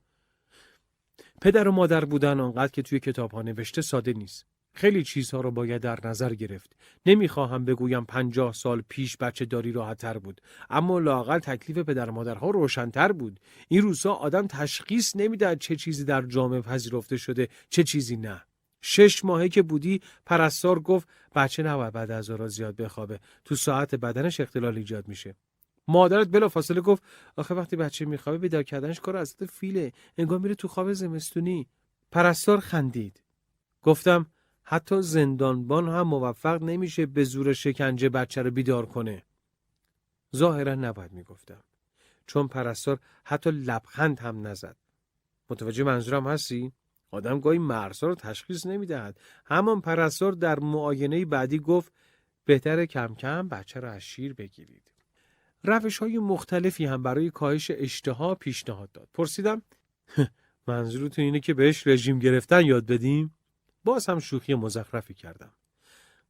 پدر 1.44 1.68
و 1.68 1.72
مادر 1.72 2.04
بودن 2.04 2.40
آنقدر 2.40 2.72
که 2.72 2.82
توی 2.82 3.00
کتاب 3.00 3.32
ها 3.32 3.42
نوشته 3.42 3.82
ساده 3.82 4.12
نیست 4.12 4.46
خیلی 4.74 5.04
چیزها 5.04 5.40
رو 5.40 5.50
باید 5.50 5.82
در 5.82 5.98
نظر 6.04 6.34
گرفت. 6.34 6.76
نمی‌خواهم 7.06 7.64
بگویم 7.64 8.04
پنجاه 8.04 8.52
سال 8.52 8.82
پیش 8.88 9.16
بچه 9.16 9.44
داری 9.44 9.72
راحتتر 9.72 10.18
بود. 10.18 10.40
اما 10.70 10.98
لاقل 10.98 11.38
تکلیف 11.38 11.78
پدر 11.78 12.10
مادرها 12.10 12.50
روشنتر 12.50 13.12
بود. 13.12 13.40
این 13.68 13.82
روزها 13.82 14.14
آدم 14.14 14.46
تشخیص 14.46 15.16
نمی‌دهد 15.16 15.58
چه 15.58 15.76
چیزی 15.76 16.04
در 16.04 16.22
جامعه 16.22 16.60
پذیرفته 16.60 17.16
شده 17.16 17.48
چه 17.70 17.82
چیزی 17.82 18.16
نه. 18.16 18.42
شش 18.82 19.24
ماهه 19.24 19.48
که 19.48 19.62
بودی 19.62 20.00
پرستار 20.26 20.80
گفت 20.80 21.08
بچه 21.34 21.62
نباید 21.62 21.92
بعد 21.92 22.10
از 22.10 22.30
را 22.30 22.48
زیاد 22.48 22.76
بخوابه 22.76 23.20
تو 23.44 23.54
ساعت 23.54 23.94
بدنش 23.94 24.40
اختلال 24.40 24.76
ایجاد 24.76 25.08
میشه 25.08 25.34
مادرت 25.88 26.28
بلا 26.28 26.48
فاصله 26.48 26.80
گفت 26.80 27.02
آخه 27.36 27.54
وقتی 27.54 27.76
بچه 27.76 28.04
میخوابه 28.04 28.38
بیدار 28.38 28.62
کردنش 28.62 29.00
کار 29.00 29.16
از 29.16 29.36
فیله 29.52 29.92
انگار 30.18 30.38
میره 30.38 30.54
تو 30.54 30.68
خواب 30.68 30.92
زمستونی 30.92 31.66
پرستار 32.10 32.60
خندید 32.60 33.22
گفتم 33.82 34.26
حتی 34.62 35.02
زندانبان 35.02 35.88
هم 35.88 36.02
موفق 36.02 36.62
نمیشه 36.62 37.06
به 37.06 37.24
زور 37.24 37.52
شکنجه 37.52 38.08
بچه 38.08 38.42
رو 38.42 38.50
بیدار 38.50 38.86
کنه. 38.86 39.22
ظاهرا 40.36 40.74
نباید 40.74 41.12
می‌گفتم. 41.12 41.64
چون 42.26 42.48
پرستار 42.48 42.98
حتی 43.24 43.50
لبخند 43.50 44.20
هم 44.20 44.46
نزد. 44.46 44.76
متوجه 45.50 45.84
منظورم 45.84 46.26
هستی؟ 46.26 46.72
آدم 47.10 47.40
گاهی 47.40 47.58
مرزها 47.58 48.08
رو 48.08 48.14
تشخیص 48.14 48.66
نمی‌دهد. 48.66 49.20
همان 49.46 49.80
پرستار 49.80 50.32
در 50.32 50.60
معاینه 50.60 51.24
بعدی 51.24 51.58
گفت 51.58 51.92
بهتر 52.44 52.86
کم 52.86 53.14
کم 53.14 53.48
بچه 53.48 53.80
رو 53.80 53.88
از 53.88 54.02
شیر 54.02 54.34
بگیرید. 54.34 54.93
روش 55.64 55.98
های 55.98 56.18
مختلفی 56.18 56.84
هم 56.84 57.02
برای 57.02 57.30
کاهش 57.30 57.70
اشتها 57.74 58.34
پیشنهاد 58.34 58.92
داد. 58.92 59.08
پرسیدم 59.14 59.62
منظورتون 60.66 61.24
اینه 61.24 61.40
که 61.40 61.54
بهش 61.54 61.86
رژیم 61.86 62.18
گرفتن 62.18 62.66
یاد 62.66 62.86
بدیم؟ 62.86 63.34
باز 63.84 64.06
هم 64.06 64.18
شوخی 64.18 64.54
مزخرفی 64.54 65.14
کردم. 65.14 65.52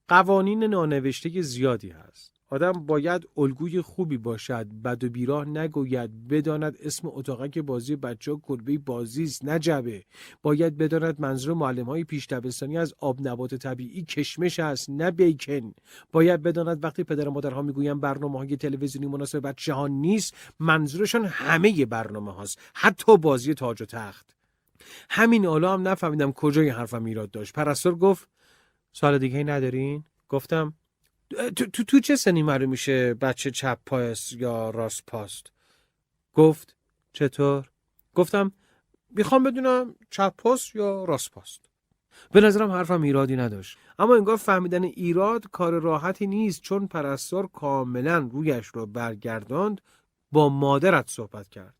قوانین 0.08 0.64
نانوشته 0.64 1.42
زیادی 1.42 1.90
هست. 1.90 2.33
آدم 2.48 2.72
باید 2.72 3.28
الگوی 3.36 3.80
خوبی 3.80 4.18
باشد 4.18 4.66
بد 4.84 5.04
و 5.04 5.08
بیراه 5.08 5.44
نگوید. 5.44 6.28
بداند 6.28 6.76
اسم 6.82 7.08
اتاقک 7.12 7.58
بازی 7.58 7.96
بچه 7.96 8.32
ها 8.32 8.40
کلبه 8.42 8.78
بازی 8.78 9.22
است 9.22 9.44
نجبه 9.44 10.04
باید 10.42 10.76
بداند 10.76 11.20
منظور 11.20 11.54
معلم 11.54 11.86
های 11.86 12.04
پیش 12.04 12.26
دبستانی 12.26 12.78
از 12.78 12.94
آب 12.98 13.28
نبات 13.28 13.54
طبیعی 13.54 14.04
کشمش 14.04 14.58
است 14.58 14.90
نه 14.90 15.10
بیکن. 15.10 15.74
باید 16.12 16.42
بداند 16.42 16.84
وقتی 16.84 17.04
پدر 17.04 17.28
و 17.28 17.30
مادرها 17.30 17.62
می‌گویند 17.62 18.00
برنامه 18.00 18.38
های 18.38 18.56
تلویزیونی 18.56 19.06
مناسب 19.06 19.48
بچه 19.48 19.74
ها 19.74 19.88
نیست 19.88 20.34
منظورشان 20.58 21.24
همه 21.24 21.86
برنامه 21.86 22.32
هاست 22.32 22.58
حتی 22.74 23.16
بازی 23.16 23.54
تاج 23.54 23.82
و 23.82 23.84
تخت. 23.84 24.36
همین 25.10 25.46
حالا 25.46 25.72
هم 25.72 25.88
نفهمیدم 25.88 26.32
کجای 26.32 26.68
حرفم 26.68 27.04
ایراد 27.04 27.30
داشت. 27.30 27.54
پرستار 27.54 27.94
گفت 27.94 28.28
سال 28.92 29.18
دیگه 29.18 29.44
ندارین؟ 29.44 30.04
گفتم 30.28 30.74
تو, 31.34 31.66
تو, 31.66 31.84
تو 31.84 32.00
چه 32.00 32.16
سنی 32.16 32.42
معلوم 32.42 32.70
میشه 32.70 33.14
بچه 33.14 33.50
چپ 33.50 33.78
پاست 33.86 34.32
یا 34.32 34.70
راست 34.70 35.02
پاست؟ 35.06 35.52
گفت 36.34 36.76
چطور؟ 37.12 37.70
گفتم 38.14 38.52
می‌خوام 39.10 39.42
بدونم 39.42 39.94
چپ 40.10 40.34
پاست 40.38 40.76
یا 40.76 41.04
راست 41.04 41.30
پاست. 41.30 41.70
به 42.32 42.40
نظرم 42.40 42.70
حرفم 42.70 43.02
ایرادی 43.02 43.36
نداشت. 43.36 43.78
اما 43.98 44.14
انگار 44.14 44.36
فهمیدن 44.36 44.84
ایراد 44.84 45.50
کار 45.50 45.80
راحتی 45.80 46.26
نیست 46.26 46.62
چون 46.62 46.86
پرستار 46.86 47.46
کاملا 47.46 48.18
رویش 48.18 48.66
رو 48.66 48.86
برگرداند 48.86 49.80
با 50.32 50.48
مادرت 50.48 51.10
صحبت 51.10 51.48
کرد. 51.48 51.74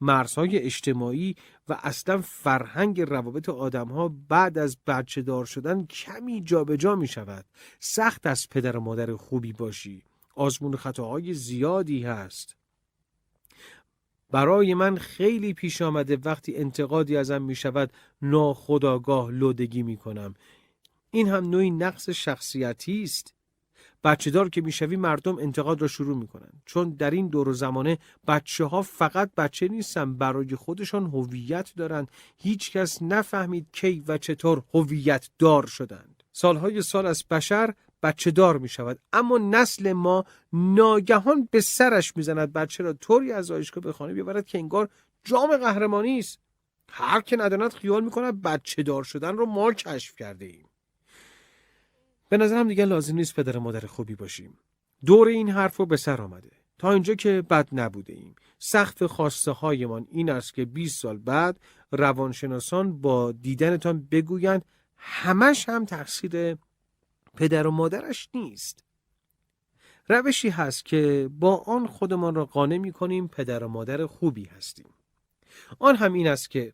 مرزهای 0.00 0.58
اجتماعی 0.58 1.34
و 1.68 1.78
اصلا 1.82 2.20
فرهنگ 2.20 3.00
روابط 3.00 3.48
آدم 3.48 3.88
ها 3.88 4.14
بعد 4.28 4.58
از 4.58 4.76
بچه 4.86 5.22
دار 5.22 5.44
شدن 5.44 5.86
کمی 5.86 6.40
جابجا 6.40 6.76
جا 6.76 6.96
می 6.96 7.08
شود. 7.08 7.44
سخت 7.80 8.26
از 8.26 8.48
پدر 8.48 8.76
و 8.76 8.80
مادر 8.80 9.16
خوبی 9.16 9.52
باشی. 9.52 10.02
آزمون 10.34 10.76
خطاهای 10.76 11.34
زیادی 11.34 12.02
هست. 12.02 12.56
برای 14.30 14.74
من 14.74 14.96
خیلی 14.96 15.54
پیش 15.54 15.82
آمده 15.82 16.18
وقتی 16.24 16.56
انتقادی 16.56 17.16
ازم 17.16 17.42
می 17.42 17.54
شود 17.54 17.92
ناخداگاه 18.22 19.30
لودگی 19.30 19.82
می 19.82 19.96
کنم. 19.96 20.34
این 21.10 21.28
هم 21.28 21.50
نوعی 21.50 21.70
نقص 21.70 22.10
شخصیتی 22.10 23.02
است. 23.02 23.34
بچه 24.04 24.30
دار 24.30 24.48
که 24.48 24.60
می‌شوی 24.60 24.96
مردم 24.96 25.38
انتقاد 25.38 25.82
را 25.82 25.88
شروع 25.88 26.16
می‌کنن. 26.16 26.50
چون 26.66 26.90
در 26.90 27.10
این 27.10 27.28
دور 27.28 27.48
و 27.48 27.52
زمانه 27.52 27.98
بچه 28.26 28.64
ها 28.64 28.82
فقط 28.82 29.34
بچه 29.34 29.68
نیستن 29.68 30.14
برای 30.14 30.56
خودشان 30.56 31.06
هویت 31.06 31.72
دارند 31.76 32.10
هیچ 32.36 32.72
کس 32.72 33.02
نفهمید 33.02 33.66
کی 33.72 34.04
و 34.08 34.18
چطور 34.18 34.62
هویت 34.74 35.28
دار 35.38 35.66
شدند. 35.66 36.22
سالهای 36.32 36.82
سال 36.82 37.06
از 37.06 37.24
بشر 37.30 37.74
بچه 38.02 38.30
دار 38.30 38.58
می 38.58 38.68
شود 38.68 38.98
اما 39.12 39.38
نسل 39.38 39.92
ما 39.92 40.24
ناگهان 40.52 41.48
به 41.50 41.60
سرش 41.60 42.16
می‌زند 42.16 42.52
بچه 42.52 42.82
را 42.84 42.92
طوری 42.92 43.32
از 43.32 43.50
آیشگاه 43.50 43.84
به 43.84 43.92
خانه 43.92 44.12
بیاورد 44.12 44.46
که 44.46 44.58
انگار 44.58 44.88
جام 45.24 45.56
قهرمانی 45.56 46.18
است. 46.18 46.38
هر 46.88 47.20
که 47.20 47.36
نداند 47.36 47.72
خیال 47.72 48.04
می‌کند 48.04 48.42
بچه 48.42 48.82
دار 48.82 49.04
شدن 49.04 49.36
رو 49.36 49.46
ما 49.46 49.72
کشف 49.72 50.16
کرده 50.16 50.44
ایم. 50.44 50.69
به 52.30 52.36
نظرم 52.36 52.68
دیگه 52.68 52.84
لازم 52.84 53.16
نیست 53.16 53.34
پدر 53.34 53.58
مادر 53.58 53.86
خوبی 53.86 54.14
باشیم. 54.14 54.58
دور 55.06 55.28
این 55.28 55.50
حرف 55.50 55.76
رو 55.76 55.86
به 55.86 55.96
سر 55.96 56.22
آمده. 56.22 56.50
تا 56.78 56.92
اینجا 56.92 57.14
که 57.14 57.42
بد 57.42 57.68
نبوده 57.72 58.12
ایم. 58.12 58.34
سخت 58.58 59.06
خواسته 59.06 59.50
هایمان 59.50 60.06
این 60.10 60.30
است 60.30 60.54
که 60.54 60.64
20 60.64 61.00
سال 61.00 61.18
بعد 61.18 61.60
روانشناسان 61.92 63.00
با 63.00 63.32
دیدنتان 63.32 64.08
بگویند 64.10 64.64
همش 64.96 65.68
هم 65.68 65.84
تقصیر 65.84 66.56
پدر 67.36 67.66
و 67.66 67.70
مادرش 67.70 68.28
نیست. 68.34 68.84
روشی 70.08 70.48
هست 70.48 70.84
که 70.84 71.30
با 71.32 71.56
آن 71.56 71.86
خودمان 71.86 72.34
را 72.34 72.44
قانع 72.44 72.78
می 72.78 72.92
کنیم 72.92 73.28
پدر 73.28 73.64
و 73.64 73.68
مادر 73.68 74.06
خوبی 74.06 74.44
هستیم. 74.44 74.94
آن 75.78 75.96
هم 75.96 76.12
این 76.12 76.28
است 76.28 76.50
که 76.50 76.72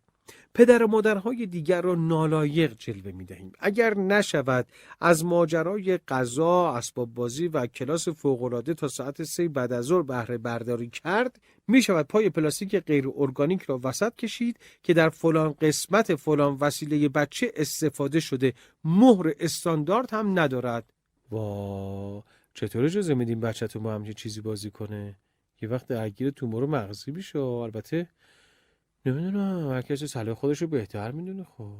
پدر 0.56 0.82
و 0.82 0.86
مادرهای 0.86 1.46
دیگر 1.46 1.82
را 1.82 1.94
نالایق 1.94 2.74
جلوه 2.78 3.12
می 3.12 3.24
دهیم. 3.24 3.52
اگر 3.58 3.96
نشود 3.96 4.66
از 5.00 5.24
ماجرای 5.24 5.98
غذا، 5.98 6.72
اسباب 6.72 7.14
بازی 7.14 7.48
و 7.48 7.66
کلاس 7.66 8.08
فوقالعاده 8.08 8.74
تا 8.74 8.88
ساعت 8.88 9.22
سه 9.22 9.48
بعد 9.48 9.72
از 9.72 9.84
ظهر 9.84 10.02
بهره 10.02 10.38
برداری 10.38 10.90
کرد، 10.90 11.40
می 11.68 11.82
شود 11.82 12.06
پای 12.06 12.30
پلاستیک 12.30 12.76
غیر 12.76 13.08
ارگانیک 13.16 13.62
را 13.62 13.80
وسط 13.84 14.16
کشید 14.16 14.58
که 14.82 14.94
در 14.94 15.08
فلان 15.08 15.52
قسمت 15.52 16.14
فلان 16.14 16.56
وسیله 16.60 17.08
بچه 17.08 17.52
استفاده 17.56 18.20
شده 18.20 18.52
مهر 18.84 19.32
استاندارد 19.40 20.10
هم 20.14 20.38
ندارد. 20.38 20.92
وا 21.30 22.24
چطور 22.54 22.84
اجازه 22.84 23.14
میدیم 23.14 23.40
بچه‌تون 23.40 23.82
با 23.82 23.94
همچین 23.94 24.14
چیزی 24.14 24.40
بازی 24.40 24.70
کنه؟ 24.70 25.16
یه 25.62 25.68
وقت 25.68 25.86
درگیر 25.86 26.30
تومور 26.30 26.66
مغزی 26.66 27.10
بشه 27.10 27.38
البته 27.38 28.08
نمی‌دونم 29.06 29.70
هر 29.70 29.82
کسی 29.82 30.06
صلاح 30.06 30.34
خودش 30.34 30.62
رو 30.62 30.68
بهتر 30.68 31.10
می‌دونه 31.10 31.44
خب. 31.44 31.74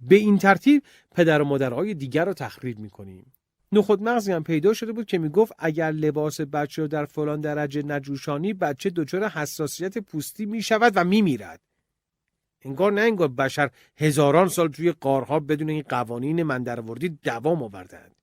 به 0.00 0.16
این 0.16 0.38
ترتیب 0.38 0.82
پدر 1.10 1.42
و 1.42 1.44
مادرهای 1.44 1.94
دیگر 1.94 2.24
رو 2.24 2.32
تخریب 2.32 2.78
می‌کنیم. 2.78 3.32
نخود 3.72 4.02
مغزی 4.02 4.32
هم 4.32 4.44
پیدا 4.44 4.72
شده 4.72 4.92
بود 4.92 5.06
که 5.06 5.18
می‌گفت 5.18 5.52
اگر 5.58 5.90
لباس 5.90 6.40
بچه 6.40 6.82
رو 6.82 6.88
در 6.88 7.04
فلان 7.04 7.40
درجه 7.40 7.82
نجوشانی 7.82 8.52
بچه 8.52 8.90
دچار 8.90 9.28
حساسیت 9.28 9.98
پوستی 9.98 10.46
می‌شود 10.46 10.92
و 10.96 11.04
میمیرد. 11.04 11.60
انگار 12.62 12.92
نه 12.92 13.00
انگار 13.00 13.28
بشر 13.28 13.70
هزاران 13.96 14.48
سال 14.48 14.68
توی 14.68 14.92
قارها 14.92 15.40
بدون 15.40 15.68
این 15.68 15.84
قوانین 15.88 16.42
من 16.42 16.62
دروردی 16.62 17.08
دوام 17.08 17.62
آوردند. 17.62 18.14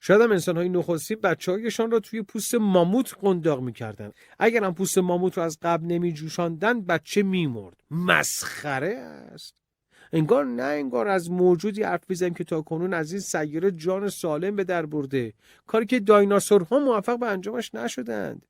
شاید 0.00 0.20
هم 0.20 0.32
انسان 0.32 0.56
های 0.56 0.68
نخستی 0.68 1.16
بچه 1.16 1.52
هایشان 1.52 1.90
را 1.90 2.00
توی 2.00 2.22
پوست 2.22 2.54
ماموت 2.54 3.14
قنداق 3.20 3.60
می‌کردن. 3.60 4.12
اگر 4.38 4.64
هم 4.64 4.74
پوست 4.74 4.98
ماموت 4.98 5.38
را 5.38 5.44
از 5.44 5.58
قبل 5.62 5.86
نمی 5.86 6.12
جوشاندن 6.12 6.80
بچه 6.80 7.22
میمرد. 7.22 7.80
مسخره 7.90 8.94
است. 8.94 9.54
انگار 10.12 10.44
نه 10.44 10.62
انگار 10.62 11.08
از 11.08 11.30
موجودی 11.30 11.82
حرف 11.82 12.10
بزنیم 12.10 12.34
که 12.34 12.44
تا 12.44 12.62
کنون 12.62 12.94
از 12.94 13.12
این 13.12 13.20
سیاره 13.20 13.70
جان 13.70 14.08
سالم 14.08 14.56
به 14.56 14.64
در 14.64 14.86
برده. 14.86 15.32
کاری 15.66 15.86
که 15.86 16.00
دایناسورها 16.00 16.78
موفق 16.78 17.18
به 17.18 17.26
انجامش 17.26 17.74
نشدند. 17.74 18.46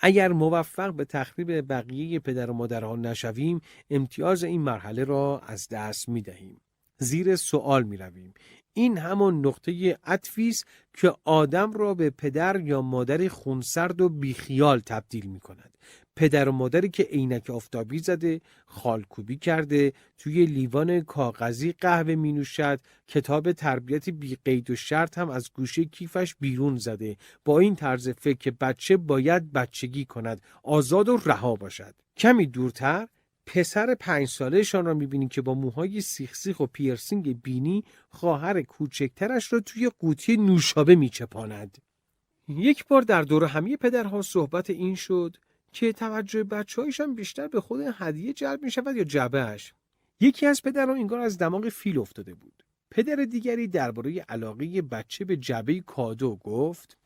اگر 0.00 0.28
موفق 0.28 0.92
به 0.92 1.04
تخریب 1.04 1.72
بقیه 1.72 2.20
پدر 2.20 2.50
و 2.50 2.54
مادرها 2.54 2.96
نشویم 2.96 3.60
امتیاز 3.90 4.44
این 4.44 4.60
مرحله 4.60 5.04
را 5.04 5.42
از 5.46 5.68
دست 5.68 6.08
می 6.08 6.22
دهیم. 6.22 6.60
زیر 6.98 7.36
سوال 7.36 7.82
می 7.82 7.96
رویم. 7.96 8.34
این 8.78 8.98
همان 8.98 9.46
نقطه 9.46 9.98
عطفی 10.04 10.48
است 10.48 10.66
که 10.94 11.12
آدم 11.24 11.72
را 11.72 11.94
به 11.94 12.10
پدر 12.10 12.60
یا 12.60 12.82
مادر 12.82 13.28
خونسرد 13.28 14.00
و 14.00 14.08
بیخیال 14.08 14.80
تبدیل 14.80 15.26
می 15.26 15.40
کند. 15.40 15.78
پدر 16.16 16.48
و 16.48 16.52
مادری 16.52 16.88
که 16.88 17.02
عینک 17.02 17.50
آفتابی 17.50 17.98
زده، 17.98 18.40
خالکوبی 18.66 19.36
کرده، 19.36 19.92
توی 20.18 20.46
لیوان 20.46 21.00
کاغذی 21.00 21.72
قهوه 21.72 22.14
می 22.14 22.32
نوشد، 22.32 22.80
کتاب 23.08 23.52
تربیت 23.52 24.10
بی 24.10 24.36
قید 24.44 24.70
و 24.70 24.76
شرط 24.76 25.18
هم 25.18 25.30
از 25.30 25.52
گوشه 25.54 25.84
کیفش 25.84 26.34
بیرون 26.40 26.76
زده. 26.76 27.16
با 27.44 27.58
این 27.58 27.76
طرز 27.76 28.08
فکر 28.08 28.38
که 28.38 28.50
بچه 28.50 28.96
باید 28.96 29.52
بچگی 29.52 30.04
کند، 30.04 30.40
آزاد 30.62 31.08
و 31.08 31.16
رها 31.16 31.54
باشد. 31.54 31.94
کمی 32.16 32.46
دورتر 32.46 33.08
پسر 33.46 33.94
پنج 33.94 34.28
سالهشان 34.28 34.84
را 34.86 34.94
می‌بینید 34.94 35.30
که 35.30 35.42
با 35.42 35.54
موهای 35.54 36.00
سیخ 36.00 36.34
سیخ 36.34 36.60
و 36.60 36.66
پیرسینگ 36.66 37.42
بینی 37.42 37.84
خواهر 38.08 38.62
کوچکترش 38.62 39.52
را 39.52 39.60
توی 39.60 39.90
قوطی 39.98 40.36
نوشابه 40.36 40.94
میچپاند. 40.94 41.78
یک 42.48 42.86
بار 42.86 43.02
در 43.02 43.22
دور 43.22 43.44
همی 43.44 43.76
پدرها 43.76 44.22
صحبت 44.22 44.70
این 44.70 44.94
شد 44.94 45.36
که 45.72 45.92
توجه 45.92 46.44
بچه 46.44 46.82
بیشتر 47.16 47.48
به 47.48 47.60
خود 47.60 47.80
هدیه 47.94 48.32
جلب 48.32 48.62
می 48.62 48.70
شود 48.70 48.96
یا 48.96 49.04
جبهش. 49.04 49.74
یکی 50.20 50.46
از 50.46 50.62
پدران 50.62 50.96
انگار 50.96 51.20
از 51.20 51.38
دماغ 51.38 51.68
فیل 51.68 51.98
افتاده 51.98 52.34
بود. 52.34 52.62
پدر 52.90 53.24
دیگری 53.24 53.68
درباره 53.68 54.20
علاقه 54.28 54.82
بچه 54.82 55.24
به 55.24 55.36
جبه 55.36 55.80
کادو 55.80 56.36
گفت 56.36 56.98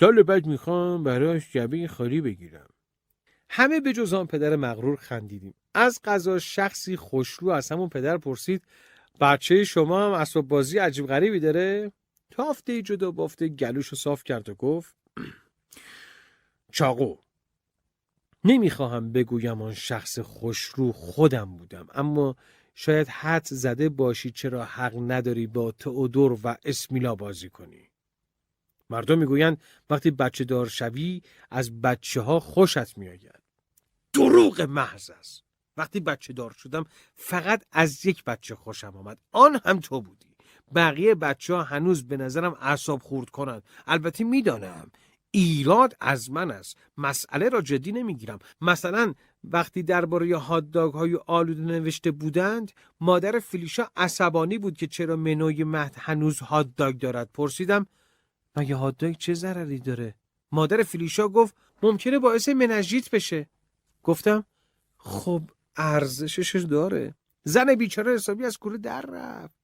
سال 0.00 0.22
بعد 0.22 0.46
می‌خوام 0.46 1.04
برایش 1.04 1.52
جبه 1.52 1.88
خالی 1.88 2.20
بگیرم. 2.20 2.68
همه 3.50 3.80
به 3.80 3.92
جز 3.92 4.14
آن 4.14 4.26
پدر 4.26 4.56
مغرور 4.56 4.96
خندیدیم. 4.96 5.54
از 5.74 6.00
قضا 6.04 6.38
شخصی 6.38 6.96
خوشرو 6.96 7.48
از 7.48 7.72
همون 7.72 7.88
پدر 7.88 8.18
پرسید 8.18 8.62
بچه 9.20 9.64
شما 9.64 10.06
هم 10.06 10.12
اسباب 10.12 10.48
بازی 10.48 10.78
عجیب 10.78 11.06
غریبی 11.06 11.40
داره؟ 11.40 11.92
تافته 12.30 12.82
جدا 12.82 13.10
بافته 13.10 13.48
گلوش 13.48 13.86
رو 13.88 13.96
صاف 13.96 14.24
کرد 14.24 14.48
و 14.48 14.54
گفت 14.54 14.96
چاقو 16.72 17.16
نمی‌خواهم 18.44 19.12
بگویم 19.12 19.62
آن 19.62 19.74
شخص 19.74 20.18
خوشرو 20.18 20.92
خودم 20.92 21.56
بودم 21.56 21.86
اما 21.94 22.36
شاید 22.74 23.08
حد 23.08 23.44
زده 23.44 23.88
باشی 23.88 24.30
چرا 24.30 24.64
حق 24.64 24.94
نداری 25.12 25.46
با 25.46 25.72
تئودور 25.72 26.32
و 26.44 26.56
اسمیلا 26.64 27.14
بازی 27.14 27.50
کنی. 27.50 27.88
مردم 28.90 29.18
می‌گویند 29.18 29.60
وقتی 29.90 30.10
بچه 30.10 30.44
دار 30.44 30.66
شوی 30.66 31.22
از 31.50 31.80
بچه 31.80 32.20
ها 32.20 32.40
خوشت 32.40 32.98
میآید. 32.98 33.40
دروغ 34.12 34.60
محض 34.60 35.10
است. 35.10 35.42
وقتی 35.76 36.00
بچه 36.00 36.32
دار 36.32 36.50
شدم 36.50 36.84
فقط 37.14 37.64
از 37.72 38.06
یک 38.06 38.24
بچه 38.24 38.54
خوشم 38.54 38.96
آمد. 38.96 39.18
آن 39.32 39.60
هم 39.64 39.80
تو 39.80 40.00
بودی. 40.00 40.26
بقیه 40.74 41.14
بچه 41.14 41.54
ها 41.54 41.62
هنوز 41.62 42.08
به 42.08 42.16
نظرم 42.16 42.56
اعصاب 42.60 43.02
خورد 43.02 43.30
کنند. 43.30 43.62
البته 43.86 44.24
می‌دانم 44.24 44.90
ایراد 45.30 45.96
از 46.00 46.30
من 46.30 46.50
است. 46.50 46.76
مسئله 46.96 47.48
را 47.48 47.60
جدی 47.60 47.92
نمی‌گیرم. 47.92 48.38
مثلا 48.60 49.14
وقتی 49.44 49.82
درباره 49.82 50.38
هاتداگ 50.38 50.92
های 50.92 51.18
آلوده 51.26 51.62
نوشته 51.62 52.10
بودند 52.10 52.72
مادر 53.00 53.38
فلیشا 53.38 53.88
عصبانی 53.96 54.58
بود 54.58 54.76
که 54.76 54.86
چرا 54.86 55.16
منوی 55.16 55.64
مهد 55.64 55.94
هنوز 55.98 56.40
هاتداگ 56.40 56.98
دارد. 56.98 57.30
پرسیدم 57.34 57.86
مگه 58.56 58.76
هاتداگ 58.76 59.16
چه 59.16 59.34
ضرری 59.34 59.78
داره؟ 59.78 60.14
مادر 60.52 60.82
فلیشا 60.82 61.28
گفت 61.28 61.54
ممکنه 61.82 62.18
باعث 62.18 62.48
منجیت 62.48 63.10
بشه. 63.10 63.48
گفتم 64.02 64.44
خب 64.98 65.42
ارزشش 65.76 66.64
داره. 66.64 67.14
زن 67.44 67.74
بیچاره 67.74 68.14
حسابی 68.14 68.44
از 68.44 68.58
کوره 68.58 68.78
در 68.78 69.00
رفت. 69.00 69.54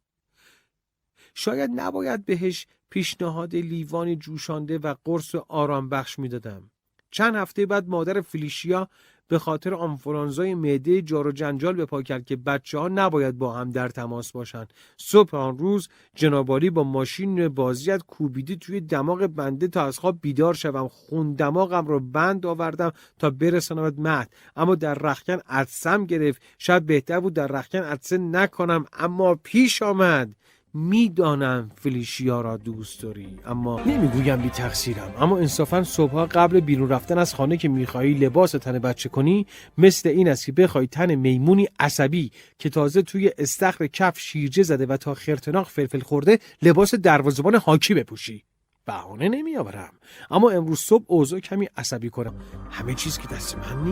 شاید 1.34 1.70
نباید 1.74 2.24
بهش 2.24 2.66
پیشنهاد 2.90 3.56
لیوانی 3.56 4.16
جوشانده 4.16 4.78
و 4.78 4.94
قرص 5.04 5.34
آرام 5.34 5.88
بخش 5.88 6.18
می‌دادم. 6.18 6.70
چند 7.10 7.34
هفته 7.34 7.66
بعد 7.66 7.88
مادر 7.88 8.20
فلیشیا 8.20 8.88
به 9.32 9.38
خاطر 9.38 9.74
آنفرانزای 9.74 10.54
معده 10.54 11.02
جار 11.02 11.26
و 11.26 11.32
جنجال 11.32 11.74
به 11.74 11.86
پا 11.86 12.02
کرد 12.02 12.24
که 12.24 12.36
بچه 12.36 12.78
ها 12.78 12.88
نباید 12.88 13.38
با 13.38 13.52
هم 13.52 13.70
در 13.70 13.88
تماس 13.88 14.32
باشند. 14.32 14.72
صبح 14.96 15.36
آن 15.36 15.58
روز 15.58 15.88
جنابالی 16.14 16.70
با 16.70 16.84
ماشین 16.84 17.48
بازیت 17.48 18.02
کوبیدی 18.02 18.56
توی 18.56 18.80
دماغ 18.80 19.26
بنده 19.26 19.68
تا 19.68 19.84
از 19.84 19.98
خواب 19.98 20.18
بیدار 20.20 20.54
شوم 20.54 20.88
خون 20.88 21.32
دماغم 21.32 21.86
رو 21.86 22.00
بند 22.00 22.46
آوردم 22.46 22.92
تا 23.18 23.30
برسانمت 23.30 23.94
مهد. 23.98 24.32
اما 24.56 24.74
در 24.74 24.94
رخکن 24.94 25.38
عدسم 25.48 26.06
گرفت. 26.06 26.42
شاید 26.58 26.86
بهتر 26.86 27.20
بود 27.20 27.34
در 27.34 27.46
رخکن 27.46 27.78
عدسه 27.78 28.18
نکنم 28.18 28.84
اما 28.92 29.34
پیش 29.34 29.82
آمد. 29.82 30.34
می‌دانم 30.74 31.70
فلیشیا 31.74 32.40
را 32.40 32.56
دوست 32.56 33.02
داری 33.02 33.38
اما 33.46 33.80
نمی‌گویم 33.80 34.42
بی 34.42 34.48
تقصیرم 34.48 35.14
اما 35.18 35.38
انصافا 35.38 35.84
صبحها 35.84 36.26
قبل 36.26 36.60
بیرون 36.60 36.88
رفتن 36.88 37.18
از 37.18 37.34
خانه 37.34 37.56
که 37.56 37.68
می‌خواهی 37.68 38.14
لباس 38.14 38.50
تن 38.52 38.78
بچه 38.78 39.08
کنی 39.08 39.46
مثل 39.78 40.08
این 40.08 40.28
است 40.28 40.46
که 40.46 40.52
بخوای 40.52 40.86
تن 40.86 41.14
میمونی 41.14 41.68
عصبی 41.80 42.30
که 42.58 42.70
تازه 42.70 43.02
توی 43.02 43.30
استخر 43.38 43.86
کف 43.86 44.18
شیرجه 44.18 44.62
زده 44.62 44.86
و 44.86 44.96
تا 44.96 45.14
خرتناق 45.14 45.68
فلفل 45.68 46.00
خورده 46.00 46.38
لباس 46.62 46.94
دروازه‌بان 46.94 47.54
هاکی 47.54 47.94
بپوشی. 47.94 48.44
بهانه 48.84 49.28
نمیآورم. 49.28 49.92
اما 50.30 50.50
امروز 50.50 50.78
صبح 50.78 51.04
اوضاع 51.06 51.40
کمی 51.40 51.68
عصبی 51.76 52.10
کنم. 52.10 52.34
همه 52.70 52.94
چیز 52.94 53.18
که 53.18 53.28
دست 53.28 53.56
من 53.58 53.84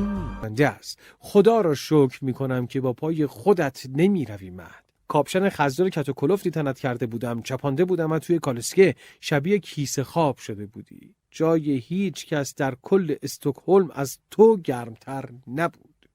نیست. 0.48 0.98
خدا 1.18 1.60
را 1.60 1.74
شکر 1.74 2.18
می‌کنم 2.24 2.66
که 2.66 2.80
با 2.80 2.92
پای 2.92 3.26
خودت 3.26 3.86
نمی‌روی 3.88 4.50
مهد 4.50 4.89
کاپشن 5.10 5.48
خزدار 5.48 5.90
کت 5.90 6.08
و 6.08 6.12
کلفتی 6.12 6.50
تنت 6.50 6.78
کرده 6.78 7.06
بودم. 7.06 7.42
چپانده 7.42 7.84
بودم 7.84 8.12
و 8.12 8.18
توی 8.18 8.38
کالسکه 8.38 8.94
شبیه 9.20 9.58
کیسه 9.58 10.04
خواب 10.04 10.38
شده 10.38 10.66
بودی. 10.66 11.14
جای 11.30 11.70
هیچ 11.70 12.26
کس 12.26 12.54
در 12.54 12.76
کل 12.82 13.14
استکهلم 13.22 13.90
از 13.90 14.18
تو 14.30 14.56
گرمتر 14.56 15.24
نبود. 15.46 16.08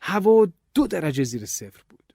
هوا 0.00 0.48
دو 0.74 0.86
درجه 0.86 1.24
زیر 1.24 1.46
صفر 1.46 1.82
بود. 1.88 2.12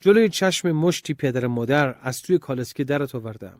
جلوی 0.00 0.28
چشم 0.28 0.72
مشتی 0.72 1.14
پدر 1.14 1.46
مادر 1.46 1.96
از 2.00 2.22
توی 2.22 2.38
کالسکه 2.38 2.84
درت 2.84 3.14
آوردم. 3.14 3.58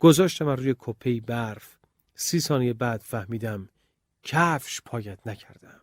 گذاشتم 0.00 0.48
روی 0.48 0.74
کپی 0.78 1.20
برف. 1.20 1.78
سی 2.14 2.40
ثانیه 2.40 2.72
بعد 2.72 3.00
فهمیدم 3.00 3.68
کفش 4.22 4.80
پایت 4.80 5.18
نکردم. 5.26 5.80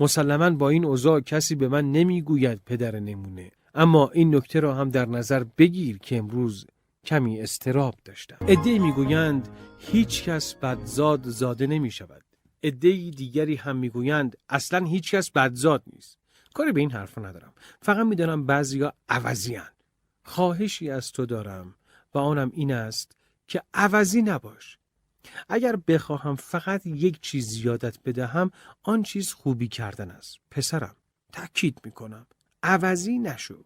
مسلما 0.00 0.50
با 0.50 0.68
این 0.68 0.84
اوضاع 0.84 1.20
کسی 1.20 1.54
به 1.54 1.68
من 1.68 1.92
نمی‌گوید 1.92 2.60
پدر 2.66 3.00
نمونه. 3.00 3.50
اما 3.74 4.10
این 4.14 4.34
نکته 4.34 4.60
را 4.60 4.74
هم 4.74 4.90
در 4.90 5.06
نظر 5.06 5.44
بگیر 5.44 5.98
که 5.98 6.16
امروز 6.16 6.66
کمی 7.04 7.40
استراب 7.40 7.94
داشتم. 8.04 8.36
ادهی 8.40 8.78
می‌گویند 8.78 9.48
هیچ 9.78 10.24
کس 10.24 10.54
بدزاد 10.54 11.28
زاده 11.28 11.66
نمی 11.66 11.90
شود 11.90 12.24
ادهی 12.62 13.10
دیگری 13.10 13.56
هم 13.56 13.76
می‌گویند 13.76 14.36
اصلا 14.48 14.86
هیچ 14.86 15.14
کس 15.14 15.30
بدزاد 15.30 15.82
نیست. 15.92 16.18
کاری 16.54 16.72
به 16.72 16.80
این 16.80 16.90
حرفا 16.90 17.20
ندارم. 17.20 17.52
فقط 17.82 18.06
می‌دانم 18.06 18.46
بعضیا 18.46 18.94
عوضیان 19.08 19.68
خواهشی 20.24 20.90
از 20.90 21.12
تو 21.12 21.26
دارم 21.26 21.74
و 22.14 22.18
آنم 22.18 22.50
این 22.54 22.72
است 22.72 23.16
که 23.48 23.62
عوضی 23.74 24.22
نباش. 24.22 24.78
اگر 25.48 25.76
بخواهم 25.76 26.36
فقط 26.36 26.86
یک 26.86 27.20
چیز 27.20 27.64
یادت 27.64 27.98
بدهم 28.04 28.50
آن 28.82 29.02
چیز 29.02 29.32
خوبی 29.32 29.68
کردن 29.68 30.10
است. 30.10 30.38
پسرم 30.50 30.96
تأکید 31.32 31.80
می‌کنم. 31.84 32.26
عوضی 32.62 33.18
نشو. 33.18 33.64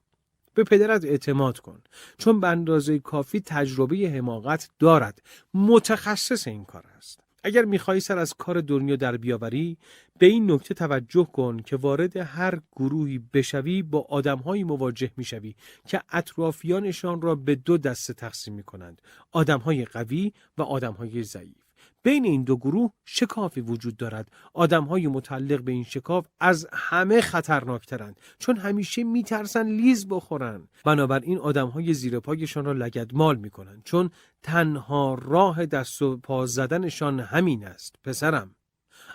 به 0.55 0.65
پدرت 0.65 1.05
اعتماد 1.05 1.59
کن. 1.59 1.83
چون 2.19 2.41
به 2.41 2.49
اندازه 2.49 2.99
کافی 2.99 3.41
تجربه 3.41 3.97
حماقت 3.97 4.69
دارد. 4.79 5.23
متخصص 5.55 6.49
این 6.49 6.65
کار 6.65 6.85
است. 6.97 7.21
اگر 7.45 7.65
می‌خواهی 7.65 8.01
سر 8.01 8.19
از 8.19 8.35
کار 8.35 8.61
دنیا 8.61 8.97
در 8.97 9.17
بیاوری 9.17 9.79
به 10.19 10.27
این 10.27 10.51
نکته 10.51 10.75
توجه 10.75 11.25
کن 11.25 11.59
که 11.59 11.77
وارد 11.77 12.17
هر 12.17 12.61
گروهی 12.77 13.19
بشوی 13.19 13.83
با 13.83 14.07
آدمهایی 14.09 14.65
مواجه 14.65 15.11
می‌شوی 15.17 15.55
که 15.87 16.03
اطرافیانشان 16.13 17.21
را 17.21 17.35
به 17.35 17.55
دو 17.55 17.79
دسته 17.79 18.13
تقسیم 18.15 18.55
می‌کنند. 18.55 19.03
آدمهای 19.33 19.85
قوی 19.85 20.33
و 20.59 20.63
آدمهای 20.63 21.23
ضعیف. 21.23 21.64
بین 22.05 22.25
این 22.25 22.45
دو 22.45 22.57
گروه 22.57 22.91
شکافی 23.05 23.61
وجود 23.61 23.97
دارد. 23.97 24.33
آدمهای 24.55 25.07
متعلق 25.07 25.61
به 25.61 25.73
این 25.73 25.85
شکاف 25.85 26.27
از 26.41 26.67
همه 26.73 27.21
خطرناکترند 27.21 28.21
چون 28.39 28.57
همیشه 28.57 29.05
میترسن 29.05 29.67
لیز 29.67 30.09
بخورن. 30.09 30.69
بنابراین 30.85 31.39
آدمهای 31.39 31.95
زیر 31.95 32.21
پایشان 32.21 32.65
را 32.65 32.73
لگدمال 32.73 33.37
می‌کنند 33.37 33.83
چون 33.85 34.11
تنها 34.43 35.15
راه 35.15 35.67
دست 35.67 36.03
و 36.03 36.17
پا 36.17 36.47
زدنشان 36.47 37.21
همین 37.21 37.67
است 37.67 37.97
پسرم. 38.05 38.55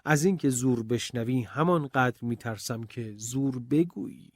از 0.06 0.26
اینکه 0.26 0.49
زور 0.49 0.84
بشنوی 0.84 1.41
همانقدر 1.41 2.18
میترسم 2.22 2.84
که 2.84 3.14
زور 3.18 3.60
بگویی. 3.60 4.32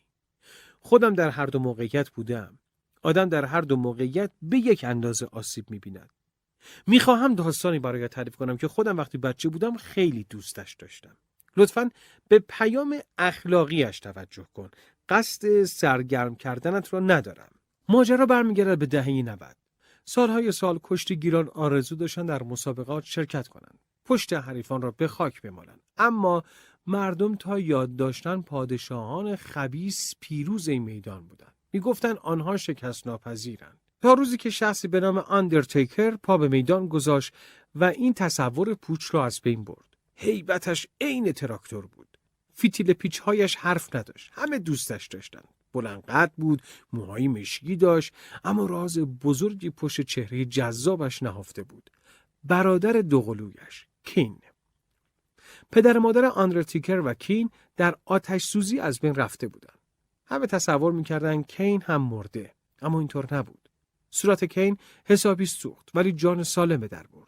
خودم 0.80 1.14
در 1.14 1.30
هر 1.30 1.46
دو 1.46 1.60
موقعیت 1.60 2.10
بودم 2.10 2.60
آدم 3.04 3.30
در 3.30 3.46
هر 3.46 3.62
دو 3.62 3.76
موقعیت 3.76 4.32
به 4.42 4.58
یک 4.58 4.84
اندازه 4.84 5.28
آسیب 5.32 5.70
می‌بیند. 5.70 6.10
می‌خواهم 6.88 7.36
داستانی 7.36 7.80
برای 7.80 8.08
تعریف 8.08 8.36
کنم 8.36 8.58
که 8.58 8.68
خودم 8.68 8.98
وقتی 8.98 9.18
بچه 9.18 9.50
بودم 9.50 9.78
خیلی 9.78 10.26
دوستش 10.30 10.74
داشتم. 10.74 11.18
لطفا 11.58 11.90
به 12.28 12.40
پیام 12.40 13.00
اخلاقیش 13.18 14.00
توجه 14.00 14.46
کن. 14.54 14.70
قصد 15.10 15.64
سرگرم 15.64 16.36
کردنت 16.36 16.94
را 16.94 17.00
ندارم. 17.00 17.52
ماجرا 17.90 18.26
برمیگردد 18.26 18.78
به 18.78 18.86
دهه 18.86 19.10
90. 19.10 19.56
سالهای 20.06 20.52
سال 20.52 20.80
کشتیگیران 20.84 21.50
آرزو 21.50 21.96
داشتن 21.96 22.26
در 22.26 22.44
مسابقات 22.44 23.04
شرکت 23.04 23.48
کنند. 23.48 23.80
پشت 24.06 24.34
حریفان 24.34 24.82
را 24.82 24.92
به 24.92 25.08
خاک 25.08 25.42
بمالند. 25.42 25.82
اما 25.98 26.44
مردم 26.88 27.36
تا 27.36 27.60
یاد 27.60 27.96
داشتن 27.96 28.42
پادشاهان 28.42 29.36
خبیث 29.36 30.14
پیروز 30.20 30.68
این 30.68 30.84
میدان 30.84 31.28
بودند. 31.28 31.54
می‌گفتند 31.74 32.18
آنها 32.18 32.58
شکست 32.58 33.08
ناپذیرند. 33.08 33.83
تا 34.04 34.14
روزی 34.14 34.38
که 34.38 34.50
شخصی 34.50 34.88
به 34.88 35.00
نام 35.00 35.18
آندرتیکر 35.18 36.16
پا 36.16 36.38
به 36.38 36.48
میدان 36.48 36.88
گذاشت 36.88 37.34
و 37.76 37.84
این 37.84 38.14
تصور 38.14 38.74
پوچ 38.74 39.14
را 39.16 39.26
از 39.26 39.42
بین 39.42 39.64
برد. 39.64 39.98
هیبتش 40.16 40.88
عین 41.02 41.32
تراکتور 41.32 41.86
بود. 41.86 42.18
فتیله 42.54 42.94
پیچهایش 42.94 43.56
حرف 43.56 43.96
نداشت. 43.96 44.32
همه 44.34 44.60
دوستش 44.60 45.08
داشتند. 45.08 45.48
بلند 45.74 46.06
قد 46.06 46.32
بود، 46.38 46.62
موهای 46.94 47.28
مشکی 47.28 47.76
داشت، 47.76 48.14
اما 48.44 48.66
راز 48.66 49.00
بزرگی 49.00 49.70
پشت 49.70 50.02
چهره 50.02 50.46
جذابش 50.46 51.24
نهفته 51.24 51.64
بود. 51.64 51.90
برادر 52.44 52.94
دوقلویش، 52.94 53.88
کین. 54.04 54.40
پدر 55.72 55.98
مادر 55.98 56.26
آندرتیکر 56.26 57.02
و 57.06 57.14
کین 57.14 57.50
در 57.78 57.96
آتش 58.06 58.44
سوزی 58.44 58.80
از 58.80 59.00
بین 59.00 59.16
رفته 59.16 59.48
بودند. 59.48 59.80
همه 60.26 60.48
تصور 60.48 60.92
می‌کردند 60.92 61.48
کین 61.48 61.82
هم 61.82 62.02
مرده، 62.02 62.52
اما 62.82 63.00
اینطور 63.00 63.36
نبود. 63.36 63.63
صورت 64.14 64.44
کین 64.44 64.78
حسابی 65.06 65.46
سوخت 65.46 65.90
ولی 65.94 66.12
جان 66.12 66.44
سالم 66.44 66.80
به 66.80 66.88
در 66.88 67.04
برد. 67.14 67.28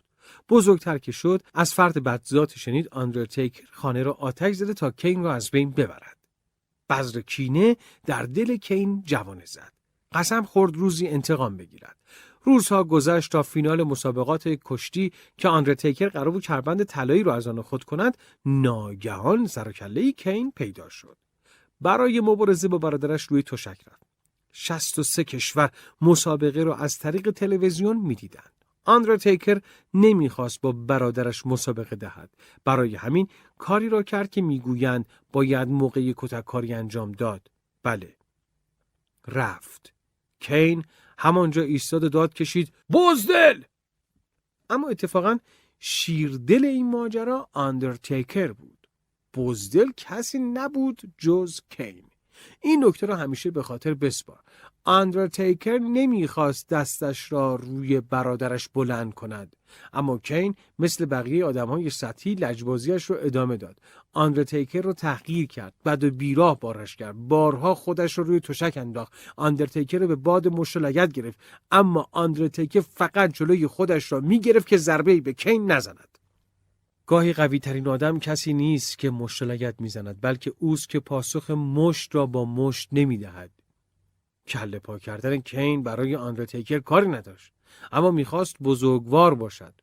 بزرگتر 0.49 0.97
که 0.97 1.11
شد 1.11 1.41
از 1.53 1.73
فرد 1.73 2.03
بدذات 2.03 2.57
شنید 2.57 2.87
آندرتیکر 2.91 3.65
خانه 3.71 4.03
را 4.03 4.13
آتش 4.13 4.55
زده 4.55 4.73
تا 4.73 4.91
کین 4.91 5.23
را 5.23 5.33
از 5.33 5.51
بین 5.51 5.71
ببرد. 5.71 6.17
بذر 6.89 7.21
کینه 7.21 7.77
در 8.05 8.23
دل 8.23 8.57
کین 8.57 9.03
جوانه 9.05 9.45
زد. 9.45 9.71
قسم 10.11 10.43
خورد 10.43 10.75
روزی 10.75 11.07
انتقام 11.07 11.57
بگیرد. 11.57 11.97
روزها 12.43 12.83
گذشت 12.83 13.31
تا 13.31 13.43
فینال 13.43 13.83
مسابقات 13.83 14.47
کشتی 14.65 15.11
که 15.37 15.47
آندرتیکر 15.47 16.09
قرار 16.09 16.29
بود 16.29 16.43
کربند 16.43 16.83
طلایی 16.83 17.23
را 17.23 17.35
از 17.35 17.47
آن 17.47 17.61
خود 17.61 17.83
کند 17.83 18.17
ناگهان 18.45 19.47
سر 19.47 19.71
کین 20.17 20.51
پیدا 20.55 20.89
شد. 20.89 21.17
برای 21.81 22.19
مبارزه 22.19 22.67
با 22.67 22.77
برادرش 22.77 23.23
روی 23.23 23.43
تشک 23.43 23.81
رفت. 23.87 24.04
63 24.57 25.23
کشور 25.23 25.71
مسابقه 26.01 26.63
را 26.63 26.75
از 26.75 26.97
طریق 26.97 27.31
تلویزیون 27.31 27.97
می‌دیدند. 27.97 28.51
آندرتیکر 28.85 29.61
نمی‌خواست 29.93 30.61
با 30.61 30.71
برادرش 30.71 31.45
مسابقه 31.45 31.95
دهد. 31.95 32.29
برای 32.65 32.95
همین 32.95 33.27
کاری 33.57 33.89
را 33.89 34.03
کرد 34.03 34.29
که 34.29 34.41
می‌گویند 34.41 35.05
باید 35.31 35.67
موقع 35.67 36.13
کتککاری 36.17 36.73
انجام 36.73 37.11
داد. 37.11 37.51
بله. 37.83 38.15
رفت. 39.27 39.93
کین 40.39 40.83
همانجا 41.17 41.61
ایستاد 41.61 42.11
داد 42.11 42.33
کشید 42.33 42.73
بزدل! 42.91 43.63
اما 44.69 44.87
اتفاقا 44.89 45.37
شیردل 45.79 46.65
این 46.65 46.89
ماجرا 46.89 47.49
آندرتیکر 47.53 48.51
بود. 48.51 48.87
بزدل 49.33 49.91
کسی 49.97 50.39
نبود 50.39 51.01
جز 51.17 51.61
کین. 51.69 52.03
این 52.61 52.85
نکته 52.85 53.05
را 53.05 53.15
همیشه 53.15 53.51
به 53.51 53.63
خاطر 53.63 53.93
بسپار. 53.93 54.39
آندرتیکر 54.83 55.77
نمی‌خواست 55.77 56.69
دستش 56.69 57.31
را 57.31 57.55
روی 57.55 58.01
برادرش 58.01 58.69
بلند 58.69 59.13
کند. 59.13 59.55
اما 59.93 60.17
کین 60.17 60.55
مثل 60.79 61.05
بقیه 61.05 61.45
آدم 61.45 61.67
های 61.67 61.89
سطحی 61.89 62.35
لجبازیش 62.35 63.05
رو 63.05 63.17
ادامه 63.19 63.57
داد. 63.57 63.79
آندرتیکر 64.13 64.81
رو 64.81 64.93
تحقیر 64.93 65.47
کرد. 65.47 65.73
بد 65.83 66.03
و 66.03 66.11
بیراه 66.11 66.59
بارش 66.59 66.95
کرد. 66.95 67.15
بارها 67.15 67.75
خودش 67.75 68.17
رو 68.17 68.23
روی 68.23 68.39
تشک 68.39 68.73
انداخت. 68.77 69.13
آندرتیکر 69.37 69.97
رو 69.97 70.07
به 70.07 70.15
باد 70.15 70.47
مشت 70.47 70.77
گرفت. 71.11 71.39
اما 71.71 72.07
آندرتیکر 72.11 72.81
فقط 72.81 73.33
جلوی 73.33 73.67
خودش 73.67 74.11
را 74.11 74.19
می‌گرفت 74.19 74.67
که 74.67 74.77
ضربه 74.77 75.21
به 75.21 75.33
کین 75.33 75.71
نزند. 75.71 76.14
گاهی 77.07 77.33
قوی 77.33 77.59
ترین 77.59 77.87
آدم 77.87 78.19
کسی 78.19 78.53
نیست 78.53 78.97
که 78.97 79.09
مشت 79.09 79.45
و 79.45 79.54
لگد 79.54 79.81
می‌زند 79.81 80.21
بلکه 80.21 80.53
اوست 80.59 80.89
که 80.89 80.99
پاسخ 80.99 81.51
مشت 81.51 82.15
را 82.15 82.25
با 82.25 82.45
مشت 82.45 82.89
نمی‌دهد. 82.91 83.51
کله 84.47 84.79
پا 84.79 84.99
کردن 84.99 85.37
کین 85.37 85.83
برای 85.83 86.15
آندرتیکر 86.15 86.79
کاری 86.79 87.07
نداشت 87.07 87.53
اما 87.91 88.11
می‌خواست 88.11 88.55
بزرگوار 88.63 89.35
باشد. 89.35 89.73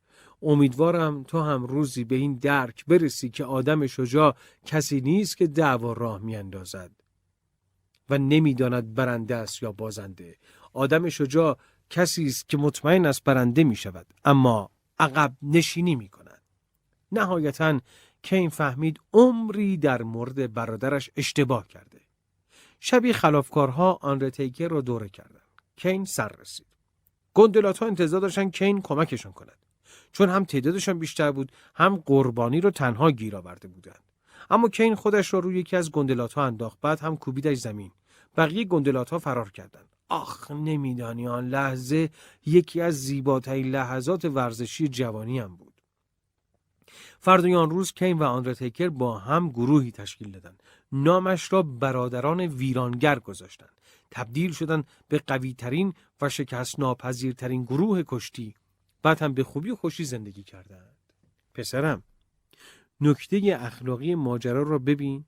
امیدوارم 0.41 1.23
تو 1.23 1.41
هم 1.41 1.65
روزی 1.65 2.03
به 2.03 2.15
این 2.15 2.35
درک 2.35 2.85
برسی 2.85 3.29
که 3.29 3.45
آدم 3.45 3.87
شجاع 3.87 4.35
کسی 4.65 5.01
نیست 5.01 5.37
که 5.37 5.47
دعوا 5.47 5.93
راه 5.93 6.19
میاندازد 6.19 6.91
و 8.09 8.17
نمی‌داند 8.17 8.93
برنده 8.93 9.35
است 9.35 9.63
یا 9.63 9.71
بازنده. 9.71 10.37
آدم 10.73 11.09
شجاع 11.09 11.57
کسی 11.89 12.25
است 12.25 12.49
که 12.49 12.57
مطمئن 12.57 13.05
است 13.05 13.23
برنده 13.23 13.63
می 13.63 13.75
شود 13.75 14.07
اما 14.25 14.71
عقب 14.99 15.37
نشینی 15.41 15.95
می 15.95 16.09
کند. 16.09 16.22
نهایتا 17.13 17.79
کین 18.21 18.49
فهمید 18.49 18.99
عمری 19.13 19.77
در 19.77 20.01
مورد 20.03 20.53
برادرش 20.53 21.09
اشتباه 21.17 21.67
کرده. 21.67 22.01
شبی 22.79 23.13
خلافکارها 23.13 23.99
آنرتیکر 24.01 24.67
را 24.67 24.81
دوره 24.81 25.09
کردند. 25.09 25.41
کین 25.75 26.05
سر 26.05 26.27
رسید. 26.27 26.65
گندلات 27.33 27.77
ها 27.77 27.85
انتظار 27.85 28.21
داشتن 28.21 28.49
کین 28.49 28.81
کمکشان 28.81 29.31
کند. 29.31 29.57
چون 30.11 30.29
هم 30.29 30.43
تعدادشان 30.43 30.99
بیشتر 30.99 31.31
بود 31.31 31.51
هم 31.75 31.95
قربانی 32.05 32.61
رو 32.61 32.71
تنها 32.71 33.11
گیر 33.11 33.35
آورده 33.35 33.67
بودند. 33.67 34.03
اما 34.49 34.69
کین 34.69 34.95
خودش 34.95 35.33
را 35.33 35.39
روی 35.39 35.59
یکی 35.59 35.75
از 35.75 35.91
گندلات 35.91 36.33
ها 36.33 36.45
انداخت 36.45 36.77
بعد 36.81 36.99
هم 36.99 37.17
کوبیدش 37.17 37.57
زمین. 37.57 37.91
بقیه 38.37 38.65
گندلات 38.65 39.09
ها 39.09 39.19
فرار 39.19 39.49
کردند. 39.49 39.95
آخ 40.09 40.51
نمیدانی 40.51 41.27
آن 41.27 41.47
لحظه 41.47 42.09
یکی 42.45 42.81
از 42.81 42.93
زیباترین 42.93 43.71
لحظات 43.71 44.25
ورزشی 44.25 44.87
جوانی 44.87 45.39
هم 45.39 45.55
بود. 45.55 45.72
فردای 47.19 47.55
آن 47.55 47.69
روز 47.69 47.91
کین 47.91 48.19
و 48.19 48.23
آندرتیکر 48.23 48.89
با 48.89 49.17
هم 49.17 49.49
گروهی 49.49 49.91
تشکیل 49.91 50.31
دادند. 50.31 50.63
نامش 50.91 51.53
را 51.53 51.61
برادران 51.61 52.39
ویرانگر 52.39 53.19
گذاشتند. 53.19 53.81
تبدیل 54.11 54.51
شدند 54.51 54.87
به 55.07 55.21
قویترین 55.27 55.93
و 56.21 56.29
شکست 56.29 56.79
ناپذیرترین 56.79 57.63
گروه 57.63 58.03
کشتی 58.07 58.55
بعد 59.03 59.21
هم 59.21 59.33
به 59.33 59.43
خوبی 59.43 59.69
و 59.69 59.75
خوشی 59.75 60.03
زندگی 60.03 60.43
کردند. 60.43 60.95
پسرم 61.53 62.03
نکته 63.01 63.57
اخلاقی 63.59 64.15
ماجرا 64.15 64.63
را 64.63 64.79
ببین. 64.79 65.25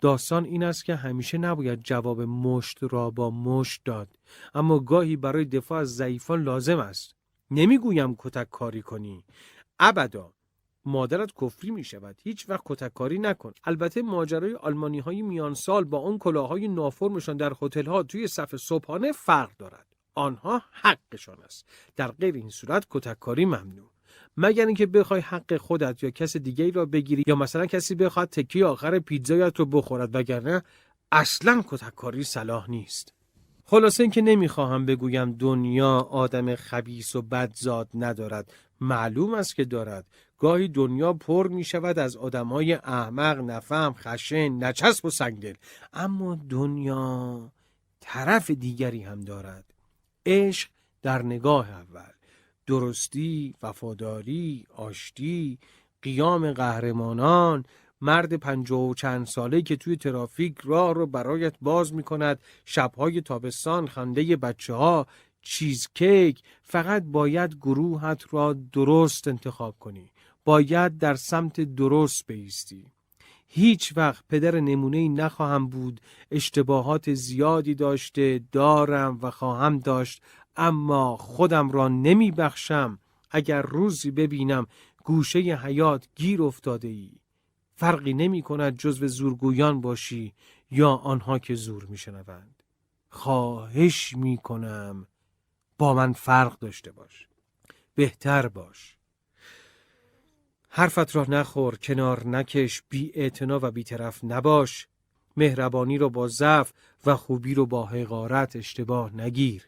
داستان 0.00 0.44
این 0.44 0.64
است 0.64 0.84
که 0.84 0.94
همیشه 0.94 1.38
نباید 1.38 1.82
جواب 1.82 2.20
مشت 2.20 2.78
را 2.80 3.10
با 3.10 3.30
مشت 3.30 3.80
داد. 3.84 4.08
اما 4.54 4.78
گاهی 4.78 5.16
برای 5.16 5.44
دفاع 5.44 5.80
از 5.80 5.94
ضعیفان 5.96 6.42
لازم 6.42 6.78
است. 6.78 7.14
نمی‌گویم 7.50 8.14
کتک 8.18 8.50
کاری 8.50 8.82
کنی. 8.82 9.24
ابدا 9.78 10.32
مادرت 10.84 11.30
کفری 11.40 11.70
می 11.70 11.84
شود 11.84 12.16
هیچ 12.22 12.48
وقت 12.48 12.62
کتک 12.64 12.94
کاری 12.94 13.18
نکن. 13.18 13.52
البته 13.64 14.02
ماجرای 14.02 14.54
آلمانی 14.54 14.98
های 14.98 15.22
میان 15.22 15.54
سال 15.54 15.84
با 15.84 15.98
اون 15.98 16.18
کلاهای 16.18 16.68
نافرمشان 16.68 17.36
در 17.36 17.52
هتل 17.62 17.86
ها 17.86 18.02
توی 18.02 18.26
صف 18.26 18.56
صبحانه 18.56 19.12
فرق 19.12 19.50
دارد. 19.58 19.86
آنها 20.14 20.62
حقشان 20.70 21.42
است. 21.44 21.68
در 21.96 22.08
غیر 22.08 22.34
این 22.34 22.48
صورت 22.48 22.86
کتک 22.90 23.18
کاری 23.18 23.44
ممنوع. 23.44 23.90
مگر 24.36 24.66
اینکه 24.66 24.86
بخوای 24.86 25.20
حق 25.20 25.56
خودت 25.56 26.02
یا 26.02 26.10
کس 26.10 26.36
دیگه 26.36 26.70
را 26.70 26.86
بگیری 26.86 27.22
یا 27.26 27.34
مثلا 27.34 27.66
کسی 27.66 27.94
بخواد 27.94 28.28
تکی 28.28 28.62
آخر 28.62 28.98
پیتزایت 28.98 29.58
رو 29.58 29.66
بخورد 29.66 30.14
وگرنه 30.14 30.62
اصلا 31.12 31.64
کتککاری 31.68 32.24
صلاح 32.24 32.70
نیست. 32.70 33.14
خلاصه 33.64 34.02
اینکه 34.02 34.22
نمی‌خواهم 34.22 34.86
بگویم 34.86 35.32
دنیا 35.32 35.98
آدم 35.98 36.54
خبیس 36.54 37.16
و 37.16 37.22
بدزاد 37.22 37.88
ندارد. 37.94 38.52
معلوم 38.80 39.34
است 39.34 39.54
که 39.54 39.64
دارد. 39.64 40.06
گاهی 40.42 40.68
دنیا 40.68 41.12
پر 41.12 41.48
می 41.48 41.64
شود 41.64 41.98
از 41.98 42.16
آدمای 42.16 42.72
احمق 42.72 43.38
نفهم 43.38 43.94
خشن 43.94 44.64
نچسب 44.64 45.04
و 45.04 45.10
سنگدل. 45.10 45.54
اما 45.92 46.38
دنیا 46.48 47.52
طرف 48.00 48.50
دیگری 48.50 49.02
هم 49.02 49.20
دارد. 49.20 49.64
عشق 50.26 50.68
در 51.02 51.22
نگاه 51.22 51.70
اول. 51.70 52.12
درستی، 52.66 53.54
وفاداری، 53.62 54.66
آشتی، 54.76 55.58
قیام 56.02 56.52
قهرمانان، 56.52 57.64
مرد 58.00 58.36
پنجاه 58.36 58.80
و 58.80 58.94
چند 58.94 59.26
ساله 59.26 59.62
که 59.62 59.76
توی 59.76 59.96
ترافیک 59.96 60.58
راه 60.64 60.94
رو 60.94 61.06
برایت 61.06 61.54
باز 61.60 61.94
می 61.94 62.02
کند 62.02 62.38
شبهای 62.64 63.20
تابستان 63.20 63.86
خنده 63.86 64.36
بچه 64.36 64.74
ها 64.74 65.06
چیزکیک. 65.42 66.42
فقط 66.62 67.02
باید 67.02 67.54
گروهت 67.56 68.24
را 68.30 68.52
درست 68.52 69.28
انتخاب 69.28 69.76
کنی. 69.80 70.10
باید 70.44 70.98
در 70.98 71.14
سمت 71.14 71.60
درست 71.60 72.26
بیستی. 72.26 72.86
هیچ 73.54 73.92
وقت 73.96 74.24
پدر 74.28 74.60
نمونه 74.60 74.96
ای 74.96 75.08
نخواهم 75.08 75.68
بود 75.68 76.00
اشتباهات 76.30 77.14
زیادی 77.14 77.74
داشته 77.74 78.40
دارم 78.52 79.18
و 79.22 79.30
خواهم 79.30 79.78
داشت 79.78 80.22
اما 80.56 81.16
خودم 81.16 81.70
را 81.70 81.88
نمی 81.88 82.30
بخشم 82.30 82.98
اگر 83.30 83.62
روزی 83.62 84.10
ببینم 84.10 84.66
گوشه 85.04 85.38
حیات 85.38 86.08
گیر 86.14 86.42
افتاده 86.42 86.88
ای 86.88 87.12
فرقی 87.74 88.14
نمی 88.14 88.42
کند 88.42 88.76
جزو 88.78 89.08
زورگویان 89.08 89.80
باشی 89.80 90.32
یا 90.70 90.90
آنها 90.90 91.38
که 91.38 91.54
زور 91.54 91.84
می 91.84 91.96
شنوند 91.96 92.62
خواهش 93.08 94.16
می 94.16 94.36
کنم 94.36 95.06
با 95.78 95.94
من 95.94 96.12
فرق 96.12 96.58
داشته 96.58 96.92
باش. 96.92 97.28
بهتر 97.94 98.48
باش. 98.48 98.96
حرفت 100.74 101.16
را 101.16 101.26
نخور 101.28 101.76
کنار 101.76 102.26
نکش 102.26 102.82
بی 102.88 103.30
و 103.40 103.70
بیطرف 103.70 104.24
نباش. 104.24 104.86
مهربانی 105.36 105.98
رو 105.98 106.10
با 106.10 106.28
ضعف 106.28 106.72
و 107.06 107.16
خوبی 107.16 107.54
رو 107.54 107.66
با 107.66 107.86
حقارت 107.86 108.56
اشتباه 108.56 109.16
نگیر. 109.16 109.66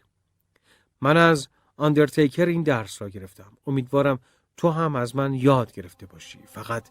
من 1.00 1.16
از 1.16 1.48
آندرتیکر 1.76 2.46
این 2.46 2.62
درس 2.62 3.02
را 3.02 3.08
گرفتم. 3.08 3.52
امیدوارم 3.66 4.18
تو 4.56 4.70
هم 4.70 4.96
از 4.96 5.16
من 5.16 5.34
یاد 5.34 5.72
گرفته 5.72 6.06
باشی. 6.06 6.38
فقط 6.46 6.88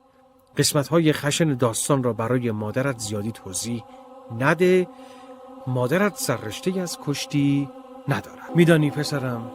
قسمت 0.58 0.88
های 0.88 1.14
خشن 1.14 1.54
داستان 1.54 2.04
را 2.04 2.14
برای 2.14 2.52
مادرت 2.52 3.00
زیادی 3.00 3.32
توضیح 3.32 3.84
نده. 4.40 4.88
مادرت 5.68 6.16
سررشته 6.16 6.80
از 6.80 6.98
کشتی 7.06 7.70
ندارد. 8.08 8.56
میدانی 8.56 8.92
پسرم 8.92 9.52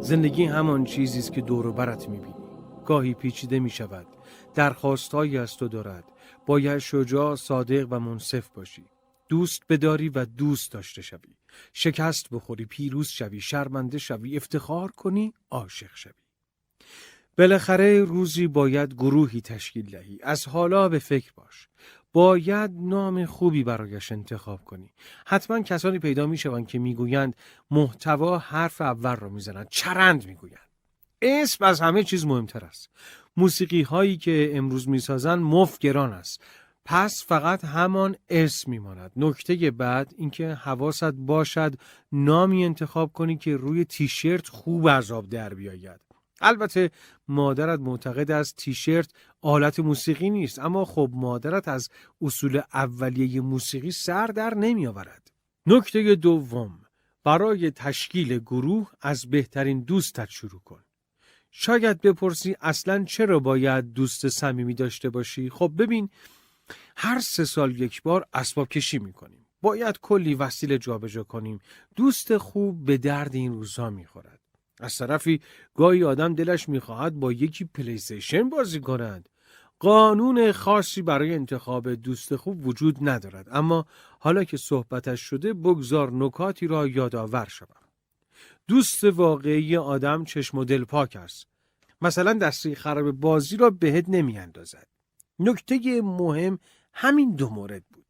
زندگی 0.00 0.44
همان 0.44 0.84
چیزی 0.84 1.18
است 1.18 1.32
که 1.32 1.40
دور 1.40 1.66
و 1.66 1.72
برت 1.72 2.08
می‌بینی. 2.08 2.33
گاهی 2.84 3.14
پیچیده 3.14 3.60
می 3.60 3.70
شود 3.70 4.06
درخواستهایی 4.54 5.38
از 5.38 5.56
تو 5.56 5.68
دارد. 5.68 6.04
باید 6.46 6.78
شجاع 6.78 7.36
صادق 7.36 7.86
و 7.90 7.98
منصف 7.98 8.48
باشی. 8.48 8.84
دوست 9.28 9.62
بداری 9.68 10.08
و 10.08 10.24
دوست 10.24 10.72
داشته 10.72 11.02
شوی. 11.02 11.36
شکست 11.72 12.30
بخوری 12.30 12.64
پیروز 12.64 13.08
شوی 13.08 13.40
شرمنده 13.40 13.98
شوی 13.98 14.36
افتخار 14.36 14.90
کنی 14.90 15.34
عاشق 15.50 15.90
شوی. 15.94 16.12
بالاخره 17.38 18.04
روزی 18.04 18.46
باید 18.46 18.94
گروهی 18.94 19.40
تشکیل 19.40 19.90
دهی. 19.90 20.18
از 20.22 20.48
حالا 20.48 20.88
به 20.88 20.98
فکر 20.98 21.32
باش. 21.34 21.68
باید 22.12 22.70
نام 22.74 23.24
خوبی 23.24 23.64
برایش 23.64 24.12
انتخاب 24.12 24.64
کنی. 24.64 24.92
حتما 25.26 25.62
کسانی 25.62 25.98
پیدا 25.98 26.26
می 26.26 26.38
شوند 26.38 26.66
که 26.66 26.78
می‌گویند 26.78 27.36
محتوا 27.70 28.38
حرف 28.38 28.80
اول 28.80 29.16
را 29.16 29.28
می‌زنند 29.28 29.68
چرند 29.70 30.26
می‌گویند. 30.26 30.63
اسم 31.24 31.64
از 31.64 31.80
همه 31.80 32.04
چیز 32.04 32.26
مهمتر 32.26 32.64
است. 32.64 32.90
موسیقی 33.36 33.82
هایی 33.82 34.16
که 34.16 34.50
امروز 34.54 34.88
می‌سازند 34.88 35.42
مفت 35.42 35.80
گران 35.80 36.12
است. 36.12 36.42
پس 36.84 37.24
فقط 37.26 37.64
همان 37.64 38.16
اسم 38.28 38.70
میماند. 38.70 39.12
نکته 39.16 39.70
بعد 39.70 40.14
اینکه 40.16 40.54
حواست 40.54 41.04
باشد 41.04 41.74
نامی 42.12 42.64
انتخاب 42.64 43.12
کنی 43.12 43.36
که 43.36 43.56
روی 43.56 43.84
تیشرت 43.84 44.48
خوب 44.48 44.86
آب 44.86 45.28
در 45.28 45.54
بیاید. 45.54 46.00
البته 46.40 46.90
مادرت 47.28 47.80
معتقد 47.80 48.30
است 48.30 48.56
تیشرت 48.56 49.10
آلت 49.40 49.80
موسیقی 49.80 50.30
نیست 50.30 50.58
اما 50.58 50.84
خب 50.84 51.10
مادرت 51.12 51.68
از 51.68 51.88
اصول 52.22 52.60
اولیه 52.74 53.40
موسیقی 53.40 53.90
سر 53.90 54.26
در 54.26 54.54
نمی 54.54 54.86
آورد 54.86 55.30
نکته 55.66 56.14
دوم. 56.14 56.80
برای 57.24 57.70
تشکیل 57.70 58.38
گروه 58.38 58.90
از 59.00 59.30
بهترین 59.30 59.80
دوستت 59.80 60.28
شروع 60.30 60.60
کن. 60.64 60.84
شاید 61.56 62.00
بپرسی 62.00 62.56
اصلا 62.60 63.04
چرا 63.04 63.38
باید 63.38 63.92
دوست 63.92 64.28
صمیمی 64.28 64.74
داشته 64.74 65.10
باشی؟ 65.10 65.50
خب 65.50 65.72
ببین 65.78 66.08
هر 66.96 67.20
سه 67.20 67.44
سال 67.44 67.80
یک 67.80 68.02
بار 68.02 68.26
اسباب 68.32 68.68
کشی 68.68 68.98
می‌کنیم. 68.98 69.46
باید 69.62 69.98
کلی 70.00 70.34
وسیله 70.34 70.78
جابجا 70.78 71.22
کنیم. 71.24 71.58
دوست 71.96 72.36
خوب 72.36 72.84
به 72.84 72.98
درد 72.98 73.34
این 73.34 73.52
روزها 73.52 73.90
می‌خورد. 73.90 74.40
از 74.80 74.98
طرفی 74.98 75.40
گاهی 75.74 76.04
آدم 76.04 76.34
دلش 76.34 76.68
می‌خواهد 76.68 77.14
با 77.14 77.32
یکی 77.32 77.64
پلیستیشن 77.64 78.48
بازی 78.48 78.80
کند. 78.80 79.28
قانون 79.78 80.52
خاصی 80.52 81.02
برای 81.02 81.34
انتخاب 81.34 81.94
دوست 81.94 82.36
خوب 82.36 82.66
وجود 82.66 83.08
ندارد. 83.08 83.48
اما 83.50 83.86
حالا 84.18 84.44
که 84.44 84.56
صحبتش 84.56 85.20
شده 85.20 85.52
بگذار 85.52 86.12
نکاتی 86.12 86.66
را 86.66 86.86
یادآور 86.86 87.46
شوم. 87.50 87.83
دوست 88.68 89.04
واقعی 89.04 89.76
آدم 89.76 90.24
چشم 90.24 90.58
و 90.58 90.64
دل 90.64 90.84
پاک 90.84 91.16
است. 91.16 91.46
مثلا 92.00 92.32
دستی 92.32 92.74
خراب 92.74 93.10
بازی 93.10 93.56
را 93.56 93.70
بهت 93.70 94.04
نمیاندازد. 94.08 94.86
نکته 95.38 96.00
مهم 96.02 96.58
همین 96.92 97.36
دو 97.36 97.50
مورد 97.50 97.82
بود. 97.92 98.04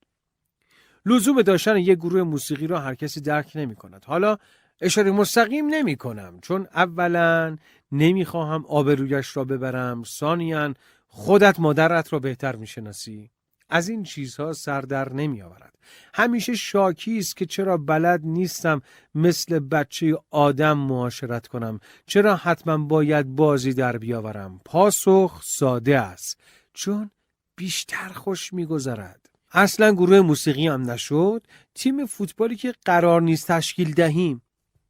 لزوم 1.06 1.42
داشتن 1.42 1.76
یک 1.76 1.98
گروه 1.98 2.22
موسیقی 2.22 2.66
را 2.66 2.80
هر 2.80 2.94
کسی 2.94 3.20
درک 3.20 3.52
نمی 3.54 3.74
کند 3.74 4.04
حالا 4.04 4.38
اشاره 4.80 5.10
مستقیم 5.10 5.66
نمی 5.66 5.96
کنم 5.96 6.38
چون 6.42 6.66
اولا 6.74 7.56
نمی‌خواهم 7.92 8.66
آبرویش 8.66 9.36
را 9.36 9.44
ببرم. 9.44 10.04
ثانیا 10.04 10.74
خودت 11.06 11.60
مادرت 11.60 12.12
را 12.12 12.18
بهتر 12.18 12.56
می‌شناسی. 12.56 13.30
از 13.68 13.88
این 13.88 14.02
چیزها 14.02 14.52
سر 14.52 14.80
در 14.80 15.12
نمی 15.12 15.42
آورد. 15.42 15.74
همیشه 16.14 16.54
شاکی 16.54 17.18
است 17.18 17.36
که 17.36 17.46
چرا 17.46 17.76
بلد 17.76 18.20
نیستم 18.24 18.82
مثل 19.14 19.58
بچه 19.58 20.18
آدم 20.30 20.78
معاشرت 20.78 21.46
کنم. 21.46 21.80
چرا 22.06 22.36
حتما 22.36 22.78
باید 22.78 23.26
بازی 23.26 23.74
در 23.74 23.98
بیاورم. 23.98 24.60
پاسخ 24.64 25.42
ساده 25.44 25.98
است. 25.98 26.40
چون 26.74 27.10
بیشتر 27.56 28.08
خوش 28.08 28.52
میگذرد. 28.52 29.30
اصلا 29.52 29.92
گروه 29.92 30.20
موسیقی 30.20 30.68
هم 30.68 30.90
نشد. 30.90 31.46
تیم 31.74 32.06
فوتبالی 32.06 32.56
که 32.56 32.74
قرار 32.84 33.22
نیست 33.22 33.46
تشکیل 33.48 33.94
دهیم. 33.94 34.42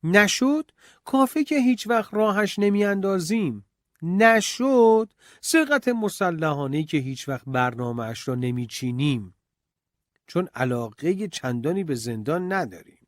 نشد؟ 0.05 0.71
کافه 1.05 1.45
که 1.45 1.59
هیچ 1.61 1.87
وقت 1.87 2.15
راهش 2.15 2.59
نمیاندازیم. 2.59 3.65
نشد 4.03 5.13
سرقت 5.41 5.89
مسلحانه 5.89 6.85
که 6.85 6.99
هیچ 6.99 7.29
وقت 7.29 7.45
برنامهش 7.47 8.29
را 8.29 8.35
نمیچینیم. 8.35 9.35
چون 10.27 10.49
علاقه 10.55 11.29
چندانی 11.29 11.85
به 11.85 11.95
زندان 11.95 12.53
نداریم. 12.53 12.99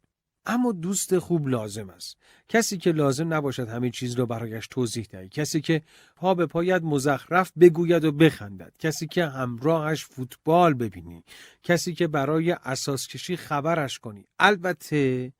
اما 0.46 0.72
دوست 0.72 1.18
خوب 1.18 1.48
لازم 1.48 1.90
است. 1.90 2.16
کسی 2.48 2.78
که 2.78 2.92
لازم 2.92 3.34
نباشد 3.34 3.68
همه 3.68 3.90
چیز 3.90 4.14
را 4.14 4.26
برایش 4.26 4.66
توضیح 4.66 5.06
دهی 5.10 5.28
کسی 5.28 5.60
که 5.60 5.82
پا 6.16 6.34
به 6.34 6.46
پایت 6.46 6.82
مزخرف 6.82 7.52
بگوید 7.60 8.04
و 8.04 8.12
بخندد. 8.12 8.72
کسی 8.78 9.06
که 9.06 9.26
همراهش 9.26 10.04
فوتبال 10.04 10.74
ببینی. 10.74 11.24
کسی 11.62 11.94
که 11.94 12.08
برای 12.08 12.52
اساس 12.52 13.06
کشی 13.06 13.36
خبرش 13.36 13.98
کنی. 13.98 14.24
البته 14.38 15.32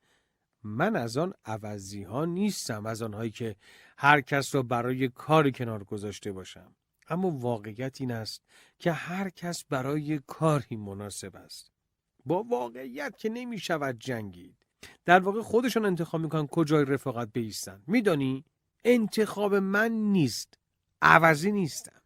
من 0.63 0.95
از 0.95 1.17
آن 1.17 1.33
عوضی 1.45 2.03
ها 2.03 2.25
نیستم. 2.25 2.85
از 2.85 3.01
آنهایی 3.01 3.31
که 3.31 3.55
هر 3.97 4.21
کس 4.21 4.55
را 4.55 4.63
برای 4.63 5.07
کاری 5.07 5.51
کنار 5.51 5.83
گذاشته 5.83 6.31
باشم. 6.31 6.75
اما 7.09 7.31
واقعیت 7.31 8.01
این 8.01 8.11
است 8.11 8.43
که 8.79 8.91
هر 8.91 9.29
کس 9.29 9.63
برای 9.63 10.19
کاری 10.27 10.75
مناسب 10.75 11.35
است. 11.35 11.71
با 12.25 12.43
واقعیت 12.43 13.17
که 13.17 13.29
نمی 13.29 13.59
شود 13.59 13.99
جنگید. 13.99 14.55
در 15.05 15.19
واقع 15.19 15.41
خودشان 15.41 15.85
انتخاب 15.85 16.21
می‌کنن 16.21 16.47
کجای 16.47 16.85
رفاقت 16.85 17.29
بیستن. 17.33 17.83
میدانی؟ 17.87 18.45
انتخاب 18.85 19.55
من 19.55 19.91
نیست. 19.91 20.57
عوضی 21.01 21.51
نیستم. 21.51 22.01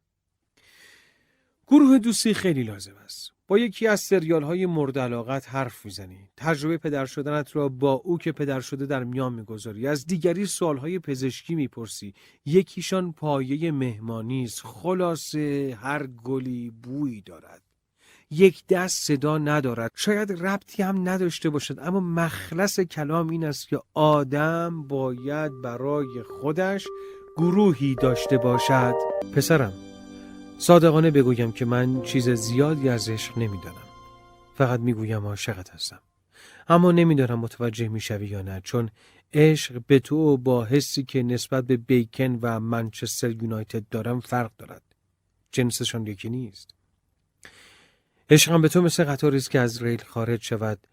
گروه 1.68 2.00
دوستی 2.00 2.34
خیلی 2.34 2.64
لازم 2.64 2.96
است. 2.96 3.32
با 3.52 3.60
یکی 3.60 3.88
از 3.88 4.02
سریال 4.02 4.44
های 4.44 4.66
مورد 4.66 5.00
علاقت 5.00 5.50
حرف 5.50 5.86
می‌زنی. 5.86 6.18
تجربه 6.38 6.78
پدر 6.78 7.06
شدنت 7.06 7.56
را 7.56 7.70
با 7.70 7.92
او 7.94 8.18
که 8.18 8.32
پدر 8.32 8.60
شده 8.60 8.86
در 8.86 9.04
میان 9.04 9.34
می‌گذاری. 9.34 9.88
از 9.88 10.06
دیگری 10.06 10.46
سوال 10.46 10.78
های 10.78 11.00
پزشکی 11.00 11.56
می‌پرسی. 11.56 12.14
یکیشان 12.46 13.14
پایه 13.14 13.72
مهمانی 13.72 14.44
است. 14.44 14.62
خلاصه 14.64 15.78
هر 15.82 16.08
گلی 16.08 16.72
بویی 16.84 17.22
دارد. 17.22 17.62
یک 18.30 18.68
دست 18.68 19.04
صدا 19.04 19.38
ندارد. 19.38 19.92
شاید 19.96 20.32
ربطی 20.32 20.84
هم 20.84 21.10
نداشته 21.10 21.50
باشد. 21.50 21.80
اما 21.80 22.00
مخلص 22.00 22.80
کلام 22.80 23.30
این 23.30 23.46
است 23.46 23.68
که 23.68 23.80
آدم 23.94 24.88
باید 24.88 25.62
برای 25.62 26.24
خودش 26.42 26.88
گروهی 27.38 27.96
داشته 27.96 28.38
باشد. 28.38 28.94
پسرم. 29.36 29.91
صادقانه 30.62 31.12
بگویم 31.12 31.52
که 31.52 31.66
من 31.66 32.02
چیز 32.02 32.30
زیادی 32.30 32.90
از 32.90 33.10
عشق 33.10 33.38
نمی‌دانم. 33.38 33.88
فقط 34.56 34.80
می‌گویم 34.80 35.26
عاشقت 35.26 35.70
هستم. 35.70 36.00
اما 36.68 36.92
نمی‌دانم 36.92 37.40
متوجه 37.40 37.88
می‌شوی 37.88 38.28
یا 38.28 38.42
نه 38.42 38.62
چون 38.62 38.90
عشق 39.34 39.82
به 39.88 40.00
تو 40.00 40.38
با 40.38 40.66
حسی 40.66 41.04
که 41.04 41.24
نسبت 41.24 41.64
به 41.64 41.78
بیکن 41.78 42.40
و 42.42 42.60
منچستر 42.60 43.32
یونایتد 43.32 43.90
دارم 43.90 44.20
فرق 44.20 44.52
دارد. 44.58 44.82
جنسشان 45.52 46.08
یکی 46.08 46.30
نیست. 46.30 46.76
عشقم 48.30 48.62
به 48.62 48.70
تو 48.70 48.82
مثل 48.82 49.04
قطاری 49.04 49.38
است 49.38 49.52
که 49.52 49.60
از 49.60 49.84
ریل 49.84 50.04
خارج 50.04 50.44
شود. 50.44 50.88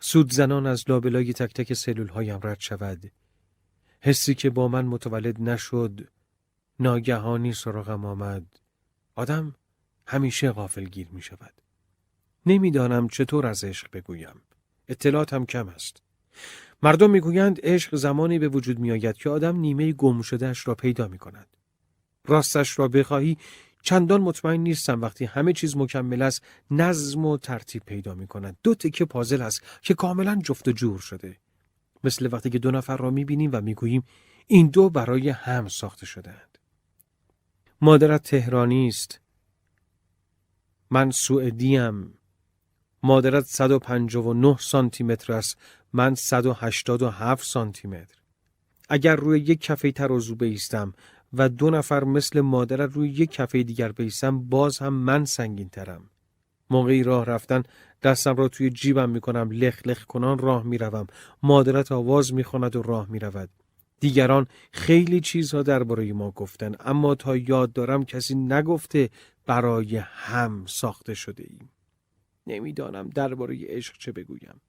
سود 0.00 0.32
زنان 0.32 0.66
از 0.66 0.84
لابلای 0.88 1.32
تک 1.32 1.54
تک 1.54 1.72
سلول 1.72 2.08
هایم 2.08 2.40
رد 2.42 2.60
شود. 2.60 3.10
حسی 4.00 4.34
که 4.34 4.50
با 4.50 4.68
من 4.68 4.86
متولد 4.86 5.40
نشد 5.40 6.08
ناگهانی 6.80 7.52
سراغم 7.52 8.04
آمد. 8.04 8.46
آدم 9.18 9.54
همیشه 10.06 10.52
غافلگیر 10.52 11.08
می 11.08 11.22
شود 11.22 11.52
نمی‌دانم 12.46 13.08
چطور 13.08 13.46
از 13.46 13.64
عشق 13.64 13.88
بگویم. 13.92 14.42
اطلاعاتم 14.88 15.44
کم 15.46 15.68
است. 15.68 16.02
مردم 16.82 17.10
می‌گویند 17.10 17.60
عشق 17.62 17.96
زمانی 17.96 18.38
به 18.38 18.48
وجود 18.48 18.78
می 18.78 18.90
آید 18.90 19.16
که 19.16 19.30
آدم 19.30 19.56
نیمه 19.56 19.92
گم 19.92 20.22
شدهش 20.22 20.68
را 20.68 20.74
پیدا 20.74 21.08
می 21.08 21.18
کند 21.18 21.46
راستش 22.24 22.78
را 22.78 22.88
بخواهی 22.88 23.38
چندان 23.82 24.20
مطمئن 24.20 24.60
نیستم 24.60 25.00
وقتی 25.00 25.24
همه 25.24 25.52
چیز 25.52 25.76
مکمل 25.76 26.22
است 26.22 26.42
نظم 26.70 27.24
و 27.24 27.36
ترتیب 27.36 27.82
پیدا 27.86 28.14
می 28.14 28.26
کند 28.26 28.56
دو 28.62 28.74
تکه 28.74 29.04
پازل 29.04 29.42
است 29.42 29.62
که 29.82 29.94
کاملا 29.94 30.40
جفت 30.44 30.68
و 30.68 30.72
جور 30.72 30.98
شده. 30.98 31.36
مثل 32.04 32.28
وقتی 32.32 32.50
که 32.50 32.58
دو 32.58 32.70
نفر 32.70 32.96
را 32.96 33.10
می 33.10 33.24
بینیم 33.24 33.50
و 33.52 33.60
می 33.60 33.74
گوییم 33.74 34.02
این 34.46 34.68
دو 34.68 34.90
برای 34.90 35.28
هم 35.28 35.68
ساخته 35.68 36.06
شدهاند. 36.06 36.57
مادرت 37.80 38.22
تهرانی 38.22 38.88
است. 38.88 39.20
من 40.90 41.10
سوئدیم. 41.10 42.14
مادرت 43.02 43.44
159 43.44 44.56
سانتی 44.60 45.04
متر 45.04 45.32
است. 45.32 45.58
من 45.92 46.14
187 46.14 47.44
سانتی 47.44 47.88
متر 47.88 48.18
اگر 48.88 49.16
روی 49.16 49.40
یک 49.40 49.60
کفه 49.60 49.92
ترازو 49.92 50.34
بیستم 50.34 50.94
و 51.32 51.48
دو 51.48 51.70
نفر 51.70 52.04
مثل 52.04 52.40
مادرت 52.40 52.92
روی 52.92 53.08
یک 53.10 53.30
کفه 53.30 53.62
دیگر 53.62 53.92
بیستم 53.92 54.38
باز 54.38 54.78
هم 54.78 54.92
من 54.94 55.24
سنگین 55.24 55.68
ترم. 55.68 56.10
موقعی 56.70 57.02
راه 57.02 57.24
رفتن 57.24 57.62
دستم 58.02 58.36
را 58.36 58.48
توی 58.48 58.70
جیبم 58.70 59.10
می‌کنم 59.10 59.50
لخ 59.50 59.80
لخ 59.86 60.04
کنان 60.04 60.38
راه 60.38 60.62
می‌روم. 60.62 61.06
مادرت 61.42 61.92
آواز 61.92 62.34
می‌خواند 62.34 62.76
و 62.76 62.82
راه 62.82 63.06
می‌رود. 63.10 63.50
دیگران 64.00 64.46
خیلی 64.72 65.20
چیزها 65.20 65.62
درباره 65.62 66.12
ما 66.12 66.30
گفتن 66.30 66.74
اما 66.80 67.14
تا 67.14 67.36
یاد 67.36 67.72
دارم 67.72 68.04
کسی 68.04 68.34
نگفته 68.34 69.10
برای 69.46 69.96
هم 69.96 70.64
ساخته 70.66 71.14
شده 71.14 71.44
ایم. 71.48 71.70
نمی‌دانم 72.46 73.08
درباره 73.08 73.58
عشق 73.66 73.98
چه 73.98 74.12
بگویم. 74.12 74.60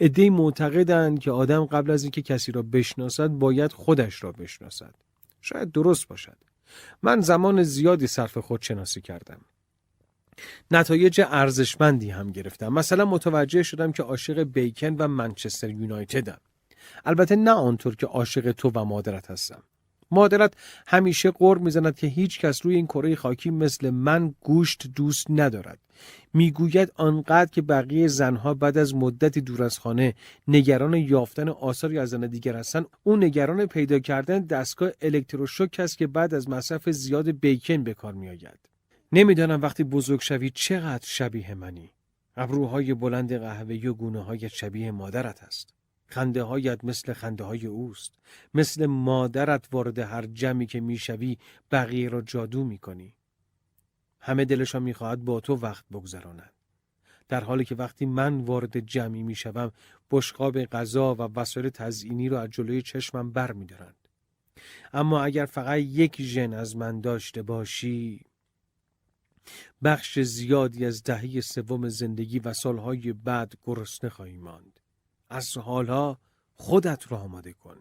عدهای 0.00 0.30
معتقدند 0.30 1.18
که 1.18 1.30
آدم 1.30 1.64
قبل 1.64 1.90
از 1.90 2.02
اینکه 2.02 2.22
کسی 2.22 2.52
را 2.52 2.62
بشناسد 2.62 3.28
باید 3.28 3.72
خودش 3.72 4.24
را 4.24 4.32
بشناسد. 4.32 4.94
شاید 5.40 5.72
درست 5.72 6.08
باشد. 6.08 6.36
من 7.02 7.20
زمان 7.20 7.62
زیادی 7.62 8.06
صرف 8.06 8.38
خودشناسی 8.38 9.00
کردم. 9.00 9.40
نتایج 10.70 11.20
ارزشمندی 11.20 12.10
هم 12.10 12.30
گرفتم. 12.30 12.68
مثلا 12.68 13.04
متوجه 13.04 13.62
شدم 13.62 13.92
که 13.92 14.02
عاشق 14.02 14.42
بیکن 14.42 14.96
و 14.98 15.08
منچستر 15.08 15.70
یونایتدم. 15.70 16.40
البته 17.04 17.36
نه 17.36 17.50
آنطور 17.50 17.96
که 17.96 18.06
عاشق 18.06 18.52
تو 18.52 18.70
و 18.74 18.84
مادرت 18.84 19.30
هستم. 19.30 19.62
مادرت 20.10 20.54
همیشه 20.86 21.30
قور 21.30 21.58
می‌زند 21.58 21.96
که 21.96 22.06
هیچ 22.06 22.40
کس 22.40 22.66
روی 22.66 22.76
این 22.76 22.86
کره 22.86 23.14
خاکی 23.14 23.50
مثل 23.50 23.90
من 23.90 24.34
گوشت 24.40 24.86
دوست 24.94 25.26
ندارد. 25.30 25.78
می‌گوید 26.34 26.92
آنقدر 26.94 27.50
که 27.50 27.62
بقیه 27.62 28.08
زنها 28.08 28.54
بعد 28.54 28.78
از 28.78 28.94
مدتی 28.94 29.40
دور 29.40 29.62
از 29.62 29.78
خانه 29.78 30.14
نگران 30.48 30.94
یافتن 30.94 31.48
آثاری 31.48 31.98
از 31.98 32.08
زن 32.08 32.26
دیگر 32.26 32.56
هستند 32.56 32.86
اون 33.02 33.24
نگران 33.24 33.66
پیدا 33.66 33.98
کردن 33.98 34.38
دستگاه 34.38 34.90
الکتروشوک 35.00 35.76
است 35.80 35.98
که 35.98 36.06
بعد 36.06 36.34
از 36.34 36.48
مصرف 36.48 36.90
زیاد 36.90 37.30
بیکن 37.30 37.84
به 37.84 37.94
کار 37.94 38.14
میآید. 38.14 38.58
نمی‌دانم 39.12 39.62
وقتی 39.62 39.84
بزرگ 39.84 40.20
شوی 40.20 40.50
چقدر 40.50 41.06
شبیه 41.06 41.54
منی. 41.54 41.90
ابروهای 42.36 42.94
بلند 42.94 43.38
قهوه‌ای 43.38 43.86
و 43.86 43.94
گونه 43.94 44.24
های 44.24 44.48
شبیه 44.48 44.90
مادرت 44.90 45.42
است. 45.42 45.74
خنده 46.12 46.42
هایت 46.42 46.84
مثل 46.84 47.12
خنده 47.12 47.44
های 47.44 47.66
اوست. 47.66 48.12
مثل 48.54 48.86
مادرت 48.86 49.68
وارد 49.72 49.98
هر 49.98 50.26
جمعی 50.26 50.66
که 50.66 50.80
می‌شوی 50.80 51.38
بقیه 51.70 52.08
را 52.08 52.22
جادو 52.22 52.64
می‌کنی. 52.64 53.14
همه 54.20 54.44
دلشان 54.44 54.82
می‌خواهد 54.82 55.24
با 55.24 55.40
تو 55.40 55.56
وقت 55.56 55.84
بگذرانند. 55.92 56.52
در 57.28 57.44
حالی 57.44 57.64
که 57.64 57.74
وقتی 57.74 58.06
من 58.06 58.40
وارد 58.40 58.78
جمعی 58.80 59.22
می‌شوم 59.22 59.72
بشقاب 60.10 60.64
غذا 60.64 61.14
و 61.14 61.22
وسایل 61.22 61.68
تزئینی 61.68 62.28
را 62.28 62.40
از 62.40 62.50
جلوی 62.50 62.82
چشمم 62.82 63.32
بر 63.32 63.52
میدارند 63.52 64.08
اما 64.92 65.22
اگر 65.22 65.46
فقط 65.46 65.78
یک 65.78 66.22
ژن 66.22 66.54
از 66.54 66.76
من 66.76 67.00
داشته 67.00 67.42
باشی 67.42 68.26
بخش 69.84 70.18
زیادی 70.18 70.86
از 70.86 71.02
دهه 71.02 71.40
سوم 71.40 71.88
زندگی 71.88 72.38
و 72.38 72.52
سالهای 72.52 73.12
بعد 73.12 73.54
گرسنه 73.64 74.10
خواهی 74.10 74.38
ماند. 74.38 74.80
از 75.32 75.56
حالا 75.58 76.16
خودت 76.54 77.12
را 77.12 77.18
آماده 77.18 77.52
کن. 77.52 77.76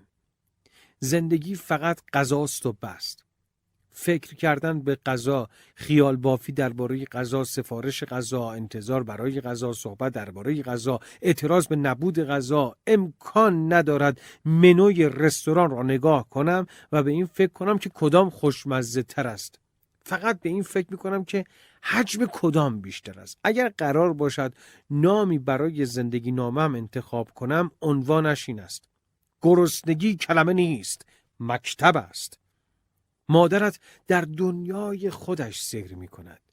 زندگی 1.00 1.56
فقط 1.56 2.00
غذاست 2.14 2.66
و 2.66 2.74
بست. 2.74 3.26
فکر 3.94 4.36
کردن 4.36 4.80
به 4.80 4.98
غذا 5.06 5.50
خیال 5.76 6.16
بافی 6.16 6.52
درباره 6.52 7.06
غذا 7.06 7.44
سفارش 7.44 8.04
غذا 8.04 8.52
انتظار 8.52 9.04
برای 9.04 9.42
غذا 9.42 9.74
صحبت 9.74 10.14
درباره 10.14 10.62
غذا 10.62 11.00
اعتراض 11.22 11.68
به 11.68 11.76
نبود 11.76 12.20
غذا 12.20 12.76
امکان 12.88 13.74
ندارد 13.74 14.22
منوی 14.46 15.10
رستوران 15.10 15.70
را 15.70 15.84
نگاه 15.84 16.30
کنم 16.30 16.68
و 16.92 17.04
به 17.04 17.12
این 17.12 17.26
فکر 17.26 17.54
کنم 17.54 17.78
که 17.78 17.90
کدام 17.90 18.30
خوشمزه 18.30 19.04
تر 19.04 19.28
است. 19.28 19.60
فقط 20.04 20.40
به 20.40 20.50
این 20.50 20.64
فکر 20.64 20.88
می 20.92 20.98
کنم 20.98 21.26
که 21.26 21.46
حجم 21.84 22.26
کدام 22.26 22.82
بیشتر 22.82 23.20
است. 23.20 23.38
اگر 23.44 23.74
قرار 23.78 24.14
باشد 24.14 24.54
نامی 24.90 25.40
برای 25.40 25.86
زندگی 25.86 26.32
نامم 26.32 26.76
انتخاب 26.76 27.32
کنم 27.34 27.72
عنوانش 27.82 28.50
این 28.50 28.60
است. 28.60 28.84
گرسنگی 29.42 30.16
کلمه 30.16 30.54
نیست 30.54 31.06
مکتب 31.40 31.98
است. 31.98 32.40
مادرت 33.30 33.80
در 34.08 34.22
دنیای 34.22 35.10
خودش 35.10 35.62
سیر 35.62 35.96
می 35.96 36.08
کند 36.08 36.51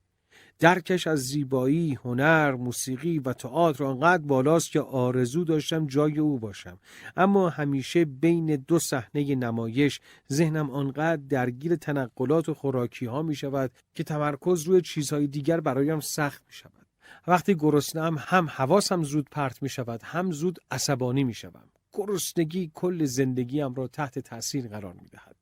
درکش 0.59 1.07
از 1.07 1.19
زیبایی، 1.19 1.99
هنر، 2.05 2.55
موسیقی 2.55 3.19
و 3.19 3.33
تئاتر 3.33 3.85
آنقدر 3.85 4.23
بالاست 4.23 4.71
که 4.71 4.81
آرزو 4.81 5.45
داشتم 5.45 5.87
جای 5.87 6.19
او 6.19 6.39
باشم. 6.39 6.79
اما 7.17 7.49
همیشه 7.49 8.05
بین 8.05 8.57
دو 8.57 8.79
صحنه 8.79 9.35
نمایش 9.35 10.01
ذهنم 10.33 10.71
آنقدر 10.71 11.23
درگیر 11.29 11.77
تنقلات 11.77 12.49
و 12.49 12.55
خوراکی 12.55 13.07
ها 13.07 13.23
می 13.23 13.35
شود 13.35 13.71
که 13.95 14.05
تمرکز 14.05 14.63
روی 14.63 14.83
چیزهای 14.83 15.27
دیگر 15.27 15.61
برایم 15.61 16.01
سخت 16.01 16.43
می 16.47 16.53
شود 16.53 16.87
وقتی 17.27 17.55
گرسنم 17.55 18.17
هم 18.19 18.49
حواسم 18.49 19.03
زود 19.03 19.29
پرت 19.31 19.63
می 19.63 19.69
شود 19.69 20.01
هم 20.05 20.33
زود 20.33 20.59
عصبانی 20.71 21.25
می 21.25 21.35
شوم 21.35 21.69
گرسنگی 21.93 22.71
کل 22.75 23.05
زندگیم 23.05 23.75
را 23.75 23.89
تحت 23.89 24.19
تاثیر 24.19 24.69
قرار 24.69 24.93
می 24.93 25.09
دهد 25.09 25.38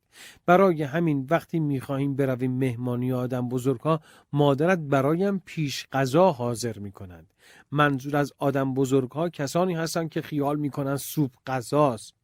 برای 0.46 0.82
همین 0.82 1.26
وقتی 1.30 1.60
می‌خواهیم 1.60 2.16
برویم 2.16 2.52
مهمانی 2.52 3.12
آدم 3.12 3.48
بزرگها 3.48 4.00
مادرت 4.32 4.78
برایم 4.78 5.42
پیش 5.44 5.86
غذا 5.92 6.32
حاضر 6.32 6.78
می‌کنند 6.78 7.34
منظور 7.70 8.16
از 8.16 8.32
آدم 8.38 8.74
بزرگها 8.74 9.28
کسانی 9.28 9.74
هستند 9.74 10.10
که 10.10 10.22
خیال 10.22 10.58
می‌کنند 10.58 10.96
سوپ 10.96 11.30
غذاست. 11.46 12.14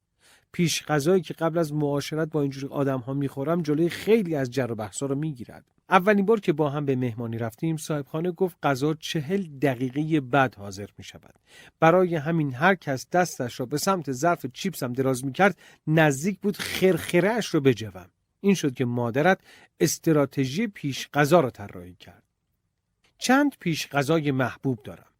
پیش 0.53 0.87
غذایی 0.87 1.23
که 1.23 1.35
قبل 1.35 1.59
از 1.59 1.75
معاشرت 1.75 2.29
با 2.31 2.43
اینجور 2.43 2.73
آدم 2.73 2.99
ها 2.99 3.15
می‌خورم 3.15 3.63
جلوی 3.63 3.89
خیلی 3.89 4.35
از 4.35 4.51
جر 4.51 4.73
و 4.73 4.75
بحثا 4.75 5.07
رو 5.07 5.15
می‌گیرد. 5.15 5.65
اولین 5.93 6.27
بار 6.27 6.41
که 6.41 6.53
با 6.53 6.71
هم 6.71 6.85
به 6.85 6.97
مهمانی 6.97 7.39
رفتیم 7.39 7.77
صاحبخانه 7.77 8.33
گفت 8.33 8.57
غذا 8.63 8.95
چهل 8.95 9.43
دقیقه 9.43 10.21
بعد 10.21 10.55
حاضر 10.55 10.87
می 10.99 11.05
شود 11.05 11.35
برای 11.81 12.15
همین 12.15 12.55
هر 12.55 12.75
کس 12.75 13.07
دستش 13.11 13.61
را 13.61 13.67
به 13.67 13.79
سمت 13.79 14.13
ظرف 14.13 14.47
چیپسم 14.47 14.93
دراز 14.93 15.25
می 15.25 15.33
کرد 15.33 15.59
نزدیک 15.87 16.41
بود 16.41 16.57
خرخرهش 16.57 17.47
رو 17.47 17.61
بجوم. 17.61 18.11
این 18.41 18.55
شد 18.55 18.75
که 18.75 18.85
مادرت 18.85 19.41
استراتژی 19.81 20.67
پیش 20.67 21.09
غذا 21.15 21.41
را 21.41 21.51
طراحی 21.51 21.95
کرد. 21.95 22.23
چند 23.19 23.55
پیش 23.61 23.89
غذای 23.89 24.31
محبوب 24.31 24.83
دارم. 24.83 25.13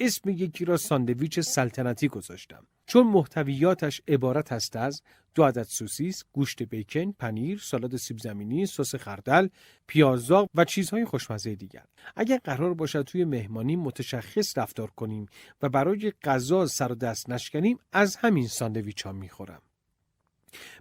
اسم 0.00 0.30
یکی 0.30 0.64
را 0.64 0.76
ساندویچ 0.76 1.40
سلطنتی 1.40 2.08
گذاشتم. 2.08 2.66
چون 2.92 3.06
محتویاتش 3.06 4.00
عبارت 4.08 4.52
است 4.52 4.76
از 4.76 5.02
دو 5.34 5.44
عدد 5.44 5.62
سوسیس، 5.62 6.24
گوشت 6.32 6.62
بیکن، 6.62 7.12
پنیر، 7.12 7.58
سالاد 7.58 7.96
سیب 7.96 8.18
زمینی، 8.18 8.66
سس 8.66 8.94
خردل، 8.94 9.48
پیازداغ 9.86 10.48
و 10.54 10.64
چیزهای 10.64 11.04
خوشمزه 11.04 11.54
دیگر. 11.54 11.84
اگر 12.16 12.40
قرار 12.44 12.74
باشد 12.74 13.02
توی 13.02 13.24
مهمانی 13.24 13.76
متشخص 13.76 14.58
رفتار 14.58 14.90
کنیم 14.90 15.26
و 15.62 15.68
برای 15.68 16.12
غذا 16.24 16.66
سر 16.66 16.92
و 16.92 16.94
دست 16.94 17.30
نشکنیم 17.30 17.78
از 17.92 18.16
همین 18.16 18.46
ساندویچ 18.46 19.02
ها 19.02 19.12
می‌خورم. 19.12 19.62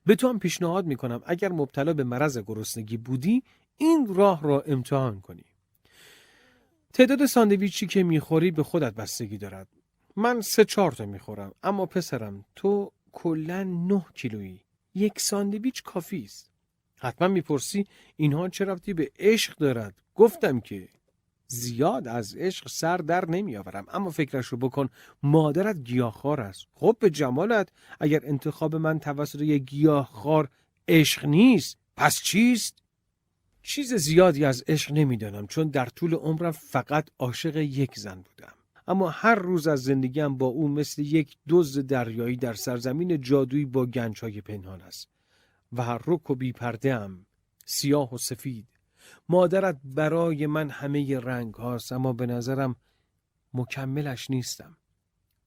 به 0.05 0.15
تو 0.15 0.29
هم 0.29 0.39
پیشنهاد 0.39 0.85
می‌کنم 0.85 1.21
اگر 1.25 1.51
مبتلا 1.51 1.93
به 1.93 2.03
مرض 2.03 2.37
گرسنگی 2.37 2.97
بودی 2.97 3.43
این 3.77 4.15
راه 4.15 4.43
را 4.43 4.61
امتحان 4.61 5.21
کنی. 5.21 5.45
تعداد 6.93 7.25
ساندویچی 7.25 7.87
که 7.87 8.03
می‌خوری 8.03 8.51
به 8.51 8.63
خودت 8.63 8.93
بستگی 8.93 9.37
دارد. 9.37 9.67
من 10.15 10.41
سه 10.41 10.65
چهار 10.65 10.91
تا 10.91 11.05
می‌خورم. 11.05 11.51
اما 11.63 11.85
پسرم 11.85 12.45
تو 12.55 12.91
کلا 13.11 13.63
نه 13.63 14.05
کیلویی. 14.13 14.61
یک 14.95 15.19
ساندویچ 15.19 15.83
کافی 15.83 16.23
است. 16.23 16.51
حتما 16.95 17.27
می‌پرسی 17.27 17.87
اینها 18.15 18.49
چه 18.49 18.65
رفتی 18.65 18.93
به 18.93 19.11
عشق 19.19 19.57
دارد. 19.57 19.95
گفتم 20.15 20.59
که 20.59 20.89
زیاد 21.47 22.07
از 22.07 22.35
عشق 22.35 22.67
سر 22.67 22.97
در 22.97 23.25
نمیآورم. 23.25 23.85
اما 23.93 24.09
فکرش 24.09 24.45
رو 24.45 24.57
بکن 24.57 24.89
مادرت 25.23 25.77
گیاهخوار 25.83 26.41
است. 26.41 26.65
خب 26.73 26.97
به 26.99 27.09
جمالت 27.09 27.69
اگر 27.99 28.19
انتخاب 28.23 28.75
من 28.75 28.99
توسط 28.99 29.41
یک 29.41 29.63
گیاهخوار 29.63 30.49
عشق 30.87 31.25
نیست 31.25 31.77
پس 31.97 32.21
چیست؟ 32.21 32.77
چیز 33.63 33.93
زیادی 33.93 34.45
از 34.45 34.63
عشق 34.67 34.91
نمی‌دانم 34.91 35.47
چون 35.47 35.67
در 35.67 35.85
طول 35.85 36.13
عمرم 36.13 36.51
فقط 36.51 37.09
عاشق 37.19 37.57
یک 37.57 37.99
زن 37.99 38.21
بودم. 38.21 38.53
اما 38.87 39.09
هر 39.09 39.35
روز 39.35 39.67
از 39.67 39.83
زندگیم 39.83 40.37
با 40.37 40.45
او 40.45 40.67
مثل 40.67 41.01
یک 41.01 41.37
دوز 41.47 41.79
دریایی 41.79 42.37
در 42.37 42.53
سرزمین 42.53 43.21
جادویی 43.21 43.65
با 43.65 43.85
گنجهای 43.85 44.41
پنهان 44.41 44.81
است 44.81 45.09
و 45.73 45.83
هر 45.83 46.01
رک 46.07 46.29
و 46.29 46.35
بیپرده 46.35 46.95
هم 46.95 47.25
سیاه 47.65 48.13
و 48.13 48.17
سفید 48.17 48.67
مادرت 49.29 49.79
برای 49.83 50.47
من 50.47 50.69
همه 50.69 51.19
رنگ 51.19 51.53
هاست 51.53 51.91
اما 51.91 52.13
به 52.13 52.25
نظرم 52.25 52.75
مکملش 53.53 54.29
نیستم 54.29 54.77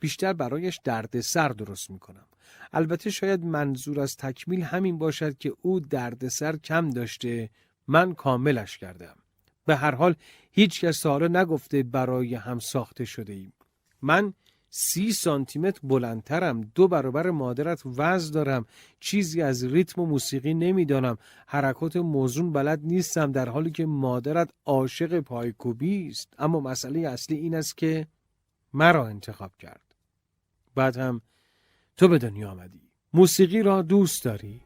بیشتر 0.04 0.32
برایش 0.32 0.80
درد 0.84 1.20
سر 1.20 1.48
درست 1.48 1.90
می 1.90 1.98
کنم. 1.98 2.26
البته 2.72 3.10
شاید 3.10 3.44
منظور 3.44 4.00
از 4.00 4.16
تکمیل 4.16 4.62
همین 4.62 4.98
باشد 4.98 5.38
که 5.38 5.52
او 5.62 5.80
درد 5.80 6.28
سر 6.28 6.56
کم 6.56 6.90
داشته 6.90 7.50
من 7.86 8.14
کاملش 8.14 8.78
کردم. 8.78 9.16
به 9.66 9.76
هر 9.76 9.94
حال 9.94 10.14
هیچ 10.50 10.84
کس 10.84 11.00
تا 11.00 11.18
نگفته 11.18 11.82
برای 11.82 12.34
هم 12.34 12.58
ساخته 12.58 13.04
شده 13.04 13.32
ایم. 13.32 13.52
من 14.02 14.34
سی 14.76 15.12
سانتیمتر 15.12 15.80
بلندترم 15.82 16.60
دو 16.60 16.88
برابر 16.88 17.30
مادرت 17.30 17.82
وزن 17.86 18.32
دارم 18.32 18.66
چیزی 19.00 19.42
از 19.42 19.64
ریتم 19.64 20.02
و 20.02 20.06
موسیقی 20.06 20.54
نمی‌دانم 20.54 21.18
حرکات 21.46 21.96
موزون 21.96 22.52
بلد 22.52 22.80
نیستم 22.82 23.32
در 23.32 23.48
حالی 23.48 23.70
که 23.70 23.86
مادرت 23.86 24.50
عاشق 24.66 25.20
پایکوبی 25.20 26.08
است. 26.08 26.34
اما 26.38 26.60
مسئله 26.60 27.00
اصلی 27.00 27.36
این 27.36 27.54
است 27.54 27.76
که 27.76 28.06
مرا 28.72 29.06
انتخاب 29.06 29.52
کرد. 29.58 29.94
بعد 30.74 30.96
هم 30.96 31.20
تو 31.96 32.08
به 32.08 32.18
دنیا 32.18 32.50
آمدی. 32.50 32.80
موسیقی 33.12 33.62
را 33.62 33.82
دوست 33.82 34.24
داری؟ 34.24 34.63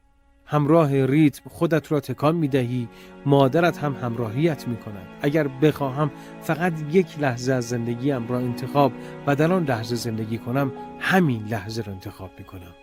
همراه 0.51 1.07
ریتم 1.07 1.51
خودت 1.51 1.93
را 1.93 2.01
تکان 2.01 2.37
می 2.37 2.49
دهی 2.49 2.89
مادرت 3.27 3.79
هم 3.79 3.93
همراهیت 3.93 4.69
می 4.69 4.77
کند 4.77 5.09
اگر 5.23 5.49
بخواهم 5.49 6.11
فقط 6.43 6.73
یک 6.93 7.19
لحظه 7.19 7.53
از 7.53 7.69
زندگیم 7.69 8.29
را 8.29 8.39
انتخاب 8.39 8.93
و 9.27 9.37
در 9.37 9.53
آن 9.53 9.65
لحظه 9.65 9.97
زندگی 9.97 10.39
کنم 10.39 10.73
همین 11.01 11.47
لحظه 11.47 11.83
را 11.83 11.93
انتخاب 11.93 12.31
می 12.39 12.45
کنم 12.45 12.75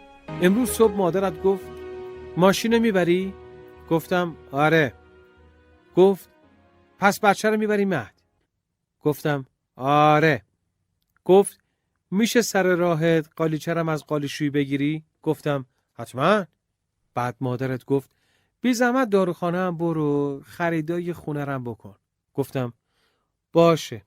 امروز 0.42 0.70
صبح 0.70 0.94
مادرت 0.94 1.42
گفت 1.42 1.66
ماشین 2.38 2.78
می‌بری؟ 2.78 3.34
گفتم 3.90 4.36
آره. 4.52 4.94
گفت 5.96 6.30
پس 7.00 7.20
بچه 7.20 7.50
رو 7.50 7.58
می‌بری 7.58 7.86
مهد؟ 7.86 8.14
گفتم 9.02 9.46
آره. 9.76 10.42
گفت 11.24 11.60
میشه 12.12 12.42
سر 12.42 12.64
راهت 12.64 13.30
قالیچرم 13.36 13.90
از 13.90 14.06
قالیشویی 14.06 14.50
بگیری؟ 14.50 15.04
گفتم 15.24 15.66
حتما. 15.94 16.46
بعد 17.16 17.36
مادرت 17.42 17.86
گفت 17.86 18.12
بی 18.62 18.74
زحمت 18.74 19.10
داروخانه 19.10 19.58
هم 19.58 19.78
برو 19.78 20.42
خریدای 20.46 21.14
خونه 21.14 21.46
رم 21.46 21.64
بکن. 21.64 21.96
گفتم 22.34 22.74
باشه. 23.54 24.06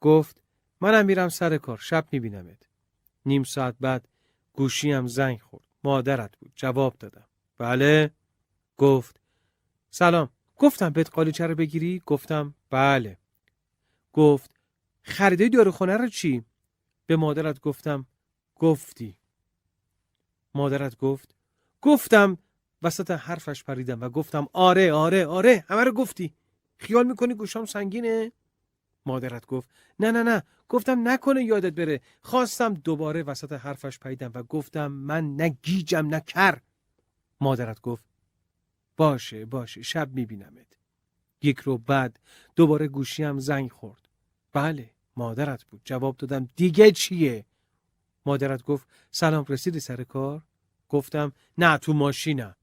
گفت 0.00 0.42
منم 0.80 1.06
میرم 1.06 1.28
سر 1.28 1.56
کار 1.56 1.78
شب 1.78 2.06
میبینمت. 2.12 2.68
نیم 3.26 3.42
ساعت 3.42 3.74
بعد 3.80 4.08
گوشیم 4.52 5.06
زنگ 5.06 5.40
خورد. 5.40 5.64
مادرت 5.84 6.36
بود 6.36 6.52
جواب 6.56 6.94
دادم. 6.98 7.26
بله. 7.58 8.10
گفت 8.76 9.20
سلام. 9.90 10.28
گفتم 10.56 10.90
بهت 10.90 11.10
قالیچه 11.10 11.46
رو 11.46 11.54
بگیری؟ 11.54 12.02
گفتم 12.06 12.54
بله. 12.70 13.18
گفت 14.12 14.50
خریده 15.02 15.48
داروخانه 15.48 15.96
رو 15.96 16.08
چی؟ 16.08 16.44
به 17.06 17.16
مادرت 17.16 17.60
گفتم 17.60 18.06
گفتی. 18.56 19.16
مادرت 20.54 20.96
گفت 20.96 21.34
گفتم 21.82 22.38
وسط 22.82 23.10
حرفش 23.10 23.64
پریدم 23.64 24.00
و 24.00 24.08
گفتم 24.08 24.46
آره 24.52 24.92
آره 24.92 25.26
آره 25.26 25.64
همه 25.68 25.84
رو 25.84 25.92
گفتی. 25.92 26.34
خیال 26.78 27.06
می‌کنی 27.06 27.34
گوشام 27.34 27.64
سنگینه؟ 27.66 28.32
مادرت 29.06 29.46
گفت 29.46 29.70
نه 29.98 30.10
نه 30.10 30.22
نه. 30.22 30.42
گفتم 30.68 31.08
نکنه 31.08 31.44
یادت 31.44 31.72
بره. 31.72 32.00
خواستم 32.20 32.74
دوباره 32.74 33.22
وسط 33.22 33.52
حرفش 33.52 33.98
پریدم 33.98 34.30
و 34.34 34.42
گفتم 34.42 34.86
من 34.86 35.36
نه 35.36 35.48
گیجم 35.62 36.06
نه 36.06 36.20
کر. 36.20 36.60
مادرت 37.40 37.80
گفت 37.80 38.04
باشه 38.96 39.44
باشه 39.44 39.82
شب 39.82 40.12
میبینمت. 40.14 40.66
یک 41.42 41.58
رو 41.58 41.78
بعد 41.78 42.18
دوباره 42.56 42.88
گوشیم 42.88 43.38
زنگ 43.38 43.70
خورد. 43.72 44.08
بله 44.52 44.90
مادرت 45.16 45.64
بود. 45.64 45.80
جواب 45.84 46.16
دادم 46.16 46.48
دیگه 46.56 46.90
چیه؟ 46.90 47.44
مادرت 48.26 48.62
گفت 48.62 48.88
سلام 49.10 49.44
رسیدی 49.48 49.80
سر 49.80 50.04
کار؟ 50.04 50.42
گفتم 50.92 51.32
نه 51.58 51.78
تو 51.78 51.92
ماشینم. 51.92 52.56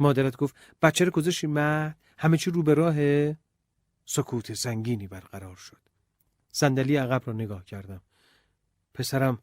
مادرت 0.00 0.36
گفت 0.36 0.56
بچه 0.82 1.04
رو 1.04 1.10
گذاشتی 1.10 1.46
مهد 1.46 1.96
همه 2.18 2.36
چی 2.36 2.50
رو 2.50 2.62
به 2.62 2.74
راهه؟ 2.74 3.36
سکوت 4.04 4.54
سنگینی 4.54 5.08
برقرار 5.08 5.56
شد. 5.56 5.80
صندلی 6.52 6.96
عقب 6.96 7.22
را 7.26 7.32
نگاه 7.32 7.64
کردم. 7.64 8.00
پسرم 8.94 9.38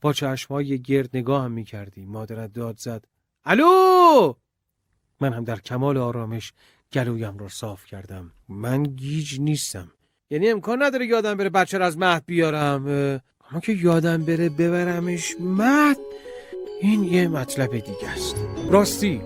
با 0.00 0.12
چشمهای 0.12 0.82
گرد 0.82 1.16
نگاه 1.16 1.44
هم 1.44 1.52
می 1.52 1.64
کردی 1.64 2.06
مادرت 2.06 2.52
داد 2.52 2.78
زد 2.78 3.04
الو! 3.44 4.34
من 5.20 5.32
هم 5.32 5.44
در 5.44 5.60
کمال 5.60 5.96
آرامش 5.96 6.52
گلویم 6.92 7.38
را 7.38 7.48
صاف 7.48 7.84
کردم. 7.84 8.32
من 8.48 8.82
گیج 8.82 9.40
نیستم. 9.40 9.92
یعنی 10.30 10.50
امکان 10.50 10.82
نداره 10.82 11.06
یادم 11.06 11.34
بره 11.34 11.48
بچه 11.48 11.78
را 11.78 11.86
از 11.86 11.98
مهد 11.98 12.26
بیارم. 12.26 12.86
اما 13.50 13.60
که 13.60 13.72
یادم 13.72 14.24
بره 14.24 14.48
ببرمش 14.48 15.34
مهد 15.40 15.98
این 16.80 17.04
یه 17.04 17.28
مطلب 17.28 17.72
دیگه 17.72 18.08
است. 18.08 18.36
راستی 18.70 19.20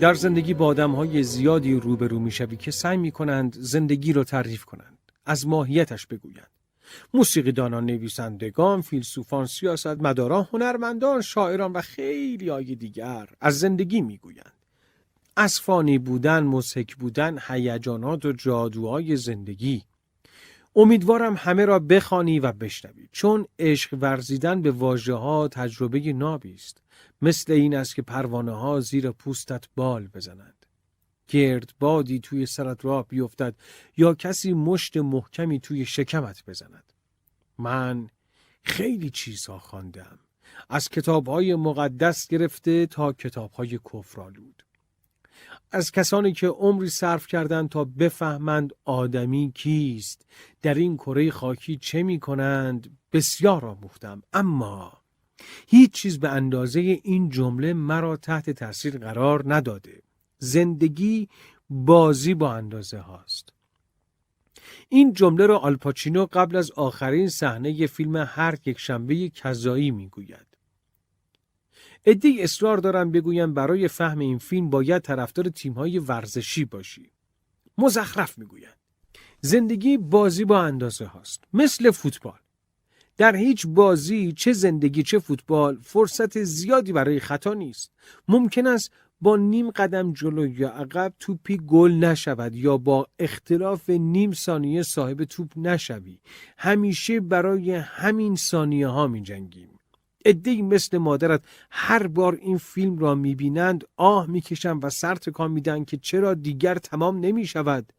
در 0.00 0.14
زندگی 0.14 0.54
با 0.54 0.66
آدم 0.66 0.90
های 0.90 1.22
زیادی 1.22 1.74
روبرو 1.74 2.18
می‌شوی 2.18 2.56
که 2.56 2.70
سعی 2.70 2.96
می 2.96 3.10
کنند 3.10 3.56
زندگی 3.60 4.12
را 4.12 4.24
تعریف 4.24 4.64
کنند. 4.64 4.98
از 5.26 5.46
ماهیتش 5.46 6.06
بگویند. 6.06 6.50
موسیقی 7.14 7.52
دانان 7.52 7.86
نویسندگان 7.86 8.80
فیلسوفان 8.80 9.46
سیاست 9.46 9.86
مداران 9.86 10.48
هنرمندان 10.52 11.20
شاعران 11.20 11.72
و 11.72 11.80
خیلی 11.80 12.48
های 12.48 12.74
دیگر 12.74 13.28
از 13.40 13.58
زندگی 13.58 14.00
می‌گویند. 14.00 14.52
از 15.36 15.60
فانی 15.60 15.98
بودن 15.98 16.42
مسک 16.42 16.96
بودن 16.96 17.38
هیجانات 17.48 18.24
و 18.24 18.32
جادوهای 18.32 19.16
زندگی. 19.16 19.82
امیدوارم 20.76 21.34
همه 21.38 21.64
را 21.64 21.78
بخوانی 21.78 22.40
و 22.40 22.52
بشنوید 22.52 23.08
چون 23.12 23.46
عشق 23.58 23.98
ورزیدن 24.00 24.62
به 24.62 24.70
واژه 24.70 25.14
ها 25.14 25.48
تجربه 25.48 26.12
نابی 26.12 26.54
است. 26.54 26.83
مثل 27.24 27.52
این 27.52 27.74
است 27.74 27.94
که 27.94 28.02
پروانه 28.02 28.52
ها 28.52 28.80
زیر 28.80 29.10
پوستت 29.10 29.64
بال 29.76 30.08
بزنند. 30.08 30.66
گرد 31.28 31.74
بادی 31.80 32.20
توی 32.20 32.46
سرت 32.46 32.84
راه 32.84 33.08
بیفتد 33.08 33.54
یا 33.96 34.14
کسی 34.14 34.52
مشت 34.52 34.96
محکمی 34.96 35.60
توی 35.60 35.84
شکمت 35.84 36.44
بزند. 36.46 36.92
من 37.58 38.08
خیلی 38.62 39.10
چیزها 39.10 39.58
خواندم. 39.58 40.18
از 40.68 40.88
کتابهای 40.88 41.54
مقدس 41.54 42.28
گرفته 42.28 42.86
تا 42.86 43.12
کتابهای 43.12 43.78
کفرالود 43.92 44.62
از 45.72 45.92
کسانی 45.92 46.32
که 46.32 46.46
عمری 46.46 46.90
صرف 46.90 47.26
کردند 47.26 47.68
تا 47.68 47.84
بفهمند 47.84 48.72
آدمی 48.84 49.52
کیست 49.54 50.26
در 50.62 50.74
این 50.74 50.96
کره 50.96 51.30
خاکی 51.30 51.76
چه 51.76 52.02
می 52.02 52.20
کنند 52.20 52.98
بسیار 53.12 53.66
آموختم. 53.66 54.22
اما 54.32 55.03
هیچ 55.66 55.92
چیز 55.92 56.20
به 56.20 56.28
اندازه 56.28 56.80
این 56.80 57.28
جمله 57.28 57.72
مرا 57.72 58.16
تحت 58.16 58.50
تاثیر 58.50 58.98
قرار 58.98 59.54
نداده. 59.54 60.02
زندگی 60.38 61.28
بازی 61.70 62.34
با 62.34 62.54
اندازه 62.54 62.98
هاست. 62.98 63.52
این 64.88 65.12
جمله 65.12 65.46
را 65.46 65.58
آلپاچینو 65.58 66.26
قبل 66.32 66.56
از 66.56 66.70
آخرین 66.70 67.28
صحنه 67.28 67.86
فیلم 67.86 68.16
هر 68.16 68.54
یک 68.66 68.78
شنبه 68.78 69.28
کذایی 69.28 69.90
می‌گوید. 69.90 70.46
ادهی 72.04 72.42
اصرار 72.42 72.78
دارم 72.78 73.10
بگویم 73.10 73.54
برای 73.54 73.88
فهم 73.88 74.18
این 74.18 74.38
فیلم 74.38 74.70
باید 74.70 75.02
طرفدار 75.02 75.48
تیمهای 75.48 75.98
ورزشی 75.98 76.64
باشی. 76.64 77.10
مزخرف 77.78 78.38
می‌گویند. 78.38 78.76
زندگی 79.40 79.96
بازی 79.98 80.44
با 80.44 80.62
اندازه 80.62 81.04
هاست. 81.04 81.44
مثل 81.52 81.90
فوتبال. 81.90 82.38
در 83.16 83.36
هیچ 83.36 83.66
بازی 83.66 84.32
چه 84.32 84.52
زندگی 84.52 85.02
چه 85.02 85.18
فوتبال 85.18 85.78
فرصت 85.82 86.42
زیادی 86.42 86.92
برای 86.92 87.20
خطا 87.20 87.54
نیست. 87.54 87.92
ممکن 88.28 88.66
است 88.66 88.92
با 89.20 89.36
نیم 89.36 89.70
قدم 89.70 90.12
جلو 90.12 90.46
یا 90.46 90.68
عقب 90.68 91.12
توپی 91.20 91.56
گل 91.56 91.92
نشود 91.92 92.54
یا 92.54 92.76
با 92.76 93.06
اختلاف 93.18 93.90
نیم 93.90 94.32
ثانیه 94.32 94.82
صاحب 94.82 95.24
توپ 95.24 95.52
نشوی. 95.56 96.18
همیشه 96.58 97.20
برای 97.20 97.70
همین 97.72 98.36
ثانیه 98.36 98.88
ها 98.88 99.06
می 99.06 99.22
جنگیم 99.22 99.68
ادهی 100.24 100.62
مثل 100.62 100.98
مادرت 100.98 101.42
هر 101.70 102.06
بار 102.06 102.34
این 102.34 102.58
فیلم 102.58 102.98
را 102.98 103.14
می‌بینند 103.14 103.84
آه 103.96 104.26
می‌کشند 104.26 104.84
و 104.84 104.90
سر 104.90 105.14
تکان 105.14 105.50
میدن 105.50 105.84
که 105.84 105.96
چرا 105.96 106.34
دیگر 106.34 106.74
تمام 106.74 107.18
نمی 107.18 107.46
شود 107.46 107.92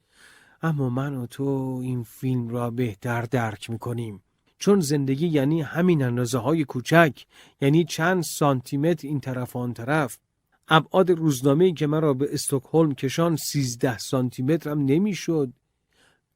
اما 0.62 0.90
من 0.90 1.16
و 1.16 1.26
تو 1.26 1.80
این 1.84 2.04
فیلم 2.04 2.48
را 2.50 2.72
بهتر 2.72 3.22
درک 3.22 3.70
می‌کنیم. 3.70 4.22
چون 4.58 4.80
زندگی 4.80 5.28
یعنی 5.28 5.62
همین 5.62 6.04
اندازه 6.04 6.38
های 6.38 6.64
کوچک 6.64 7.26
یعنی 7.62 7.86
چند 7.86 8.24
سانتیمتر 8.24 9.08
این 9.08 9.20
طرف 9.20 9.56
آن 9.56 9.74
طرف. 9.74 10.18
ابعاد 10.68 11.12
روزنامه‌ای 11.12 11.74
که 11.74 11.88
مرا 11.88 12.14
به 12.14 12.34
استکهلم 12.34 12.96
کشان 12.96 13.36
13 13.36 13.98
سانتی 13.98 14.44
متر 14.44 14.70
هم 14.70 14.86
نمی‌شد. 14.86 15.54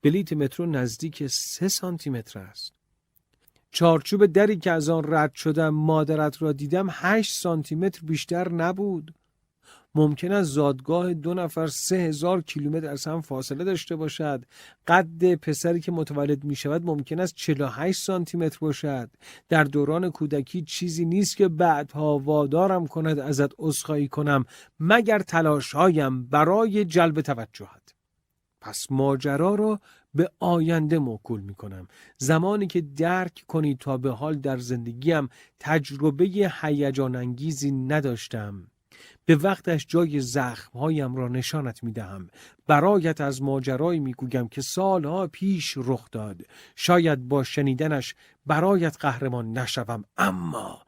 بلیت 0.02 0.34
مترو 0.34 0.66
نزدیک 0.66 1.28
3 1.28 1.68
سانتی 1.68 2.10
متر 2.10 2.40
است. 2.40 2.74
چارچوب 3.72 4.26
دری 4.26 4.58
که 4.58 4.72
از 4.72 4.90
آن 4.90 5.04
رد 5.08 5.34
شدم 5.36 5.70
مادرت 5.70 6.42
را 6.42 6.52
دیدم 6.52 6.88
8 6.90 7.34
سانتی 7.34 7.76
متر 7.76 8.02
بیشتر 8.04 8.52
نبود. 8.52 9.14
ممکن 9.96 10.32
است 10.32 10.52
زادگاه 10.52 11.14
دو 11.14 11.34
نفر 11.34 11.68
سه 11.68 11.96
هزار 11.96 12.42
کیلومتر 12.42 12.88
از 12.88 13.06
هم 13.06 13.22
فاصله 13.22 13.64
داشته 13.64 13.96
باشد. 13.96 14.46
قد 14.88 15.36
پسری 15.36 15.80
که 15.80 15.92
متولد 15.92 16.44
می 16.44 16.56
شود 16.56 16.86
ممکن 16.86 17.20
است 17.20 17.36
48 17.36 18.02
سانتی 18.02 18.38
متر 18.38 18.58
باشد. 18.62 19.10
در 19.50 19.64
دوران 19.64 20.12
کودکی 20.12 20.62
چیزی 20.62 21.06
نیست 21.06 21.38
که 21.38 21.48
بعدها 21.48 22.20
وادارم 22.20 22.88
کند 22.88 23.20
ازت 23.20 23.52
عذرخواهی 23.60 24.08
کنم 24.08 24.46
مگر 24.80 25.20
تلاشهایم 25.20 26.26
برای 26.26 26.86
جلب 26.86 27.22
توجهت. 27.22 27.94
پس 28.62 28.88
ماجرا 28.90 29.56
را 29.56 29.80
به 30.14 30.32
آینده 30.40 31.00
موکول 31.00 31.42
می 31.42 31.56
کنم 31.56 31.88
زمانی 32.18 32.68
که 32.68 32.82
درک 32.82 33.44
کنی 33.48 33.76
تا 33.76 33.98
به 33.98 34.12
حال 34.12 34.36
در 34.36 34.58
زندگیم 34.58 35.30
تجربه 35.60 36.52
هیجان 36.62 37.16
انگیزی 37.16 37.72
نداشتم. 37.72 38.68
به 39.30 39.36
وقتش 39.36 39.86
جای 39.88 40.20
زخمهایم 40.20 41.16
را 41.16 41.28
نشانت 41.28 41.84
می 41.84 41.92
دهم. 41.92 42.28
برایت 42.68 43.22
از 43.22 43.42
ماجرایی 43.42 44.00
می 44.00 44.14
گویم 44.14 44.48
که 44.48 44.62
سالها 44.62 45.28
پیش 45.28 45.74
رخ 45.78 46.12
داد. 46.12 46.42
شاید 46.76 47.28
با 47.28 47.44
شنیدنش 47.44 48.16
برایت 48.46 48.98
قهرمان 49.00 49.58
نشوم 49.58 50.04
اما 50.18 50.82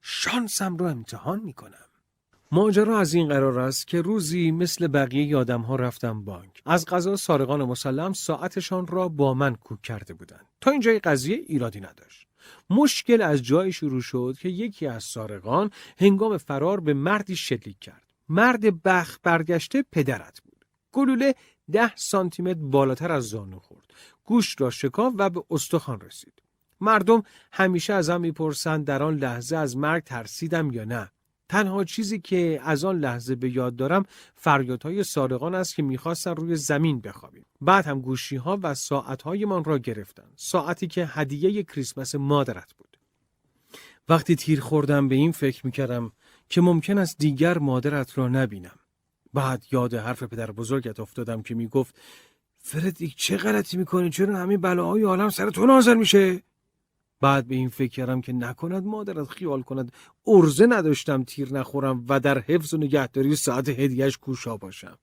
شانسم 0.00 0.76
را 0.76 0.90
امتحان 0.90 1.40
می 1.40 1.52
کنم. 1.52 1.88
ماجرا 2.52 2.98
از 2.98 3.14
این 3.14 3.28
قرار 3.28 3.58
است 3.58 3.86
که 3.86 4.00
روزی 4.00 4.50
مثل 4.50 4.86
بقیه 4.86 5.24
یادم 5.24 5.60
ها 5.60 5.76
رفتم 5.76 6.24
بانک. 6.24 6.62
از 6.66 6.86
غذا 6.86 7.16
سارقان 7.16 7.64
مسلم 7.64 8.12
ساعتشان 8.12 8.86
را 8.86 9.08
با 9.08 9.34
من 9.34 9.54
کوک 9.54 9.82
کرده 9.82 10.14
بودند. 10.14 10.46
تا 10.60 10.70
اینجای 10.70 10.98
قضیه 10.98 11.36
ایرادی 11.36 11.80
نداشت. 11.80 12.27
مشکل 12.70 13.22
از 13.22 13.42
جایی 13.42 13.72
شروع 13.72 14.00
شد 14.00 14.36
که 14.40 14.48
یکی 14.48 14.86
از 14.86 15.04
سارقان 15.04 15.70
هنگام 15.98 16.36
فرار 16.36 16.80
به 16.80 16.94
مردی 16.94 17.36
شلیک 17.36 17.78
کرد. 17.80 18.08
مرد 18.28 18.82
بخ 18.82 19.18
برگشته 19.22 19.84
پدرت 19.92 20.40
بود. 20.40 20.64
گلوله 20.92 21.34
ده 21.72 21.96
سانتیمتر 21.96 22.60
بالاتر 22.60 23.12
از 23.12 23.24
زانو 23.24 23.58
خورد. 23.58 23.94
گوش 24.24 24.60
را 24.60 24.70
شکاف 24.70 25.14
و 25.16 25.30
به 25.30 25.44
استخوان 25.50 26.00
رسید. 26.00 26.42
مردم 26.80 27.22
همیشه 27.52 27.92
ازم 27.92 28.20
می‌پرسند 28.20 28.84
در 28.84 29.02
آن 29.02 29.16
لحظه 29.16 29.56
از 29.56 29.76
مرگ 29.76 30.02
ترسیدم 30.02 30.70
یا 30.70 30.84
نه. 30.84 31.10
تنها 31.48 31.84
چیزی 31.84 32.18
که 32.18 32.60
از 32.62 32.84
آن 32.84 32.98
لحظه 32.98 33.34
به 33.34 33.56
یاد 33.56 33.76
دارم 33.76 34.04
فریادهای 34.34 35.04
سارقان 35.04 35.54
است 35.54 35.74
که 35.74 35.82
می‌خواستن 35.82 36.36
روی 36.36 36.56
زمین 36.56 37.00
بخوابیم. 37.00 37.46
بعد 37.60 37.86
هم 37.86 38.00
گوشی 38.00 38.36
ها 38.36 38.58
و 38.62 38.74
ساعت 38.74 39.26
من 39.26 39.64
را 39.64 39.78
گرفتن. 39.78 40.30
ساعتی 40.36 40.86
که 40.86 41.06
هدیه 41.06 41.62
کریسمس 41.62 42.14
مادرت 42.14 42.74
بود. 42.74 42.98
وقتی 44.08 44.36
تیر 44.36 44.60
خوردم 44.60 45.08
به 45.08 45.14
این 45.14 45.32
فکر 45.32 45.66
می‌کردم 45.66 46.12
که 46.48 46.60
ممکن 46.60 46.98
است 46.98 47.18
دیگر 47.18 47.58
مادرت 47.58 48.18
را 48.18 48.28
نبینم. 48.28 48.78
بعد 49.34 49.64
یاد 49.72 49.94
حرف 49.94 50.22
پدر 50.22 50.50
بزرگت 50.50 51.00
افتادم 51.00 51.42
که 51.42 51.54
می‌گفت 51.54 52.00
فردریک 52.58 53.16
چه 53.16 53.36
غلطی 53.36 53.76
می‌کنی 53.76 54.10
چرا 54.10 54.36
همین 54.36 54.60
بلاهای 54.60 55.02
عالم 55.02 55.28
سر 55.28 55.50
تو 55.50 55.66
نازل 55.66 55.94
میشه 55.94 56.42
بعد 57.20 57.46
به 57.46 57.54
این 57.54 57.68
فکر 57.68 57.90
کردم 57.90 58.20
که 58.20 58.32
نکند 58.32 58.84
مادرت 58.84 59.28
خیال 59.28 59.62
کند. 59.62 59.92
ارزه 60.26 60.66
نداشتم 60.66 61.22
تیر 61.22 61.54
نخورم 61.54 62.04
و 62.08 62.20
در 62.20 62.38
حفظ 62.38 62.74
و 62.74 62.76
نگهداری 62.76 63.36
ساعت 63.36 63.68
هدیهش 63.68 64.16
کوشا 64.16 64.56
باشم. 64.56 64.98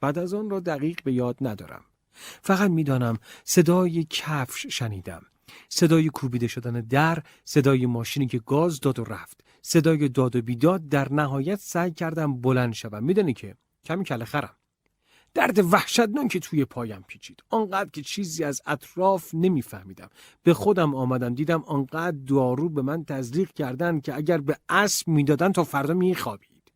بعد 0.00 0.18
از 0.18 0.34
آن 0.34 0.50
را 0.50 0.60
دقیق 0.60 1.02
به 1.04 1.12
یاد 1.12 1.36
ندارم. 1.40 1.84
فقط 2.42 2.70
می‌دانم 2.70 3.18
صدای 3.44 4.06
کفش 4.10 4.66
شنیدم. 4.66 5.22
صدای 5.68 6.08
کوبیده 6.08 6.46
شدن 6.46 6.80
در 6.80 7.22
صدای 7.44 7.86
ماشینی 7.86 8.26
که 8.26 8.38
گاز 8.38 8.80
داد 8.80 8.98
و 8.98 9.04
رفت. 9.04 9.44
صدای 9.62 10.08
داد 10.08 10.36
و 10.36 10.42
بیداد 10.42 10.88
در 10.88 11.12
نهایت 11.12 11.58
سعی 11.60 11.90
کردم 11.90 12.40
بلند 12.40 12.72
شوم. 12.72 13.04
میدانی 13.04 13.32
که 13.32 13.56
کمی 13.84 14.04
کله 14.04 14.24
خرم. 14.24 14.56
درد 15.34 15.72
وحشتناکی 15.72 16.40
توی 16.40 16.64
پایم 16.64 17.04
پیچید. 17.08 17.42
آنقدر 17.50 17.90
که 17.90 18.02
چیزی 18.02 18.44
از 18.44 18.62
اطراف 18.66 19.34
نمیفهمیدم. 19.34 20.10
به 20.42 20.54
خودم 20.54 20.94
آمدم 20.94 21.34
دیدم 21.34 21.62
آنقدر 21.62 22.16
دارو 22.26 22.68
به 22.68 22.82
من 22.82 23.04
تزریق 23.04 23.52
کردن 23.52 24.00
که 24.00 24.16
اگر 24.16 24.38
به 24.38 24.56
اسب 24.68 25.08
می‌دادن 25.08 25.52
تا 25.52 25.64
فردا 25.64 25.94
میخوابید. 25.94 26.72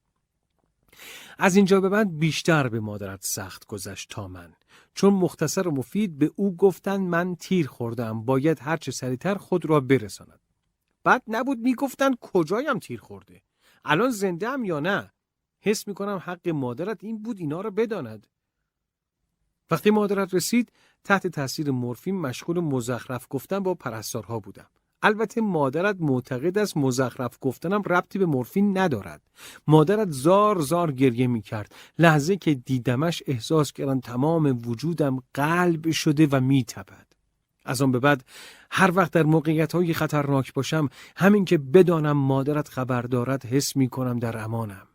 از 1.39 1.57
اینجا 1.57 1.81
به 1.81 1.89
بعد 1.89 2.19
بیشتر 2.19 2.69
به 2.69 2.81
مادرت 2.81 3.21
سخت 3.25 3.67
گذشت 3.67 4.11
تا 4.11 4.29
من. 4.29 4.53
چون 4.95 5.15
مختصر 5.15 5.69
و 5.69 5.71
مفید 5.71 6.19
به 6.19 6.31
او 6.37 6.57
گفتن 6.57 7.01
من 7.01 7.35
تیر 7.35 7.67
خوردم 7.67 8.25
باید 8.25 8.59
هرچه 8.61 8.93
سریعتر 8.93 9.35
خود 9.35 9.67
را 9.67 9.81
برساند. 9.81 10.41
بعد 11.05 11.23
نبود 11.29 11.59
می‌گفتن 11.59 12.15
کجایم 12.21 12.79
تیر 12.79 13.01
خورده؟ 13.01 13.43
الان 13.85 14.11
زنده 14.11 14.49
هم 14.49 14.65
یا 14.65 14.81
نه؟ 14.81 15.13
حس 15.61 15.89
می‌کنم 15.89 16.23
حق 16.25 16.49
مادرت 16.49 17.05
این 17.05 17.23
بود 17.23 17.39
اینا 17.39 17.61
را 17.61 17.71
بداند. 17.71 18.27
وقتی 19.71 19.91
مادرت 19.91 20.35
رسید 20.35 20.73
تحت 21.05 21.27
تاثیر 21.27 21.71
مورفین 21.71 22.21
مشغول 22.21 22.61
مزخرف 22.61 23.27
گفتن 23.31 23.59
با 23.59 23.75
پرستارها 23.75 24.39
بودم. 24.39 24.67
البته 25.03 25.41
مادرت 25.41 25.97
معتقد 26.01 26.59
است 26.59 26.77
مزخرف 26.77 27.39
گفتنم 27.41 27.83
ربطی 27.83 28.19
به 28.19 28.27
مورفین 28.27 28.79
ندارد. 28.79 29.23
مادرت 29.67 30.11
زار 30.11 30.61
زار 30.61 30.93
گریه 30.93 31.27
می 31.27 31.43
کرد 31.43 31.75
لحظه 31.99 32.37
که 32.37 32.55
دیدمش 32.55 33.23
احساس 33.27 33.73
کردم 33.73 34.01
تمام 34.01 34.63
وجودم 34.67 35.23
قلب 35.35 35.91
شده 35.91 36.27
و 36.27 36.41
می 36.41 36.65
تپد. 36.65 37.07
از 37.65 37.83
آن 37.83 37.93
به 37.93 37.99
بعد 37.99 38.25
هر 38.71 38.91
وقت 38.95 39.13
در 39.13 39.23
موقعیت 39.23 39.73
های 39.73 39.95
خطرناک 39.95 40.55
باشم 40.55 40.89
همین 41.17 41.45
که 41.45 41.59
بدانم 41.59 42.17
مادرت 42.17 42.69
خبر 42.69 43.03
دارد 43.03 43.47
حس 43.47 43.77
می 43.77 43.89
کنم 43.89 44.19
در 44.19 44.39
امانم. 44.39 44.87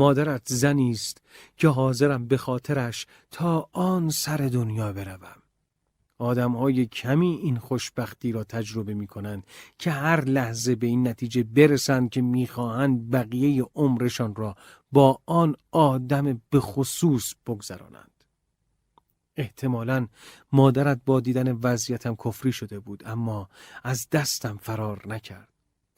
مادرت 0.00 0.42
زنی 0.48 0.90
است 0.90 1.22
که 1.56 1.68
حاضرم 1.68 2.26
به 2.26 2.36
خاطرش 2.36 3.06
تا 3.30 3.68
آن 3.72 4.10
سر 4.10 4.36
دنیا 4.36 4.92
بروم 4.92 5.42
آدم 6.18 6.52
های 6.52 6.86
کمی 6.86 7.38
این 7.42 7.58
خوشبختی 7.58 8.32
را 8.32 8.44
تجربه 8.44 8.94
می 8.94 9.06
کنند 9.06 9.46
که 9.78 9.90
هر 9.90 10.24
لحظه 10.24 10.74
به 10.74 10.86
این 10.86 11.08
نتیجه 11.08 11.42
برسند 11.42 12.10
که 12.10 12.22
می‌خواهند 12.22 13.10
بقیه 13.10 13.64
عمرشان 13.74 14.34
را 14.34 14.54
با 14.92 15.18
آن 15.26 15.56
آدم 15.70 16.40
به 16.50 16.60
خصوص 16.60 17.34
بگذرانند. 17.46 18.24
احتمالا 19.36 20.06
مادرت 20.52 21.00
با 21.06 21.20
دیدن 21.20 21.52
وضعیتم 21.52 22.14
کفری 22.14 22.52
شده 22.52 22.80
بود 22.80 23.02
اما 23.06 23.48
از 23.82 24.08
دستم 24.12 24.56
فرار 24.56 25.02
نکرد. 25.08 25.49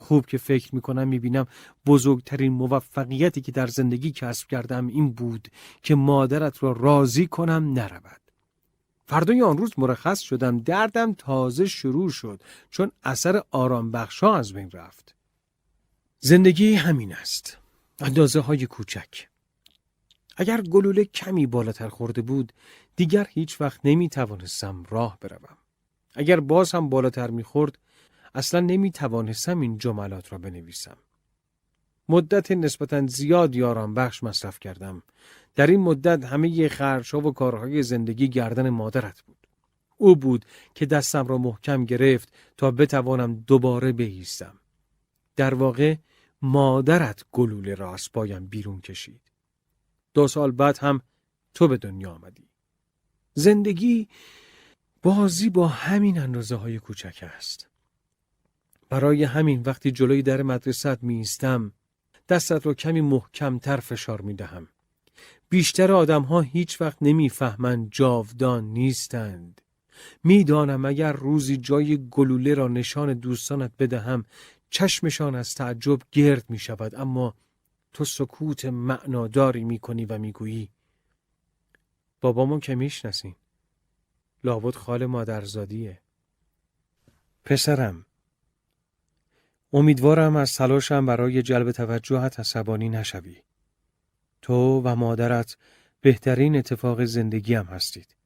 خوب 0.03 0.27
که 0.27 0.39
فکر 0.39 0.75
می‌کنم 0.75 1.09
می‌بینم 1.09 1.47
بزرگترین 1.87 2.53
موفقیتی 2.53 3.41
که 3.41 3.53
در 3.53 3.67
زندگی 3.67 4.11
کسب 4.11 4.49
کردم 4.49 4.87
این 4.87 5.13
بود 5.13 5.49
که 5.83 5.95
مادرت 5.95 6.63
را 6.63 6.73
راضی 6.73 7.27
کنم 7.27 7.73
نرود. 7.73 8.21
فردای 9.07 9.43
آن 9.43 9.59
روز 9.59 9.73
مرخص 9.79 10.21
شدم 10.21 10.59
دردم 10.59 11.15
تازه 11.15 11.67
شروع 11.67 12.11
شد 12.11 12.43
چون 12.71 12.93
اثر 13.03 13.43
آرام 13.51 13.91
بخشا 13.91 14.35
از 14.35 14.53
بین 14.53 14.71
رفت. 14.71 15.15
زندگی 16.21 16.75
همین 16.75 17.13
است. 17.15 17.59
اندازه 18.01 18.41
های 18.41 18.67
کوچک. 18.67 19.29
اگر 20.37 20.61
گلوله 20.61 21.05
کمی 21.05 21.47
بالاتر 21.47 21.89
خورده 21.89 22.23
بود 22.23 22.53
دیگر 22.97 23.27
هیچ 23.31 23.61
وقت 23.61 23.81
نمی 23.85 24.09
توانستم 24.09 24.85
راه 24.89 25.19
بروم. 25.21 25.57
اگر 26.15 26.41
باز 26.41 26.73
هم 26.73 26.89
بالاتر 26.89 27.31
می 27.31 27.43
خورد 27.43 27.79
اصلا 28.35 28.61
نمی 28.61 28.91
توانستم 28.91 29.61
این 29.61 29.79
جملات 29.79 30.33
را 30.33 30.39
بنویسم. 30.39 30.97
مدت 32.09 32.53
نسبتا 32.53 33.07
زیاد 33.07 33.55
یاران 33.57 33.95
بخش 33.95 34.23
مصرف 34.23 34.61
کردم. 34.61 35.03
در 35.55 35.67
این 35.67 35.81
مدت 35.81 36.25
همه 36.25 36.69
خرشا 36.69 37.19
و 37.21 37.33
کارهای 37.33 37.83
زندگی 37.83 38.29
گردن 38.29 38.71
مادرت 38.71 39.23
بود. 39.23 39.47
او 39.97 40.17
بود 40.17 40.45
که 40.75 40.87
دستم 40.87 41.27
را 41.27 41.39
محکم 41.39 41.85
گرفت 41.85 42.33
تا 42.57 42.71
بتوانم 42.71 43.35
دوباره 43.35 43.93
بهیستم. 43.93 44.59
در 45.37 45.55
واقع 45.55 45.97
مادرت 46.43 47.25
گلوله 47.33 47.75
را 47.75 47.95
از 47.95 48.13
پایم 48.13 48.47
بیرون 48.47 48.81
کشید. 48.81 49.21
دو 50.15 50.29
سال 50.29 50.51
بعد 50.51 50.79
هم 50.79 51.01
تو 51.55 51.69
به 51.69 51.77
دنیا 51.77 52.11
آمدی. 52.11 52.49
زندگی 53.35 54.09
بازی 55.03 55.51
با 55.51 55.69
همین 55.69 56.19
اندازه 56.19 56.57
های 56.57 56.79
کوچک 56.79 57.31
است. 57.37 57.72
برای 58.93 59.25
همین 59.25 59.63
وقتی 59.63 59.91
جلوی 59.91 60.23
در 60.23 60.43
مدرسه 60.43 60.99
می 61.03 61.15
ایستم 61.15 61.73
دستت 62.29 62.67
رو 62.67 62.75
کمی 62.75 63.01
محکمتر 63.01 63.77
فشار 63.77 64.21
می 64.21 64.35
دهم. 64.35 64.69
بیشتر 65.49 65.93
آدم 65.93 66.23
ها 66.23 66.41
هیچ 66.41 66.81
وقت 66.81 66.99
نمی‌فهمند 67.01 67.89
جاودان 67.91 68.65
نیستند. 68.65 69.61
می‌دانم 70.25 70.85
اگر 70.85 71.13
روزی 71.13 71.57
جای 71.57 72.09
گلوله 72.11 72.55
را 72.55 72.69
نشان 72.69 73.15
دوستانت 73.15 73.73
بدهم 73.79 74.25
چشمشان 74.71 75.35
از 75.35 75.55
تعجب 75.55 75.99
گرد 76.13 76.45
می 76.49 76.59
شود 76.59 76.95
اما 76.95 77.35
تو 77.93 78.05
سکوت 78.05 78.65
معناداری 78.65 79.65
می 79.65 79.79
کنی 79.79 80.05
و 80.05 80.19
می 80.19 80.33
گویی 80.33 80.71
بابامون 82.21 82.61
که 82.61 82.75
می‌شناسین 82.75 83.35
لابد 84.45 84.75
خال 84.75 85.07
مادرزادیه 85.07 86.01
پسرم 87.45 88.07
امیدوارم 89.73 90.37
از 90.37 90.55
تلاشم 90.55 91.07
برای 91.07 91.43
جلب 91.43 91.73
توجهت 91.73 92.41
عصبانی 92.41 92.89
نشوی 92.89 93.37
تو 94.43 94.81
و 94.81 94.97
مادرت 94.97 95.57
بهترین 96.01 96.57
اتفاق 96.57 97.05
زندگیم 97.05 97.63
هستید 97.63 98.17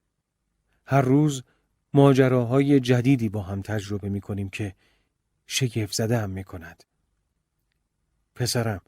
هر 0.86 1.01
روز 1.01 1.43
ماجراهای 1.94 2.81
جدیدی 2.81 3.28
با 3.28 3.43
هم 3.43 3.62
تجربه 3.62 4.09
می 4.09 4.20
کنیم 4.20 4.48
که 4.48 4.74
شگفت 5.47 5.93
زده 5.93 6.18
هم 6.18 6.31
می 6.31 6.44
کند. 6.44 6.85
پسرم 8.35 8.81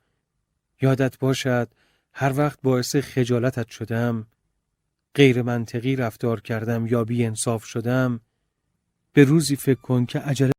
یادت 0.81 1.19
باشد 1.19 1.69
هر 2.13 2.33
وقت 2.37 2.59
باعث 2.63 2.97
خجالتت 2.97 3.69
شدم 3.69 4.27
غیر 5.15 5.43
منطقی 5.43 5.97
رفتار 5.97 6.41
کردم 6.41 6.87
یا 6.87 7.05
بی 7.05 7.25
انصاف 7.25 7.65
شدم 7.65 8.21
به 9.13 9.25
روزی 9.25 9.57
فکر 9.57 9.81
کن 9.81 10.07
که 10.07 10.19
عجله 10.19 10.53